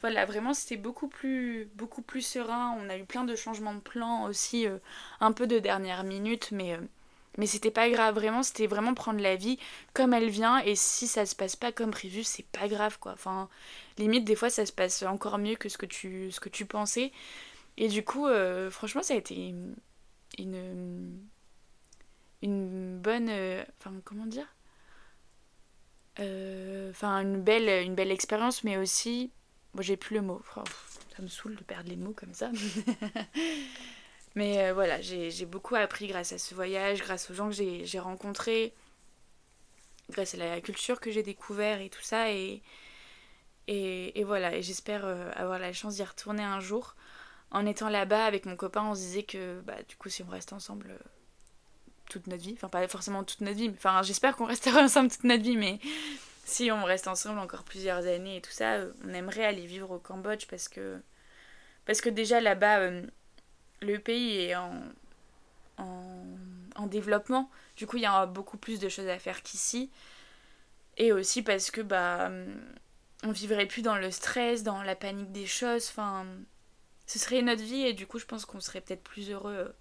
voilà, 0.00 0.24
vraiment 0.26 0.54
c'était 0.54 0.76
beaucoup 0.76 1.08
plus, 1.08 1.68
beaucoup 1.76 2.02
plus 2.02 2.22
serein. 2.22 2.76
On 2.80 2.88
a 2.90 2.96
eu 2.96 3.04
plein 3.04 3.24
de 3.24 3.36
changements 3.36 3.74
de 3.74 3.80
plan 3.80 4.24
aussi, 4.24 4.66
euh, 4.66 4.78
un 5.20 5.32
peu 5.32 5.46
de 5.46 5.58
dernière 5.58 6.04
minute, 6.04 6.50
mais, 6.52 6.74
euh, 6.74 6.78
mais 7.38 7.46
c'était 7.46 7.70
pas 7.70 7.88
grave. 7.90 8.14
Vraiment, 8.14 8.42
c'était 8.42 8.66
vraiment 8.66 8.94
prendre 8.94 9.20
la 9.20 9.36
vie 9.36 9.58
comme 9.92 10.14
elle 10.14 10.30
vient. 10.30 10.58
Et 10.58 10.74
si 10.76 11.06
ça 11.06 11.26
se 11.26 11.34
passe 11.34 11.56
pas 11.56 11.72
comme 11.72 11.90
prévu, 11.90 12.24
c'est 12.24 12.46
pas 12.46 12.68
grave 12.68 12.98
quoi. 12.98 13.12
Enfin, 13.12 13.48
limite 13.98 14.24
des 14.24 14.36
fois 14.36 14.50
ça 14.50 14.66
se 14.66 14.72
passe 14.72 15.02
encore 15.02 15.38
mieux 15.38 15.56
que 15.56 15.68
ce 15.68 15.78
que 15.78 15.86
tu, 15.86 16.30
ce 16.30 16.40
que 16.40 16.48
tu 16.48 16.66
pensais. 16.66 17.12
Et 17.76 17.88
du 17.88 18.04
coup, 18.04 18.26
euh, 18.26 18.70
franchement, 18.70 19.02
ça 19.02 19.14
a 19.14 19.16
été 19.16 19.34
une, 19.34 19.74
une, 22.42 22.98
bonne... 23.00 23.28
Euh, 23.28 23.64
enfin, 23.78 23.92
comment 24.04 24.26
dire? 24.26 24.46
Euh, 26.20 26.90
Enfin, 26.90 27.20
une 27.20 27.42
belle, 27.42 27.84
une 27.84 27.94
belle 27.94 28.12
expérience, 28.12 28.64
mais 28.64 28.76
aussi... 28.76 29.32
Bon, 29.74 29.82
j'ai 29.82 29.96
plus 29.96 30.14
le 30.14 30.22
mot. 30.22 30.40
ça 31.16 31.22
me 31.22 31.26
saoule 31.26 31.56
de 31.56 31.64
perdre 31.64 31.88
les 31.88 31.96
mots 31.96 32.14
comme 32.14 32.34
ça. 32.34 32.50
mais 34.34 34.72
voilà, 34.72 35.00
j'ai 35.00 35.46
beaucoup 35.46 35.76
appris 35.76 36.06
grâce 36.08 36.32
à 36.32 36.38
ce 36.38 36.54
voyage, 36.54 37.00
grâce 37.00 37.30
aux 37.30 37.34
gens 37.34 37.50
que 37.50 37.54
j'ai 37.54 37.98
rencontrés, 37.98 38.74
grâce 40.10 40.34
à 40.34 40.38
la 40.38 40.60
culture 40.60 41.00
que 41.00 41.10
j'ai 41.10 41.22
découvert 41.22 41.80
et 41.80 41.88
tout 41.90 42.02
ça. 42.02 42.30
Et, 42.32 42.62
et, 43.66 44.24
voilà, 44.24 44.54
et 44.54 44.62
j'espère 44.62 45.04
euh, 45.04 45.30
avoir 45.34 45.58
la 45.58 45.72
chance 45.72 45.96
d'y 45.96 46.04
retourner 46.04 46.42
un 46.42 46.60
jour. 46.60 46.94
En 47.50 47.66
étant 47.66 47.88
là-bas 47.88 48.24
avec 48.24 48.46
mon 48.46 48.56
copain, 48.56 48.82
on 48.82 48.94
se 48.94 49.00
disait 49.00 49.22
que 49.22 49.60
bah, 49.60 49.76
du 49.88 49.96
coup, 49.96 50.08
si 50.08 50.22
on 50.22 50.28
reste 50.28 50.52
ensemble 50.52 50.90
euh, 50.90 50.98
toute 52.10 52.26
notre 52.26 52.42
vie, 52.42 52.54
enfin 52.56 52.68
pas 52.68 52.86
forcément 52.88 53.24
toute 53.24 53.40
notre 53.40 53.56
vie, 53.56 53.68
mais 53.68 53.76
enfin 53.76 54.02
j'espère 54.02 54.36
qu'on 54.36 54.44
restera 54.46 54.82
ensemble 54.82 55.10
toute 55.10 55.24
notre 55.24 55.42
vie, 55.42 55.56
mais 55.56 55.78
si 56.44 56.70
on 56.70 56.84
reste 56.84 57.08
ensemble 57.08 57.38
encore 57.38 57.64
plusieurs 57.64 58.06
années 58.06 58.36
et 58.36 58.40
tout 58.40 58.50
ça, 58.50 58.74
euh, 58.74 58.92
on 59.04 59.14
aimerait 59.14 59.44
aller 59.44 59.66
vivre 59.66 59.90
au 59.92 59.98
Cambodge 59.98 60.46
parce 60.48 60.68
que, 60.68 61.00
parce 61.86 62.00
que 62.00 62.10
déjà 62.10 62.40
là-bas, 62.40 62.90
le 63.84 63.98
pays 63.98 64.40
est 64.40 64.56
en, 64.56 64.82
en, 65.78 66.24
en, 66.76 66.86
développement. 66.86 67.50
Du 67.76 67.86
coup, 67.86 67.96
il 67.96 68.02
y 68.02 68.06
a 68.06 68.26
beaucoup 68.26 68.56
plus 68.56 68.80
de 68.80 68.88
choses 68.88 69.08
à 69.08 69.18
faire 69.18 69.42
qu'ici. 69.42 69.90
Et 70.96 71.12
aussi 71.12 71.42
parce 71.42 71.70
que 71.70 71.80
bah 71.80 72.30
on 73.24 73.32
vivrait 73.32 73.66
plus 73.66 73.82
dans 73.82 73.96
le 73.96 74.10
stress, 74.10 74.62
dans 74.62 74.82
la 74.82 74.94
panique 74.94 75.32
des 75.32 75.46
choses. 75.46 75.88
Enfin, 75.88 76.26
ce 77.06 77.18
serait 77.18 77.42
notre 77.42 77.62
vie 77.62 77.82
et 77.86 77.92
du 77.94 78.06
coup, 78.06 78.18
je 78.18 78.26
pense 78.26 78.44
qu'on 78.44 78.60
serait 78.60 78.80
peut-être 78.80 79.02
plus 79.02 79.30
heureux, 79.30 79.74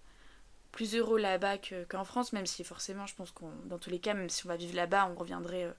plus 0.72 0.96
heureux 0.96 1.20
là-bas 1.20 1.58
qu'en 1.90 2.06
France, 2.06 2.34
même 2.34 2.46
si 2.46 2.64
forcément, 2.64 3.06
je 3.06 3.16
pense 3.16 3.32
qu'on, 3.32 3.52
dans 3.66 3.78
tous 3.78 3.90
les 3.90 4.00
cas, 4.00 4.14
même 4.14 4.30
si 4.30 4.46
on 4.46 4.50
va 4.50 4.56
vivre 4.56 4.76
là-bas, 4.76 5.10
on 5.12 5.16
reviendrait, 5.16 5.66
euh, 5.66 5.74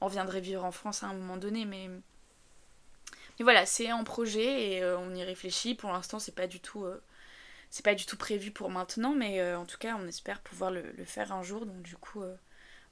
on 0.00 0.08
vivre 0.08 0.64
en 0.64 0.72
France 0.72 1.02
à 1.02 1.08
un 1.08 1.14
moment 1.14 1.36
donné. 1.36 1.64
Mais, 1.64 1.88
mais 1.88 3.42
voilà, 3.42 3.66
c'est 3.66 3.88
un 3.88 4.04
projet 4.04 4.72
et 4.72 4.82
euh, 4.82 4.98
on 4.98 5.14
y 5.14 5.24
réfléchit. 5.24 5.74
Pour 5.74 5.90
l'instant, 5.90 6.18
c'est 6.20 6.34
pas 6.34 6.46
du 6.46 6.60
tout, 6.60 6.84
euh, 6.84 7.02
c'est 7.72 7.84
pas 7.84 7.96
du 7.96 8.06
tout 8.06 8.16
prévu 8.16 8.52
pour 8.52 8.70
maintenant, 8.70 9.14
mais 9.16 9.42
en 9.54 9.66
tout 9.66 9.78
cas, 9.78 9.96
on 9.98 10.06
espère 10.06 10.40
pouvoir 10.40 10.70
le, 10.70 10.84
faire 11.04 11.32
un 11.32 11.42
jour. 11.42 11.66
Donc 11.66 11.82
du 11.82 11.96
coup 11.96 12.22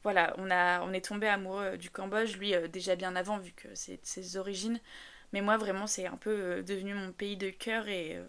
voilà, 0.02 0.34
on, 0.38 0.50
a, 0.50 0.80
on 0.82 0.92
est 0.92 1.04
tombé 1.04 1.28
amoureux 1.28 1.76
du 1.76 1.90
Cambodge, 1.90 2.36
lui 2.36 2.54
euh, 2.54 2.68
déjà 2.68 2.96
bien 2.96 3.16
avant, 3.16 3.38
vu 3.38 3.52
que 3.52 3.68
c'est 3.74 4.04
ses 4.04 4.36
origines. 4.36 4.80
Mais 5.32 5.42
moi, 5.42 5.56
vraiment, 5.58 5.86
c'est 5.86 6.06
un 6.06 6.16
peu 6.16 6.30
euh, 6.30 6.62
devenu 6.62 6.94
mon 6.94 7.12
pays 7.12 7.36
de 7.36 7.50
cœur 7.50 7.86
et, 7.88 8.16
euh, 8.16 8.26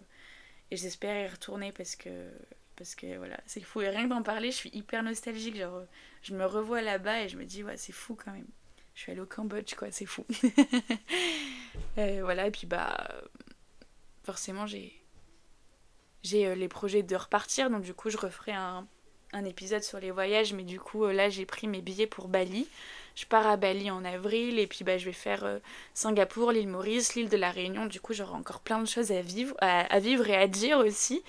et 0.70 0.76
j'espère 0.76 1.24
y 1.24 1.28
retourner 1.28 1.72
parce 1.72 1.96
que, 1.96 2.10
parce 2.76 2.94
que 2.94 3.16
voilà, 3.16 3.40
c'est 3.46 3.62
fou. 3.62 3.80
Et 3.80 3.88
rien 3.88 4.04
que 4.04 4.10
d'en 4.10 4.22
parler, 4.22 4.50
je 4.50 4.56
suis 4.56 4.70
hyper 4.74 5.02
nostalgique. 5.02 5.56
Genre, 5.56 5.82
je 6.22 6.34
me 6.34 6.44
revois 6.44 6.82
là-bas 6.82 7.22
et 7.22 7.28
je 7.28 7.38
me 7.38 7.44
dis, 7.44 7.64
ouais, 7.64 7.76
c'est 7.78 7.92
fou 7.92 8.16
quand 8.22 8.32
même. 8.32 8.46
Je 8.94 9.00
suis 9.00 9.12
allée 9.12 9.22
au 9.22 9.26
Cambodge, 9.26 9.74
quoi, 9.74 9.90
c'est 9.90 10.04
fou. 10.04 10.26
voilà, 11.96 12.46
et 12.46 12.50
puis 12.50 12.66
bah, 12.66 13.08
forcément, 14.24 14.66
j'ai 14.66 15.01
j'ai 16.22 16.54
les 16.54 16.68
projets 16.68 17.02
de 17.02 17.16
repartir, 17.16 17.70
donc 17.70 17.82
du 17.82 17.94
coup, 17.94 18.10
je 18.10 18.16
referai 18.16 18.52
un 18.52 18.86
un 19.32 19.44
épisode 19.44 19.82
sur 19.82 19.98
les 19.98 20.10
voyages, 20.10 20.52
mais 20.52 20.62
du 20.62 20.78
coup 20.78 21.04
euh, 21.04 21.12
là 21.12 21.28
j'ai 21.30 21.46
pris 21.46 21.66
mes 21.66 21.80
billets 21.80 22.06
pour 22.06 22.28
Bali. 22.28 22.68
Je 23.14 23.26
pars 23.26 23.46
à 23.46 23.56
Bali 23.56 23.90
en 23.90 24.04
avril 24.04 24.58
et 24.58 24.66
puis 24.66 24.84
bah, 24.84 24.98
je 24.98 25.06
vais 25.06 25.12
faire 25.12 25.44
euh, 25.44 25.58
Singapour, 25.94 26.52
l'île 26.52 26.68
Maurice, 26.68 27.14
l'île 27.14 27.28
de 27.28 27.36
la 27.36 27.50
Réunion. 27.50 27.86
Du 27.86 28.00
coup 28.00 28.12
j'aurai 28.12 28.34
encore 28.34 28.60
plein 28.60 28.80
de 28.80 28.86
choses 28.86 29.10
à 29.10 29.22
vivre, 29.22 29.54
à, 29.60 29.98
vivre 30.00 30.28
et 30.28 30.36
à 30.36 30.46
dire 30.46 30.78
aussi. 30.78 31.22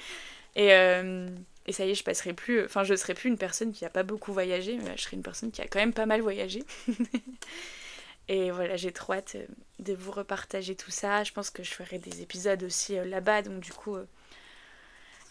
Et, 0.56 0.74
euh, 0.74 1.28
et, 1.66 1.72
ça 1.72 1.86
y 1.86 1.92
est, 1.92 1.96
je 1.96 2.04
passerai 2.04 2.34
plus, 2.34 2.64
enfin 2.66 2.84
je 2.84 2.94
serai 2.96 3.14
plus 3.14 3.30
une 3.30 3.38
personne 3.38 3.72
qui 3.72 3.86
a 3.86 3.90
pas 3.90 4.04
beaucoup 4.04 4.34
voyagé, 4.34 4.78
mais 4.84 4.96
je 4.98 5.04
serai 5.04 5.16
une 5.16 5.24
personne 5.24 5.52
qui 5.52 5.62
a 5.62 5.68
quand 5.68 5.80
même 5.80 5.94
pas 5.94 6.06
mal 6.06 6.22
voyagé. 6.22 6.64
et 8.28 8.52
voilà, 8.52 8.76
j'ai 8.76 8.92
trop 8.92 9.14
hâte 9.14 9.38
de 9.80 9.94
vous 9.94 10.12
repartager 10.12 10.76
tout 10.76 10.92
ça. 10.92 11.24
Je 11.24 11.32
pense 11.32 11.50
que 11.50 11.64
je 11.64 11.72
ferai 11.72 12.00
des 12.00 12.22
épisodes 12.22 12.62
aussi 12.64 12.96
là-bas, 12.96 13.42
donc 13.44 13.62
du 13.62 13.72
coup 13.72 13.98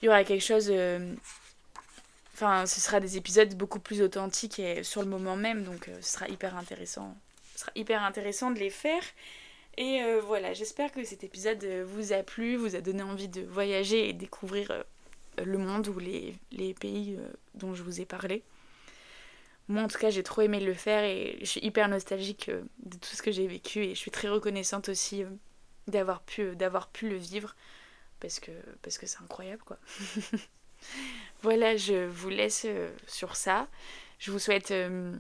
il 0.03 0.07
y 0.07 0.09
aura 0.09 0.25
quelque 0.25 0.43
chose 0.43 0.71
Enfin, 2.35 2.67
ce 2.67 2.81
sera 2.81 2.99
des 2.99 3.17
épisodes 3.17 3.55
beaucoup 3.55 3.79
plus 3.79 4.01
authentiques 4.01 4.59
et 4.59 4.83
sur 4.83 5.03
le 5.03 5.09
moment 5.09 5.37
même, 5.37 5.65
donc 5.65 5.89
euh, 5.89 5.97
ce 6.01 6.15
sera 6.15 6.29
hyper 6.29 6.57
intéressant. 6.57 7.15
Ce 7.55 7.61
sera 7.61 7.73
hyper 7.75 8.03
intéressant 8.03 8.51
de 8.51 8.59
les 8.59 8.71
faire. 8.71 9.03
Et 9.77 10.03
euh, 10.03 10.21
voilà, 10.21 10.55
j'espère 10.55 10.93
que 10.93 11.05
cet 11.05 11.25
épisode 11.25 11.63
euh, 11.65 11.85
vous 11.87 12.13
a 12.13 12.23
plu, 12.23 12.57
vous 12.57 12.75
a 12.75 12.81
donné 12.81 13.03
envie 13.03 13.29
de 13.29 13.43
voyager 13.43 14.09
et 14.09 14.13
découvrir 14.13 14.85
le 15.43 15.59
monde 15.59 15.89
ou 15.89 15.99
les, 15.99 16.35
les 16.53 16.75
pays 16.75 17.19
dont 17.55 17.75
je 17.75 17.83
vous 17.83 18.01
ai 18.01 18.07
parlé. 18.07 18.43
Moi, 19.69 19.83
en 19.83 19.89
tout 19.89 19.99
cas, 19.99 20.11
j'ai 20.11 20.23
trop 20.23 20.43
aimé 20.43 20.61
le 20.61 20.75
faire 20.75 21.05
et 21.05 21.39
je 21.41 21.47
suis 21.47 21.65
hyper 21.65 21.89
nostalgique 21.89 22.51
de 22.51 22.97
tout 22.97 23.15
ce 23.15 23.23
que 23.23 23.31
j'ai 23.31 23.47
vécu 23.47 23.85
et 23.85 23.95
je 23.95 23.99
suis 24.01 24.11
très 24.11 24.29
reconnaissante 24.29 24.89
aussi 24.89 25.25
d'avoir 25.87 26.23
pu, 26.23 26.57
d'avoir 26.57 26.89
pu 26.89 27.09
le 27.09 27.17
vivre 27.17 27.55
parce 28.83 28.99
que 28.99 29.07
c'est 29.07 29.21
incroyable, 29.23 29.63
quoi. 29.65 29.79
Voilà, 31.43 31.77
je 31.77 32.07
vous 32.07 32.29
laisse 32.29 32.65
euh, 32.67 32.91
sur 33.07 33.37
ça. 33.37 33.69
Je 34.19 34.31
vous 34.31 34.39
souhaite 34.39 34.71
euh, 34.71 35.17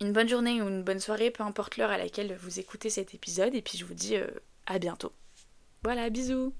une 0.00 0.12
bonne 0.12 0.28
journée 0.28 0.62
ou 0.62 0.68
une 0.68 0.84
bonne 0.84 1.00
soirée, 1.00 1.30
peu 1.30 1.42
importe 1.42 1.76
l'heure 1.76 1.90
à 1.90 1.98
laquelle 1.98 2.36
vous 2.36 2.60
écoutez 2.60 2.90
cet 2.90 3.14
épisode. 3.14 3.54
Et 3.54 3.62
puis 3.62 3.76
je 3.76 3.84
vous 3.84 3.94
dis 3.94 4.16
euh, 4.16 4.28
à 4.66 4.78
bientôt. 4.78 5.12
Voilà, 5.82 6.10
bisous 6.10 6.54